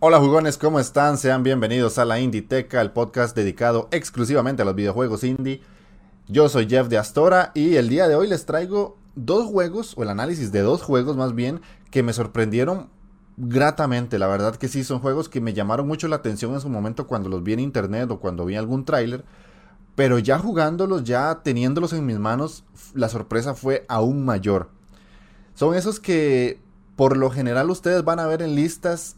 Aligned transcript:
Hola 0.00 0.20
jugones, 0.20 0.58
¿cómo 0.58 0.78
están? 0.78 1.18
Sean 1.18 1.42
bienvenidos 1.42 1.98
a 1.98 2.04
la 2.04 2.20
Inditeca, 2.20 2.80
el 2.80 2.92
podcast 2.92 3.34
dedicado 3.34 3.88
exclusivamente 3.90 4.62
a 4.62 4.64
los 4.64 4.76
videojuegos 4.76 5.24
indie. 5.24 5.60
Yo 6.28 6.48
soy 6.48 6.68
Jeff 6.68 6.86
de 6.86 6.98
Astora 6.98 7.50
y 7.52 7.74
el 7.74 7.88
día 7.88 8.06
de 8.06 8.14
hoy 8.14 8.28
les 8.28 8.46
traigo 8.46 8.96
dos 9.16 9.48
juegos, 9.48 9.94
o 9.96 10.04
el 10.04 10.10
análisis 10.10 10.52
de 10.52 10.60
dos 10.60 10.82
juegos 10.82 11.16
más 11.16 11.34
bien, 11.34 11.62
que 11.90 12.04
me 12.04 12.12
sorprendieron 12.12 12.90
gratamente. 13.38 14.20
La 14.20 14.28
verdad 14.28 14.54
que 14.54 14.68
sí, 14.68 14.84
son 14.84 15.00
juegos 15.00 15.28
que 15.28 15.40
me 15.40 15.52
llamaron 15.52 15.88
mucho 15.88 16.06
la 16.06 16.14
atención 16.14 16.54
en 16.54 16.60
su 16.60 16.68
momento 16.68 17.08
cuando 17.08 17.28
los 17.28 17.42
vi 17.42 17.54
en 17.54 17.58
internet 17.58 18.08
o 18.12 18.20
cuando 18.20 18.44
vi 18.44 18.54
algún 18.54 18.84
tráiler. 18.84 19.24
Pero 19.96 20.20
ya 20.20 20.38
jugándolos, 20.38 21.02
ya 21.02 21.40
teniéndolos 21.42 21.92
en 21.92 22.06
mis 22.06 22.20
manos, 22.20 22.62
la 22.94 23.08
sorpresa 23.08 23.54
fue 23.54 23.84
aún 23.88 24.24
mayor. 24.24 24.70
Son 25.54 25.74
esos 25.74 25.98
que 25.98 26.60
por 26.94 27.16
lo 27.16 27.30
general 27.30 27.68
ustedes 27.68 28.04
van 28.04 28.20
a 28.20 28.28
ver 28.28 28.42
en 28.42 28.54
listas 28.54 29.16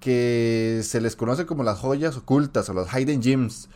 que 0.00 0.80
se 0.82 1.00
les 1.00 1.14
conoce 1.14 1.46
como 1.46 1.62
las 1.62 1.78
joyas 1.78 2.16
ocultas 2.16 2.68
o 2.68 2.74
los 2.74 2.88
hidden 2.92 3.22
gems. 3.22 3.68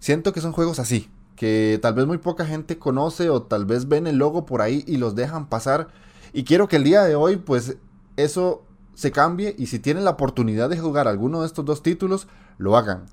Siento 0.00 0.32
que 0.32 0.40
son 0.40 0.52
juegos 0.52 0.78
así, 0.78 1.08
que 1.36 1.78
tal 1.80 1.94
vez 1.94 2.06
muy 2.06 2.18
poca 2.18 2.44
gente 2.44 2.78
conoce 2.78 3.30
o 3.30 3.42
tal 3.42 3.64
vez 3.64 3.88
ven 3.88 4.06
el 4.06 4.16
logo 4.16 4.44
por 4.44 4.60
ahí 4.60 4.84
y 4.86 4.96
los 4.96 5.14
dejan 5.14 5.48
pasar. 5.48 5.88
Y 6.32 6.44
quiero 6.44 6.68
que 6.68 6.76
el 6.76 6.84
día 6.84 7.04
de 7.04 7.14
hoy 7.14 7.36
pues 7.36 7.76
eso 8.16 8.64
se 8.94 9.12
cambie 9.12 9.54
y 9.56 9.66
si 9.66 9.78
tienen 9.78 10.04
la 10.04 10.10
oportunidad 10.10 10.68
de 10.68 10.78
jugar 10.78 11.06
alguno 11.06 11.40
de 11.40 11.46
estos 11.46 11.64
dos 11.64 11.82
títulos, 11.82 12.26
lo 12.58 12.76
hagan. 12.76 13.06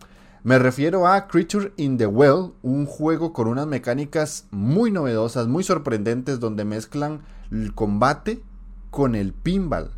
Me 0.43 0.59
refiero 0.59 1.07
a 1.07 1.27
Creature 1.27 1.73
in 1.77 1.97
the 1.97 2.05
Well, 2.05 2.53
un 2.61 2.85
juego 2.85 3.33
con 3.33 3.47
unas 3.47 3.65
mecánicas 3.65 4.45
muy 4.51 4.91
novedosas, 4.91 5.47
muy 5.47 5.63
sorprendentes, 5.63 6.39
donde 6.39 6.65
mezclan 6.65 7.21
el 7.51 7.73
combate 7.73 8.43
con 8.91 9.15
el 9.15 9.33
pinball 9.33 9.91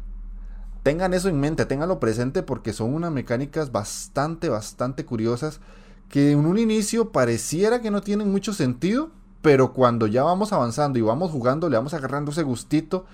tengan 0.88 1.13
eso 1.13 1.27
en 1.27 1.38
mente, 1.38 1.66
tenganlo 1.66 1.99
presente 1.99 2.43
porque 2.43 2.71
son 2.71 2.93
unas 2.93 3.11
mecánicas 3.11 3.73
bastante, 3.73 4.47
bastante 4.47 5.03
curiosas 5.03 5.59
que 6.07 6.31
en 6.31 6.45
un 6.45 6.57
inicio 6.57 7.11
pareciera 7.11 7.81
que 7.81 7.91
no 7.91 7.99
tienen 7.99 8.31
mucho 8.31 8.53
sentido, 8.53 9.11
pero 9.41 9.73
cuando 9.73 10.08
ya 10.08 10.23
vamos 10.23 10.53
avanzando 10.53 10.97
y 10.97 11.02
vamos 11.02 11.30
jugando, 11.30 11.69
le 11.69 11.75
vamos 11.75 11.93
agarrando 11.93 12.31
ese 12.31 12.43
gustito 12.43 13.05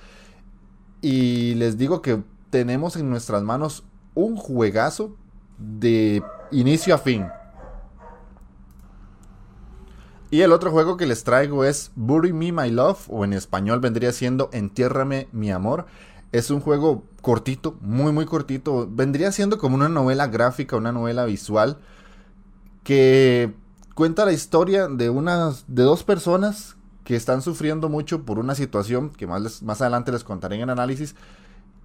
y 1.01 1.55
les 1.55 1.79
digo 1.79 2.03
que 2.03 2.21
tenemos 2.51 2.95
en 2.95 3.09
nuestras 3.09 3.41
manos 3.41 3.83
un 4.13 4.35
juegazo 4.35 5.16
de 5.57 6.21
inicio 6.51 6.94
a 6.94 6.99
fin. 6.99 7.25
Y 10.29 10.41
el 10.41 10.51
otro 10.51 10.69
juego 10.69 10.95
que 10.95 11.07
les 11.07 11.23
traigo 11.23 11.63
es 11.63 11.91
Bury 11.95 12.33
Me 12.33 12.51
My 12.51 12.69
Love, 12.69 13.07
o 13.09 13.23
en 13.23 13.33
español 13.33 13.79
vendría 13.79 14.11
siendo 14.11 14.51
Entiérrame 14.53 15.27
mi 15.31 15.51
amor. 15.51 15.88
Es 16.34 16.50
un 16.50 16.59
juego 16.59 17.03
cortito, 17.22 17.78
muy 17.80 18.12
muy 18.12 18.26
cortito. 18.26 18.89
Vendría 18.92 19.31
siendo 19.31 19.58
como 19.58 19.76
una 19.76 19.88
novela 19.88 20.28
gráfica, 20.28 20.75
una 20.75 20.92
novela 20.92 21.23
visual 21.23 21.78
que 22.84 23.53
cuenta 23.96 24.25
la 24.25 24.34
historia 24.34 24.88
de 24.88 25.09
unas 25.09 25.63
de 25.68 25.84
dos 25.84 26.03
personas 26.03 26.75
que 27.03 27.16
están 27.16 27.41
sufriendo 27.41 27.88
mucho 27.88 28.24
por 28.24 28.40
una 28.40 28.56
situación 28.56 29.12
que 29.12 29.28
más, 29.28 29.62
más 29.62 29.81
adelante 29.81 30.12
les 30.12 30.24
contaré 30.24 30.56
en 30.56 30.63
el 30.63 30.69
análisis 30.69 31.16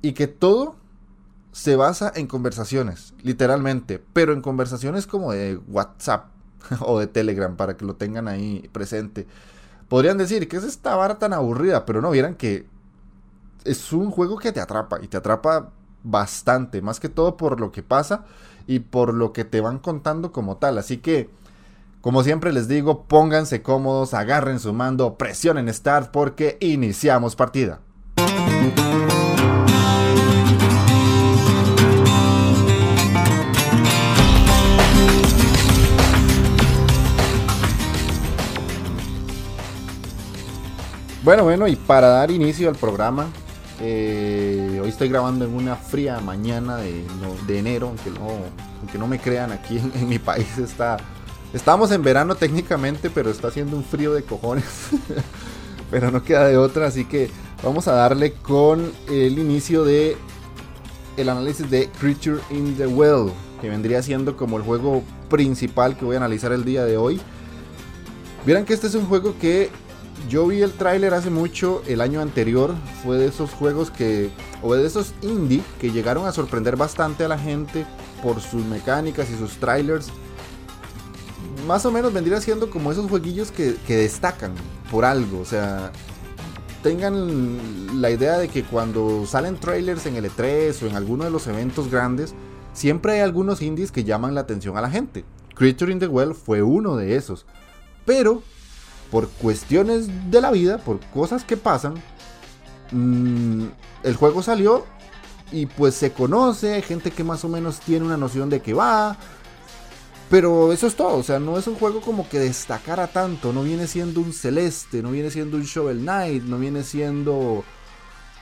y 0.03 0.13
que 0.13 0.27
todo 0.27 0.77
se 1.53 1.77
basa 1.77 2.13
en 2.15 2.27
conversaciones, 2.27 3.15
literalmente, 3.23 4.03
pero 4.13 4.33
en 4.33 4.43
conversaciones 4.43 5.07
como 5.07 5.33
de 5.33 5.59
WhatsApp 5.69 6.27
o 6.81 6.99
de 6.99 7.07
Telegram 7.07 7.57
para 7.57 7.77
que 7.77 7.85
lo 7.85 7.97
tengan 7.97 8.29
ahí 8.29 8.69
presente. 8.73 9.27
Podrían 9.89 10.19
decir 10.19 10.49
que 10.49 10.57
es 10.57 10.65
esta 10.65 10.97
vara 10.97 11.19
tan 11.19 11.33
aburrida, 11.33 11.85
pero 11.85 12.01
no 12.01 12.11
vieran 12.11 12.35
que 12.35 12.67
es 13.65 13.93
un 13.93 14.11
juego 14.11 14.39
que 14.39 14.53
te 14.53 14.61
atrapa 14.61 14.99
y 15.03 15.09
te 15.09 15.17
atrapa 15.17 15.71
bastante, 16.03 16.81
más 16.83 17.01
que 17.01 17.09
todo 17.09 17.37
por 17.37 17.61
lo 17.61 17.73
que 17.73 17.83
pasa 17.83 18.25
y 18.67 18.81
por 18.81 19.15
lo 19.15 19.33
que 19.33 19.45
te 19.45 19.61
van 19.61 19.79
contando 19.79 20.33
como 20.33 20.57
tal. 20.57 20.79
Así 20.79 20.99
que, 20.99 21.31
como 22.01 22.23
siempre 22.23 22.53
les 22.53 22.69
digo, 22.69 23.05
pónganse 23.05 23.63
cómodos, 23.63 24.15
agarren 24.15 24.61
su 24.61 24.73
mando, 24.73 25.17
presionen 25.17 25.73
Start 25.73 26.11
porque 26.11 26.57
iniciamos 26.61 27.37
partida. 27.37 27.81
Bueno, 41.29 41.45
bueno, 41.45 41.69
y 41.69 41.77
para 41.77 42.09
dar 42.09 42.31
inicio 42.31 42.71
al 42.71 42.77
programa, 42.77 43.27
eh, 43.81 44.81
hoy 44.83 44.89
estoy 44.89 45.09
grabando 45.09 45.45
en 45.45 45.55
una 45.55 45.77
fría 45.77 46.21
mañana 46.21 46.77
de, 46.77 47.59
enero, 47.59 47.89
aunque 47.89 48.11
no, 48.11 48.29
aunque 48.81 48.99
no 48.99 49.07
me 49.07 49.19
crean, 49.19 49.53
aquí 49.53 49.79
en, 49.79 50.09
mi 50.09 50.19
país 50.19 50.59
está... 50.59 50.97
Estamos 51.53 51.91
en 51.93 52.03
verano 52.03 52.35
técnicamente, 52.35 53.09
pero 53.09 53.31
está 53.31 53.49
haciendo 53.49 53.77
un 53.77 53.83
frío 53.83 54.13
de 54.13 54.23
cojones. 54.23 54.65
pero 55.91 56.11
no 56.11 56.23
queda 56.23 56.47
de 56.47 56.59
otra, 56.59 56.87
así 56.87 57.05
que 57.07 57.31
vamos 57.63 57.89
a 57.89 57.93
darle 57.93 58.33
con 58.33 58.93
el 59.09 59.39
inicio 59.39 59.85
de 59.85 60.17
el 61.17 61.29
análisis 61.29 61.69
de 61.71 61.89
Creature 61.99 62.41
in 62.51 62.77
the 62.77 62.87
Well, 62.87 63.33
que 63.61 63.69
vendría 63.69 64.03
siendo 64.03 64.37
como 64.37 64.57
el 64.57 64.63
juego 64.63 65.03
principal 65.29 65.97
que 65.97 66.05
voy 66.05 66.15
a 66.15 66.19
analizar 66.19 66.53
el 66.53 66.65
día 66.65 66.85
de 66.85 66.97
hoy. 66.97 67.21
Vieran 68.47 68.65
que 68.65 68.75
este 68.75 68.87
es 68.87 68.95
un 68.95 69.07
juego 69.07 69.35
que 69.41 69.71
yo 70.29 70.47
vi 70.47 70.63
el 70.63 70.73
tráiler 70.73 71.15
hace 71.15 71.31
mucho, 71.31 71.83
el 71.87 72.01
año 72.01 72.21
anterior, 72.21 72.75
fue 73.03 73.19
de 73.19 73.27
esos 73.27 73.51
juegos 73.51 73.91
que, 73.91 74.31
o 74.63 74.75
de 74.75 74.87
esos 74.87 75.15
indie, 75.23 75.63
que 75.81 75.91
llegaron 75.91 76.27
a 76.27 76.33
sorprender 76.33 76.77
bastante 76.77 77.25
a 77.25 77.29
la 77.29 77.39
gente 77.39 77.87
por 78.23 78.41
sus 78.41 78.65
mecánicas 78.65 79.31
y 79.31 79.37
sus 79.37 79.57
trailers. 79.59 80.09
Más 81.67 81.85
o 81.87 81.93
menos 81.93 82.13
vendría 82.13 82.41
siendo 82.41 82.71
como 82.71 82.91
esos 82.93 83.09
jueguillos 83.09 83.53
que, 83.53 83.77
que 83.87 83.97
destacan 83.97 84.55
por 84.91 85.05
algo, 85.05 85.41
o 85.41 85.45
sea, 85.45 85.93
tengan 86.83 88.01
la 88.01 88.11
idea 88.11 88.39
de 88.39 88.49
que 88.49 88.65
cuando 88.65 89.27
salen 89.27 89.59
trailers 89.59 90.07
en 90.07 90.17
el 90.17 90.25
E3 90.25 90.83
o 90.83 90.87
en 90.87 90.97
alguno 90.97 91.25
de 91.25 91.31
los 91.31 91.47
eventos 91.47 91.91
grandes, 91.91 92.35
siempre 92.73 93.13
hay 93.13 93.21
algunos 93.21 93.63
indies 93.63 93.93
que 93.93 94.05
llaman 94.05 94.35
la 94.35 94.43
atención 94.43 94.77
a 94.77 94.81
la 94.81 94.91
gente. 94.91 95.25
Creature 95.55 95.93
in 95.93 95.99
the 95.99 96.07
Well 96.07 96.35
fue 96.35 96.63
uno 96.63 96.97
de 96.97 97.17
esos. 97.17 97.45
Pero 98.05 98.43
por 99.11 99.29
cuestiones 99.29 100.31
de 100.31 100.41
la 100.41 100.51
vida, 100.51 100.79
por 100.79 101.01
cosas 101.07 101.45
que 101.45 101.57
pasan, 101.57 101.95
mm, 102.93 103.65
el 104.03 104.17
juego 104.17 104.43
salió 104.43 104.85
y 105.51 105.67
pues 105.67 105.95
se 105.95 106.13
conoce, 106.13 106.83
gente 106.83 107.11
que 107.11 107.25
más 107.25 107.45
o 107.45 107.49
menos 107.49 107.81
tiene 107.81 108.05
una 108.05 108.17
noción 108.17 108.51
de 108.51 108.61
que 108.61 108.75
va, 108.75 109.17
pero 110.31 110.73
eso 110.75 110.87
es 110.87 110.95
todo, 110.95 111.17
o 111.17 111.23
sea, 111.23 111.39
no 111.39 111.59
es 111.59 111.67
un 111.67 111.75
juego 111.75 112.03
como 112.03 112.29
que 112.29 112.39
destacara 112.39 113.07
tanto, 113.07 113.53
no 113.53 113.63
viene 113.63 113.87
siendo 113.87 114.21
un 114.21 114.35
Celeste, 114.35 115.03
no 115.03 115.11
viene 115.11 115.31
siendo 115.31 115.57
un 115.57 115.63
Shovel 115.63 116.01
Knight, 116.01 116.43
no 116.43 116.59
viene 116.59 116.83
siendo 116.85 117.65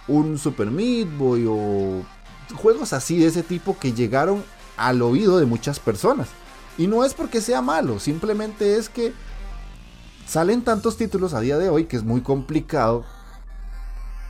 un 0.08 0.36
Super 0.38 0.70
Meat 0.70 1.08
Boy 1.16 1.46
o 1.48 2.02
juegos 2.56 2.92
así 2.92 3.18
de 3.18 3.26
ese 3.26 3.44
tipo 3.44 3.78
que 3.78 3.92
llegaron 3.92 4.42
al 4.76 5.00
oído 5.02 5.38
de 5.38 5.46
muchas 5.46 5.78
personas. 5.78 6.28
Y 6.76 6.88
no 6.88 7.04
es 7.04 7.14
porque 7.14 7.40
sea 7.40 7.62
malo, 7.62 8.00
simplemente 8.00 8.76
es 8.76 8.88
que 8.88 9.12
Salen 10.26 10.62
tantos 10.62 10.96
títulos 10.96 11.34
a 11.34 11.40
día 11.40 11.56
de 11.56 11.68
hoy 11.68 11.84
que 11.84 11.96
es 11.96 12.02
muy 12.02 12.20
complicado 12.20 13.04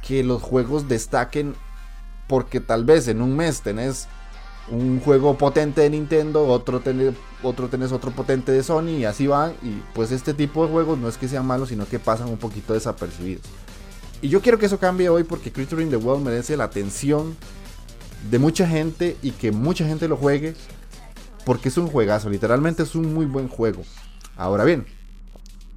que 0.06 0.22
los 0.22 0.43
juegos 0.43 0.88
destaquen 0.88 1.54
porque 2.28 2.60
tal 2.60 2.84
vez 2.84 3.08
en 3.08 3.22
un 3.22 3.34
mes 3.34 3.62
tenés 3.62 4.06
un 4.70 5.00
juego 5.00 5.38
potente 5.38 5.81
de 5.81 5.90
Nintendo, 5.90 6.46
otro 6.46 6.81
tenés, 6.81 7.14
otro 7.43 7.69
tenés 7.69 7.93
otro 7.93 8.10
potente 8.10 8.52
de 8.52 8.62
Sony 8.62 8.98
y 8.98 9.04
así 9.06 9.26
van. 9.26 9.52
Y 9.62 9.81
pues 9.94 10.12
este 10.12 10.34
tipo 10.34 10.66
de 10.66 10.72
juegos 10.72 10.98
no 10.98 11.08
es 11.08 11.16
que 11.16 11.28
sean 11.28 11.46
malos, 11.46 11.70
sino 11.70 11.87
que 11.87 11.98
pasan 11.98 12.28
un 12.28 12.37
poquito 12.37 12.75
desapercibidos. 12.75 13.46
Y 14.20 14.28
yo 14.28 14.43
quiero 14.43 14.58
que 14.58 14.66
eso 14.66 14.78
cambie 14.78 15.08
hoy 15.08 15.25
porque 15.25 15.50
Creature 15.50 15.82
in 15.82 15.90
the 15.90 15.96
World 15.96 16.25
merece 16.25 16.58
la 16.58 16.64
atención 16.64 17.37
de 18.31 18.38
mucha 18.38 18.66
gente 18.66 19.16
y 19.22 19.31
que 19.31 19.50
mucha 19.50 19.87
gente 19.87 20.08
lo 20.08 20.16
juegue 20.16 20.54
porque 21.46 21.69
es 21.69 21.78
un 21.78 21.87
juegazo, 21.87 22.28
literalmente 22.28 22.82
es 22.82 22.94
un 22.94 23.14
muy 23.14 23.25
buen 23.25 23.48
juego. 23.48 23.82
Ahora 24.37 24.64
bien, 24.64 24.84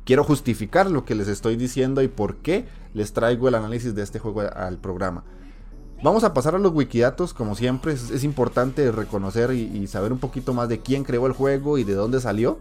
quiero 0.10 0.24
justificar 0.24 0.90
lo 0.90 1.06
que 1.06 1.14
les 1.14 1.28
estoy 1.28 1.56
diciendo 1.56 2.02
y 2.02 2.08
por 2.08 2.38
qué 2.38 2.66
les 2.96 3.14
traigo 3.14 3.48
el 3.48 3.54
análisis 3.54 3.94
de 3.94 4.02
este 4.02 4.18
juego 4.18 4.42
al 4.42 4.80
programa. 4.80 5.24
Vamos 6.02 6.24
a 6.24 6.34
pasar 6.34 6.56
a 6.56 6.58
los 6.58 6.74
wikidatos, 6.74 7.32
como 7.32 7.54
siempre, 7.54 7.94
es, 7.94 8.24
importante 8.24 8.92
reconocer 8.92 9.52
y, 9.52 9.86
saber 9.86 10.12
un 10.12 10.18
poquito 10.18 10.52
más 10.56 10.68
de 10.68 10.80
quién 10.80 11.04
creó 11.04 11.28
el 11.28 11.34
juego 11.34 11.78
y 11.78 11.84
de 11.84 11.94
dónde 11.94 12.20
salió. 12.22 12.58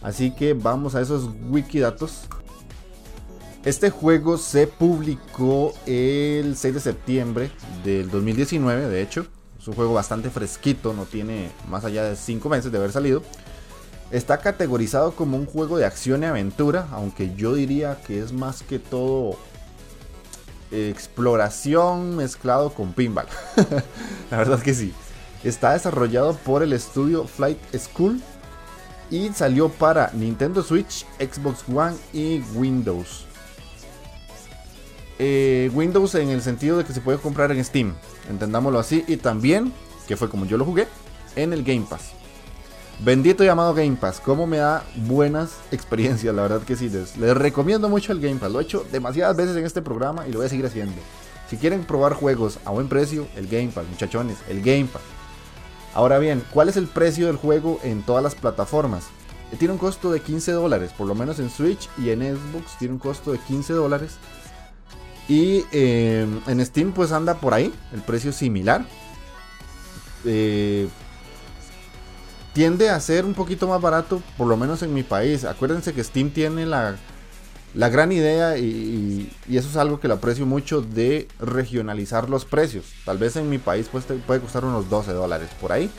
Así 0.00 0.32
que 0.32 0.54
vamos 0.54 0.94
a 0.94 1.00
esos 1.00 1.28
wikidatos. 1.50 2.28
Este 3.64 3.90
juego 3.90 4.38
se 4.38 4.68
publicó 4.68 5.74
el 5.86 6.54
6 6.56 6.74
de 6.74 6.80
septiembre 6.80 7.50
del 7.84 8.12
2019, 8.12 8.88
de 8.88 9.02
hecho. 9.02 9.26
Es 9.58 9.66
un 9.66 9.74
juego 9.74 9.92
bastante 9.92 10.30
fresquito, 10.30 10.94
no 10.94 11.06
tiene 11.06 11.50
más 11.68 11.84
allá 11.84 12.04
de 12.04 12.14
5 12.14 12.48
meses 12.48 12.70
de 12.70 12.78
haber 12.78 12.92
salido. 12.92 13.24
Está 14.12 14.38
categorizado 14.38 15.16
como 15.16 15.36
un 15.36 15.46
juego 15.46 15.78
de 15.78 15.86
acción 15.86 16.22
y 16.22 16.26
aventura, 16.26 16.86
aunque 16.92 17.34
yo 17.34 17.54
diría 17.54 17.98
que 18.06 18.20
es 18.20 18.32
más 18.32 18.62
que 18.62 18.78
todo 18.78 19.38
exploración 20.70 22.16
mezclado 22.16 22.70
con 22.74 22.92
pinball. 22.92 23.26
La 24.30 24.38
verdad 24.38 24.60
que 24.60 24.74
sí. 24.74 24.92
Está 25.44 25.72
desarrollado 25.72 26.34
por 26.34 26.62
el 26.62 26.72
estudio 26.72 27.26
Flight 27.26 27.58
School 27.76 28.20
y 29.10 29.30
salió 29.30 29.68
para 29.68 30.10
Nintendo 30.12 30.62
Switch, 30.62 31.04
Xbox 31.18 31.64
One 31.68 31.96
y 32.12 32.40
Windows. 32.54 33.26
Eh, 35.18 35.70
Windows 35.74 36.14
en 36.14 36.30
el 36.30 36.42
sentido 36.42 36.78
de 36.78 36.84
que 36.84 36.92
se 36.92 37.00
puede 37.00 37.18
comprar 37.18 37.50
en 37.52 37.64
Steam, 37.64 37.94
entendámoslo 38.30 38.78
así, 38.78 39.04
y 39.06 39.16
también, 39.16 39.72
que 40.06 40.16
fue 40.16 40.28
como 40.28 40.46
yo 40.46 40.56
lo 40.56 40.64
jugué, 40.64 40.86
en 41.36 41.52
el 41.52 41.62
Game 41.62 41.86
Pass. 41.88 42.12
Bendito 43.04 43.42
llamado 43.42 43.74
Game 43.74 43.96
Pass, 43.96 44.20
como 44.20 44.46
me 44.46 44.58
da 44.58 44.84
buenas 44.94 45.56
experiencias, 45.72 46.32
la 46.32 46.42
verdad 46.42 46.62
que 46.62 46.76
sí. 46.76 46.88
Les, 46.88 47.36
recomiendo 47.36 47.88
mucho 47.88 48.12
el 48.12 48.20
Game 48.20 48.36
Pass. 48.36 48.52
Lo 48.52 48.60
he 48.60 48.62
hecho 48.62 48.86
demasiadas 48.92 49.36
veces 49.36 49.56
en 49.56 49.64
este 49.64 49.82
programa 49.82 50.28
y 50.28 50.30
lo 50.30 50.38
voy 50.38 50.46
a 50.46 50.48
seguir 50.48 50.66
haciendo. 50.66 50.94
Si 51.50 51.56
quieren 51.56 51.82
probar 51.82 52.14
juegos 52.14 52.60
a 52.64 52.70
buen 52.70 52.88
precio, 52.88 53.26
el 53.34 53.48
Game 53.48 53.70
Pass, 53.74 53.86
muchachones, 53.90 54.38
el 54.48 54.62
Game 54.62 54.84
Pass. 54.84 55.02
Ahora 55.94 56.20
bien, 56.20 56.44
¿cuál 56.52 56.68
es 56.68 56.76
el 56.76 56.86
precio 56.86 57.26
del 57.26 57.36
juego 57.36 57.80
en 57.82 58.02
todas 58.02 58.22
las 58.22 58.36
plataformas? 58.36 59.06
Eh, 59.50 59.56
tiene 59.58 59.72
un 59.72 59.78
costo 59.78 60.12
de 60.12 60.20
15 60.20 60.52
dólares, 60.52 60.92
por 60.96 61.08
lo 61.08 61.16
menos 61.16 61.40
en 61.40 61.50
Switch 61.50 61.88
y 61.98 62.10
en 62.10 62.20
Xbox 62.20 62.78
tiene 62.78 62.94
un 62.94 63.00
costo 63.00 63.32
de 63.32 63.38
15 63.38 63.72
dólares. 63.72 64.12
Y 65.28 65.64
eh, 65.72 66.24
en 66.46 66.66
Steam 66.66 66.92
pues 66.92 67.10
anda 67.10 67.34
por 67.34 67.52
ahí, 67.52 67.74
el 67.92 68.00
precio 68.02 68.32
similar. 68.32 68.86
Eh, 70.24 70.86
tiende 72.52 72.90
a 72.90 73.00
ser 73.00 73.24
un 73.24 73.34
poquito 73.34 73.66
más 73.66 73.80
barato, 73.80 74.22
por 74.36 74.46
lo 74.46 74.56
menos 74.56 74.82
en 74.82 74.92
mi 74.92 75.02
país. 75.02 75.44
Acuérdense 75.44 75.92
que 75.92 76.04
Steam 76.04 76.30
tiene 76.30 76.66
la, 76.66 76.96
gran 77.74 78.12
idea 78.12 78.58
y, 78.58 79.30
eso 79.48 79.68
es 79.68 79.76
algo 79.76 80.00
que 80.00 80.08
lo 80.08 80.14
aprecio 80.14 80.46
mucho 80.46 80.82
de 80.82 81.28
regionalizar 81.40 82.28
los 82.28 82.44
precios. 82.44 82.86
Tal 83.04 83.18
vez 83.18 83.36
en 83.36 83.48
mi 83.48 83.58
país 83.58 83.88
pues, 83.90 84.04
puede 84.26 84.40
costar 84.40 84.64
unos 84.64 84.90
12 84.90 85.12
dólares 85.12 85.48
por 85.60 85.72
ahí. 85.72 85.90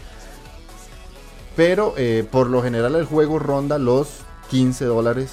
Pero 1.56 1.94
eh, 1.98 2.28
por 2.32 2.50
lo 2.50 2.64
general 2.64 2.96
el 2.96 3.06
juego 3.06 3.38
ronda 3.40 3.78
los 3.78 4.08
15 4.50 4.86
dólares. 4.86 5.32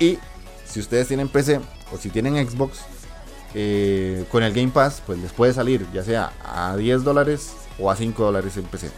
Y 0.00 0.18
si 0.66 0.80
ustedes 0.80 1.08
tienen 1.08 1.28
PC 1.28 1.60
o 1.92 1.98
si 1.98 2.10
tienen 2.10 2.34
Xbox, 2.48 2.80
eh, 3.54 4.24
con 4.30 4.42
el 4.42 4.52
Game 4.52 4.70
Pass 4.70 5.02
pues 5.04 5.18
les 5.18 5.30
puede 5.30 5.52
salir 5.52 5.86
ya 5.92 6.02
sea 6.02 6.32
a 6.42 6.74
10 6.74 7.04
dólares 7.04 7.52
o 7.78 7.90
a 7.90 7.96
5 7.96 8.24
dólares 8.24 8.56
en 8.56 8.64
PC. 8.64 8.90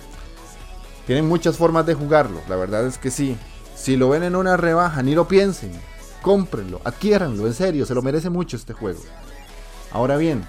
Tienen 1.07 1.27
muchas 1.27 1.57
formas 1.57 1.85
de 1.87 1.95
jugarlo, 1.95 2.41
la 2.49 2.57
verdad 2.57 2.87
es 2.87 2.99
que 2.99 3.11
sí. 3.11 3.37
Si 3.77 3.97
lo 3.97 4.09
ven 4.09 4.23
en 4.23 4.37
una 4.37 4.57
rebaja, 4.57 5.03
ni 5.03 5.15
lo 5.15 5.29
piensen. 5.29 5.73
Cómprenlo, 6.23 6.81
adquiéranlo, 6.85 7.47
en 7.47 7.55
serio, 7.55 7.85
se 7.85 7.95
lo 7.95 8.01
merece 8.01 8.31
mucho 8.31 8.57
este 8.57 8.73
juego. 8.73 9.01
Ahora 9.91 10.17
bien, 10.17 10.45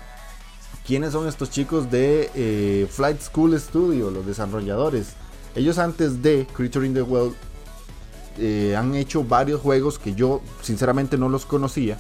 ¿quiénes 0.88 1.12
son 1.12 1.28
estos 1.28 1.50
chicos 1.50 1.92
de 1.92 2.32
eh, 2.34 2.88
Flight 2.90 3.20
School 3.22 3.60
Studio, 3.60 4.10
los 4.12 4.26
desarrolladores? 4.26 5.14
Ellos 5.56 5.78
antes 5.78 6.22
de 6.22 6.48
Creature 6.54 6.88
in 6.88 6.94
the 6.94 7.02
World 7.02 7.36
eh, 8.38 8.76
han 8.78 8.96
hecho 8.96 9.24
varios 9.24 9.60
juegos 9.62 10.00
que 10.00 10.14
yo 10.14 10.42
sinceramente 10.62 11.18
no 11.18 11.28
los 11.28 11.46
conocía. 11.46 11.98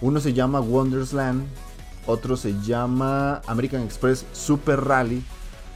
Uno 0.00 0.20
se 0.20 0.32
llama 0.32 0.60
Wondersland, 0.60 1.44
otro 2.06 2.36
se 2.36 2.54
llama 2.62 3.42
American 3.46 3.82
Express 3.82 4.24
Super 4.32 4.80
Rally, 4.80 5.22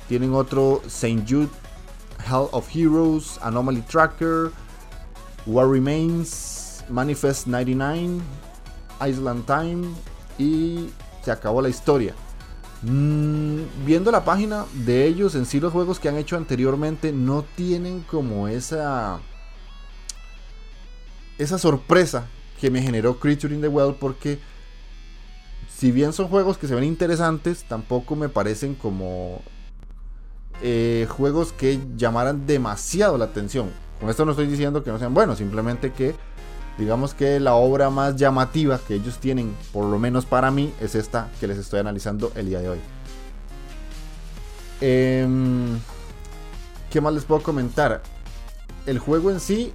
tienen 0.09 0.35
otro 0.35 0.81
St. 0.87 1.25
Jude 1.29 1.49
Hell 2.25 2.49
of 2.53 2.69
Heroes, 2.69 3.39
Anomaly 3.43 3.83
Tracker, 3.83 4.53
War 5.47 5.69
Remains, 5.69 6.85
Manifest 6.89 7.47
99, 7.47 8.21
Island 9.07 9.47
Time 9.47 9.95
y 10.39 10.91
se 11.23 11.31
acabó 11.31 11.63
la 11.63 11.69
historia. 11.69 12.15
Mm, 12.83 13.63
viendo 13.87 14.11
la 14.11 14.25
página 14.25 14.67
de 14.75 15.07
ellos, 15.07 15.35
en 15.35 15.47
sí 15.47 15.59
los 15.59 15.73
juegos 15.73 15.99
que 15.99 16.09
han 16.09 16.17
hecho 16.17 16.37
anteriormente 16.37 17.13
no 17.13 17.45
tienen 17.57 18.01
como 18.01 18.49
esa 18.49 19.21
esa 21.39 21.59
sorpresa 21.59 22.27
que 22.61 22.71
me 22.71 22.83
generó 22.83 23.19
Creature 23.19 23.55
in 23.55 23.61
the 23.61 23.69
Well 23.69 23.97
porque 23.99 24.39
si 25.69 25.91
bien 25.91 26.13
son 26.13 26.29
juegos 26.29 26.59
que 26.59 26.69
se 26.69 26.75
ven 26.75 26.85
interesantes, 26.85 27.65
tampoco 27.65 28.17
me 28.17 28.29
parecen 28.29 28.75
como 28.75 29.43
eh, 30.63 31.07
juegos 31.09 31.53
que 31.53 31.81
llamaran 31.97 32.47
demasiado 32.47 33.19
la 33.19 33.27
atención. 33.27 33.71
Con 34.01 34.11
esto 34.11 34.25
no 34.25 34.33
estoy 34.33 34.47
diciendo 34.47 34.83
que 34.83 34.91
no 34.91 34.99
sean 34.99 35.15
buenos, 35.15 35.39
simplemente 35.39 35.93
que 35.93 36.15
digamos 36.79 37.15
que 37.15 37.39
la 37.41 37.55
obra 37.55 37.91
más 37.91 38.17
llamativa 38.17 38.79
que 38.79 38.95
ellos 38.95 39.19
tienen, 39.19 39.55
por 39.73 39.85
lo 39.85 39.99
menos 39.99 40.27
para 40.27 40.51
mí, 40.51 40.73
es 40.81 40.95
esta 40.95 41.29
que 41.41 41.47
les 41.47 41.59
estoy 41.59 41.81
analizando 41.81 42.33
el 42.35 42.47
día 42.47 42.61
de 42.61 42.69
hoy. 42.69 42.81
Em, 44.81 45.79
¿Qué 46.91 47.01
más 47.01 47.15
les 47.15 47.25
puedo 47.25 47.43
comentar? 47.43 48.03
El 48.87 48.99
juego 48.99 49.31
en 49.31 49.41
sí 49.41 49.73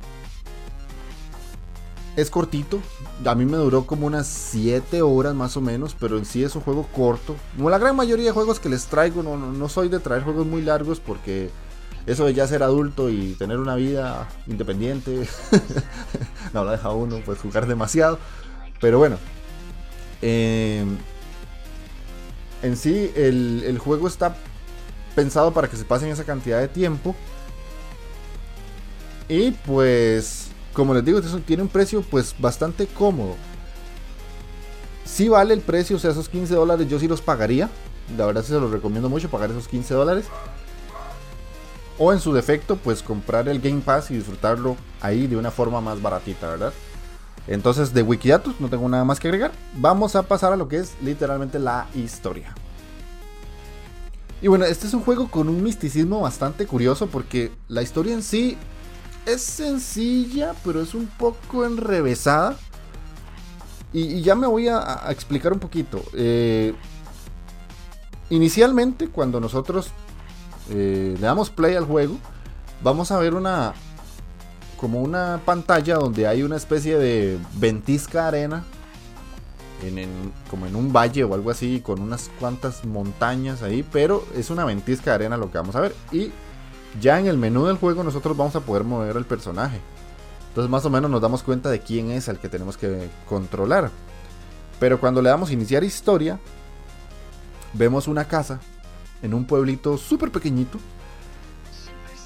es 2.16 2.30
cortito. 2.30 2.80
A 3.26 3.36
mí 3.36 3.46
me 3.46 3.58
duró 3.58 3.86
como 3.86 4.08
unas 4.08 4.28
7 4.28 5.02
horas 5.02 5.36
más 5.36 5.58
o 5.58 5.62
menos, 5.62 5.96
pero 6.00 6.18
en 6.18 6.26
sí 6.26 6.44
es 6.44 6.56
un 6.56 6.62
juego 6.62 6.88
corto. 6.94 7.36
Como 7.56 7.70
la 7.70 7.78
gran 7.78 7.96
mayoría 7.96 8.26
de 8.26 8.32
juegos 8.32 8.60
que 8.60 8.70
les 8.70 8.86
traigo, 8.86 9.24
no, 9.24 9.38
no, 9.38 9.70
soy 9.70 9.90
de 9.90 10.00
traer 10.00 10.24
juegos 10.24 10.46
muy 10.46 10.62
largos 10.62 11.00
porque 11.00 11.50
eso 12.06 12.26
de 12.26 12.34
ya 12.34 12.48
ser 12.48 12.64
adulto 12.64 13.10
y 13.10 13.34
tener 13.34 13.58
una 13.58 13.76
vida 13.76 14.28
independiente, 14.48 15.28
no 16.54 16.64
lo 16.64 16.72
deja 16.72 16.92
uno 16.92 17.22
pues 17.26 17.40
jugar 17.40 17.68
demasiado. 17.68 18.20
Pero 18.82 18.98
bueno, 18.98 19.18
em, 20.22 20.98
en 22.62 22.78
sí 22.78 23.12
el, 23.16 23.64
el 23.66 23.78
juego 23.78 24.08
está 24.08 24.36
pensado 25.16 25.52
para 25.52 25.70
que 25.70 25.78
se 25.78 25.84
pasen 25.84 26.10
esa 26.10 26.24
cantidad 26.24 26.60
de 26.60 26.68
tiempo. 26.68 27.16
Y 29.28 29.52
pues 29.52 30.49
como 30.80 30.94
les 30.94 31.04
digo, 31.04 31.20
tiene 31.46 31.62
un 31.62 31.68
precio 31.68 32.02
pues 32.02 32.34
bastante 32.40 32.88
cómodo. 32.88 33.36
Si 35.04 35.28
vale 35.28 35.54
el 35.54 35.60
precio, 35.60 35.98
o 35.98 36.00
sea, 36.00 36.12
esos 36.12 36.30
15 36.30 36.56
dólares 36.56 36.88
yo 36.88 36.98
sí 37.00 37.08
los 37.08 37.22
pagaría. 37.22 37.70
La 38.18 38.26
verdad 38.26 38.44
se 38.44 38.54
los 38.54 38.72
recomiendo 38.72 39.10
mucho 39.10 39.30
pagar 39.30 39.52
esos 39.52 39.68
15 39.68 39.94
dólares. 39.94 40.26
O 41.98 42.14
en 42.14 42.22
su 42.22 42.32
defecto, 42.32 42.78
pues 42.78 43.04
comprar 43.04 43.50
el 43.50 43.60
Game 43.60 43.82
Pass 43.82 44.10
y 44.10 44.16
disfrutarlo 44.16 44.78
ahí 45.02 45.28
de 45.28 45.36
una 45.36 45.52
forma 45.52 45.82
más 45.82 46.02
baratita, 46.02 46.48
¿verdad? 46.48 46.74
Entonces, 47.46 47.94
de 47.94 48.02
Wikidatos 48.02 48.62
no 48.62 48.70
tengo 48.70 48.88
nada 48.88 49.04
más 49.04 49.20
que 49.20 49.28
agregar. 49.28 49.52
Vamos 49.76 50.16
a 50.16 50.24
pasar 50.24 50.54
a 50.54 50.56
lo 50.56 50.70
que 50.70 50.78
es 50.78 50.94
literalmente 51.02 51.60
la 51.60 51.88
historia. 51.94 52.56
Y 54.42 54.48
bueno, 54.48 54.64
este 54.64 54.88
es 54.88 54.94
un 54.94 55.02
juego 55.02 55.30
con 55.30 55.50
un 55.50 55.62
misticismo 55.62 56.22
bastante 56.22 56.66
curioso 56.66 57.08
porque 57.08 57.52
la 57.68 57.82
historia 57.82 58.14
en 58.14 58.24
sí 58.24 58.58
es 59.34 59.42
sencilla, 59.42 60.54
pero 60.64 60.82
es 60.82 60.94
un 60.94 61.08
poco 61.08 61.66
enrevesada. 61.66 62.58
Y, 63.92 64.22
ya 64.22 64.36
me 64.36 64.48
voy 64.48 64.68
a, 64.68 65.06
explicar 65.10 65.54
un 65.54 65.60
poquito. 65.60 66.04
Eh, 66.14 66.74
inicialmente, 68.30 69.08
cuando 69.08 69.40
nosotros 69.40 69.92
eh, 70.70 71.16
le 71.16 71.26
damos 71.26 71.50
play 71.50 71.76
al 71.76 71.86
juego, 71.86 72.18
vamos 72.84 73.12
a 73.12 73.20
ver 73.20 73.34
una 73.34 73.74
como 74.78 75.02
una 75.02 75.42
pantalla 75.44 75.96
donde 75.96 76.26
hay 76.26 76.42
una 76.42 76.56
especie 76.56 76.98
de 76.98 77.38
ventisca 77.56 78.30
arena 78.30 78.64
como 80.50 80.68
en 80.68 80.76
un 80.76 80.92
valle 80.92 81.24
o 81.24 81.34
algo 81.34 81.52
así 81.52 81.82
con 81.82 82.02
unas 82.02 82.30
cuantas 82.40 82.86
montañas 82.86 83.62
ahí 83.62 83.86
pero 83.92 84.26
es 84.36 84.50
una 84.50 84.66
ventisca 84.66 85.12
de 85.12 85.16
arena 85.16 85.38
lo 85.38 85.52
que 85.52 85.58
vamos 85.58 85.76
a 85.76 85.82
ver 85.82 85.96
y 86.12 86.32
ya 87.00 87.20
en 87.20 87.28
el 87.28 87.38
menú 87.38 87.66
del 87.66 87.78
juego 87.78 88.04
nosotros 88.04 88.36
vamos 88.36 88.56
a 88.56 88.62
poder 88.62 88.84
mover 88.84 89.18
al 89.18 89.26
personaje. 89.26 89.80
Entonces 90.50 90.70
más 90.70 90.86
o 90.86 90.90
menos 90.90 91.12
nos 91.12 91.22
damos 91.22 91.44
cuenta 91.44 91.70
de 91.70 91.80
quién 91.80 92.12
es 92.12 92.28
el 92.28 92.40
que 92.40 92.50
tenemos 92.50 92.78
que 92.78 93.10
controlar. 93.28 93.92
Pero 94.80 95.00
cuando 95.00 95.22
le 95.22 95.30
damos 95.30 95.52
iniciar 95.52 95.84
historia, 95.84 96.40
vemos 97.74 98.08
una 98.08 98.26
casa 98.26 98.60
en 99.22 99.34
un 99.34 99.46
pueblito 99.46 99.98
súper 99.98 100.32
pequeñito. 100.32 100.80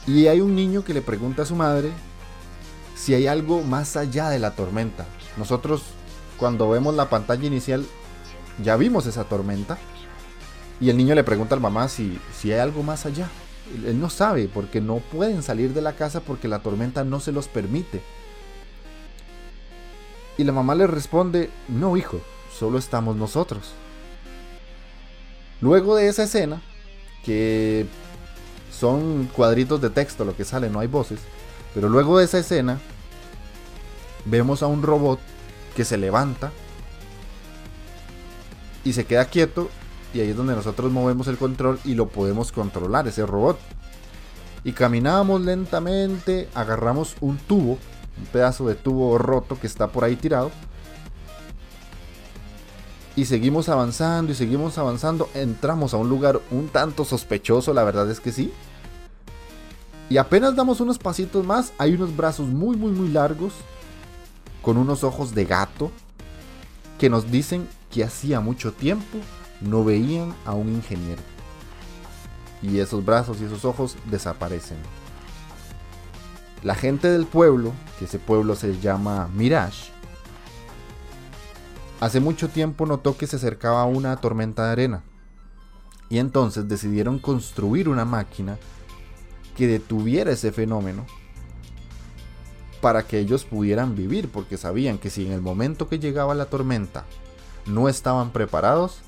Y 0.07 0.27
hay 0.27 0.41
un 0.41 0.55
niño 0.55 0.83
que 0.83 0.93
le 0.93 1.01
pregunta 1.01 1.43
a 1.43 1.45
su 1.45 1.55
madre 1.55 1.91
si 2.95 3.13
hay 3.13 3.27
algo 3.27 3.61
más 3.61 3.97
allá 3.97 4.29
de 4.29 4.39
la 4.39 4.51
tormenta. 4.51 5.05
Nosotros 5.37 5.83
cuando 6.37 6.69
vemos 6.69 6.95
la 6.95 7.09
pantalla 7.09 7.45
inicial 7.45 7.85
ya 8.63 8.77
vimos 8.77 9.05
esa 9.05 9.23
tormenta. 9.25 9.77
Y 10.79 10.89
el 10.89 10.97
niño 10.97 11.15
le 11.15 11.23
pregunta 11.23 11.55
a 11.55 11.57
la 11.57 11.61
mamá 11.61 11.87
si, 11.87 12.19
si 12.37 12.51
hay 12.51 12.59
algo 12.59 12.83
más 12.83 13.05
allá. 13.05 13.29
Él 13.85 13.99
no 13.99 14.09
sabe 14.09 14.49
porque 14.53 14.81
no 14.81 14.97
pueden 14.97 15.41
salir 15.41 15.73
de 15.73 15.81
la 15.81 15.93
casa 15.93 16.19
porque 16.19 16.47
la 16.47 16.59
tormenta 16.59 17.03
no 17.03 17.19
se 17.19 17.31
los 17.31 17.47
permite. 17.47 18.01
Y 20.37 20.43
la 20.43 20.51
mamá 20.51 20.75
le 20.75 20.87
responde, 20.87 21.49
no 21.67 21.95
hijo, 21.95 22.21
solo 22.57 22.77
estamos 22.77 23.15
nosotros. 23.15 23.73
Luego 25.61 25.95
de 25.95 26.07
esa 26.07 26.23
escena, 26.23 26.61
que 27.23 27.85
son 28.71 29.29
cuadritos 29.33 29.79
de 29.79 29.89
texto 29.89 30.25
lo 30.25 30.35
que 30.35 30.43
sale, 30.43 30.69
no 30.69 30.79
hay 30.79 30.87
voces, 30.87 31.19
pero 31.73 31.87
luego 31.87 32.17
de 32.17 32.25
esa 32.25 32.39
escena, 32.39 32.79
vemos 34.25 34.63
a 34.63 34.67
un 34.67 34.83
robot 34.83 35.19
que 35.75 35.85
se 35.85 35.97
levanta 35.97 36.51
y 38.83 38.93
se 38.93 39.05
queda 39.05 39.25
quieto 39.25 39.69
y 40.13 40.21
ahí 40.21 40.29
es 40.29 40.37
donde 40.37 40.55
nosotros 40.55 40.91
movemos 40.91 41.27
el 41.27 41.37
control 41.37 41.79
y 41.83 41.95
lo 41.95 42.07
podemos 42.07 42.51
controlar, 42.51 43.07
ese 43.07 43.25
robot. 43.25 43.57
Y 44.63 44.73
caminábamos 44.73 45.41
lentamente, 45.41 46.47
agarramos 46.53 47.15
un 47.19 47.37
tubo, 47.37 47.79
un 48.17 48.25
pedazo 48.31 48.67
de 48.67 48.75
tubo 48.75 49.17
roto 49.17 49.59
que 49.59 49.67
está 49.67 49.87
por 49.87 50.03
ahí 50.03 50.15
tirado. 50.15 50.51
Y 53.15 53.25
seguimos 53.25 53.69
avanzando 53.69 54.31
y 54.31 54.35
seguimos 54.35 54.77
avanzando. 54.77 55.29
Entramos 55.33 55.93
a 55.93 55.97
un 55.97 56.09
lugar 56.09 56.39
un 56.51 56.67
tanto 56.69 57.05
sospechoso, 57.05 57.73
la 57.73 57.83
verdad 57.83 58.09
es 58.09 58.19
que 58.19 58.31
sí. 58.31 58.53
Y 60.09 60.17
apenas 60.17 60.55
damos 60.55 60.79
unos 60.79 60.99
pasitos 60.99 61.45
más, 61.45 61.73
hay 61.77 61.95
unos 61.95 62.15
brazos 62.15 62.47
muy, 62.47 62.77
muy, 62.77 62.91
muy 62.91 63.09
largos, 63.09 63.53
con 64.61 64.77
unos 64.77 65.03
ojos 65.03 65.33
de 65.33 65.45
gato, 65.45 65.91
que 66.99 67.09
nos 67.09 67.31
dicen 67.31 67.67
que 67.91 68.03
hacía 68.03 68.39
mucho 68.39 68.71
tiempo 68.71 69.17
no 69.63 69.83
veían 69.83 70.33
a 70.45 70.53
un 70.53 70.69
ingeniero. 70.69 71.21
Y 72.61 72.79
esos 72.79 73.03
brazos 73.03 73.41
y 73.41 73.45
esos 73.45 73.65
ojos 73.65 73.97
desaparecen. 74.09 74.77
La 76.63 76.75
gente 76.75 77.09
del 77.09 77.25
pueblo, 77.25 77.73
que 77.99 78.05
ese 78.05 78.19
pueblo 78.19 78.55
se 78.55 78.79
llama 78.79 79.29
Mirage, 79.33 79.91
hace 81.99 82.19
mucho 82.19 82.49
tiempo 82.49 82.85
notó 82.85 83.17
que 83.17 83.27
se 83.27 83.35
acercaba 83.35 83.85
una 83.85 84.15
tormenta 84.17 84.65
de 84.65 84.71
arena. 84.71 85.03
Y 86.09 86.19
entonces 86.19 86.67
decidieron 86.67 87.19
construir 87.19 87.89
una 87.89 88.05
máquina 88.05 88.57
que 89.57 89.67
detuviera 89.67 90.31
ese 90.31 90.51
fenómeno 90.51 91.05
para 92.81 93.03
que 93.03 93.19
ellos 93.19 93.45
pudieran 93.45 93.95
vivir, 93.95 94.29
porque 94.29 94.57
sabían 94.57 94.97
que 94.97 95.09
si 95.09 95.25
en 95.25 95.31
el 95.31 95.41
momento 95.41 95.87
que 95.87 95.99
llegaba 95.99 96.35
la 96.35 96.45
tormenta 96.45 97.05
no 97.65 97.87
estaban 97.87 98.31
preparados, 98.31 99.01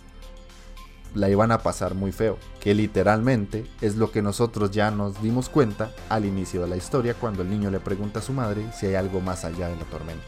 la 1.16 1.30
iban 1.30 1.52
a 1.52 1.60
pasar 1.60 1.96
muy 1.96 2.12
feo, 2.12 2.38
que 2.60 2.76
literalmente 2.76 3.66
es 3.82 3.96
lo 3.96 4.12
que 4.12 4.22
nosotros 4.22 4.70
ya 4.72 4.92
nos 4.92 5.22
dimos 5.22 5.50
cuenta 5.50 5.92
al 6.10 6.26
inicio 6.26 6.62
de 6.62 6.68
la 6.68 6.76
historia 6.76 7.16
cuando 7.16 7.42
el 7.42 7.50
niño 7.50 7.72
le 7.72 7.80
pregunta 7.80 8.20
a 8.20 8.22
su 8.22 8.34
madre 8.34 8.66
si 8.78 8.86
hay 8.86 8.96
algo 8.96 9.22
más 9.22 9.46
allá 9.46 9.70
de 9.70 9.78
la 9.78 9.86
tormenta. 9.86 10.26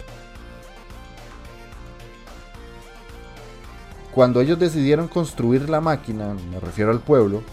Cuando 4.13 4.41
ellos 4.41 4.57
decidieron 4.57 5.07
construir 5.07 5.69
la 5.69 5.81
máquina, 5.81 6.35
me 6.49 6.59
refiero 6.59 6.89
al 6.89 7.01
pueblo, 7.01 7.43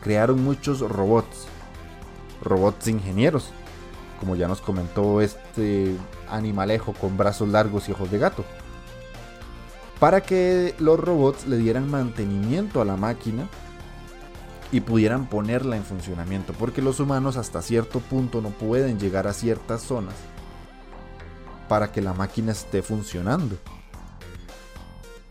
crearon 0.00 0.42
muchos 0.42 0.80
robots, 0.80 1.46
robots 2.42 2.88
ingenieros, 2.88 3.50
como 4.18 4.34
ya 4.34 4.48
nos 4.48 4.60
comentó 4.60 5.20
este 5.20 5.94
animalejo 6.28 6.94
con 6.94 7.16
brazos 7.16 7.48
largos 7.50 7.88
y 7.88 7.92
ojos 7.92 8.10
de 8.10 8.18
gato 8.18 8.44
para 10.00 10.22
que 10.22 10.74
los 10.78 10.98
robots 10.98 11.46
le 11.46 11.58
dieran 11.58 11.88
mantenimiento 11.90 12.80
a 12.80 12.86
la 12.86 12.96
máquina 12.96 13.46
y 14.72 14.80
pudieran 14.80 15.26
ponerla 15.26 15.76
en 15.76 15.84
funcionamiento, 15.84 16.54
porque 16.54 16.80
los 16.80 17.00
humanos 17.00 17.36
hasta 17.36 17.60
cierto 17.60 18.00
punto 18.00 18.40
no 18.40 18.48
pueden 18.48 18.98
llegar 18.98 19.26
a 19.26 19.34
ciertas 19.34 19.82
zonas 19.82 20.14
para 21.68 21.92
que 21.92 22.00
la 22.00 22.14
máquina 22.14 22.52
esté 22.52 22.82
funcionando. 22.82 23.56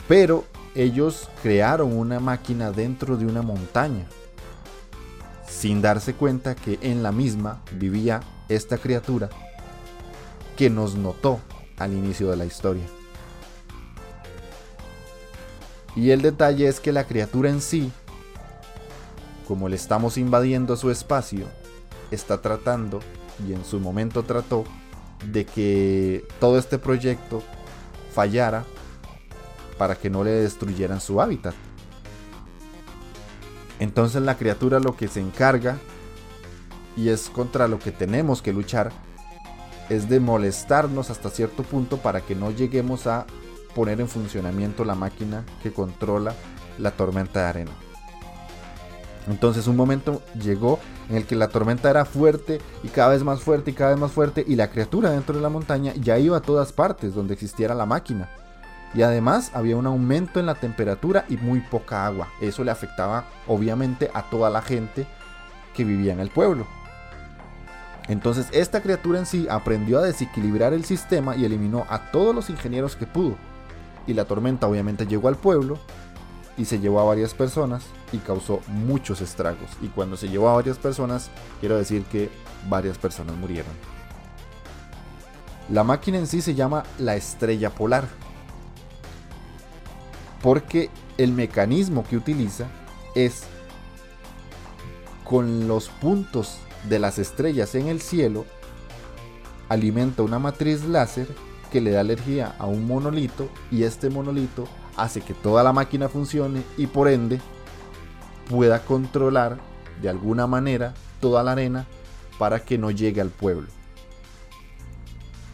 Pero 0.07 0.45
ellos 0.75 1.29
crearon 1.41 1.97
una 1.97 2.19
máquina 2.19 2.71
dentro 2.71 3.17
de 3.17 3.25
una 3.25 3.41
montaña, 3.41 4.05
sin 5.47 5.81
darse 5.81 6.13
cuenta 6.13 6.55
que 6.55 6.77
en 6.81 7.01
la 7.01 7.11
misma 7.11 7.63
vivía 7.71 8.19
esta 8.49 8.77
criatura 8.77 9.29
que 10.55 10.69
nos 10.69 10.95
notó 10.95 11.39
al 11.77 11.93
inicio 11.93 12.29
de 12.29 12.38
la 12.38 12.45
historia. 12.45 12.99
Y 15.96 16.12
el 16.12 16.22
detalle 16.22 16.67
es 16.67 16.79
que 16.79 16.91
la 16.91 17.05
criatura 17.05 17.50
en 17.50 17.62
sí, 17.62 17.91
como 19.48 19.69
le 19.69 19.75
estamos 19.75 20.17
invadiendo 20.17 20.75
su 20.75 20.91
espacio, 20.91 21.48
está 22.12 22.41
tratando, 22.41 23.00
y 23.48 23.53
en 23.53 23.65
su 23.65 23.79
momento 23.79 24.24
trató, 24.24 24.63
de 25.25 25.46
que 25.46 26.25
todo 26.39 26.58
este 26.58 26.77
proyecto 26.77 27.43
fallara 28.13 28.63
para 29.77 29.96
que 29.96 30.10
no 30.10 30.24
le 30.24 30.31
destruyeran 30.31 31.01
su 31.01 31.22
hábitat. 31.22 31.55
Entonces 33.79 34.22
la 34.22 34.38
criatura 34.38 34.79
lo 34.79 34.96
que 34.96 35.08
se 35.08 35.19
encarga, 35.19 35.77
y 36.96 37.10
es 37.10 37.29
contra 37.29 37.67
lo 37.67 37.79
que 37.79 37.91
tenemos 37.91 38.41
que 38.41 38.53
luchar, 38.53 38.91
es 39.89 40.10
de 40.10 40.19
molestarnos 40.19 41.10
hasta 41.10 41.29
cierto 41.29 41.63
punto 41.63 41.98
para 41.98 42.22
que 42.22 42.36
no 42.36 42.51
lleguemos 42.51 43.08
a 43.08 43.25
poner 43.79 44.01
en 44.01 44.09
funcionamiento 44.09 44.83
la 44.83 44.93
máquina 44.93 45.45
que 45.63 45.71
controla 45.71 46.33
la 46.79 46.91
tormenta 46.91 47.39
de 47.39 47.45
arena. 47.45 47.71
Entonces 49.29 49.67
un 49.67 49.77
momento 49.77 50.21
llegó 50.38 50.79
en 51.09 51.15
el 51.15 51.25
que 51.25 51.38
la 51.38 51.48
tormenta 51.48 51.89
era 51.89 52.03
fuerte 52.03 52.59
y 52.83 52.89
cada 52.89 53.12
vez 53.12 53.24
más 53.24 53.39
fuerte 53.39 53.71
y 53.71 53.74
cada 53.74 53.91
vez 53.91 54.00
más 54.01 54.12
fuerte 54.12 54.43
y 54.45 54.57
la 54.57 54.69
criatura 54.69 55.12
dentro 55.12 55.33
de 55.33 55.41
la 55.41 55.48
montaña 55.48 55.93
ya 55.95 56.17
iba 56.19 56.36
a 56.36 56.41
todas 56.41 56.74
partes 56.74 57.15
donde 57.15 57.36
existiera 57.36 57.74
la 57.74 57.86
máquina. 57.86 58.29
Y 58.93 59.01
además 59.01 59.50
había 59.53 59.77
un 59.77 59.88
aumento 59.88 60.41
en 60.41 60.48
la 60.48 60.55
temperatura 60.55 61.24
y 61.29 61.38
muy 61.38 61.62
poca 61.62 62.05
agua. 62.05 62.27
Eso 62.41 62.65
le 62.65 62.71
afectaba 62.71 63.27
obviamente 63.48 64.12
a 64.13 64.24
toda 64.24 64.50
la 64.50 64.62
gente 64.62 65.07
que 65.74 65.86
vivía 65.86 66.12
en 66.12 66.19
el 66.19 66.31
pueblo. 66.31 66.67
Entonces 68.09 68.48
esta 68.51 68.81
criatura 68.81 69.19
en 69.19 69.25
sí 69.25 69.48
aprendió 69.50 70.00
a 70.00 70.03
desequilibrar 70.03 70.74
el 70.74 70.83
sistema 70.83 71.38
y 71.38 71.45
eliminó 71.45 71.86
a 71.89 72.12
todos 72.12 72.36
los 72.36 72.50
ingenieros 72.50 72.98
que 72.98 73.07
pudo 73.07 73.38
y 74.10 74.13
la 74.16 74.25
tormenta 74.25 74.68
obviamente 74.68 75.06
llegó 75.06 75.28
al 75.28 75.36
pueblo 75.36 75.78
y 76.58 76.66
se 76.66 76.80
llevó 76.80 77.00
a 77.00 77.04
varias 77.04 77.36
personas 77.36 77.84
y 78.12 78.18
causó 78.18 78.60
muchos 78.68 79.22
estragos. 79.22 79.70
Y 79.82 79.88
cuando 79.88 80.18
se 80.18 80.30
llevó 80.30 80.50
a 80.50 80.56
varias 80.56 80.80
personas, 80.80 81.30
quiero 81.60 81.78
decir 81.78 82.04
que 82.06 82.30
varias 82.68 82.98
personas 82.98 83.36
murieron. 83.38 83.72
La 85.70 85.84
máquina 85.84 86.18
en 86.18 86.25
sí 86.25 86.42
se 86.42 86.56
llama 86.56 86.84
la 86.98 87.16
estrella 87.16 87.70
polar. 87.70 88.08
Porque 90.42 90.89
el 91.20 91.32
mecanismo 91.32 92.04
que 92.04 92.18
utiliza 92.18 92.66
es 93.13 93.44
con 95.24 95.68
los 95.68 95.89
puntos 95.89 96.58
de 96.89 96.98
las 96.98 97.20
estrellas 97.20 97.75
en 97.75 97.88
el 97.88 98.01
cielo, 98.01 98.46
alimenta 99.68 100.24
una 100.24 100.39
matriz 100.39 100.86
láser 100.86 101.28
que 101.69 101.81
le 101.81 101.91
da 101.91 102.01
energía 102.01 102.55
a 102.57 102.65
un 102.65 102.88
monolito 102.88 103.49
y 103.71 103.83
este 103.83 104.09
monolito 104.09 104.67
hace 104.97 105.21
que 105.21 105.33
toda 105.33 105.63
la 105.63 105.73
máquina 105.73 106.09
funcione 106.09 106.63
y 106.77 106.88
por 106.88 107.07
ende 107.07 107.39
pueda 108.49 108.83
controlar 108.83 109.57
de 110.01 110.09
alguna 110.09 110.47
manera 110.47 110.93
toda 111.21 111.43
la 111.43 111.53
arena 111.53 111.85
para 112.38 112.63
que 112.63 112.77
no 112.77 112.91
llegue 112.91 113.21
al 113.21 113.29
pueblo. 113.29 113.67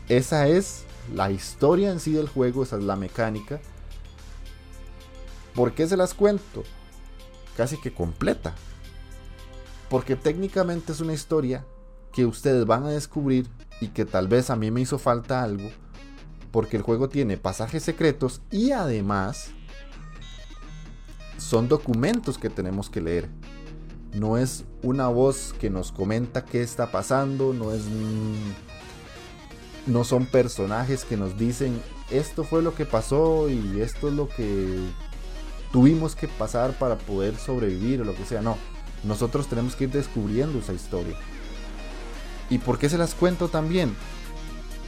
Esa 0.08 0.48
es 0.48 0.84
la 1.14 1.32
historia 1.32 1.92
en 1.92 2.00
sí 2.00 2.14
del 2.14 2.30
juego, 2.30 2.64
esa 2.64 2.78
es 2.78 2.84
la 2.84 2.96
mecánica. 2.96 3.60
¿Por 5.54 5.74
qué 5.74 5.88
se 5.88 5.98
las 5.98 6.14
cuento? 6.14 6.64
Casi 7.58 7.78
que 7.78 7.94
completa. 7.94 8.54
Porque 9.90 10.16
técnicamente 10.16 10.92
es 10.92 11.00
una 11.00 11.14
historia 11.14 11.66
que 12.12 12.26
ustedes 12.26 12.66
van 12.66 12.86
a 12.86 12.90
descubrir 12.90 13.48
y 13.82 13.90
que 13.90 14.06
tal 14.06 14.28
vez 14.28 14.50
a 14.50 14.56
mí 14.56 14.72
me 14.72 14.82
hizo 14.82 14.98
falta 14.98 15.44
algo 15.44 15.70
porque 16.56 16.78
el 16.78 16.84
juego 16.84 17.10
tiene 17.10 17.36
pasajes 17.36 17.84
secretos 17.84 18.40
y 18.50 18.72
además 18.72 19.50
son 21.38 21.68
documentos 21.68 22.38
que 22.38 22.50
tenemos 22.50 22.90
que 22.90 23.02
leer. 23.02 23.28
No 24.14 24.38
es 24.38 24.64
una 24.82 25.10
voz 25.10 25.54
que 25.60 25.70
nos 25.70 25.92
comenta 25.92 26.46
qué 26.46 26.64
está 26.64 26.94
pasando, 26.94 27.52
no 27.52 27.74
es 27.74 27.82
no 29.86 30.06
son 30.06 30.28
personajes 30.28 31.04
que 31.04 31.18
nos 31.18 31.38
dicen 31.38 31.82
esto 32.10 32.46
fue 32.46 32.62
lo 32.62 32.74
que 32.74 32.86
pasó 32.86 33.50
y 33.50 33.82
esto 33.82 34.08
es 34.08 34.14
lo 34.14 34.30
que 34.30 34.80
tuvimos 35.74 36.16
que 36.16 36.30
pasar 36.30 36.72
para 36.80 36.98
poder 36.98 37.36
sobrevivir 37.36 38.00
o 38.00 38.06
lo 38.06 38.16
que 38.16 38.24
sea, 38.24 38.42
no. 38.42 38.58
Nosotros 39.04 39.48
tenemos 39.48 39.76
que 39.76 39.84
ir 39.84 39.92
descubriendo 39.92 40.60
esa 40.60 40.72
historia. 40.72 41.18
¿Y 42.50 42.60
por 42.60 42.80
qué 42.80 42.88
se 42.88 42.98
las 42.98 43.14
cuento 43.14 43.50
también? 43.50 43.94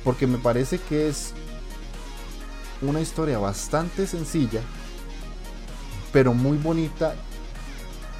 Porque 0.05 0.27
me 0.27 0.37
parece 0.37 0.79
que 0.79 1.09
es 1.09 1.33
una 2.81 3.01
historia 3.01 3.39
bastante 3.39 4.07
sencilla, 4.07 4.61
pero 6.11 6.33
muy 6.33 6.57
bonita 6.57 7.15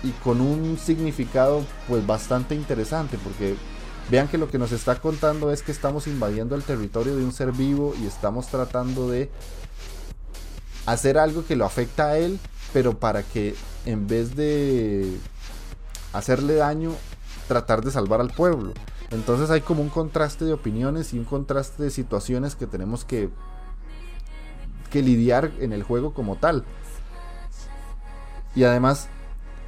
y 0.04 0.12
con 0.24 0.42
un 0.42 0.78
significado 0.78 1.64
pues 1.88 2.06
bastante 2.06 2.56
interesante 2.56 3.18
porque 3.18 3.56
vean 4.10 4.28
que 4.28 4.38
lo 4.38 4.50
que 4.50 4.58
nos 4.58 4.72
está 4.72 5.00
contando 5.02 5.52
es 5.52 5.62
que 5.64 5.72
estamos 5.72 6.08
invadiendo 6.08 6.56
el 6.56 6.64
territorio 6.64 7.16
de 7.16 7.24
un 7.24 7.32
ser 7.32 7.52
vivo 7.52 7.94
y 8.02 8.06
estamos 8.06 8.48
tratando 8.48 9.10
de 9.10 9.30
hacer 10.86 11.18
algo 11.18 11.46
que 11.46 11.56
lo 11.56 11.66
afecta 11.66 12.10
a 12.10 12.18
él, 12.18 12.40
pero 12.74 12.98
para 12.98 13.24
que 13.24 13.56
en 13.86 14.08
vez 14.08 14.36
de 14.36 15.18
hacerle 16.14 16.56
daño, 16.56 16.92
tratar 17.48 17.84
de 17.84 17.92
salvar 17.92 18.22
al 18.22 18.32
pueblo. 18.32 18.74
Entonces 19.12 19.50
hay 19.50 19.62
como 19.62 19.82
un 19.82 19.90
contraste 19.90 20.46
de 20.46 20.54
opiniones 20.54 21.14
y 21.14 21.20
un 21.20 21.26
contraste 21.26 21.84
de 21.84 21.92
situaciones 21.92 22.56
que 22.56 22.68
tenemos 22.68 23.06
que, 23.06 23.30
que 24.88 25.02
lidiar 25.02 25.52
en 25.60 25.74
el 25.74 25.84
juego 25.84 26.14
como 26.14 26.36
tal. 26.36 26.66
Y 28.56 28.64
además, 28.64 29.10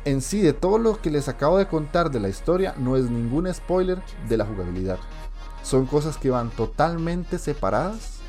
en 0.06 0.22
sí, 0.22 0.42
de 0.42 0.54
todo 0.54 0.78
lo 0.78 1.02
que 1.02 1.12
les 1.12 1.28
acabo 1.28 1.58
de 1.58 1.68
contar 1.68 2.10
de 2.12 2.20
la 2.20 2.30
historia, 2.30 2.74
no 2.78 2.96
es 2.96 3.10
ningún 3.10 3.54
spoiler 3.54 4.02
de 4.28 4.38
la 4.38 4.46
jugabilidad. 4.46 4.98
Son 5.64 5.86
cosas 5.86 6.18
que 6.18 6.30
van 6.30 6.50
totalmente 6.50 7.38
separadas 7.38 8.20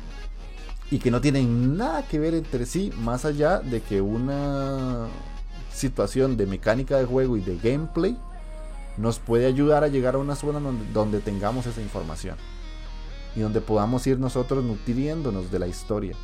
y 0.91 0.99
que 0.99 1.09
no 1.09 1.21
tienen 1.21 1.77
nada 1.77 2.03
que 2.03 2.19
ver 2.19 2.33
entre 2.35 2.65
sí, 2.65 2.91
más 2.97 3.25
allá 3.25 3.59
de 3.59 3.81
que 3.81 4.01
una 4.01 5.07
situación 5.73 6.37
de 6.37 6.45
mecánica 6.45 6.97
de 6.97 7.05
juego 7.05 7.37
y 7.37 7.41
de 7.41 7.57
gameplay 7.57 8.17
nos 8.97 9.19
puede 9.19 9.45
ayudar 9.45 9.83
a 9.83 9.87
llegar 9.87 10.15
a 10.15 10.17
una 10.17 10.35
zona 10.35 10.59
donde, 10.93 11.19
tengamos 11.21 11.65
esa 11.65 11.81
información 11.81 12.35
y 13.35 13.39
donde 13.39 13.61
podamos 13.61 14.05
ir 14.05 14.19
nosotros 14.19 14.63
nutriéndonos 14.63 15.49
de 15.49 15.59
la 15.59 15.67
historia. 15.67 16.15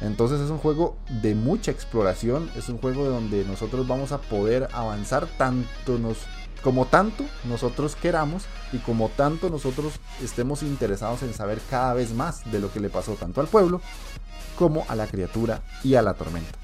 Entonces 0.00 0.40
es 0.40 0.50
un 0.50 0.58
juego 0.58 0.96
de 1.22 1.34
mucha 1.34 1.70
exploración, 1.70 2.50
es 2.56 2.68
un 2.68 2.78
juego 2.78 3.04
donde 3.06 3.44
nosotros 3.44 3.86
vamos 3.88 4.12
a 4.12 4.20
poder 4.20 4.68
avanzar 4.72 5.26
tanto 5.38 5.98
nos, 5.98 6.18
como 6.62 6.86
tanto 6.86 7.24
nosotros 7.44 7.96
queramos 7.96 8.44
y 8.72 8.78
como 8.78 9.08
tanto 9.08 9.50
nosotros 9.50 9.94
estemos 10.22 10.62
interesados 10.62 11.22
en 11.22 11.34
saber 11.34 11.60
cada 11.68 11.94
vez 11.94 12.12
más 12.12 12.50
de 12.50 12.60
lo 12.60 12.72
que 12.72 12.80
le 12.80 12.90
pasó 12.90 13.14
tanto 13.14 13.40
al 13.40 13.48
pueblo 13.48 13.80
como 14.56 14.84
a 14.88 14.94
la 14.94 15.06
criatura 15.06 15.62
y 15.82 15.96
a 15.96 16.02
la 16.02 16.14
tormenta. 16.14 16.58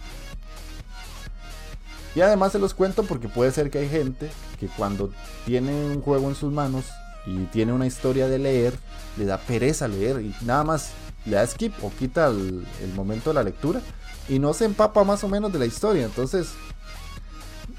Y 2.14 2.20
además 2.20 2.52
se 2.52 2.60
los 2.60 2.74
cuento 2.74 3.02
porque 3.02 3.28
puede 3.28 3.50
ser 3.50 3.70
que 3.70 3.78
hay 3.78 3.88
gente 3.88 4.30
que 4.60 4.68
cuando 4.68 5.10
tiene 5.44 5.72
un 5.72 6.00
juego 6.00 6.28
en 6.28 6.36
sus 6.36 6.52
manos 6.52 6.84
y 7.26 7.44
tiene 7.46 7.72
una 7.72 7.86
historia 7.86 8.28
de 8.28 8.38
leer, 8.38 8.74
le 9.16 9.24
da 9.24 9.38
pereza 9.38 9.88
leer 9.88 10.20
y 10.20 10.34
nada 10.44 10.62
más 10.62 10.92
le 11.26 11.36
da 11.36 11.46
skip 11.46 11.72
o 11.82 11.90
quita 11.90 12.26
el, 12.28 12.64
momento 12.94 13.30
de 13.30 13.34
la 13.34 13.42
lectura 13.42 13.80
y 14.28 14.38
no 14.38 14.52
se 14.54 14.64
empapa 14.64 15.04
más 15.04 15.24
o 15.24 15.28
menos 15.28 15.52
de 15.52 15.58
la 15.58 15.66
historia. 15.66 16.04
Entonces, 16.04 16.48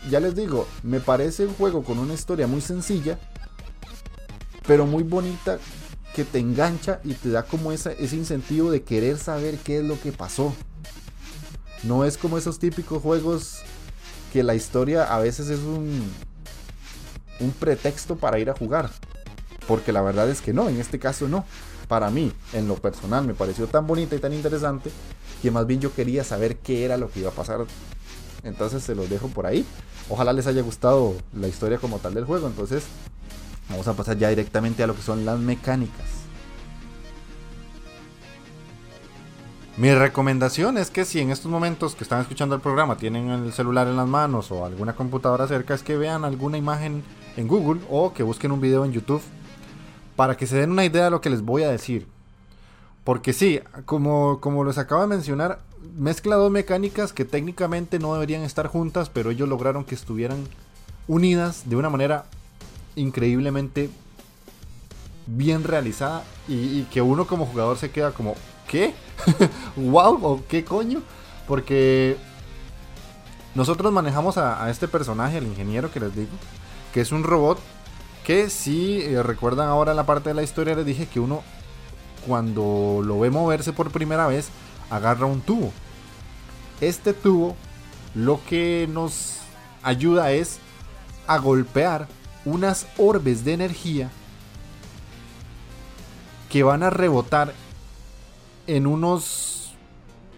ya 0.10 0.20
les 0.20 0.36
digo, 0.36 0.68
me 0.84 1.00
parece 1.00 1.46
un 1.46 1.54
juego 1.54 1.84
con 1.84 2.00
una 2.00 2.14
historia 2.14 2.48
muy 2.48 2.62
sencilla, 2.62 3.20
pero 4.68 4.86
muy 4.86 5.04
bonita 5.04 5.60
que 6.16 6.24
te 6.24 6.40
engancha 6.40 7.02
y 7.04 7.14
te 7.14 7.30
da 7.30 7.44
como 7.44 7.72
ese 7.72 7.96
incentivo 8.00 8.72
de 8.72 8.84
querer 8.84 9.18
saber 9.18 9.58
qué 9.58 9.80
es 9.80 9.84
lo 9.84 10.00
que 10.00 10.12
pasó. 10.12 10.54
No 11.84 12.06
es 12.06 12.18
como 12.18 12.38
esos 12.38 12.58
típicos 12.58 13.02
juegos 13.02 13.60
que 14.32 14.44
la 14.44 14.56
historia 14.56 15.04
a 15.04 15.20
veces 15.20 15.50
es 15.50 15.60
un, 15.60 16.04
un 17.40 17.52
pretexto 17.52 18.16
para 18.16 18.40
ir 18.40 18.50
a 18.50 18.54
jugar. 18.56 18.90
Porque 19.68 19.92
la 19.92 20.02
verdad 20.02 20.30
es 20.30 20.42
que 20.42 20.54
no, 20.54 20.70
en 20.70 20.80
este 20.80 21.00
caso 21.00 21.28
no. 21.28 21.46
Para 21.88 22.10
mí, 22.10 22.32
en 22.54 22.68
lo 22.68 22.76
personal, 22.76 23.26
me 23.26 23.34
pareció 23.34 23.68
tan 23.68 23.86
bonita 23.86 24.16
y 24.16 24.20
tan 24.20 24.34
interesante 24.34 24.90
que 25.42 25.52
más 25.52 25.68
bien 25.68 25.80
yo 25.80 25.94
quería 25.94 26.24
saber 26.24 26.58
qué 26.58 26.86
era 26.86 26.98
lo 26.98 27.10
que 27.10 27.20
iba 27.20 27.30
a 27.30 27.34
pasar. 27.34 27.66
Entonces 28.44 28.84
se 28.84 28.96
los 28.96 29.10
dejo 29.10 29.28
por 29.28 29.46
ahí. 29.46 29.66
Ojalá 30.10 30.34
les 30.34 30.48
haya 30.48 30.62
gustado 30.62 31.16
la 31.34 31.48
historia 31.48 31.78
como 31.78 32.00
tal 32.00 32.14
del 32.14 32.26
juego. 32.26 32.48
Entonces 32.48 32.84
vamos 33.70 33.88
a 33.88 33.94
pasar 33.94 34.18
ya 34.18 34.30
directamente 34.30 34.84
a 34.84 34.88
lo 34.88 34.96
que 34.96 35.02
son 35.02 35.26
las 35.26 35.40
mecánicas. 35.40 36.06
Mi 39.78 39.94
recomendación 39.94 40.78
es 40.78 40.90
que 40.90 41.04
si 41.04 41.20
en 41.20 41.32
estos 41.32 41.52
momentos 41.52 41.96
que 41.96 42.06
están 42.06 42.22
escuchando 42.22 42.56
el 42.56 42.62
programa 42.62 42.96
tienen 42.96 43.30
el 43.30 43.52
celular 43.52 43.88
en 43.88 43.98
las 43.98 44.08
manos 44.08 44.50
o 44.50 44.64
alguna 44.64 44.96
computadora 44.96 45.48
cerca, 45.48 45.74
es 45.74 45.84
que 45.84 45.98
vean 45.98 46.24
alguna 46.24 46.58
imagen 46.58 47.04
en 47.36 47.48
Google 47.48 47.82
o 47.90 48.14
que 48.14 48.24
busquen 48.24 48.54
un 48.54 48.62
video 48.62 48.86
en 48.86 48.94
YouTube 48.94 49.22
para 50.16 50.38
que 50.38 50.48
se 50.48 50.58
den 50.58 50.72
una 50.72 50.86
idea 50.86 51.06
de 51.06 51.12
lo 51.12 51.22
que 51.22 51.30
les 51.30 51.42
voy 51.42 51.64
a 51.64 51.70
decir. 51.70 52.08
Porque 53.04 53.34
sí, 53.34 53.60
como, 53.86 54.40
como 54.42 54.64
les 54.64 54.78
acabo 54.78 55.02
de 55.02 55.08
mencionar, 55.08 55.60
mezcla 55.98 56.36
dos 56.36 56.52
mecánicas 56.52 57.14
que 57.14 57.26
técnicamente 57.26 58.00
no 58.00 58.14
deberían 58.14 58.42
estar 58.42 58.68
juntas, 58.68 59.10
pero 59.10 59.30
ellos 59.32 59.48
lograron 59.48 59.86
que 59.86 59.96
estuvieran 59.96 60.48
unidas 61.08 61.70
de 61.70 61.76
una 61.76 61.90
manera 61.90 62.26
increíblemente 62.96 63.90
bien 65.28 65.64
realizada 65.64 66.24
y 66.48 66.84
que 66.84 67.02
uno 67.02 67.28
como 67.28 67.46
jugador 67.46 67.78
se 67.78 67.92
queda 67.92 68.12
como, 68.12 68.36
¿qué? 68.68 68.94
¿Wow? 69.76 70.20
¿O 70.24 70.44
qué 70.48 70.64
coño? 70.64 71.02
Porque 71.48 72.18
nosotros 73.54 73.92
manejamos 73.94 74.38
a, 74.38 74.70
este 74.70 74.88
personaje, 74.88 75.38
el 75.38 75.46
ingeniero 75.48 75.92
que 75.92 76.00
les 76.00 76.16
digo, 76.16 76.32
que 76.94 77.02
es 77.02 77.12
un 77.12 77.24
robot 77.24 77.60
que 78.26 78.50
si 78.50 79.02
eh, 79.02 79.22
recuerdan 79.22 79.70
ahora 79.70 79.94
la 79.94 80.06
parte 80.06 80.30
de 80.30 80.36
la 80.36 80.44
historia 80.44 80.76
les 80.76 80.86
dije 80.86 81.08
que 81.08 81.20
uno 81.20 81.44
cuando 82.26 83.02
lo 83.06 83.20
ve 83.20 83.30
moverse 83.30 83.72
por 83.72 83.92
primera 83.92 84.26
vez 84.26 84.50
agarra 84.90 85.28
un 85.28 85.42
tubo. 85.42 85.72
Este 86.82 87.14
tubo 87.14 87.56
lo 88.16 88.40
que 88.50 88.90
nos 88.92 89.38
ayuda 89.84 90.32
es 90.32 90.58
a 91.28 91.38
golpear 91.38 92.08
unas 92.46 92.88
orbes 92.98 93.46
de 93.46 93.54
energía 93.54 94.10
que 96.50 96.64
van 96.64 96.82
a 96.82 96.90
rebotar 96.90 97.54
en 98.66 98.88
unos 98.88 99.74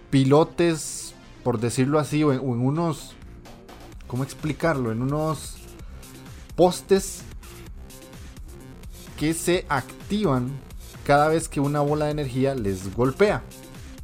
pilotes, 0.09 1.13
por 1.43 1.59
decirlo 1.59 1.99
así, 1.99 2.23
o 2.23 2.33
en, 2.33 2.41
unos, 2.41 3.13
¿cómo 4.07 4.23
explicarlo? 4.23 4.91
En 4.91 5.01
unos 5.01 5.55
postes 6.55 7.23
que 9.17 9.33
se 9.33 9.65
activan 9.67 10.51
cada 11.05 11.27
vez 11.27 11.49
que 11.49 11.59
una 11.59 11.81
bola 11.81 12.05
de 12.05 12.11
energía 12.11 12.55
les 12.55 12.95
golpea. 12.95 13.43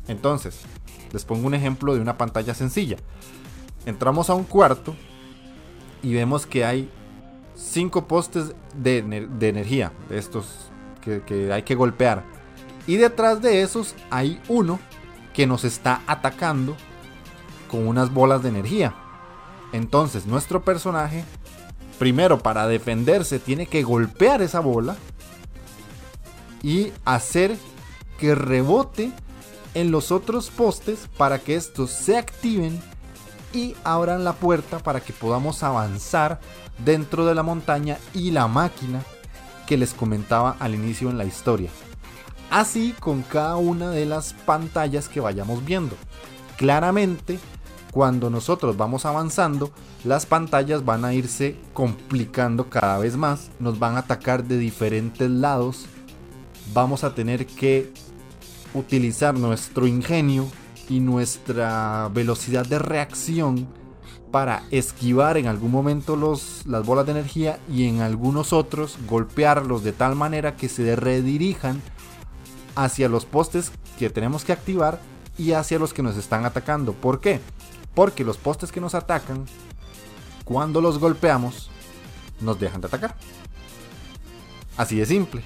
Entonces, 0.08 0.62
les 1.12 1.24
pongo 1.24 1.48
un 1.48 1.54
ejemplo 1.54 1.94
de 1.94 2.02
una 2.02 2.18
pantalla 2.18 2.54
sencilla. 2.54 2.98
Entramos 3.86 4.30
a 4.30 4.34
un 4.34 4.44
cuarto 4.44 4.96
y 6.02 6.14
vemos 6.14 6.46
que 6.46 6.66
hay 6.66 6.90
cinco 7.56 8.08
postes 8.08 8.54
de, 8.76 8.98
energía, 8.98 9.92
de 10.10 10.18
estos 10.18 10.70
que 11.02 11.54
hay 11.54 11.64
que 11.64 11.76
golpear. 11.76 12.24
Y 12.88 12.98
detrás 12.98 13.42
de 13.42 13.62
esos 13.62 13.96
hay 14.10 14.42
uno 14.50 14.80
que 15.34 15.48
nos 15.48 15.64
está 15.64 16.02
atacando 16.08 16.76
con 17.70 17.88
unas 17.88 18.14
bolas 18.14 18.44
de 18.44 18.50
energía. 18.50 18.94
Entonces 19.72 20.26
nuestro 20.26 20.64
personaje, 20.64 21.24
primero 22.00 22.40
para 22.40 22.68
defenderse, 22.68 23.40
tiene 23.40 23.68
que 23.68 23.84
golpear 23.84 24.42
esa 24.42 24.60
bola 24.60 24.96
y 26.62 26.92
hacer 27.06 27.58
que 28.20 28.36
rebote 28.36 29.12
en 29.74 29.92
los 29.92 30.12
otros 30.12 30.50
postes 30.50 31.10
para 31.18 31.40
que 31.40 31.56
estos 31.56 31.92
se 31.92 32.18
activen 32.18 32.80
y 33.54 33.76
abran 33.84 34.24
la 34.24 34.34
puerta 34.34 34.80
para 34.80 35.02
que 35.02 35.14
podamos 35.14 35.64
avanzar 35.64 36.40
dentro 36.84 37.26
de 37.26 37.36
la 37.36 37.44
montaña 37.44 37.98
y 38.14 38.32
la 38.32 38.48
máquina 38.48 39.04
que 39.68 39.78
les 39.78 39.94
comentaba 39.94 40.56
al 40.60 40.76
inicio 40.76 41.10
en 41.10 41.18
la 41.18 41.26
historia 41.26 41.70
así 42.54 42.94
con 43.00 43.24
cada 43.24 43.56
una 43.56 43.90
de 43.90 44.06
las 44.06 44.34
pantallas 44.34 45.10
que 45.10 45.20
vayamos 45.20 45.66
viendo. 45.66 45.96
Claramente, 46.56 47.40
cuando 47.94 48.32
nosotros 48.32 48.76
vamos 48.76 49.06
avanzando, 49.06 49.70
las 50.04 50.26
pantallas 50.26 50.84
van 50.84 51.06
a 51.06 51.14
irse 51.14 51.58
complicando 51.74 52.68
cada 52.68 52.98
vez 52.98 53.16
más, 53.16 53.52
nos 53.60 53.78
van 53.78 53.96
a 53.96 54.00
atacar 54.00 54.46
de 54.46 54.58
diferentes 54.58 55.30
lados, 55.30 55.86
vamos 56.74 57.04
a 57.04 57.14
tener 57.14 57.46
que 57.46 57.94
utilizar 58.74 59.36
nuestro 59.36 59.86
ingenio 59.86 60.48
y 60.90 61.02
nuestra 61.02 62.10
velocidad 62.12 62.66
de 62.66 62.80
reacción 62.80 63.68
para 64.32 64.64
esquivar 64.72 65.38
en 65.38 65.46
algún 65.46 65.70
momento 65.70 66.16
los, 66.16 66.66
las 66.66 66.84
bolas 66.84 67.06
de 67.06 67.12
energía 67.12 67.60
y 67.70 67.88
en 67.88 68.02
algunos 68.02 68.54
otros 68.54 68.98
golpearlos 69.08 69.84
de 69.84 69.92
tal 69.92 70.16
manera 70.16 70.56
que 70.56 70.68
se 70.68 70.96
redirijan 70.96 71.80
hacia 72.74 73.08
los 73.08 73.26
postes 73.26 73.72
que 74.00 74.10
tenemos 74.10 74.44
que 74.44 74.52
activar 74.52 75.00
y 75.38 75.52
hacia 75.52 75.78
los 75.78 75.94
que 75.94 76.02
nos 76.02 76.18
están 76.18 76.46
atacando. 76.46 76.94
¿Por 76.94 77.20
qué? 77.20 77.40
Porque 77.96 78.24
los 78.24 78.38
postes 78.38 78.72
que 78.72 78.82
nos 78.82 78.96
atacan, 78.96 79.46
cuando 80.44 80.82
los 80.82 81.00
golpeamos, 81.00 81.70
nos 82.42 82.60
dejan 82.60 82.82
de 82.82 82.88
atacar. 82.88 83.16
Así 84.78 84.98
de 84.98 85.06
simple. 85.06 85.44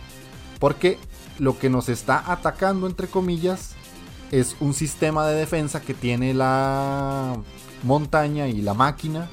Porque 0.59 0.97
lo 1.39 1.59
que 1.59 1.69
nos 1.69 1.89
está 1.89 2.31
atacando, 2.31 2.87
entre 2.87 3.07
comillas, 3.07 3.75
es 4.31 4.55
un 4.59 4.73
sistema 4.73 5.27
de 5.27 5.35
defensa 5.35 5.81
que 5.81 5.93
tiene 5.93 6.33
la 6.33 7.37
montaña 7.83 8.47
y 8.47 8.61
la 8.61 8.73
máquina 8.73 9.29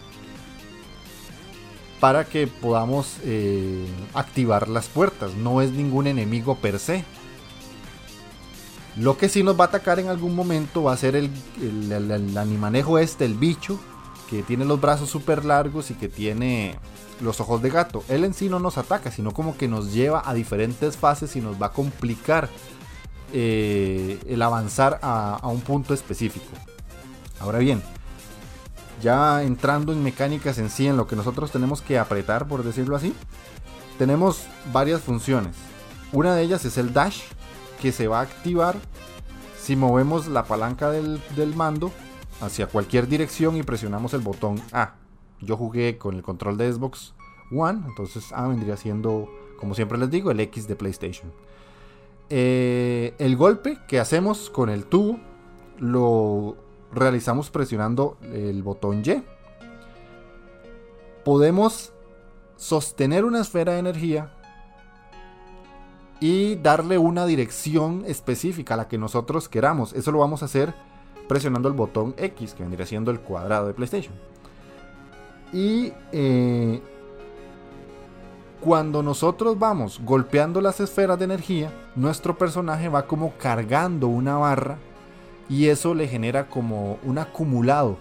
para 2.01 2.25
que 2.25 2.47
podamos 2.47 3.17
eh, 3.23 3.87
activar 4.13 4.69
las 4.69 4.89
puertas. 4.89 5.35
No 5.35 5.63
es 5.63 5.71
ningún 5.73 6.07
enemigo 6.07 6.57
per 6.57 6.79
se. 6.79 7.05
Lo 8.97 9.19
que 9.19 9.29
sí 9.29 9.43
nos 9.43 9.59
va 9.59 9.65
a 9.65 9.69
atacar 9.69 9.99
en 9.99 10.09
algún 10.09 10.37
momento 10.37 10.85
va 10.85 10.93
a 10.93 10.97
ser 10.97 11.17
el, 11.17 11.31
el 11.61 12.37
animanejo 12.39 12.99
este, 12.99 13.25
el 13.25 13.35
bicho, 13.35 13.79
que 14.31 14.43
tiene 14.43 14.65
los 14.65 14.81
brazos 14.81 15.11
súper 15.11 15.45
largos 15.45 15.91
y 15.91 15.95
que 15.95 16.09
tiene 16.09 16.79
los 17.21 17.41
ojos 17.41 17.63
de 17.63 17.71
gato. 17.71 18.05
Él 18.09 18.25
en 18.25 18.35
sí 18.35 18.49
no 18.49 18.59
nos 18.59 18.79
ataca, 18.79 19.11
sino 19.11 19.33
como 19.33 19.57
que 19.57 19.69
nos 19.69 19.93
lleva 19.93 20.23
a 20.25 20.35
diferentes 20.35 20.97
fases 20.97 21.35
y 21.37 21.41
nos 21.41 21.61
va 21.61 21.67
a 21.67 21.73
complicar 21.73 22.49
eh, 23.33 24.21
el 24.29 24.43
avanzar 24.43 25.01
a, 25.03 25.41
un 25.45 25.61
punto 25.61 25.95
específico. 25.95 26.47
Ahora 27.41 27.59
bien, 27.59 27.83
ya 29.03 29.43
entrando 29.43 29.93
en 29.93 30.03
mecánicas 30.03 30.59
en 30.59 30.71
sí, 30.71 30.87
en 30.87 30.97
lo 30.97 31.07
que 31.07 31.17
nosotros 31.17 31.51
tenemos 31.51 31.83
que 31.83 31.99
apretar, 31.99 32.47
por 32.47 32.63
decirlo 32.63 32.97
así, 32.97 33.15
tenemos 33.99 34.47
varias 34.73 35.01
funciones. 35.01 35.57
Una 36.13 36.35
de 36.35 36.43
ellas 36.43 36.65
es 36.65 36.79
el 36.79 36.93
dash, 36.93 37.23
que 37.85 37.93
se 37.93 38.09
va 38.09 38.21
a 38.21 38.23
activar 38.23 38.77
si 39.59 39.77
movemos 39.77 40.27
la 40.27 40.45
palanca 40.45 40.91
del, 40.91 41.21
del 41.37 41.55
mando 41.55 41.93
hacia 42.41 42.67
cualquier 42.67 43.09
dirección 43.09 43.59
y 43.59 43.63
presionamos 43.63 44.15
el 44.15 44.23
botón 44.23 44.59
A. 44.73 44.95
Yo 45.43 45.59
jugué 45.59 45.99
con 45.99 46.15
el 46.15 46.23
control 46.23 46.57
de 46.57 46.73
Xbox 46.73 47.13
One, 47.53 47.83
entonces 47.87 48.33
A 48.33 48.49
vendría 48.49 48.79
siendo, 48.79 49.29
como 49.61 49.75
siempre 49.75 49.99
les 49.99 50.11
digo, 50.11 50.31
el 50.31 50.41
X 50.41 50.67
de 50.67 50.77
PlayStation. 50.77 51.31
Eh, 52.31 53.13
el 53.19 53.37
golpe 53.37 53.77
que 53.87 54.01
hacemos 54.01 54.49
con 54.49 54.71
el 54.71 54.87
tubo 54.87 55.21
lo 55.79 56.57
realizamos 56.91 57.51
presionando 57.51 58.17
el 58.23 58.63
botón 58.63 59.03
Y. 59.05 59.23
Podemos 61.23 61.93
sostener 62.57 63.27
una 63.27 63.43
esfera 63.43 63.75
de 63.75 63.81
energía 63.81 64.33
y 66.25 66.57
darle 66.57 66.97
una 66.97 67.27
dirección 67.27 68.03
específica 68.07 68.73
a 68.73 68.77
la 68.79 68.89
que 68.89 68.97
nosotros 68.97 69.47
queramos. 69.47 69.93
Eso 69.93 70.11
lo 70.11 70.21
vamos 70.21 70.41
a 70.41 70.47
hacer 70.47 70.75
presionando 71.29 71.69
el 71.69 71.75
botón 71.75 72.15
X, 72.17 72.55
que 72.55 72.63
vendría 72.63 72.87
siendo 72.87 73.11
el 73.11 73.21
cuadrado 73.21 73.67
de 73.67 73.75
PlayStation. 73.75 74.15
Y 75.53 75.93
eh, 76.13 76.81
cuando 78.63 79.03
nosotros 79.03 79.59
vamos 79.59 80.01
golpeando 80.03 80.63
las 80.63 80.81
esferas 80.81 81.19
de 81.19 81.27
energía, 81.27 81.71
nuestro 81.95 82.39
personaje 82.39 82.89
va 82.89 83.07
como 83.07 83.35
cargando 83.37 84.09
una 84.09 84.39
barra 84.39 84.79
y 85.51 85.67
eso 85.67 85.95
le 85.95 86.09
genera 86.09 86.49
como 86.49 86.99
un 87.03 87.19
acumulado 87.19 87.99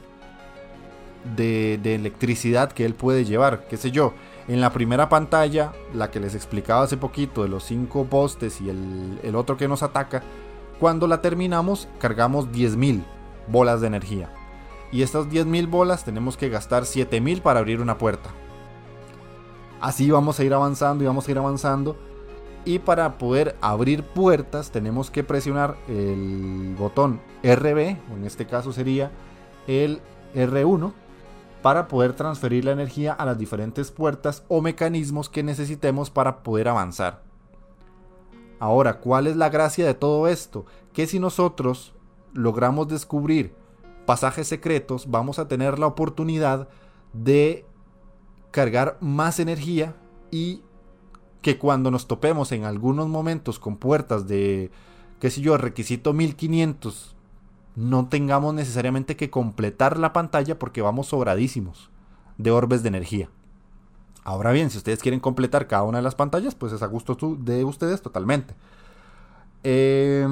de, 1.36 1.74
electricidad 1.84 2.72
que 2.72 2.86
él 2.86 2.94
puede 2.94 3.26
llevar, 3.26 3.68
qué 3.68 3.76
sé 3.76 3.92
yo. 3.92 4.14
En 4.48 4.60
la 4.60 4.74
primera 4.74 5.08
pantalla, 5.08 5.72
la 5.94 6.12
que 6.12 6.20
les 6.20 6.36
explicaba 6.36 6.84
hace 6.84 6.98
poquito 6.98 7.44
de 7.44 7.50
los 7.50 7.64
cinco 7.64 8.06
postes 8.06 8.60
y 8.60 8.70
el, 8.70 9.20
el 9.24 9.36
otro 9.36 9.56
que 9.56 9.68
nos 9.68 9.84
ataca, 9.84 10.22
cuando 10.80 11.08
la 11.08 11.22
terminamos 11.22 11.88
cargamos 12.00 12.50
10.000 12.50 13.04
bolas 13.48 13.82
de 13.82 13.88
energía. 13.88 14.30
Y 14.92 15.02
estas 15.02 15.28
10.000 15.28 15.70
bolas 15.70 16.04
tenemos 16.04 16.38
que 16.38 16.50
gastar 16.50 16.84
7.000 16.84 17.42
para 17.42 17.60
abrir 17.60 17.82
una 17.82 17.98
puerta. 17.98 18.30
Así 19.82 20.12
vamos 20.12 20.40
a 20.40 20.44
ir 20.44 20.54
avanzando 20.54 21.04
y 21.04 21.08
vamos 21.08 21.28
a 21.28 21.32
ir 21.32 21.38
avanzando. 21.38 21.98
Y 22.66 22.80
para 22.80 23.18
poder 23.18 23.56
abrir 23.60 24.04
puertas 24.04 24.72
tenemos 24.72 25.12
que 25.12 25.24
presionar 25.24 25.76
el 25.88 26.76
botón 26.78 27.20
RB, 27.44 27.98
o 28.12 28.16
en 28.16 28.24
este 28.26 28.46
caso 28.46 28.72
sería 28.72 29.12
el 29.68 30.00
R1, 30.36 30.94
para 31.64 31.88
poder 31.88 32.14
transferir 32.14 32.66
la 32.66 32.74
energía 32.74 33.14
a 33.14 33.26
las 33.26 33.38
diferentes 33.40 33.90
puertas 33.90 34.44
o 34.50 34.62
mecanismos 34.62 35.30
que 35.30 35.44
necesitemos 35.44 36.10
para 36.10 36.44
poder 36.44 36.68
avanzar. 36.68 37.24
Ahora, 38.60 39.00
¿cuál 39.00 39.28
es 39.28 39.38
la 39.38 39.50
gracia 39.50 39.86
de 39.86 39.94
todo 39.94 40.28
esto? 40.28 40.66
Que 40.92 41.08
si 41.08 41.20
nosotros 41.20 41.94
logramos 42.34 42.90
descubrir 42.90 43.56
pasajes 44.06 44.48
secretos, 44.48 45.10
vamos 45.10 45.40
a 45.40 45.48
tener 45.48 45.80
la 45.80 45.88
oportunidad 45.88 46.68
de 47.14 47.66
cargar 48.52 48.98
más 49.00 49.40
energía 49.40 49.96
y 50.32 50.64
que 51.42 51.58
cuando 51.58 51.92
nos 51.92 52.08
topemos 52.08 52.52
en 52.52 52.66
algunos 52.66 53.08
momentos 53.08 53.58
con 53.58 53.78
puertas 53.78 54.28
de, 54.28 54.70
qué 55.22 55.30
sé 55.30 55.40
yo, 55.40 55.58
requisito 55.58 56.12
1500, 56.12 57.16
no 57.76 58.08
tengamos 58.08 58.54
necesariamente 58.54 59.16
que 59.16 59.30
completar 59.30 59.98
la 59.98 60.14
pantalla 60.14 60.60
porque 60.60 60.82
vamos 60.82 61.08
sobradísimos 61.08 61.90
de 62.38 62.52
orbes 62.52 62.84
de 62.84 62.90
energía. 62.90 63.30
Ahora 64.24 64.52
bien, 64.52 64.70
si 64.70 64.78
ustedes 64.78 65.00
quieren 65.00 65.20
completar 65.20 65.68
cada 65.68 65.84
una 65.84 65.98
de 65.98 66.04
las 66.04 66.16
pantallas, 66.16 66.56
pues 66.56 66.72
es 66.72 66.82
a 66.82 66.88
gusto 66.88 67.18
de 67.40 67.64
ustedes 67.66 68.02
totalmente. 68.02 68.56
Eh, 69.64 70.28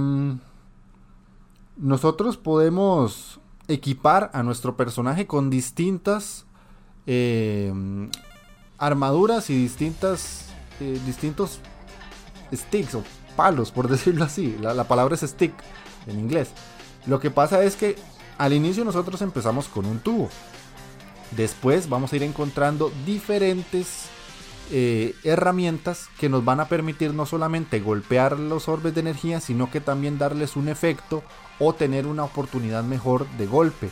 nosotros 1.78 2.38
podemos 2.38 3.40
equipar 3.68 4.30
a 4.34 4.44
nuestro 4.44 4.78
personaje 4.78 5.28
con 5.28 5.50
distintas 5.50 6.46
eh, 7.06 7.74
armaduras 8.78 9.50
y 9.50 9.56
distintas 9.56 10.52
eh, 10.80 11.00
distintos 11.06 11.60
sticks 12.52 12.96
o 12.96 13.04
palos, 13.36 13.72
por 13.72 13.88
decirlo 13.90 14.26
así. 14.26 14.58
La, 14.60 14.74
la, 14.74 14.86
palabra 14.86 15.16
es 15.16 15.22
stick 15.22 15.54
en 16.08 16.20
inglés. 16.20 16.52
Lo 17.06 17.20
que 17.20 17.32
pasa 17.32 17.64
es 17.64 17.76
que 17.76 17.96
al 18.38 18.54
inicio 18.54 18.86
nosotros 18.86 19.22
empezamos 19.22 19.68
con 19.68 19.86
un 19.86 20.00
tubo. 20.00 20.30
Después 21.32 21.90
vamos 21.90 22.12
a 22.12 22.16
ir 22.16 22.24
encontrando 22.24 22.92
diferentes 23.06 24.10
eh, 24.74 25.16
herramientas 25.24 26.08
que 26.18 26.30
nos 26.30 26.46
van 26.46 26.60
a 26.60 26.68
permitir 26.68 27.14
no 27.14 27.26
solamente 27.26 27.80
golpear 27.80 28.40
los 28.40 28.70
orbes 28.70 28.94
de 28.94 29.02
energía, 29.02 29.40
sino 29.40 29.70
que 29.70 29.82
también 29.82 30.18
darles 30.18 30.56
un 30.56 30.70
efecto 30.70 31.24
o 31.60 31.74
tener 31.74 32.08
una 32.08 32.24
oportunidad 32.24 32.84
mejor 32.84 33.28
de 33.38 33.48
golpe. 33.48 33.90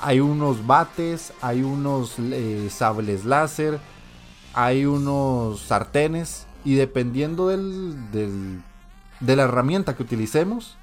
Hay 0.00 0.20
unos 0.20 0.66
bates, 0.66 1.32
hay 1.40 1.62
unos 1.62 2.14
eh, 2.18 2.68
sables 2.70 3.24
láser, 3.24 3.80
hay 4.54 4.86
unos 4.86 5.60
sartenes 5.60 6.46
y 6.64 6.74
dependiendo 6.74 7.48
del, 7.48 7.96
de 9.20 9.36
la 9.36 9.42
herramienta 9.42 9.96
que 9.96 10.02
utilicemos, 10.02 10.76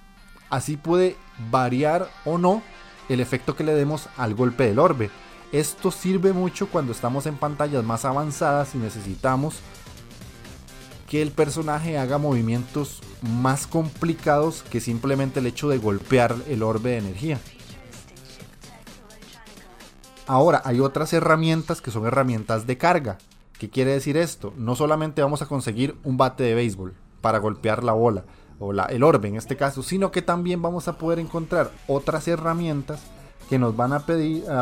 así 0.49 0.77
puede 0.77 1.15
variar 1.51 2.09
o 2.25 2.37
no 2.37 2.61
el 3.09 3.19
efecto 3.19 3.55
que 3.55 3.63
le 3.63 3.73
demos 3.73 4.09
al 4.17 4.35
golpe 4.35 4.65
del 4.65 4.79
orbe. 4.79 5.09
Esto 5.51 5.91
sirve 5.91 6.33
mucho 6.33 6.67
cuando 6.67 6.91
estamos 6.91 7.25
en 7.25 7.37
pantallas 7.37 7.83
más 7.83 8.05
avanzadas 8.05 8.75
y 8.75 8.77
necesitamos 8.77 9.55
que 11.07 11.21
el 11.21 11.31
personaje 11.31 11.97
haga 11.97 12.17
movimientos 12.17 13.01
más 13.21 13.65
complicados 13.65 14.63
que 14.63 14.81
simplemente 14.81 15.39
el 15.39 15.47
hecho 15.47 15.69
de 15.69 15.77
golpear 15.77 16.35
el 16.47 16.63
orbe 16.63 16.91
de 16.91 16.97
energía. 16.97 17.39
Ahora, 20.25 20.61
hay 20.65 20.81
otras 20.81 21.13
herramientas 21.13 21.81
que 21.81 21.91
son 21.91 22.05
herramientas 22.05 22.67
de 22.67 22.77
carga. 22.77 23.17
¿Qué 23.57 23.69
quiere 23.69 23.91
decir 23.91 24.17
esto? 24.17 24.53
No 24.57 24.75
solamente 24.75 25.21
vamos 25.21 25.41
a 25.41 25.45
conseguir 25.45 25.95
un 26.03 26.17
bate 26.17 26.43
de 26.43 26.53
béisbol 26.53 26.93
para 27.21 27.39
golpear 27.39 27.85
la 27.85 27.93
bola 27.93 28.25
o 28.59 28.73
la, 28.73 28.85
el 28.85 29.03
orbe 29.03 29.27
en 29.27 29.35
este 29.35 29.55
caso, 29.55 29.83
sino 29.83 30.11
que 30.11 30.21
también 30.21 30.61
vamos 30.61 30.87
a 30.87 30.97
poder 30.97 31.19
encontrar 31.19 31.71
otras 31.87 32.27
herramientas 32.27 33.01
que 33.49 33.59
nos 33.59 33.75
van 33.75 33.93
a, 33.93 34.05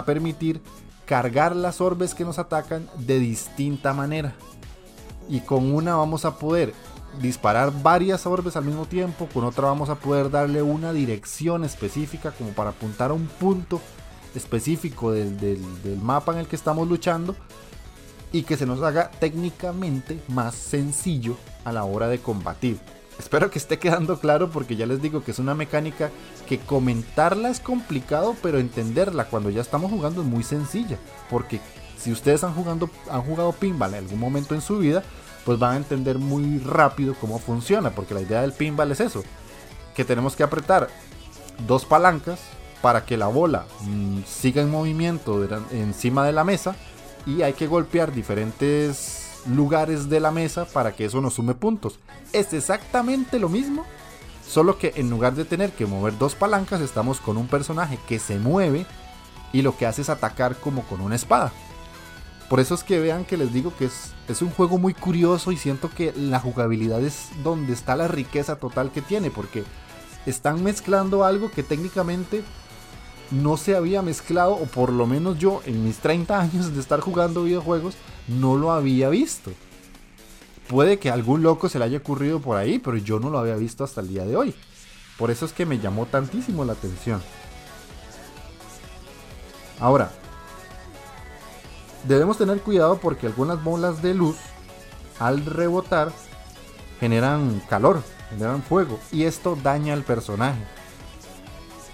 permitir 0.05 0.61
cargar 1.05 1.55
las 1.55 1.81
orbes 1.81 2.13
que 2.13 2.25
nos 2.25 2.39
atacan 2.39 2.87
de 2.97 3.19
distinta 3.19 3.93
manera. 3.93 4.35
Y 5.27 5.39
con 5.39 5.73
una 5.73 5.95
vamos 5.95 6.25
a 6.25 6.37
poder 6.37 6.73
disparar 7.21 7.71
varias 7.81 8.25
orbes 8.25 8.55
al 8.55 8.65
mismo 8.65 8.85
tiempo, 8.85 9.27
con 9.33 9.43
otra 9.43 9.65
vamos 9.65 9.89
a 9.89 9.95
poder 9.95 10.29
darle 10.29 10.61
una 10.61 10.93
dirección 10.93 11.63
específica 11.63 12.31
como 12.31 12.51
para 12.51 12.71
apuntar 12.71 13.11
a 13.11 13.13
un 13.13 13.27
punto 13.27 13.81
específico 14.35 15.11
del, 15.11 15.39
del 15.39 15.97
mapa 16.01 16.33
en 16.33 16.39
el 16.39 16.47
que 16.47 16.57
estamos 16.57 16.87
luchando 16.87 17.35
y 18.31 18.43
que 18.43 18.57
se 18.57 18.65
nos 18.65 18.81
haga 18.83 19.09
técnicamente 19.11 20.21
más 20.27 20.55
sencillo 20.55 21.37
a 21.63 21.71
la 21.71 21.85
hora 21.85 22.07
de 22.09 22.19
combatir. 22.19 22.77
Espero 23.17 23.49
que 23.49 23.59
esté 23.59 23.79
quedando 23.79 24.19
claro 24.19 24.49
porque 24.49 24.75
ya 24.75 24.85
les 24.85 25.01
digo 25.01 25.23
que 25.23 25.31
es 25.31 25.39
una 25.39 25.55
mecánica 25.55 26.11
que 26.47 26.59
comentarla 26.59 27.49
es 27.49 27.59
complicado, 27.59 28.35
pero 28.41 28.59
entenderla 28.59 29.25
cuando 29.25 29.49
ya 29.49 29.61
estamos 29.61 29.89
jugando 29.89 30.21
es 30.21 30.27
muy 30.27 30.43
sencilla. 30.43 30.97
Porque 31.29 31.61
si 31.97 32.11
ustedes 32.11 32.43
han, 32.43 32.53
jugando, 32.53 32.89
han 33.09 33.21
jugado 33.21 33.53
pinball 33.53 33.93
en 33.93 34.03
algún 34.03 34.19
momento 34.19 34.53
en 34.53 34.61
su 34.61 34.79
vida, 34.79 35.01
pues 35.45 35.59
van 35.59 35.73
a 35.73 35.77
entender 35.77 36.17
muy 36.17 36.59
rápido 36.59 37.15
cómo 37.19 37.39
funciona. 37.39 37.91
Porque 37.91 38.13
la 38.13 38.21
idea 38.21 38.41
del 38.41 38.53
pinball 38.53 38.91
es 38.91 38.99
eso. 38.99 39.23
Que 39.95 40.03
tenemos 40.03 40.35
que 40.35 40.43
apretar 40.43 40.89
dos 41.65 41.85
palancas 41.85 42.41
para 42.81 43.05
que 43.05 43.15
la 43.15 43.27
bola 43.27 43.65
mm, 43.81 44.19
siga 44.27 44.61
en 44.61 44.69
movimiento 44.69 45.41
encima 45.71 46.25
de 46.25 46.33
la 46.33 46.43
mesa. 46.43 46.75
Y 47.25 47.43
hay 47.43 47.53
que 47.53 47.65
golpear 47.65 48.11
diferentes 48.11 49.24
lugares 49.47 50.09
de 50.09 50.19
la 50.19 50.31
mesa 50.31 50.65
para 50.65 50.95
que 50.95 51.05
eso 51.05 51.21
nos 51.21 51.35
sume 51.35 51.53
puntos. 51.53 51.99
Es 52.33 52.53
exactamente 52.53 53.39
lo 53.39 53.49
mismo, 53.49 53.85
solo 54.47 54.77
que 54.77 54.93
en 54.95 55.09
lugar 55.09 55.35
de 55.35 55.45
tener 55.45 55.71
que 55.71 55.85
mover 55.85 56.17
dos 56.17 56.35
palancas, 56.35 56.81
estamos 56.81 57.19
con 57.19 57.37
un 57.37 57.47
personaje 57.47 57.99
que 58.07 58.19
se 58.19 58.39
mueve 58.39 58.85
y 59.53 59.61
lo 59.61 59.77
que 59.77 59.85
hace 59.85 60.01
es 60.01 60.09
atacar 60.09 60.55
como 60.57 60.83
con 60.83 61.01
una 61.01 61.15
espada. 61.15 61.51
Por 62.49 62.59
eso 62.59 62.75
es 62.75 62.83
que 62.83 62.99
vean 62.99 63.25
que 63.25 63.37
les 63.37 63.51
digo 63.51 63.73
que 63.75 63.85
es, 63.85 64.13
es 64.27 64.41
un 64.41 64.51
juego 64.51 64.77
muy 64.77 64.93
curioso 64.93 65.51
y 65.51 65.57
siento 65.57 65.89
que 65.89 66.13
la 66.15 66.39
jugabilidad 66.39 67.01
es 67.01 67.29
donde 67.43 67.73
está 67.73 67.95
la 67.95 68.07
riqueza 68.07 68.57
total 68.57 68.91
que 68.91 69.01
tiene, 69.01 69.31
porque 69.31 69.63
están 70.25 70.63
mezclando 70.63 71.23
algo 71.23 71.49
que 71.49 71.63
técnicamente 71.63 72.43
no 73.31 73.57
se 73.57 73.75
había 73.75 74.01
mezclado, 74.01 74.53
o 74.53 74.65
por 74.65 74.91
lo 74.91 75.07
menos 75.07 75.37
yo 75.37 75.61
en 75.65 75.83
mis 75.83 75.97
30 75.97 76.39
años 76.41 76.73
de 76.73 76.81
estar 76.81 76.99
jugando 76.99 77.43
videojuegos, 77.43 77.95
no 78.27 78.57
lo 78.57 78.71
había 78.71 79.09
visto. 79.09 79.51
Puede 80.67 80.97
que 80.97 81.11
algún 81.11 81.43
loco 81.43 81.69
se 81.69 81.77
le 81.77 81.85
haya 81.85 81.99
ocurrido 81.99 82.39
por 82.39 82.57
ahí, 82.57 82.79
pero 82.79 82.97
yo 82.97 83.19
no 83.19 83.29
lo 83.29 83.37
había 83.37 83.55
visto 83.55 83.83
hasta 83.83 84.01
el 84.01 84.07
día 84.07 84.25
de 84.25 84.35
hoy. 84.35 84.55
Por 85.17 85.31
eso 85.31 85.45
es 85.45 85.53
que 85.53 85.65
me 85.65 85.79
llamó 85.79 86.07
tantísimo 86.07 86.65
la 86.65 86.73
atención. 86.73 87.21
Ahora, 89.79 90.11
debemos 92.07 92.37
tener 92.37 92.61
cuidado 92.61 92.97
porque 92.97 93.27
algunas 93.27 93.63
bolas 93.63 94.01
de 94.01 94.13
luz, 94.13 94.37
al 95.19 95.45
rebotar, 95.45 96.11
generan 96.99 97.61
calor, 97.69 98.01
generan 98.29 98.63
fuego, 98.63 98.99
y 99.11 99.23
esto 99.23 99.57
daña 99.61 99.93
al 99.93 100.03
personaje. 100.03 100.61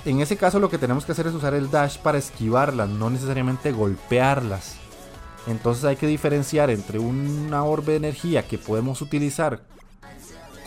En 0.03 0.19
ese 0.19 0.35
caso 0.35 0.59
lo 0.59 0.69
que 0.69 0.79
tenemos 0.79 1.05
que 1.05 1.11
hacer 1.11 1.27
es 1.27 1.33
usar 1.33 1.53
el 1.53 1.69
dash 1.69 1.97
para 1.99 2.17
esquivarlas, 2.17 2.89
no 2.89 3.09
necesariamente 3.09 3.71
golpearlas. 3.71 4.75
Entonces 5.47 5.83
hay 5.85 5.95
que 5.95 6.07
diferenciar 6.07 6.69
entre 6.69 6.99
una 6.99 7.63
orbe 7.63 7.93
de 7.93 7.97
energía 7.97 8.47
que 8.47 8.57
podemos 8.57 9.01
utilizar 9.01 9.61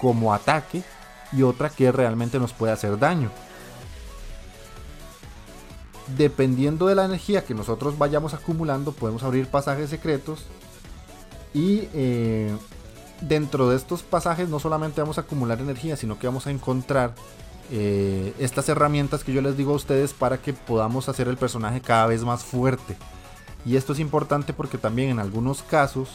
como 0.00 0.34
ataque 0.34 0.82
y 1.32 1.42
otra 1.42 1.68
que 1.68 1.90
realmente 1.90 2.38
nos 2.38 2.52
puede 2.52 2.72
hacer 2.72 2.98
daño. 2.98 3.30
Dependiendo 6.16 6.86
de 6.86 6.94
la 6.94 7.06
energía 7.06 7.44
que 7.44 7.54
nosotros 7.54 7.98
vayamos 7.98 8.34
acumulando, 8.34 8.92
podemos 8.92 9.22
abrir 9.22 9.48
pasajes 9.48 9.90
secretos. 9.90 10.44
Y 11.54 11.88
eh, 11.94 12.54
dentro 13.20 13.70
de 13.70 13.76
estos 13.76 14.02
pasajes 14.02 14.48
no 14.48 14.60
solamente 14.60 15.00
vamos 15.00 15.18
a 15.18 15.22
acumular 15.22 15.60
energía, 15.60 15.96
sino 15.96 16.18
que 16.18 16.26
vamos 16.26 16.46
a 16.46 16.50
encontrar 16.50 17.14
eh, 17.70 18.34
estas 18.38 18.68
herramientas 18.68 19.24
que 19.24 19.32
yo 19.32 19.40
les 19.40 19.56
digo 19.56 19.72
a 19.72 19.76
ustedes 19.76 20.12
para 20.12 20.38
que 20.38 20.52
podamos 20.52 21.08
hacer 21.08 21.28
el 21.28 21.36
personaje 21.36 21.80
cada 21.80 22.06
vez 22.06 22.22
más 22.22 22.44
fuerte. 22.44 22.96
Y 23.64 23.76
esto 23.76 23.92
es 23.92 23.98
importante 23.98 24.52
porque 24.52 24.78
también 24.78 25.10
en 25.10 25.18
algunos 25.18 25.62
casos 25.62 26.08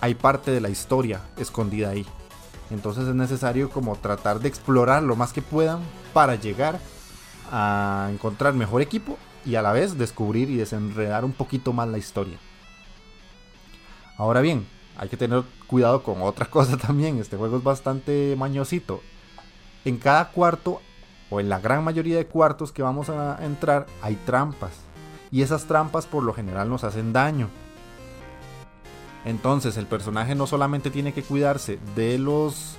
hay 0.00 0.14
parte 0.14 0.50
de 0.50 0.60
la 0.60 0.68
historia 0.68 1.20
escondida 1.36 1.90
ahí. 1.90 2.06
Entonces 2.70 3.06
es 3.06 3.14
necesario 3.14 3.70
como 3.70 3.96
tratar 3.96 4.40
de 4.40 4.48
explorar 4.48 5.02
lo 5.02 5.16
más 5.16 5.32
que 5.32 5.42
puedan 5.42 5.80
para 6.12 6.36
llegar 6.36 6.80
a 7.50 8.08
encontrar 8.12 8.54
mejor 8.54 8.80
equipo 8.80 9.18
y 9.44 9.56
a 9.56 9.62
la 9.62 9.72
vez 9.72 9.98
descubrir 9.98 10.48
y 10.50 10.56
desenredar 10.56 11.24
un 11.24 11.32
poquito 11.32 11.72
más 11.72 11.88
la 11.88 11.98
historia. 11.98 12.38
Ahora 14.16 14.40
bien, 14.40 14.66
hay 14.96 15.08
que 15.08 15.16
tener 15.16 15.42
cuidado 15.66 16.02
con 16.02 16.22
otra 16.22 16.46
cosa 16.50 16.76
también. 16.76 17.18
Este 17.18 17.36
juego 17.36 17.58
es 17.58 17.62
bastante 17.62 18.34
mañosito. 18.38 19.02
En 19.84 19.96
cada 19.96 20.30
cuarto, 20.30 20.80
o 21.30 21.40
en 21.40 21.48
la 21.48 21.58
gran 21.58 21.82
mayoría 21.82 22.16
de 22.16 22.26
cuartos 22.26 22.72
que 22.72 22.82
vamos 22.82 23.08
a 23.08 23.44
entrar, 23.44 23.86
hay 24.02 24.16
trampas. 24.26 24.72
Y 25.30 25.42
esas 25.42 25.64
trampas 25.64 26.06
por 26.06 26.22
lo 26.22 26.34
general 26.34 26.68
nos 26.68 26.84
hacen 26.84 27.12
daño. 27.12 27.48
Entonces 29.24 29.76
el 29.76 29.86
personaje 29.86 30.34
no 30.34 30.46
solamente 30.46 30.90
tiene 30.90 31.12
que 31.12 31.22
cuidarse 31.22 31.78
de 31.94 32.18
los 32.18 32.76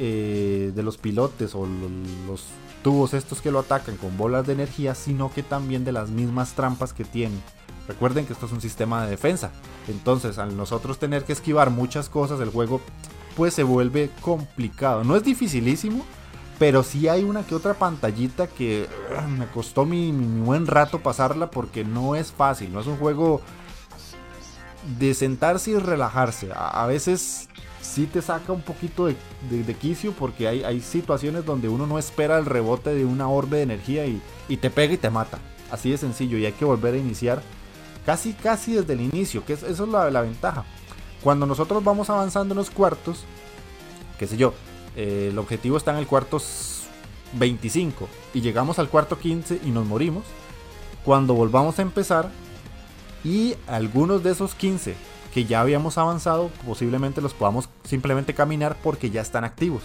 eh, 0.00 0.72
de 0.74 0.82
los 0.82 0.96
pilotes 0.96 1.54
o 1.54 1.66
los, 1.66 2.46
tubos 2.82 3.14
estos 3.14 3.40
que 3.40 3.52
lo 3.52 3.60
atacan 3.60 3.96
con 3.96 4.16
bolas 4.16 4.44
de 4.46 4.52
energía, 4.52 4.94
sino 4.94 5.32
que 5.32 5.42
también 5.44 5.84
de 5.84 5.92
las 5.92 6.10
mismas 6.10 6.54
trampas 6.54 6.92
que 6.92 7.04
tiene. 7.04 7.36
Recuerden 7.86 8.26
que 8.26 8.32
esto 8.32 8.46
es 8.46 8.52
un 8.52 8.60
sistema 8.60 9.04
de 9.04 9.10
defensa. 9.10 9.52
Entonces, 9.88 10.38
al 10.38 10.56
nosotros 10.56 10.98
tener 10.98 11.24
que 11.24 11.32
esquivar 11.32 11.70
muchas 11.70 12.08
cosas, 12.08 12.40
el 12.40 12.50
juego 12.50 12.80
pues 13.36 13.54
se 13.54 13.62
vuelve 13.62 14.10
complicado. 14.20 15.04
No 15.04 15.16
es 15.16 15.22
dificilísimo, 15.22 16.04
pero 16.58 16.82
sí 16.82 17.08
hay 17.08 17.24
una 17.24 17.44
que 17.44 17.54
otra 17.54 17.74
pantallita 17.74 18.46
que 18.46 18.88
ah, 19.16 19.26
me 19.26 19.46
costó 19.46 19.84
mi, 19.84 20.12
buen 20.12 20.66
rato 20.66 21.00
pasarla 21.00 21.50
porque 21.50 21.84
no 21.84 22.14
es 22.14 22.32
fácil. 22.32 22.72
No 22.72 22.80
es 22.80 22.86
un 22.86 22.96
juego 22.96 23.40
de 24.98 25.14
sentarse 25.14 25.72
y 25.72 25.78
relajarse. 25.78 26.50
A, 26.54 26.86
veces 26.86 27.48
sí 27.80 28.06
te 28.06 28.22
saca 28.22 28.52
un 28.52 28.62
poquito 28.62 29.06
de, 29.06 29.74
quicio 29.80 30.12
porque 30.12 30.46
hay, 30.46 30.80
situaciones 30.80 31.44
donde 31.44 31.68
uno 31.68 31.86
no 31.86 31.98
espera 31.98 32.38
el 32.38 32.46
rebote 32.46 32.94
de 32.94 33.04
una 33.04 33.28
orbe 33.28 33.58
de 33.58 33.62
energía 33.64 34.06
y, 34.06 34.20
te 34.56 34.70
pega 34.70 34.94
y 34.94 34.98
te 34.98 35.10
mata. 35.10 35.38
Así 35.70 35.90
de 35.90 35.98
sencillo 35.98 36.38
y 36.38 36.46
hay 36.46 36.52
que 36.52 36.64
volver 36.64 36.94
a 36.94 36.98
iniciar 36.98 37.42
casi 38.06 38.32
casi 38.34 38.74
desde 38.74 38.92
el 38.92 39.00
inicio, 39.00 39.44
que 39.44 39.54
eso 39.54 39.66
es 39.66 39.78
la 39.80 40.20
ventaja. 40.20 40.64
Cuando 41.22 41.46
nosotros 41.46 41.82
vamos 41.82 42.10
avanzando 42.10 42.52
en 42.52 42.58
los 42.58 42.70
cuartos, 42.70 43.24
qué 44.18 44.26
sé 44.26 44.36
yo, 44.36 44.52
eh, 44.96 45.28
el 45.30 45.38
objetivo 45.38 45.76
está 45.76 45.92
en 45.92 45.98
el 45.98 46.06
cuarto 46.06 46.40
25 47.34 48.08
y 48.32 48.40
llegamos 48.40 48.78
al 48.78 48.88
cuarto 48.88 49.18
15 49.18 49.60
y 49.64 49.70
nos 49.70 49.86
morimos, 49.86 50.24
cuando 51.04 51.34
volvamos 51.34 51.78
a 51.78 51.82
empezar 51.82 52.30
y 53.24 53.56
algunos 53.66 54.22
de 54.22 54.32
esos 54.32 54.54
15 54.54 54.94
que 55.32 55.44
ya 55.44 55.60
habíamos 55.60 55.98
avanzado 55.98 56.50
posiblemente 56.64 57.20
los 57.20 57.34
podamos 57.34 57.68
simplemente 57.82 58.34
caminar 58.34 58.76
porque 58.82 59.10
ya 59.10 59.20
están 59.20 59.44
activos. 59.44 59.82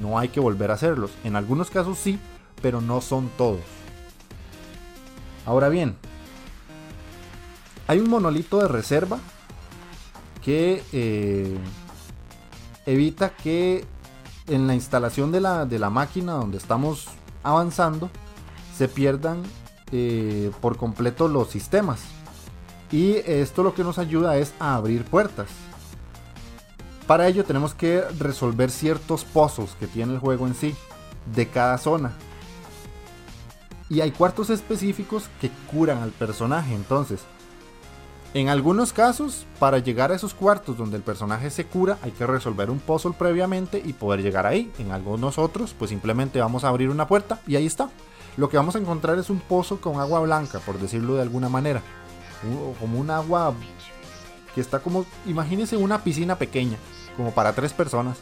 No 0.00 0.18
hay 0.18 0.28
que 0.28 0.40
volver 0.40 0.70
a 0.70 0.74
hacerlos. 0.74 1.10
En 1.24 1.36
algunos 1.36 1.70
casos 1.70 1.98
sí, 1.98 2.18
pero 2.62 2.80
no 2.80 3.00
son 3.00 3.30
todos. 3.36 3.60
Ahora 5.44 5.68
bien, 5.68 5.96
hay 7.86 7.98
un 7.98 8.08
monolito 8.08 8.58
de 8.60 8.68
reserva 8.68 9.18
que 10.44 10.82
eh, 10.92 11.56
evita 12.86 13.30
que 13.30 13.84
en 14.48 14.66
la 14.66 14.74
instalación 14.74 15.32
de 15.32 15.40
la, 15.40 15.66
de 15.66 15.78
la 15.78 15.90
máquina 15.90 16.32
donde 16.32 16.58
estamos 16.58 17.06
avanzando 17.42 18.10
se 18.76 18.88
pierdan 18.88 19.42
eh, 19.92 20.50
por 20.60 20.76
completo 20.76 21.28
los 21.28 21.48
sistemas. 21.48 22.00
Y 22.90 23.16
esto 23.26 23.62
lo 23.62 23.74
que 23.74 23.84
nos 23.84 23.98
ayuda 23.98 24.36
es 24.36 24.54
a 24.60 24.76
abrir 24.76 25.04
puertas. 25.04 25.48
Para 27.06 27.26
ello 27.26 27.44
tenemos 27.44 27.74
que 27.74 28.02
resolver 28.18 28.70
ciertos 28.70 29.24
pozos 29.24 29.76
que 29.80 29.86
tiene 29.86 30.14
el 30.14 30.18
juego 30.18 30.46
en 30.46 30.54
sí, 30.54 30.74
de 31.34 31.48
cada 31.48 31.78
zona. 31.78 32.12
Y 33.90 34.00
hay 34.00 34.10
cuartos 34.10 34.50
específicos 34.50 35.24
que 35.40 35.50
curan 35.70 35.98
al 35.98 36.10
personaje. 36.10 36.74
Entonces, 36.74 37.20
en 38.34 38.50
algunos 38.50 38.92
casos, 38.92 39.46
para 39.58 39.78
llegar 39.78 40.12
a 40.12 40.14
esos 40.14 40.34
cuartos 40.34 40.76
donde 40.76 40.98
el 40.98 41.02
personaje 41.02 41.48
se 41.50 41.64
cura, 41.64 41.98
hay 42.02 42.10
que 42.10 42.26
resolver 42.26 42.70
un 42.70 42.78
puzzle 42.78 43.14
previamente 43.18 43.82
y 43.82 43.94
poder 43.94 44.22
llegar 44.22 44.46
ahí. 44.46 44.70
En 44.78 44.92
algunos 44.92 45.38
otros, 45.38 45.74
pues 45.78 45.88
simplemente 45.88 46.38
vamos 46.40 46.62
a 46.62 46.68
abrir 46.68 46.90
una 46.90 47.08
puerta 47.08 47.40
y 47.46 47.56
ahí 47.56 47.66
está. 47.66 47.88
Lo 48.36 48.50
que 48.50 48.58
vamos 48.58 48.76
a 48.76 48.78
encontrar 48.78 49.18
es 49.18 49.30
un 49.30 49.40
pozo 49.40 49.80
con 49.80 49.98
agua 49.98 50.20
blanca, 50.20 50.60
por 50.60 50.78
decirlo 50.78 51.14
de 51.14 51.22
alguna 51.22 51.48
manera. 51.48 51.82
Como 52.78 53.00
un 53.00 53.10
agua 53.10 53.54
que 54.54 54.60
está 54.60 54.80
como, 54.80 55.06
imagínense 55.26 55.76
una 55.76 56.04
piscina 56.04 56.36
pequeña, 56.36 56.76
como 57.16 57.32
para 57.32 57.54
tres 57.54 57.72
personas. 57.72 58.18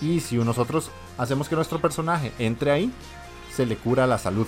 Y 0.00 0.20
si 0.20 0.36
nosotros 0.36 0.90
hacemos 1.16 1.48
que 1.48 1.56
nuestro 1.56 1.80
personaje 1.80 2.32
entre 2.38 2.70
ahí, 2.70 2.92
se 3.52 3.66
le 3.66 3.76
cura 3.76 4.06
la 4.06 4.18
salud. 4.18 4.46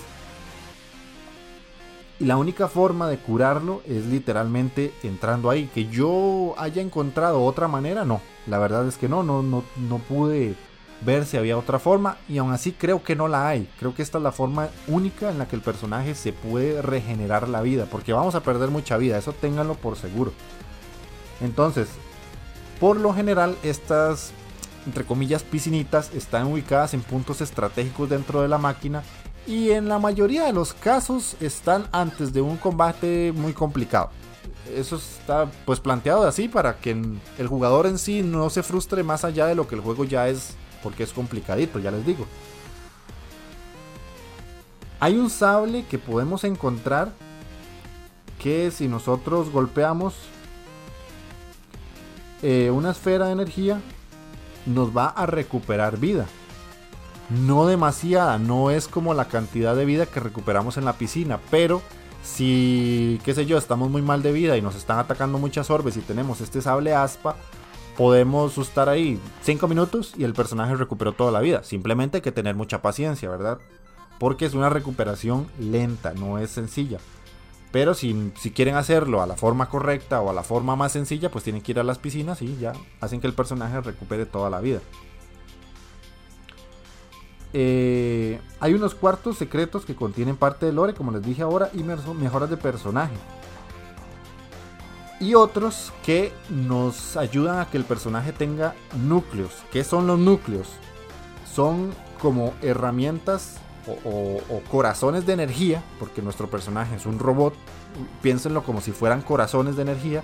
Y 2.21 2.25
la 2.25 2.37
única 2.37 2.67
forma 2.67 3.09
de 3.09 3.17
curarlo 3.17 3.81
es 3.87 4.05
literalmente 4.05 4.93
entrando 5.01 5.49
ahí. 5.49 5.71
Que 5.73 5.87
yo 5.87 6.53
haya 6.55 6.79
encontrado 6.79 7.43
otra 7.43 7.67
manera, 7.67 8.05
no. 8.05 8.21
La 8.45 8.59
verdad 8.59 8.87
es 8.87 8.97
que 8.97 9.09
no, 9.09 9.23
no, 9.23 9.41
no, 9.41 9.63
no 9.89 9.97
pude 9.97 10.53
ver 11.03 11.25
si 11.25 11.37
había 11.37 11.57
otra 11.57 11.79
forma. 11.79 12.17
Y 12.29 12.37
aún 12.37 12.53
así 12.53 12.73
creo 12.73 13.01
que 13.01 13.15
no 13.15 13.27
la 13.27 13.47
hay. 13.47 13.67
Creo 13.79 13.95
que 13.95 14.03
esta 14.03 14.19
es 14.19 14.23
la 14.23 14.31
forma 14.31 14.69
única 14.87 15.31
en 15.31 15.39
la 15.39 15.47
que 15.47 15.55
el 15.55 15.63
personaje 15.63 16.13
se 16.13 16.31
puede 16.31 16.83
regenerar 16.83 17.49
la 17.49 17.63
vida. 17.63 17.87
Porque 17.89 18.13
vamos 18.13 18.35
a 18.35 18.43
perder 18.43 18.69
mucha 18.69 18.97
vida, 18.97 19.17
eso 19.17 19.33
ténganlo 19.33 19.73
por 19.73 19.97
seguro. 19.97 20.31
Entonces, 21.41 21.87
por 22.79 22.97
lo 22.97 23.15
general, 23.15 23.57
estas 23.63 24.31
entre 24.85 25.05
comillas 25.05 25.41
piscinitas 25.41 26.13
están 26.13 26.45
ubicadas 26.45 26.93
en 26.93 27.01
puntos 27.01 27.41
estratégicos 27.41 28.09
dentro 28.09 28.43
de 28.43 28.47
la 28.47 28.59
máquina 28.59 29.01
y 29.47 29.71
en 29.71 29.89
la 29.89 29.99
mayoría 29.99 30.45
de 30.45 30.53
los 30.53 30.73
casos 30.73 31.35
están 31.39 31.87
antes 31.91 32.33
de 32.33 32.41
un 32.41 32.57
combate 32.57 33.33
muy 33.35 33.53
complicado. 33.53 34.09
Eso 34.73 34.95
está 34.95 35.47
pues 35.65 35.79
planteado 35.79 36.23
así 36.23 36.47
para 36.47 36.77
que 36.77 36.91
el 37.37 37.47
jugador 37.47 37.87
en 37.87 37.97
sí 37.97 38.21
no 38.21 38.49
se 38.49 38.63
frustre 38.63 39.03
más 39.03 39.25
allá 39.25 39.47
de 39.47 39.55
lo 39.55 39.67
que 39.67 39.75
el 39.75 39.81
juego 39.81 40.05
ya 40.05 40.29
es, 40.29 40.55
porque 40.83 41.03
es 41.03 41.11
complicadito, 41.11 41.79
ya 41.79 41.91
les 41.91 42.05
digo. 42.05 42.25
Hay 44.99 45.17
un 45.17 45.29
sable 45.29 45.83
que 45.85 45.97
podemos 45.97 46.43
encontrar 46.43 47.11
que 48.39 48.69
si 48.71 48.87
nosotros 48.87 49.49
golpeamos 49.49 50.13
eh, 52.43 52.69
una 52.71 52.91
esfera 52.91 53.25
de 53.25 53.33
energía 53.33 53.81
nos 54.65 54.95
va 54.95 55.07
a 55.07 55.25
recuperar 55.25 55.97
vida 55.97 56.27
no 57.31 57.65
demasiada, 57.65 58.37
no 58.37 58.71
es 58.71 58.87
como 58.87 59.13
la 59.13 59.25
cantidad 59.25 59.75
de 59.75 59.85
vida 59.85 60.05
que 60.05 60.19
recuperamos 60.19 60.77
en 60.77 60.85
la 60.85 60.93
piscina, 60.93 61.39
pero 61.49 61.81
Si, 62.23 63.19
qué 63.25 63.33
sé 63.33 63.47
yo, 63.47 63.57
estamos 63.57 63.89
muy 63.89 64.03
mal 64.03 64.21
de 64.21 64.31
vida 64.31 64.55
y 64.55 64.61
nos 64.61 64.75
están 64.75 64.99
atacando 64.99 65.39
muchas 65.39 65.71
orbes 65.71 65.97
y 65.97 66.01
tenemos 66.01 66.39
este 66.39 66.61
sable 66.61 66.93
aspa, 66.93 67.35
podemos 67.97 68.55
estar 68.59 68.89
ahí 68.89 69.19
5 69.41 69.67
minutos 69.67 70.13
y 70.15 70.23
el 70.23 70.33
personaje 70.33 70.75
recuperó 70.75 71.13
toda 71.13 71.31
la 71.31 71.39
vida. 71.39 71.63
Simplemente 71.63 72.17
hay 72.17 72.21
que 72.21 72.31
tener 72.31 72.55
mucha 72.55 72.83
paciencia, 72.83 73.27
¿verdad? 73.27 73.57
Porque 74.19 74.45
es 74.45 74.53
una 74.53 74.69
recuperación 74.69 75.47
lenta, 75.59 76.13
no 76.13 76.37
es 76.37 76.51
sencilla. 76.51 76.99
Pero 77.71 77.95
si, 77.95 78.31
si, 78.39 78.51
quieren 78.51 78.75
hacerlo 78.75 79.23
a 79.23 79.25
la 79.25 79.35
forma 79.35 79.67
correcta 79.67 80.21
o 80.21 80.29
a 80.29 80.33
la 80.33 80.43
forma 80.43 80.75
más 80.75 80.91
sencilla, 80.91 81.31
pues 81.31 81.43
tienen 81.43 81.63
que 81.63 81.71
ir 81.71 81.79
a 81.79 81.83
las 81.83 81.97
piscinas 81.97 82.43
y 82.43 82.55
ya 82.57 82.73
hacen 82.99 83.19
que 83.19 83.27
el 83.27 83.33
personaje 83.33 83.81
recupere 83.81 84.27
toda 84.27 84.51
la 84.51 84.59
vida. 84.59 84.81
Eh, 87.53 88.39
hay 88.59 88.73
unos 88.73 88.95
cuartos 88.95 89.37
secretos 89.37 89.85
que 89.85 89.95
contienen 89.95 90.37
parte 90.37 90.65
de 90.65 90.73
lore, 90.73 90.93
como 90.93 91.11
les 91.11 91.21
dije 91.21 91.41
ahora, 91.41 91.69
y 91.73 91.83
mejoras 91.83 92.49
de 92.49 92.57
personaje. 92.57 93.15
Y 95.19 95.35
otros 95.35 95.93
que 96.03 96.31
nos 96.49 97.15
ayudan 97.15 97.59
a 97.59 97.69
que 97.69 97.77
el 97.77 97.83
personaje 97.83 98.31
tenga 98.31 98.73
núcleos. 99.07 99.51
¿Qué 99.71 99.83
son 99.83 100.07
los 100.07 100.17
núcleos? 100.17 100.67
Son 101.53 101.91
como 102.19 102.53
herramientas 102.61 103.57
o, 104.05 104.61
corazones 104.69 105.25
de 105.25 105.33
energía, 105.33 105.83
porque 105.99 106.21
nuestro 106.21 106.49
personaje 106.49 106.95
es 106.95 107.05
un 107.05 107.19
robot. 107.19 107.53
Piénsenlo 108.21 108.63
como 108.63 108.81
si 108.81 108.91
fueran 108.91 109.21
corazones 109.21 109.75
de 109.75 109.83
energía 109.83 110.23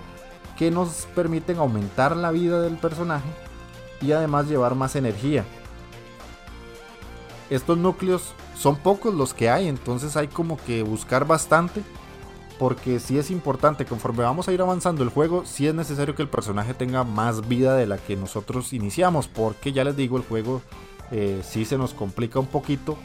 que 0.58 0.72
nos 0.72 1.08
permiten 1.14 1.58
aumentar 1.58 2.16
la 2.16 2.32
vida 2.32 2.62
del 2.62 2.78
personaje 2.78 3.30
y 4.02 4.14
además 4.14 4.48
llevar 4.48 4.74
más 4.74 4.96
energía 4.96 5.46
estos 7.50 7.78
núcleos 7.78 8.34
son 8.58 8.76
pocos 8.76 9.14
los 9.14 9.34
que 9.34 9.50
hay, 9.50 9.68
entonces 9.68 10.18
hay 10.18 10.28
como 10.28 10.58
que 10.58 10.84
buscar 10.84 11.26
bastante. 11.26 11.82
Porque 12.60 13.00
si 13.00 13.20
es 13.20 13.30
importante, 13.30 13.86
conforme 13.86 14.24
vamos 14.24 14.48
a 14.48 14.52
ir 14.52 14.62
avanzando 14.62 15.04
el 15.04 15.10
juego, 15.10 15.46
si 15.46 15.68
es 15.68 15.76
necesario 15.76 16.16
que 16.16 16.24
el 16.24 16.28
personaje 16.28 16.74
tenga 16.74 17.04
más 17.04 17.48
vida 17.48 17.76
de 17.76 17.86
la 17.86 18.00
que 18.00 18.16
nosotros 18.16 18.74
iniciamos. 18.74 19.28
Porque 19.28 19.72
ya 19.72 19.84
les 19.84 19.96
digo, 19.96 20.18
el 20.18 20.24
juego 20.24 20.64
eh, 21.12 21.42
sí 21.48 21.66
se 21.66 21.78
nos 21.78 21.94
complica 21.94 22.40
un 22.40 22.48
poquito 22.48 22.98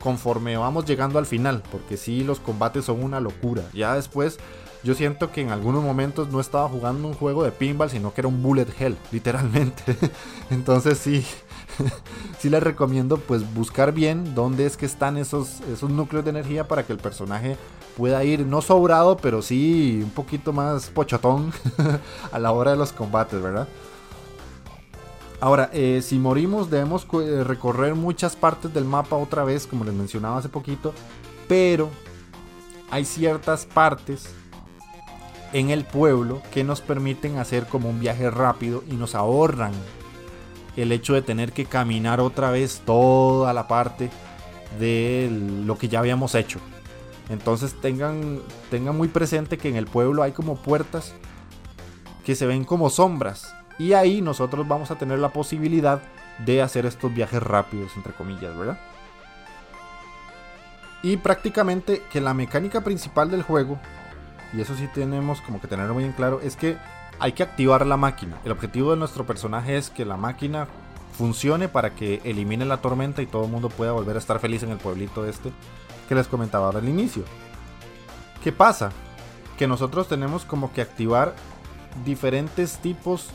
conforme 0.00 0.56
vamos 0.56 0.84
llegando 0.84 1.20
al 1.20 1.26
final. 1.26 1.62
Porque 1.70 1.96
si 1.96 2.24
los 2.24 2.40
combates 2.40 2.86
son 2.86 3.04
una 3.04 3.20
locura. 3.20 3.62
Ya 3.72 3.94
después 3.94 4.40
yo 4.82 4.94
siento 4.94 5.30
que 5.30 5.40
en 5.40 5.50
algunos 5.50 5.84
momentos 5.84 6.28
no 6.32 6.40
estaba 6.40 6.68
jugando 6.68 7.06
un 7.06 7.14
juego 7.14 7.44
de 7.44 7.52
pinball, 7.52 7.88
sino 7.88 8.12
que 8.12 8.22
era 8.22 8.28
un 8.28 8.42
bullet 8.42 8.66
hell, 8.78 8.96
literalmente. 9.12 9.96
Entonces 10.50 10.98
sí, 10.98 11.24
sí 12.38 12.50
les 12.50 12.62
recomiendo 12.62 13.16
pues 13.16 13.54
buscar 13.54 13.92
bien 13.92 14.34
dónde 14.34 14.66
es 14.66 14.76
que 14.76 14.86
están 14.86 15.16
esos, 15.16 15.60
esos 15.72 15.90
núcleos 15.90 16.24
de 16.24 16.30
energía 16.30 16.68
para 16.68 16.84
que 16.84 16.92
el 16.92 16.98
personaje 16.98 17.56
pueda 17.96 18.24
ir 18.24 18.46
no 18.46 18.62
sobrado, 18.62 19.16
pero 19.16 19.42
sí 19.42 20.00
un 20.02 20.10
poquito 20.10 20.52
más 20.52 20.90
pochotón 20.90 21.52
a 22.32 22.38
la 22.38 22.52
hora 22.52 22.72
de 22.72 22.76
los 22.76 22.92
combates, 22.92 23.40
¿verdad? 23.40 23.68
Ahora, 25.40 25.70
eh, 25.72 26.00
si 26.02 26.18
morimos 26.18 26.70
debemos 26.70 27.06
eh, 27.14 27.42
recorrer 27.44 27.94
muchas 27.94 28.36
partes 28.36 28.72
del 28.72 28.84
mapa 28.84 29.16
otra 29.16 29.42
vez, 29.44 29.66
como 29.66 29.84
les 29.84 29.94
mencionaba 29.94 30.38
hace 30.38 30.48
poquito, 30.48 30.94
pero 31.48 31.90
hay 32.90 33.04
ciertas 33.04 33.66
partes 33.66 34.28
en 35.52 35.70
el 35.70 35.84
pueblo 35.84 36.40
que 36.52 36.64
nos 36.64 36.80
permiten 36.80 37.38
hacer 37.38 37.66
como 37.66 37.90
un 37.90 38.00
viaje 38.00 38.30
rápido 38.30 38.84
y 38.88 38.94
nos 38.94 39.14
ahorran 39.14 39.72
el 40.76 40.92
hecho 40.92 41.14
de 41.14 41.22
tener 41.22 41.52
que 41.52 41.66
caminar 41.66 42.20
otra 42.20 42.50
vez 42.50 42.82
toda 42.84 43.52
la 43.52 43.68
parte 43.68 44.10
de 44.78 45.28
lo 45.66 45.76
que 45.76 45.88
ya 45.88 45.98
habíamos 45.98 46.34
hecho. 46.34 46.58
Entonces 47.28 47.74
tengan, 47.80 48.40
tengan 48.70 48.96
muy 48.96 49.08
presente 49.08 49.58
que 49.58 49.68
en 49.68 49.76
el 49.76 49.86
pueblo 49.86 50.22
hay 50.22 50.32
como 50.32 50.56
puertas 50.56 51.14
que 52.24 52.34
se 52.34 52.46
ven 52.46 52.64
como 52.64 52.90
sombras. 52.90 53.54
Y 53.78 53.94
ahí 53.94 54.20
nosotros 54.20 54.66
vamos 54.68 54.90
a 54.90 54.96
tener 54.96 55.18
la 55.18 55.30
posibilidad 55.30 56.02
de 56.44 56.62
hacer 56.62 56.86
estos 56.86 57.12
viajes 57.12 57.42
rápidos, 57.42 57.92
entre 57.96 58.12
comillas, 58.12 58.56
¿verdad? 58.56 58.78
Y 61.02 61.16
prácticamente 61.16 62.02
que 62.12 62.20
la 62.20 62.32
mecánica 62.32 62.82
principal 62.82 63.30
del 63.30 63.42
juego, 63.42 63.78
y 64.52 64.60
eso 64.60 64.76
sí 64.76 64.88
tenemos 64.94 65.40
como 65.40 65.60
que 65.60 65.66
tenerlo 65.66 65.94
muy 65.94 66.04
en 66.04 66.12
claro, 66.12 66.40
es 66.42 66.54
que 66.54 66.76
hay 67.22 67.34
que 67.34 67.44
activar 67.44 67.86
la 67.86 67.96
máquina. 67.96 68.40
El 68.44 68.50
objetivo 68.50 68.90
de 68.90 68.96
nuestro 68.96 69.24
personaje 69.24 69.76
es 69.76 69.90
que 69.90 70.04
la 70.04 70.16
máquina 70.16 70.66
funcione 71.16 71.68
para 71.68 71.94
que 71.94 72.20
elimine 72.24 72.64
la 72.64 72.78
tormenta 72.78 73.22
y 73.22 73.26
todo 73.26 73.44
el 73.44 73.50
mundo 73.50 73.68
pueda 73.68 73.92
volver 73.92 74.16
a 74.16 74.18
estar 74.18 74.40
feliz 74.40 74.64
en 74.64 74.70
el 74.70 74.78
pueblito 74.78 75.24
este 75.24 75.52
que 76.08 76.16
les 76.16 76.26
comentaba 76.26 76.70
al 76.70 76.88
inicio. 76.88 77.22
¿Qué 78.42 78.50
pasa? 78.50 78.90
Que 79.56 79.68
nosotros 79.68 80.08
tenemos 80.08 80.44
como 80.44 80.72
que 80.72 80.82
activar 80.82 81.36
diferentes 82.04 82.78
tipos 82.78 83.28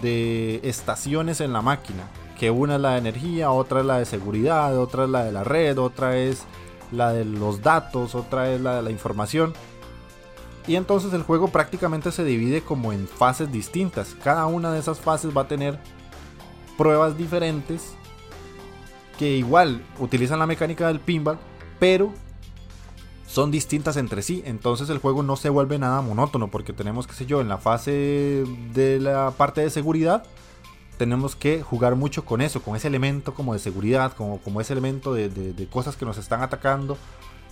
de 0.00 0.60
estaciones 0.62 1.40
en 1.40 1.52
la 1.52 1.60
máquina. 1.60 2.04
Que 2.38 2.52
una 2.52 2.76
es 2.76 2.80
la 2.80 2.92
de 2.92 2.98
energía, 2.98 3.50
otra 3.50 3.80
es 3.80 3.86
la 3.86 3.98
de 3.98 4.04
seguridad, 4.04 4.78
otra 4.78 5.04
es 5.04 5.10
la 5.10 5.24
de 5.24 5.32
la 5.32 5.42
red, 5.42 5.76
otra 5.80 6.16
es 6.16 6.44
la 6.92 7.12
de 7.12 7.24
los 7.24 7.62
datos, 7.62 8.14
otra 8.14 8.52
es 8.52 8.60
la 8.60 8.76
de 8.76 8.82
la 8.82 8.92
información. 8.92 9.54
Y 10.66 10.76
entonces 10.76 11.12
el 11.12 11.22
juego 11.22 11.48
prácticamente 11.48 12.10
se 12.10 12.24
divide 12.24 12.62
como 12.62 12.92
en 12.92 13.06
fases 13.06 13.52
distintas. 13.52 14.16
Cada 14.22 14.46
una 14.46 14.72
de 14.72 14.80
esas 14.80 14.98
fases 14.98 15.36
va 15.36 15.42
a 15.42 15.48
tener 15.48 15.78
pruebas 16.78 17.18
diferentes 17.18 17.94
que 19.18 19.36
igual 19.36 19.84
utilizan 19.98 20.38
la 20.38 20.46
mecánica 20.46 20.88
del 20.88 21.00
pinball, 21.00 21.38
pero 21.78 22.12
son 23.26 23.50
distintas 23.50 23.96
entre 23.96 24.22
sí. 24.22 24.42
Entonces 24.46 24.88
el 24.88 24.98
juego 24.98 25.22
no 25.22 25.36
se 25.36 25.50
vuelve 25.50 25.78
nada 25.78 26.00
monótono 26.00 26.50
porque 26.50 26.72
tenemos, 26.72 27.06
qué 27.06 27.14
sé 27.14 27.26
yo, 27.26 27.40
en 27.40 27.48
la 27.48 27.58
fase 27.58 28.44
de 28.72 29.00
la 29.00 29.32
parte 29.32 29.60
de 29.60 29.70
seguridad, 29.70 30.24
tenemos 30.96 31.36
que 31.36 31.62
jugar 31.62 31.94
mucho 31.96 32.24
con 32.24 32.40
eso, 32.40 32.62
con 32.62 32.74
ese 32.74 32.88
elemento 32.88 33.34
como 33.34 33.52
de 33.52 33.58
seguridad, 33.58 34.12
como, 34.12 34.38
como 34.38 34.60
ese 34.60 34.72
elemento 34.72 35.12
de, 35.12 35.28
de 35.28 35.66
cosas 35.66 35.96
que 35.96 36.06
nos 36.06 36.16
están 36.16 36.42
atacando. 36.42 36.96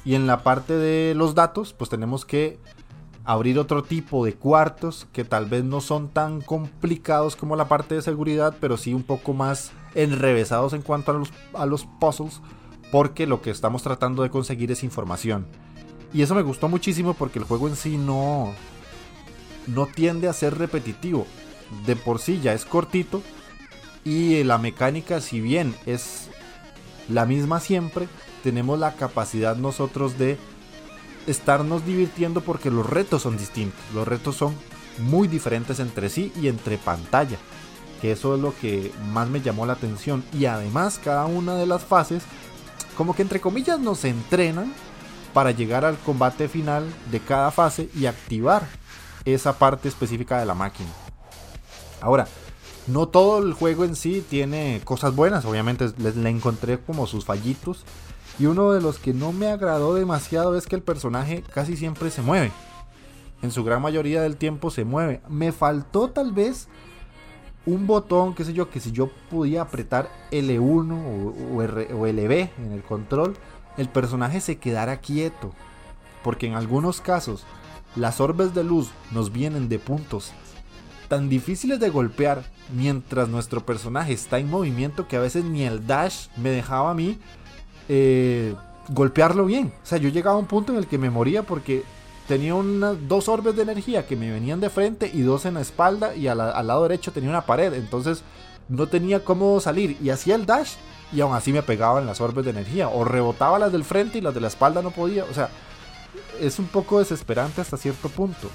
Y 0.05 0.14
en 0.14 0.27
la 0.27 0.42
parte 0.42 0.72
de 0.72 1.14
los 1.14 1.35
datos, 1.35 1.72
pues 1.72 1.88
tenemos 1.88 2.25
que 2.25 2.59
abrir 3.24 3.58
otro 3.58 3.82
tipo 3.82 4.24
de 4.24 4.35
cuartos 4.35 5.06
que 5.12 5.24
tal 5.24 5.46
vez 5.46 5.64
no 5.64 5.80
son 5.80 6.08
tan 6.08 6.40
complicados 6.40 7.37
como 7.37 7.56
la 7.56 7.68
parte 7.68 7.94
de 7.94 8.02
seguridad, 8.02 8.56
pero 8.61 8.76
sí 8.76 8.94
un 8.94 9.02
poco 9.02 9.32
más 9.32 9.72
enrevesados 9.94 10.72
en 10.72 10.82
cuanto 10.82 11.12
a 11.12 11.14
los, 11.14 11.32
a 11.54 11.66
los 11.66 11.87
puzzles, 12.00 12.40
porque 12.90 13.26
lo 13.26 13.40
que 13.42 13.50
estamos 13.50 13.82
tratando 13.82 14.22
de 14.22 14.30
conseguir 14.30 14.72
es 14.72 14.82
información. 14.82 15.46
Y 16.12 16.22
eso 16.22 16.35
me 16.35 16.42
gustó 16.42 16.68
muchísimo 16.68 17.14
porque 17.14 17.38
el 17.38 17.44
juego 17.44 17.68
en 17.68 17.76
sí 17.76 17.96
no, 17.96 18.52
no 19.66 19.87
tiende 19.87 20.28
a 20.28 20.32
ser 20.32 20.58
repetitivo. 20.58 21.26
De 21.87 21.96
por 21.96 22.18
sí 22.18 22.40
ya 22.42 22.52
es 22.52 22.66
cortito 22.66 23.22
y 24.04 24.42
la 24.44 24.58
mecánica, 24.58 25.20
si 25.20 25.40
bien 25.40 25.74
es 25.87 26.28
la 27.08 27.24
misma 27.24 27.61
siempre, 27.61 28.08
tenemos 28.42 28.78
la 28.78 28.94
capacidad 28.94 29.56
nosotros 29.56 30.18
de 30.18 30.38
estarnos 31.26 31.85
divirtiendo 31.85 32.40
porque 32.40 32.70
los 32.70 32.88
retos 32.88 33.22
son 33.22 33.37
distintos. 33.37 33.80
Los 33.94 34.06
retos 34.06 34.37
son 34.37 34.54
muy 34.98 35.28
diferentes 35.28 35.80
entre 35.80 36.08
sí 36.08 36.32
y 36.40 36.48
entre 36.48 36.78
pantalla. 36.78 37.38
Que 38.00 38.12
eso 38.12 38.35
es 38.35 38.40
lo 38.40 38.54
que 38.56 38.92
más 39.12 39.28
me 39.28 39.40
llamó 39.40 39.66
la 39.66 39.74
atención. 39.74 40.24
Y 40.32 40.46
además 40.46 41.00
cada 41.02 41.26
una 41.26 41.54
de 41.54 41.66
las 41.66 41.85
fases, 41.85 42.22
como 42.96 43.14
que 43.14 43.22
entre 43.22 43.40
comillas 43.40 43.78
nos 43.78 44.04
entrenan 44.04 44.72
para 45.32 45.50
llegar 45.50 45.85
al 45.85 45.98
combate 45.98 46.48
final 46.48 46.85
de 47.11 47.20
cada 47.20 47.50
fase 47.50 47.88
y 47.94 48.06
activar 48.06 48.66
esa 49.24 49.58
parte 49.58 49.88
específica 49.88 50.38
de 50.38 50.46
la 50.46 50.54
máquina. 50.54 50.90
Ahora, 52.00 52.26
no 52.87 53.06
todo 53.06 53.38
el 53.38 53.52
juego 53.52 53.85
en 53.85 53.94
sí 53.94 54.25
tiene 54.29 54.81
cosas 54.85 55.14
buenas, 55.14 55.44
obviamente 55.44 55.92
le 55.96 56.29
encontré 56.29 56.79
como 56.79 57.06
sus 57.06 57.25
fallitos 57.25 57.85
y 58.38 58.46
uno 58.46 58.72
de 58.72 58.80
los 58.80 58.98
que 58.98 59.12
no 59.12 59.33
me 59.33 59.48
agradó 59.48 59.94
demasiado 59.94 60.56
es 60.56 60.66
que 60.66 60.76
el 60.76 60.83
personaje 60.83 61.42
casi 61.52 61.76
siempre 61.76 62.10
se 62.10 62.22
mueve. 62.22 62.52
En 63.42 63.50
su 63.50 63.64
gran 63.64 63.83
mayoría 63.83 64.22
del 64.22 64.37
tiempo 64.37 64.70
se 64.70 64.85
mueve. 64.85 65.20
Me 65.28 65.52
faltó 65.52 66.08
tal 66.08 66.33
vez 66.33 66.68
un 67.66 67.87
botón, 67.87 68.35
qué 68.35 68.44
sé 68.44 68.52
yo, 68.52 68.70
que 68.70 68.80
si 68.80 68.92
yo 68.92 69.10
podía 69.30 69.62
apretar 69.62 70.08
L1 70.30 70.92
o, 70.92 71.56
o 71.56 72.06
LB 72.06 72.33
en 72.58 72.72
el 72.72 72.83
control, 72.83 73.37
el 73.76 73.88
personaje 73.88 74.40
se 74.40 74.58
quedara 74.58 74.98
quieto. 74.98 75.52
Porque 76.22 76.46
en 76.46 76.54
algunos 76.54 77.00
casos 77.00 77.44
las 77.96 78.20
orbes 78.20 78.54
de 78.54 78.64
luz 78.64 78.90
nos 79.10 79.33
vienen 79.33 79.68
de 79.68 79.78
puntos 79.78 80.33
tan 81.12 81.28
difíciles 81.28 81.78
de 81.78 81.90
golpear 81.90 82.42
mientras 82.74 83.28
nuestro 83.28 83.66
personaje 83.66 84.14
está 84.14 84.38
en 84.38 84.48
movimiento 84.48 85.08
que 85.08 85.16
a 85.16 85.20
veces 85.20 85.44
ni 85.44 85.64
el 85.64 85.87
dash 85.87 86.28
me 86.38 86.48
dejaba 86.48 86.90
a 86.90 86.94
mí 86.94 87.18
eh, 87.88 88.54
golpearlo 88.88 89.44
bien. 89.44 89.72
O 89.83 89.87
sea, 89.87 89.98
yo 89.98 90.08
llegaba 90.08 90.37
a 90.37 90.38
un 90.38 90.46
punto 90.46 90.72
en 90.72 90.78
el 90.78 90.87
que 90.87 90.98
me 90.98 91.10
moría 91.10 91.42
porque 91.42 91.85
tenía 92.28 92.54
dos 93.08 93.28
orbes 93.28 93.56
de 93.56 93.62
energía 93.62 94.06
que 94.06 94.16
me 94.16 94.30
venían 94.30 94.60
de 94.60 94.70
frente 94.70 95.10
y 95.12 95.22
dos 95.22 95.44
en 95.44 95.54
la 95.54 95.60
espalda 95.60 96.14
y 96.14 96.28
al 96.28 96.38
lado 96.38 96.83
derecho 96.83 97.12
tenía 97.12 97.30
una 97.30 97.46
pared. 97.46 97.72
Entonces 97.74 98.22
no 98.68 98.87
tenía 98.87 99.24
cómo 99.24 99.60
salir 99.60 99.96
y 100.02 100.10
hacía 100.10 100.35
el 100.35 100.46
dash 100.46 100.74
y 101.12 101.20
aún 101.20 101.35
así 101.35 101.52
me 101.52 101.62
pegaban 101.62 102.06
las 102.06 102.20
orbes 102.20 102.44
de 102.44 102.50
energía. 102.50 102.88
O 102.88 103.04
rebotaba 103.04 103.58
las 103.58 103.72
del 103.72 103.85
frente 103.85 104.18
y 104.18 104.20
las 104.20 104.35
de 104.35 104.40
la 104.40 104.48
espalda 104.48 104.83
no 104.83 104.90
podía. 104.90 105.24
O 105.24 105.35
sea, 105.35 105.50
es 106.40 106.58
un 106.58 106.66
poco 106.66 106.98
desesperante 106.98 107.60
hasta 107.60 107.76
cierto 107.76 108.08
punto. 108.08 108.48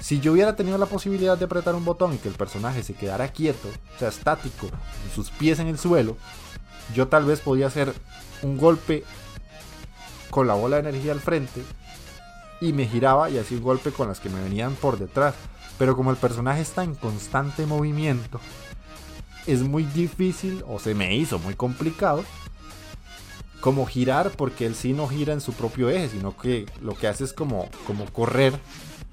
Si 0.00 0.20
yo 0.20 0.32
hubiera 0.32 0.54
tenido 0.54 0.76
la 0.76 0.86
posibilidad 0.86 1.38
de 1.38 1.46
apretar 1.46 1.74
un 1.74 1.84
botón 1.84 2.12
y 2.12 2.18
que 2.18 2.28
el 2.28 2.34
personaje 2.34 2.82
se 2.82 2.92
quedara 2.92 3.28
quieto, 3.28 3.68
o 3.96 3.98
sea, 3.98 4.08
estático, 4.08 4.68
sus 5.14 5.30
pies 5.30 5.58
en 5.60 5.68
el 5.68 5.78
suelo, 5.78 6.18
yo 6.94 7.08
tal 7.08 7.24
vez 7.24 7.40
podía 7.40 7.68
hacer 7.68 7.94
un 8.44 8.58
golpe 8.58 9.04
con 10.30 10.46
la 10.46 10.54
bola 10.54 10.80
de 10.80 10.88
energía 10.88 11.12
al 11.12 11.20
frente 11.20 11.62
y 12.60 12.72
me 12.72 12.86
giraba 12.86 13.30
y 13.30 13.38
hacía 13.38 13.58
un 13.58 13.64
golpe 13.64 13.90
con 13.90 14.08
las 14.08 14.20
que 14.20 14.28
me 14.28 14.42
venían 14.42 14.74
por 14.74 14.98
detrás. 14.98 15.34
Pero 15.78 15.96
como 15.96 16.10
el 16.10 16.16
personaje 16.16 16.62
está 16.62 16.84
en 16.84 16.94
constante 16.94 17.66
movimiento, 17.66 18.40
es 19.46 19.62
muy 19.62 19.84
difícil 19.84 20.64
o 20.68 20.78
se 20.78 20.94
me 20.94 21.14
hizo 21.16 21.38
muy 21.38 21.54
complicado 21.54 22.24
como 23.60 23.86
girar 23.86 24.30
porque 24.30 24.66
él 24.66 24.74
sí 24.74 24.92
no 24.92 25.08
gira 25.08 25.32
en 25.32 25.40
su 25.40 25.52
propio 25.54 25.88
eje, 25.88 26.10
sino 26.10 26.36
que 26.36 26.66
lo 26.82 26.94
que 26.94 27.08
hace 27.08 27.24
es 27.24 27.32
como, 27.32 27.68
como 27.86 28.04
correr 28.06 28.58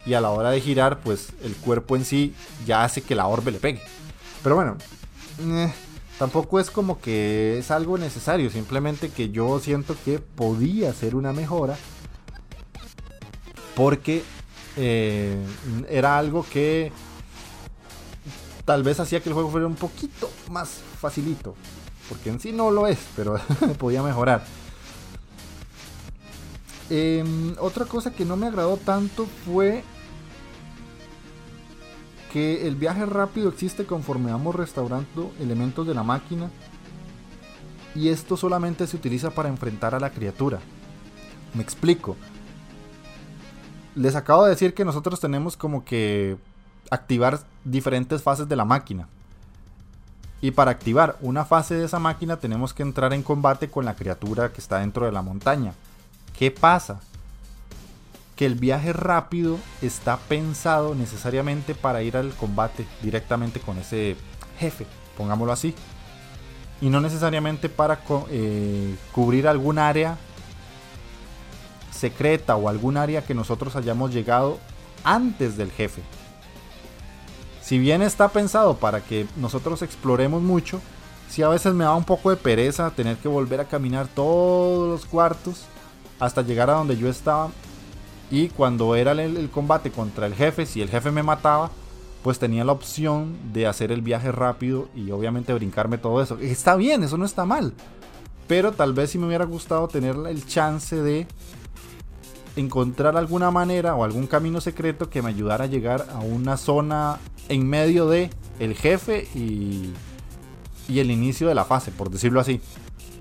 y 0.05 0.13
a 0.13 0.21
la 0.21 0.29
hora 0.29 0.51
de 0.51 0.59
girar 0.59 0.99
pues 0.99 1.29
el 1.41 1.55
cuerpo 1.55 1.95
en 1.95 2.05
sí 2.05 2.35
ya 2.65 2.83
hace 2.83 3.01
que 3.01 3.15
la 3.15 3.27
orbe 3.27 3.51
le 3.51 3.59
pegue. 3.59 3.81
Pero 4.43 4.55
bueno, 4.55 4.77
eh, 5.39 5.71
tampoco 6.21 6.59
es 6.59 6.69
como 6.69 7.01
que 7.01 7.57
es 7.57 7.71
algo 7.71 7.97
necesario, 7.97 8.51
simplemente 8.51 9.09
que 9.09 9.31
yo 9.31 9.59
siento 9.59 9.95
que 10.05 10.19
podía 10.19 10.93
ser 10.93 11.15
una 11.15 11.33
mejora 11.33 11.75
porque 13.75 14.21
eh, 14.77 15.43
era 15.89 16.19
algo 16.19 16.45
que 16.47 16.91
tal 18.65 18.83
vez 18.83 18.99
hacía 18.99 19.21
que 19.21 19.29
el 19.29 19.33
juego 19.33 19.49
fuera 19.49 19.65
un 19.65 19.73
poquito 19.73 20.29
más 20.51 20.81
facilito. 20.99 21.55
Porque 22.07 22.29
en 22.29 22.39
sí 22.39 22.51
no 22.51 22.69
lo 22.69 22.85
es, 22.85 22.99
pero 23.15 23.39
podía 23.79 24.03
mejorar. 24.03 24.43
Em, 26.91 27.55
otra 27.57 27.85
cosa 27.85 28.13
que 28.13 28.25
no 28.25 28.37
me 28.37 28.45
agradó 28.45 28.77
tanto 28.77 29.25
fue 29.43 29.83
que 32.31 32.67
el 32.67 32.75
viaje 32.75 33.05
rápido 33.05 33.49
existe 33.49 33.85
conforme 33.85 34.31
vamos 34.31 34.55
restaurando 34.55 35.33
elementos 35.39 35.85
de 35.85 35.93
la 35.93 36.03
máquina 36.03 36.49
y 37.93 38.07
esto 38.07 38.37
solamente 38.37 38.87
se 38.87 38.95
utiliza 38.95 39.31
para 39.31 39.49
enfrentar 39.49 39.93
a 39.95 39.99
la 39.99 40.11
criatura. 40.11 40.59
Me 41.53 41.61
explico. 41.61 42.15
Les 43.95 44.15
acabo 44.15 44.45
de 44.45 44.51
decir 44.51 44.73
que 44.73 44.85
nosotros 44.85 45.19
tenemos 45.19 45.57
como 45.57 45.83
que 45.83 46.37
activar 46.89 47.41
diferentes 47.65 48.23
fases 48.23 48.47
de 48.47 48.55
la 48.55 48.63
máquina. 48.63 49.09
Y 50.39 50.51
para 50.51 50.71
activar 50.71 51.17
una 51.19 51.43
fase 51.43 51.75
de 51.75 51.85
esa 51.85 51.99
máquina 51.99 52.37
tenemos 52.37 52.73
que 52.73 52.83
entrar 52.83 53.13
en 53.13 53.23
combate 53.23 53.69
con 53.69 53.83
la 53.83 53.95
criatura 53.95 54.53
que 54.53 54.61
está 54.61 54.79
dentro 54.79 55.05
de 55.05 55.11
la 55.11 55.21
montaña. 55.21 55.73
¿Qué 56.37 56.49
pasa? 56.49 57.01
Que 58.41 58.47
el 58.47 58.55
viaje 58.55 58.91
rápido 58.91 59.59
está 59.83 60.17
pensado 60.17 60.95
necesariamente 60.95 61.75
para 61.75 62.01
ir 62.01 62.17
al 62.17 62.31
combate 62.31 62.87
directamente 63.03 63.59
con 63.59 63.77
ese 63.77 64.15
jefe, 64.57 64.87
pongámoslo 65.15 65.53
así. 65.53 65.75
Y 66.81 66.89
no 66.89 67.01
necesariamente 67.01 67.69
para 67.69 67.99
eh, 68.31 68.95
cubrir 69.11 69.47
algún 69.47 69.77
área 69.77 70.17
secreta 71.91 72.55
o 72.55 72.67
algún 72.67 72.97
área 72.97 73.23
que 73.23 73.35
nosotros 73.35 73.75
hayamos 73.75 74.11
llegado 74.11 74.57
antes 75.03 75.55
del 75.55 75.69
jefe. 75.69 76.01
Si 77.61 77.77
bien 77.77 78.01
está 78.01 78.29
pensado 78.29 78.77
para 78.77 79.01
que 79.01 79.27
nosotros 79.35 79.83
exploremos 79.83 80.41
mucho, 80.41 80.81
si 81.29 81.43
a 81.43 81.47
veces 81.47 81.75
me 81.75 81.83
da 81.83 81.93
un 81.93 82.05
poco 82.05 82.31
de 82.31 82.37
pereza 82.37 82.89
tener 82.89 83.17
que 83.17 83.27
volver 83.27 83.59
a 83.59 83.65
caminar 83.65 84.07
todos 84.07 84.89
los 84.89 85.05
cuartos 85.05 85.65
hasta 86.19 86.41
llegar 86.41 86.71
a 86.71 86.73
donde 86.73 86.97
yo 86.97 87.07
estaba. 87.07 87.51
Y 88.31 88.47
cuando 88.47 88.95
era 88.95 89.11
el, 89.11 89.49
combate 89.49 89.91
contra 89.91 90.25
el 90.25 90.33
jefe, 90.33 90.65
si 90.65 90.81
el 90.81 90.89
jefe 90.89 91.11
me 91.11 91.21
mataba, 91.21 91.69
pues 92.23 92.39
tenía 92.39 92.63
la 92.63 92.71
opción 92.71 93.35
de 93.51 93.67
hacer 93.67 93.91
el 93.91 94.01
viaje 94.01 94.31
rápido 94.31 94.87
y 94.95 95.11
obviamente 95.11 95.53
brincarme 95.53 95.97
todo 95.97 96.21
eso. 96.21 96.37
Está 96.39 96.77
bien, 96.77 97.03
eso 97.03 97.17
no 97.17 97.25
está 97.25 97.45
mal. 97.45 97.73
Pero 98.47 98.71
tal 98.71 98.93
vez 98.93 99.11
si 99.11 99.17
me 99.17 99.27
hubiera 99.27 99.43
gustado 99.43 99.89
tener 99.89 100.15
el 100.29 100.45
chance 100.45 100.95
de 100.95 101.27
encontrar 102.55 103.17
alguna 103.17 103.51
manera 103.51 103.95
o 103.95 104.03
algún 104.03 104.27
camino 104.27 104.61
secreto 104.61 105.09
que 105.09 105.21
me 105.21 105.29
ayudara 105.29 105.65
a 105.65 105.67
llegar 105.67 106.07
a 106.13 106.19
una 106.19 106.55
zona 106.55 107.19
en 107.49 107.67
medio 107.67 108.07
de 108.07 108.29
el 108.59 108.75
jefe 108.75 109.27
y, 109.35 109.91
y 110.87 110.99
el 110.99 111.11
inicio 111.11 111.47
de 111.49 111.55
la 111.55 111.65
fase, 111.65 111.91
por 111.91 112.09
decirlo 112.09 112.39
así. 112.39 112.61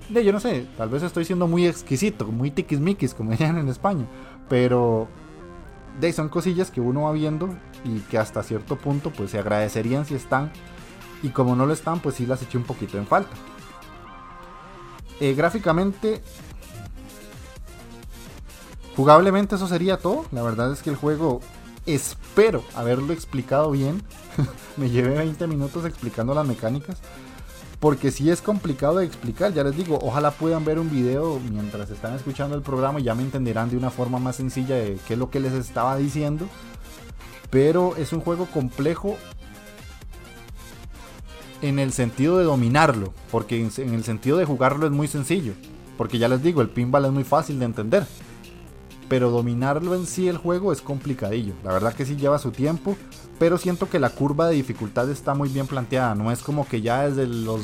De, 0.09 0.25
yo 0.25 0.33
no 0.33 0.41
sé, 0.41 0.67
tal 0.77 0.89
vez 0.89 1.05
estoy 1.05 1.25
siendo 1.25 1.47
muy 1.47 1.67
exquisito, 1.67 2.27
muy 2.27 2.51
tiquismiquis, 2.51 3.15
como 3.15 3.31
dirían 3.33 3.59
en 3.59 3.69
España, 3.69 4.07
pero 4.51 5.09
de, 5.99 6.13
son 6.13 6.29
cosillas 6.29 6.71
que 6.71 6.83
uno 6.83 7.03
va 7.03 7.13
viendo 7.13 7.49
y 7.85 8.01
que 8.01 8.19
hasta 8.19 8.43
cierto 8.43 8.77
punto 8.77 9.11
pues 9.11 9.31
se 9.31 9.39
agradecerían 9.39 10.05
si 10.05 10.15
están 10.15 10.53
y 11.23 11.31
como 11.31 11.57
no 11.57 11.65
lo 11.65 11.73
están 11.73 12.01
pues 12.01 12.17
sí 12.17 12.27
las 12.27 12.43
eché 12.43 12.59
un 12.59 12.65
poquito 12.65 12.99
en 12.99 13.07
falta. 13.07 13.35
Eh, 15.21 15.35
gráficamente 15.35 16.23
Jugablemente 19.01 19.55
eso 19.55 19.67
sería 19.67 19.97
todo. 19.97 20.27
La 20.31 20.43
verdad 20.43 20.73
es 20.73 20.83
que 20.83 20.91
el 20.91 20.97
juego 20.97 21.41
espero 21.87 22.63
haberlo 22.75 23.15
explicado 23.15 23.71
bien. 23.71 24.03
Me 24.77 24.91
llevé 24.91 25.17
20 25.17 25.47
minutos 25.47 25.87
explicando 25.87 26.35
las 26.35 26.47
mecánicas. 26.47 26.99
Porque 27.81 28.11
si 28.11 28.29
es 28.29 28.43
complicado 28.43 28.99
de 28.99 29.07
explicar, 29.07 29.55
ya 29.55 29.65
les 29.65 29.75
digo, 29.75 29.99
ojalá 30.03 30.33
puedan 30.33 30.67
ver 30.67 30.79
un 30.79 30.91
video 30.91 31.41
mientras 31.51 31.91
están 31.91 32.15
escuchando 32.15 32.55
el 32.55 32.61
programa 32.61 33.01
y 33.01 33.05
ya 33.05 33.15
me 33.15 33.23
entenderán 33.23 33.71
de 33.71 33.79
una 33.79 33.91
forma 33.91 34.19
más 34.19 34.37
sencilla 34.37 34.77
de 34.77 34.99
qué 35.09 35.15
es 35.15 35.19
lo 35.19 35.31
que 35.31 35.41
les 35.41 35.55
estaba 35.55 35.97
diciendo. 35.97 36.47
Pero 37.49 37.97
es 37.97 38.13
un 38.13 38.21
juego 38.21 38.47
complejo 38.47 39.17
en 41.63 41.79
el 41.79 41.93
sentido 41.93 42.37
de 42.37 42.45
dominarlo, 42.45 43.15
porque 43.31 43.59
en 43.59 43.95
el 43.95 44.05
sentido 44.05 44.37
de 44.37 44.45
jugarlo 44.45 44.85
es 44.87 44.93
muy 44.93 45.09
sencillo. 45.09 45.55
Porque 45.97 46.19
ya 46.19 46.29
les 46.29 46.43
digo, 46.43 46.61
el 46.61 46.69
pinball 46.69 47.07
es 47.07 47.13
muy 47.13 47.25
fácil 47.25 47.59
de 47.59 47.65
entender 47.65 48.07
pero 49.11 49.29
dominarlo 49.29 49.97
en 49.97 50.07
sí 50.07 50.29
el 50.29 50.37
juego 50.37 50.73
es 50.73 50.81
complicadillo. 50.81 51.53
La 51.65 51.73
verdad 51.73 51.93
que 51.93 52.07
sí 52.07 52.15
lleva 52.15 52.39
su 52.39 52.53
tiempo, 52.53 52.97
pero 53.41 53.59
siento 53.59 53.91
que 53.91 53.99
la 53.99 54.11
curva 54.11 54.47
de 54.47 54.55
dificultad 54.55 55.11
está 55.11 55.35
muy 55.35 55.49
bien 55.49 55.67
planteada. 55.67 56.15
No 56.15 56.31
es 56.31 56.45
como 56.45 56.69
que 56.69 56.81
ya 56.81 57.09
desde 57.09 57.27
los 57.27 57.61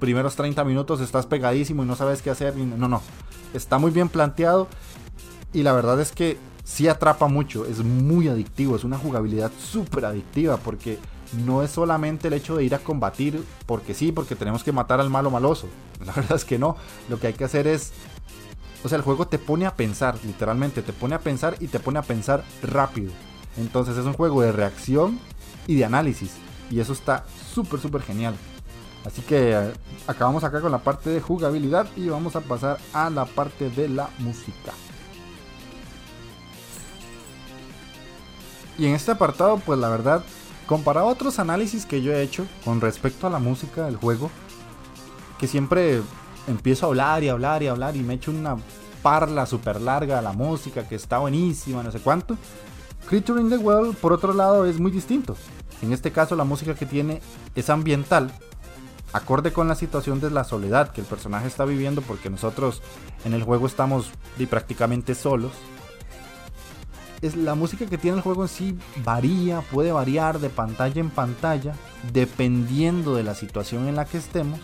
primeros 0.00 0.34
30 0.34 0.64
minutos 0.64 1.02
estás 1.02 1.26
pegadísimo 1.26 1.84
y 1.84 1.86
no 1.86 1.94
sabes 1.94 2.22
qué 2.22 2.30
hacer. 2.30 2.56
No, 2.56 2.88
no. 2.88 3.02
Está 3.52 3.76
muy 3.76 3.90
bien 3.90 4.08
planteado 4.08 4.66
y 5.52 5.62
la 5.62 5.74
verdad 5.74 6.00
es 6.00 6.10
que 6.10 6.38
sí 6.64 6.88
atrapa 6.88 7.28
mucho. 7.28 7.66
Es 7.66 7.80
muy 7.80 8.28
adictivo, 8.28 8.74
es 8.74 8.82
una 8.82 8.96
jugabilidad 8.96 9.52
súper 9.60 10.06
adictiva 10.06 10.56
porque 10.56 10.98
no 11.44 11.62
es 11.62 11.70
solamente 11.70 12.28
el 12.28 12.34
hecho 12.34 12.56
de 12.56 12.64
ir 12.64 12.74
a 12.74 12.78
combatir 12.78 13.44
porque 13.66 13.92
sí, 13.92 14.10
porque 14.10 14.36
tenemos 14.36 14.64
que 14.64 14.72
matar 14.72 15.00
al 15.00 15.10
malo 15.10 15.30
maloso. 15.30 15.68
La 16.06 16.14
verdad 16.14 16.36
es 16.36 16.46
que 16.46 16.58
no. 16.58 16.76
Lo 17.10 17.20
que 17.20 17.26
hay 17.26 17.34
que 17.34 17.44
hacer 17.44 17.66
es 17.66 17.92
o 18.84 18.88
sea, 18.88 18.96
el 18.96 19.02
juego 19.02 19.26
te 19.26 19.38
pone 19.38 19.66
a 19.66 19.74
pensar, 19.74 20.18
literalmente, 20.24 20.82
te 20.82 20.92
pone 20.92 21.14
a 21.14 21.20
pensar 21.20 21.56
y 21.60 21.66
te 21.66 21.80
pone 21.80 21.98
a 21.98 22.02
pensar 22.02 22.44
rápido. 22.62 23.12
Entonces 23.56 23.96
es 23.96 24.04
un 24.04 24.12
juego 24.12 24.42
de 24.42 24.52
reacción 24.52 25.18
y 25.66 25.74
de 25.74 25.84
análisis. 25.84 26.32
Y 26.70 26.80
eso 26.80 26.92
está 26.92 27.24
súper, 27.54 27.80
súper 27.80 28.02
genial. 28.02 28.34
Así 29.04 29.22
que 29.22 29.52
eh, 29.52 29.72
acabamos 30.06 30.44
acá 30.44 30.60
con 30.60 30.70
la 30.70 30.78
parte 30.78 31.10
de 31.10 31.20
jugabilidad 31.20 31.88
y 31.96 32.08
vamos 32.08 32.36
a 32.36 32.40
pasar 32.40 32.78
a 32.92 33.10
la 33.10 33.24
parte 33.24 33.70
de 33.70 33.88
la 33.88 34.10
música. 34.18 34.72
Y 38.76 38.86
en 38.86 38.94
este 38.94 39.10
apartado, 39.10 39.58
pues 39.58 39.78
la 39.78 39.88
verdad, 39.88 40.22
comparado 40.66 41.08
a 41.08 41.12
otros 41.12 41.40
análisis 41.40 41.84
que 41.84 42.00
yo 42.00 42.12
he 42.12 42.22
hecho 42.22 42.46
con 42.64 42.80
respecto 42.80 43.26
a 43.26 43.30
la 43.30 43.40
música 43.40 43.86
del 43.86 43.96
juego, 43.96 44.30
que 45.38 45.48
siempre 45.48 46.02
empiezo 46.48 46.86
a 46.86 46.88
hablar 46.88 47.22
y 47.22 47.28
hablar 47.28 47.62
y 47.62 47.68
hablar 47.68 47.96
y 47.96 48.00
me 48.00 48.14
echo 48.14 48.30
una 48.30 48.56
parla 49.02 49.46
súper 49.46 49.80
larga 49.80 50.20
la 50.22 50.32
música 50.32 50.88
que 50.88 50.96
está 50.96 51.18
buenísima, 51.18 51.82
no 51.82 51.92
sé 51.92 52.00
cuánto. 52.00 52.36
Creature 53.08 53.40
in 53.40 53.48
the 53.48 53.56
World, 53.56 53.96
por 53.96 54.12
otro 54.12 54.34
lado, 54.34 54.66
es 54.66 54.78
muy 54.78 54.90
distinto. 54.90 55.36
En 55.80 55.92
este 55.92 56.10
caso, 56.10 56.36
la 56.36 56.44
música 56.44 56.74
que 56.74 56.86
tiene 56.86 57.20
es 57.54 57.70
ambiental, 57.70 58.32
acorde 59.12 59.52
con 59.52 59.68
la 59.68 59.74
situación 59.74 60.20
de 60.20 60.30
la 60.30 60.44
soledad 60.44 60.90
que 60.90 61.00
el 61.00 61.06
personaje 61.06 61.46
está 61.46 61.64
viviendo, 61.64 62.02
porque 62.02 62.28
nosotros 62.28 62.82
en 63.24 63.32
el 63.32 63.44
juego 63.44 63.66
estamos 63.66 64.10
prácticamente 64.50 65.14
solos. 65.14 65.52
Es 67.20 67.34
la 67.34 67.54
música 67.54 67.86
que 67.86 67.98
tiene 67.98 68.18
el 68.18 68.22
juego 68.22 68.42
en 68.42 68.48
sí 68.48 68.78
varía, 69.04 69.60
puede 69.72 69.90
variar 69.90 70.38
de 70.38 70.50
pantalla 70.50 71.00
en 71.00 71.10
pantalla, 71.10 71.74
dependiendo 72.12 73.14
de 73.14 73.24
la 73.24 73.34
situación 73.34 73.88
en 73.88 73.96
la 73.96 74.04
que 74.04 74.18
estemos. 74.18 74.60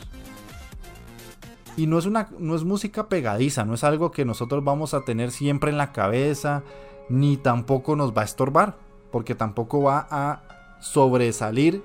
Y 1.77 1.87
no 1.87 1.99
es, 1.99 2.07
una, 2.07 2.29
no 2.39 2.55
es 2.55 2.63
música 2.63 3.09
pegadiza, 3.09 3.65
no 3.65 3.75
es 3.75 3.83
algo 3.83 4.13
que 4.13 4.25
nosotros 4.25 4.63
vamos 4.63 4.95
a 4.95 5.01
tener 5.01 5.33
siempre 5.33 5.71
en 5.71 5.79
la 5.79 5.93
cabeza, 5.93 6.63
ni 7.09 7.37
tampoco 7.37 7.97
nos 7.97 8.17
va 8.17 8.23
a 8.23 8.25
estorbar, 8.25 8.77
porque 9.11 9.35
tampoco 9.35 9.83
va 9.83 10.07
a 10.11 10.43
sobresalir 10.81 11.83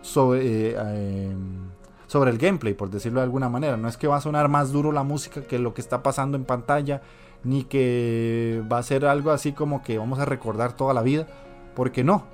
sobre, 0.00 0.70
eh, 0.70 1.30
em, 1.30 1.70
sobre 2.06 2.30
el 2.30 2.38
gameplay, 2.38 2.74
por 2.74 2.90
decirlo 2.90 3.20
de 3.20 3.24
alguna 3.24 3.48
manera. 3.48 3.76
No 3.76 3.88
es 3.88 3.96
que 3.96 4.06
va 4.06 4.16
a 4.16 4.20
sonar 4.20 4.48
más 4.48 4.70
duro 4.70 4.92
la 4.92 5.02
música 5.02 5.42
que 5.42 5.58
lo 5.58 5.74
que 5.74 5.80
está 5.80 6.02
pasando 6.02 6.36
en 6.36 6.44
pantalla, 6.44 7.02
ni 7.42 7.64
que 7.64 8.62
va 8.70 8.78
a 8.78 8.82
ser 8.82 9.04
algo 9.06 9.32
así 9.32 9.52
como 9.52 9.82
que 9.82 9.98
vamos 9.98 10.20
a 10.20 10.24
recordar 10.24 10.74
toda 10.74 10.94
la 10.94 11.02
vida, 11.02 11.26
porque 11.74 12.04
no. 12.04 12.24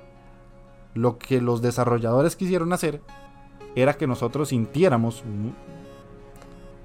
Lo 0.93 1.17
que 1.17 1.41
los 1.41 1.61
desarrolladores 1.61 2.35
quisieron 2.35 2.73
hacer 2.73 3.01
era 3.75 3.93
que 3.93 4.07
nosotros 4.07 4.49
sintiéramos 4.49 5.23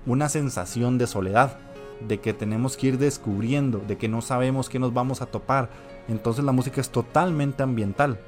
una 0.07 0.28
sensación 0.28 0.98
de 0.98 1.07
soledad, 1.07 1.59
de 2.07 2.20
que 2.20 2.34
tenemos 2.34 2.76
que 2.76 2.88
ir 2.88 2.98
descubriendo, 2.98 3.78
de 3.78 3.96
que 3.96 4.09
no 4.09 4.20
sabemos 4.20 4.68
qué 4.68 4.78
nos 4.78 4.92
vamos 4.92 5.22
a 5.22 5.26
topar. 5.26 5.70
Entonces 6.09 6.44
la 6.44 6.52
música 6.52 6.80
es 6.80 6.90
totalmente 6.90 7.62
ambiental. 7.62 8.18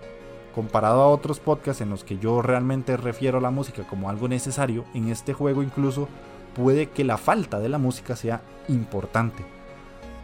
Comparado 0.54 1.02
a 1.02 1.08
otros 1.08 1.38
podcasts 1.38 1.82
en 1.82 1.90
los 1.90 2.02
que 2.02 2.18
yo 2.18 2.40
realmente 2.40 2.96
refiero 2.96 3.38
a 3.38 3.42
la 3.42 3.50
música 3.50 3.86
como 3.86 4.08
algo 4.08 4.28
necesario, 4.28 4.84
en 4.94 5.08
este 5.08 5.34
juego 5.34 5.62
incluso 5.62 6.08
puede 6.54 6.88
que 6.88 7.04
la 7.04 7.18
falta 7.18 7.58
de 7.58 7.68
la 7.68 7.78
música 7.78 8.16
sea 8.16 8.40
importante. 8.68 9.44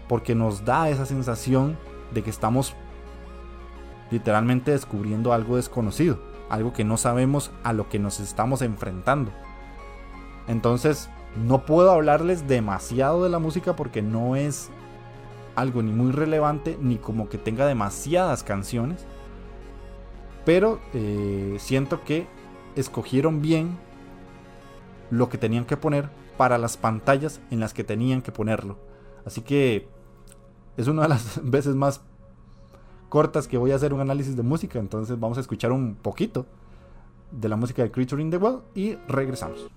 Porque 0.09 0.35
nos 0.35 0.65
da 0.65 0.89
esa 0.89 1.05
sensación 1.05 1.77
de 2.15 2.23
que 2.23 2.31
estamos 2.31 2.75
literalmente 4.11 4.71
descubriendo 4.71 5.33
algo 5.33 5.57
desconocido, 5.57 6.19
algo 6.49 6.73
que 6.73 6.85
no 6.85 6.97
sabemos 6.97 7.51
a 7.65 7.73
lo 7.73 7.89
que 7.89 7.99
nos 7.99 8.21
estamos 8.21 8.63
enfrentando. 8.63 9.31
Entonces, 10.49 11.09
no 11.37 11.65
puedo 11.65 11.91
hablarles 11.91 12.47
demasiado 12.47 13.23
de 13.25 13.31
la 13.31 13.39
música 13.39 13.75
porque 13.75 14.03
no 14.03 14.37
es 14.37 14.71
algo 15.55 15.83
ni 15.83 15.93
muy 15.93 16.13
relevante 16.13 16.79
ni 16.81 16.97
como 16.97 17.29
que 17.29 17.39
tenga 17.39 17.67
demasiadas 17.67 18.43
canciones. 18.43 19.07
Pero 20.45 20.81
eh, 20.93 21.57
siento 21.59 22.03
que 22.05 22.27
escogieron 22.75 23.43
bien 23.43 23.79
lo 25.11 25.29
que 25.29 25.39
tenían 25.39 25.65
que 25.65 25.77
poner 25.77 26.09
para 26.37 26.59
las 26.59 26.77
pantallas 26.77 27.41
en 27.51 27.61
las 27.61 27.75
que 27.75 27.85
tenían 27.85 28.23
que 28.23 28.33
ponerlo. 28.33 28.79
Así 29.25 29.43
que 29.43 29.89
es 30.77 30.89
una 30.89 31.03
de 31.03 31.09
las 31.09 31.41
veces 31.51 31.75
más 31.75 32.01
cortas 33.09 33.47
que 33.47 33.59
voy 33.59 33.73
a 33.73 33.77
hacer 33.77 33.93
un 33.93 34.01
análisis 34.01 34.37
de 34.37 34.43
música. 34.43 34.79
Entonces 34.79 35.19
vamos 35.19 35.39
a 35.39 35.43
escuchar 35.43 35.73
un 35.73 35.95
poquito 35.95 36.47
de 37.31 37.49
la 37.49 37.57
música 37.57 37.83
de 37.83 37.91
Creature 37.91 38.23
in 38.23 38.31
the 38.31 38.37
World 38.37 38.63
y 38.75 38.95
regresamos. 39.09 39.71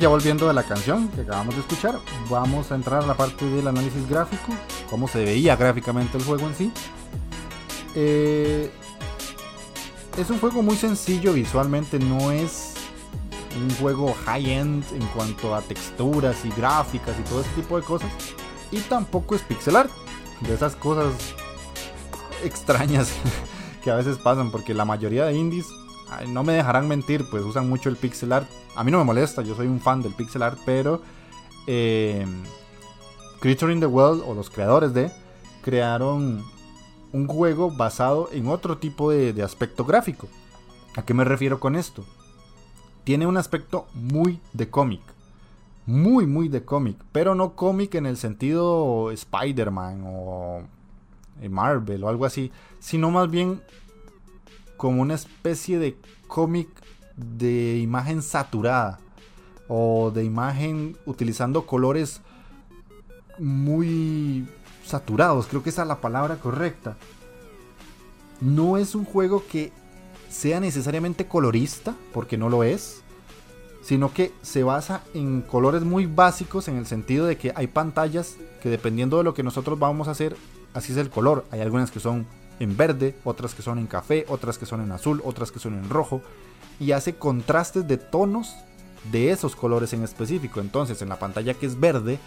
Ya 0.00 0.06
volviendo 0.08 0.48
a 0.48 0.52
la 0.52 0.62
canción 0.62 1.08
que 1.08 1.22
acabamos 1.22 1.56
de 1.56 1.60
escuchar, 1.62 1.98
vamos 2.30 2.70
a 2.70 2.76
entrar 2.76 3.02
a 3.02 3.06
la 3.06 3.14
parte 3.14 3.44
del 3.44 3.66
análisis 3.66 4.08
gráfico, 4.08 4.52
cómo 4.88 5.08
se 5.08 5.24
veía 5.24 5.56
gráficamente 5.56 6.18
el 6.18 6.24
juego 6.24 6.46
en 6.46 6.54
sí. 6.54 6.72
Eh, 7.96 8.70
es 10.16 10.30
un 10.30 10.38
juego 10.38 10.62
muy 10.62 10.76
sencillo 10.76 11.32
visualmente, 11.32 11.98
no 11.98 12.30
es 12.30 12.74
un 13.60 13.70
juego 13.76 14.14
high-end 14.24 14.84
en 14.92 15.04
cuanto 15.08 15.52
a 15.52 15.62
texturas 15.62 16.44
y 16.44 16.50
gráficas 16.50 17.16
y 17.18 17.22
todo 17.28 17.40
ese 17.40 17.50
tipo 17.50 17.76
de 17.76 17.82
cosas. 17.82 18.10
Y 18.70 18.78
tampoco 18.82 19.34
es 19.34 19.42
pixel 19.42 19.74
art, 19.74 19.90
de 20.42 20.54
esas 20.54 20.76
cosas 20.76 21.12
extrañas 22.44 23.10
que 23.82 23.90
a 23.90 23.96
veces 23.96 24.16
pasan, 24.18 24.52
porque 24.52 24.74
la 24.74 24.84
mayoría 24.84 25.24
de 25.24 25.34
indies, 25.34 25.66
no 26.28 26.44
me 26.44 26.52
dejarán 26.52 26.86
mentir, 26.86 27.24
pues 27.28 27.42
usan 27.42 27.68
mucho 27.68 27.88
el 27.88 27.96
pixel 27.96 28.32
art 28.32 28.48
a 28.78 28.84
mí 28.84 28.92
no 28.92 28.98
me 28.98 29.04
molesta, 29.04 29.42
yo 29.42 29.56
soy 29.56 29.66
un 29.66 29.80
fan 29.80 30.02
del 30.02 30.14
pixel 30.14 30.40
art, 30.40 30.56
pero 30.64 31.02
eh, 31.66 32.24
Creature 33.40 33.72
in 33.72 33.80
the 33.80 33.86
World 33.86 34.22
o 34.24 34.34
los 34.34 34.50
creadores 34.50 34.94
de 34.94 35.10
crearon 35.62 36.44
un 37.12 37.26
juego 37.26 37.72
basado 37.72 38.28
en 38.30 38.46
otro 38.46 38.78
tipo 38.78 39.10
de, 39.10 39.42
aspecto 39.42 39.84
gráfico. 39.84 40.28
¿A 40.94 41.02
qué 41.04 41.12
me 41.12 41.24
refiero 41.24 41.58
con 41.58 41.74
esto? 41.74 42.04
Tiene 43.02 43.26
un 43.26 43.36
aspecto 43.36 43.88
muy 43.94 44.38
de 44.52 44.70
cómic. 44.70 45.00
Muy, 45.84 46.28
muy 46.28 46.48
de 46.48 46.64
cómic. 46.64 46.98
Pero 47.10 47.34
no 47.34 47.56
cómic 47.56 47.96
en 47.96 48.06
el 48.06 48.16
sentido 48.16 49.10
Spider-Man 49.10 50.04
o 50.06 50.62
Marvel 51.50 52.04
o 52.04 52.08
algo 52.08 52.26
así. 52.26 52.52
Sino 52.78 53.10
más 53.10 53.28
bien 53.28 53.60
como 54.76 55.02
una 55.02 55.14
especie 55.14 55.80
de 55.80 55.96
cómic 56.28 56.68
de 57.18 57.78
imagen 57.78 58.22
saturada 58.22 58.98
o 59.66 60.10
de 60.10 60.24
imagen 60.24 60.96
utilizando 61.04 61.66
colores 61.66 62.20
muy 63.38 64.48
saturados, 64.84 65.46
creo 65.46 65.62
que 65.62 65.70
esa 65.70 65.82
es 65.82 65.88
la 65.88 66.00
palabra 66.00 66.36
correcta. 66.36 66.96
No 68.40 68.78
es 68.78 68.94
un 68.94 69.04
juego 69.04 69.44
que 69.50 69.72
sea 70.30 70.60
necesariamente 70.60 71.26
colorista, 71.26 71.94
porque 72.12 72.38
no 72.38 72.48
lo 72.48 72.62
es, 72.62 73.02
sino 73.82 74.12
que 74.12 74.32
se 74.42 74.62
basa 74.62 75.02
en 75.14 75.42
colores 75.42 75.82
muy 75.82 76.06
básicos 76.06 76.68
en 76.68 76.76
el 76.76 76.86
sentido 76.86 77.26
de 77.26 77.36
que 77.36 77.52
hay 77.54 77.66
pantallas 77.66 78.36
que 78.62 78.68
dependiendo 78.68 79.18
de 79.18 79.24
lo 79.24 79.34
que 79.34 79.42
nosotros 79.42 79.78
vamos 79.78 80.08
a 80.08 80.12
hacer, 80.12 80.36
así 80.74 80.92
es 80.92 80.98
el 80.98 81.10
color. 81.10 81.44
Hay 81.50 81.60
algunas 81.60 81.90
que 81.90 82.00
son 82.00 82.26
en 82.60 82.76
verde, 82.76 83.16
otras 83.24 83.54
que 83.54 83.62
son 83.62 83.78
en 83.78 83.86
café, 83.86 84.24
otras 84.28 84.58
que 84.58 84.66
son 84.66 84.80
en 84.82 84.92
azul, 84.92 85.20
otras 85.24 85.50
que 85.50 85.58
son 85.58 85.74
en 85.74 85.88
rojo 85.88 86.22
y 86.80 86.92
hace 86.92 87.16
contrastes 87.16 87.86
de 87.86 87.96
tonos 87.96 88.54
de 89.10 89.30
esos 89.30 89.56
colores 89.56 89.92
en 89.92 90.02
específico. 90.04 90.60
Entonces, 90.60 91.02
en 91.02 91.08
la 91.08 91.18
pantalla 91.18 91.54
que 91.54 91.66
es 91.66 91.78
verde, 91.78 92.18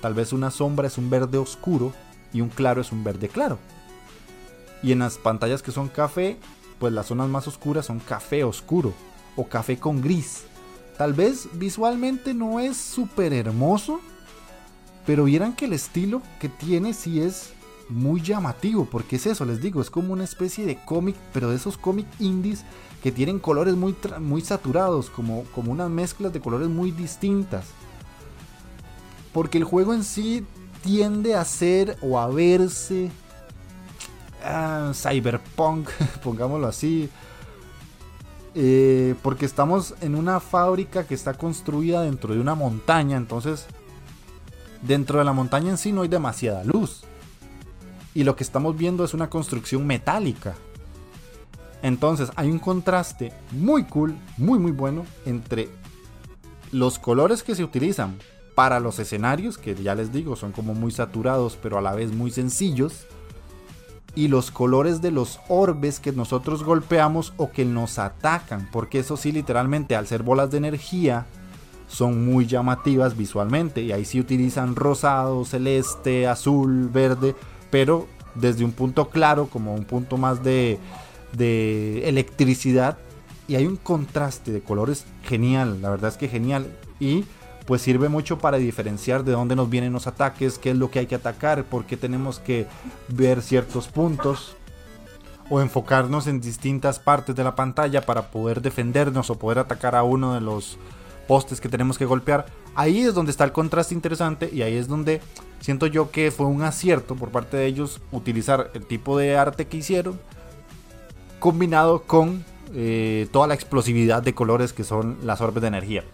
tal 0.00 0.14
vez 0.14 0.32
una 0.32 0.50
sombra 0.50 0.86
es 0.86 0.98
un 0.98 1.10
verde 1.10 1.38
oscuro 1.38 1.92
y 2.32 2.40
un 2.40 2.48
claro 2.48 2.80
es 2.80 2.92
un 2.92 3.04
verde 3.04 3.28
claro. 3.28 3.58
Y 4.82 4.92
en 4.92 4.98
las 4.98 5.16
pantallas 5.16 5.62
que 5.62 5.72
son 5.72 5.88
café, 5.88 6.36
pues 6.78 6.92
las 6.92 7.06
zonas 7.06 7.28
más 7.28 7.48
oscuras 7.48 7.86
son 7.86 8.00
café 8.00 8.44
oscuro 8.44 8.92
o 9.36 9.46
café 9.46 9.78
con 9.78 10.02
gris. 10.02 10.44
Tal 10.98 11.12
vez 11.12 11.48
visualmente 11.54 12.34
no 12.34 12.60
es 12.60 12.76
súper 12.76 13.32
hermoso, 13.32 14.00
pero 15.06 15.24
vieran 15.24 15.54
que 15.54 15.64
el 15.64 15.72
estilo 15.72 16.22
que 16.40 16.48
tiene 16.48 16.94
sí 16.94 17.20
es 17.20 17.52
muy 17.88 18.20
llamativo, 18.20 18.86
porque 18.90 19.16
es 19.16 19.26
eso, 19.26 19.44
les 19.44 19.60
digo, 19.60 19.80
es 19.80 19.90
como 19.90 20.12
una 20.12 20.24
especie 20.24 20.64
de 20.66 20.78
cómic, 20.84 21.16
pero 21.32 21.50
de 21.50 21.56
esos 21.56 21.76
cómics 21.76 22.20
indies 22.20 22.64
que 23.02 23.12
tienen 23.12 23.38
colores 23.38 23.74
muy, 23.74 23.94
muy 24.20 24.40
saturados, 24.40 25.10
como, 25.10 25.44
como 25.54 25.72
unas 25.72 25.90
mezclas 25.90 26.32
de 26.32 26.40
colores 26.40 26.68
muy 26.68 26.90
distintas. 26.90 27.66
Porque 29.32 29.58
el 29.58 29.64
juego 29.64 29.92
en 29.92 30.04
sí 30.04 30.46
tiende 30.82 31.34
a 31.34 31.44
ser 31.44 31.98
o 32.00 32.18
a 32.18 32.28
verse 32.28 33.10
ah, 34.44 34.92
cyberpunk, 34.94 35.88
pongámoslo 36.22 36.66
así. 36.66 37.10
Eh, 38.54 39.16
porque 39.22 39.46
estamos 39.46 39.94
en 40.00 40.14
una 40.14 40.38
fábrica 40.38 41.04
que 41.06 41.14
está 41.14 41.34
construida 41.34 42.02
dentro 42.02 42.34
de 42.34 42.40
una 42.40 42.54
montaña, 42.54 43.16
entonces 43.16 43.66
dentro 44.82 45.18
de 45.18 45.24
la 45.24 45.32
montaña 45.32 45.70
en 45.70 45.78
sí 45.78 45.92
no 45.92 46.02
hay 46.02 46.08
demasiada 46.08 46.62
luz. 46.62 47.04
Y 48.14 48.24
lo 48.24 48.36
que 48.36 48.44
estamos 48.44 48.76
viendo 48.76 49.04
es 49.04 49.12
una 49.12 49.28
construcción 49.28 49.86
metálica. 49.86 50.54
Entonces 51.82 52.30
hay 52.36 52.50
un 52.50 52.58
contraste 52.58 53.32
muy 53.50 53.84
cool, 53.84 54.16
muy 54.38 54.58
muy 54.58 54.72
bueno 54.72 55.04
entre 55.26 55.68
los 56.72 56.98
colores 56.98 57.42
que 57.42 57.54
se 57.54 57.62
utilizan 57.62 58.16
para 58.54 58.80
los 58.80 58.98
escenarios, 58.98 59.58
que 59.58 59.74
ya 59.74 59.94
les 59.94 60.12
digo 60.12 60.36
son 60.36 60.52
como 60.52 60.74
muy 60.74 60.92
saturados 60.92 61.58
pero 61.60 61.76
a 61.76 61.82
la 61.82 61.94
vez 61.94 62.12
muy 62.12 62.30
sencillos, 62.30 63.06
y 64.14 64.28
los 64.28 64.50
colores 64.50 65.02
de 65.02 65.10
los 65.10 65.40
orbes 65.48 66.00
que 66.00 66.12
nosotros 66.12 66.62
golpeamos 66.62 67.32
o 67.36 67.50
que 67.50 67.64
nos 67.64 67.98
atacan, 67.98 68.68
porque 68.72 69.00
eso 69.00 69.16
sí 69.16 69.32
literalmente 69.32 69.96
al 69.96 70.06
ser 70.06 70.22
bolas 70.22 70.50
de 70.50 70.58
energía 70.58 71.26
son 71.88 72.24
muy 72.24 72.46
llamativas 72.46 73.16
visualmente 73.16 73.82
y 73.82 73.92
ahí 73.92 74.04
sí 74.04 74.20
utilizan 74.20 74.76
rosado, 74.76 75.44
celeste, 75.44 76.26
azul, 76.26 76.88
verde, 76.88 77.34
pero 77.74 78.06
desde 78.36 78.64
un 78.64 78.70
punto 78.70 79.10
claro 79.10 79.48
como 79.48 79.74
un 79.74 79.82
punto 79.82 80.16
más 80.16 80.44
de, 80.44 80.78
de 81.32 82.08
electricidad 82.08 82.98
y 83.48 83.56
hay 83.56 83.66
un 83.66 83.74
contraste 83.74 84.52
de 84.52 84.62
colores 84.62 85.06
genial, 85.24 85.82
la 85.82 85.90
verdad 85.90 86.12
es 86.12 86.16
que 86.16 86.28
genial 86.28 86.68
y 87.00 87.24
pues 87.66 87.82
sirve 87.82 88.08
mucho 88.08 88.38
para 88.38 88.58
diferenciar 88.58 89.24
de 89.24 89.32
dónde 89.32 89.56
nos 89.56 89.70
vienen 89.70 89.92
los 89.92 90.06
ataques, 90.06 90.56
qué 90.60 90.70
es 90.70 90.76
lo 90.76 90.92
que 90.92 91.00
hay 91.00 91.06
que 91.06 91.16
atacar, 91.16 91.64
por 91.64 91.84
qué 91.84 91.96
tenemos 91.96 92.38
que 92.38 92.68
ver 93.08 93.42
ciertos 93.42 93.88
puntos 93.88 94.54
o 95.50 95.60
enfocarnos 95.60 96.28
en 96.28 96.40
distintas 96.40 97.00
partes 97.00 97.34
de 97.34 97.42
la 97.42 97.56
pantalla 97.56 98.06
para 98.06 98.30
poder 98.30 98.62
defendernos 98.62 99.30
o 99.30 99.34
poder 99.36 99.58
atacar 99.58 99.96
a 99.96 100.04
uno 100.04 100.34
de 100.34 100.40
los 100.40 100.78
postes 101.26 101.60
que 101.60 101.68
tenemos 101.68 101.98
que 101.98 102.04
golpear. 102.04 102.46
Ahí 102.74 103.02
es 103.02 103.14
donde 103.14 103.30
está 103.30 103.44
el 103.44 103.52
contraste 103.52 103.94
interesante 103.94 104.50
y 104.52 104.62
ahí 104.62 104.76
es 104.76 104.88
donde 104.88 105.20
siento 105.60 105.86
yo 105.86 106.10
que 106.10 106.30
fue 106.30 106.46
un 106.46 106.62
acierto 106.62 107.14
por 107.14 107.30
parte 107.30 107.56
de 107.56 107.66
ellos 107.66 108.00
utilizar 108.10 108.70
el 108.74 108.84
tipo 108.84 109.16
de 109.16 109.36
arte 109.36 109.66
que 109.66 109.76
hicieron 109.76 110.18
combinado 111.38 112.02
con 112.02 112.44
eh, 112.74 113.28
toda 113.30 113.46
la 113.46 113.54
explosividad 113.54 114.22
de 114.22 114.34
colores 114.34 114.72
que 114.72 114.82
son 114.82 115.18
las 115.22 115.40
orbes 115.40 115.62
de 115.62 115.68
energía. 115.68 116.04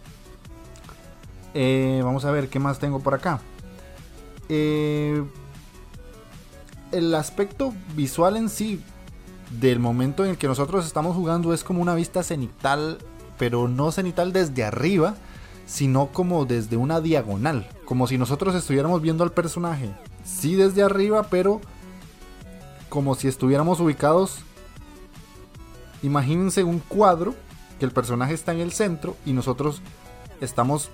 Eh, 1.54 2.00
vamos 2.04 2.24
a 2.24 2.30
ver 2.30 2.48
qué 2.48 2.58
más 2.58 2.78
tengo 2.78 3.00
por 3.00 3.14
acá. 3.14 3.40
Eh, 4.48 5.22
el 6.92 7.14
aspecto 7.14 7.72
visual 7.94 8.36
en 8.36 8.48
sí 8.48 8.82
del 9.60 9.78
momento 9.78 10.24
en 10.24 10.30
el 10.30 10.38
que 10.38 10.48
nosotros 10.48 10.86
estamos 10.86 11.16
jugando 11.16 11.54
es 11.54 11.64
como 11.64 11.80
una 11.80 11.94
vista 11.94 12.22
cenital, 12.22 12.98
pero 13.38 13.68
no 13.68 13.90
cenital 13.92 14.32
desde 14.32 14.64
arriba, 14.64 15.14
sino 15.70 16.08
como 16.08 16.46
desde 16.46 16.76
una 16.76 17.00
diagonal, 17.00 17.68
como 17.84 18.08
si 18.08 18.18
nosotros 18.18 18.56
estuviéramos 18.56 19.00
viendo 19.02 19.22
al 19.22 19.30
personaje, 19.30 19.94
sí 20.24 20.56
desde 20.56 20.82
arriba, 20.82 21.28
pero 21.30 21.60
como 22.88 23.14
si 23.14 23.28
estuviéramos 23.28 23.78
ubicados. 23.78 24.40
Imagínense 26.02 26.64
un 26.64 26.80
cuadro 26.80 27.36
que 27.78 27.84
el 27.84 27.92
personaje 27.92 28.34
está 28.34 28.52
en 28.52 28.58
el 28.58 28.72
centro 28.72 29.16
y 29.24 29.32
nosotros 29.32 29.80
estamos 30.40 30.90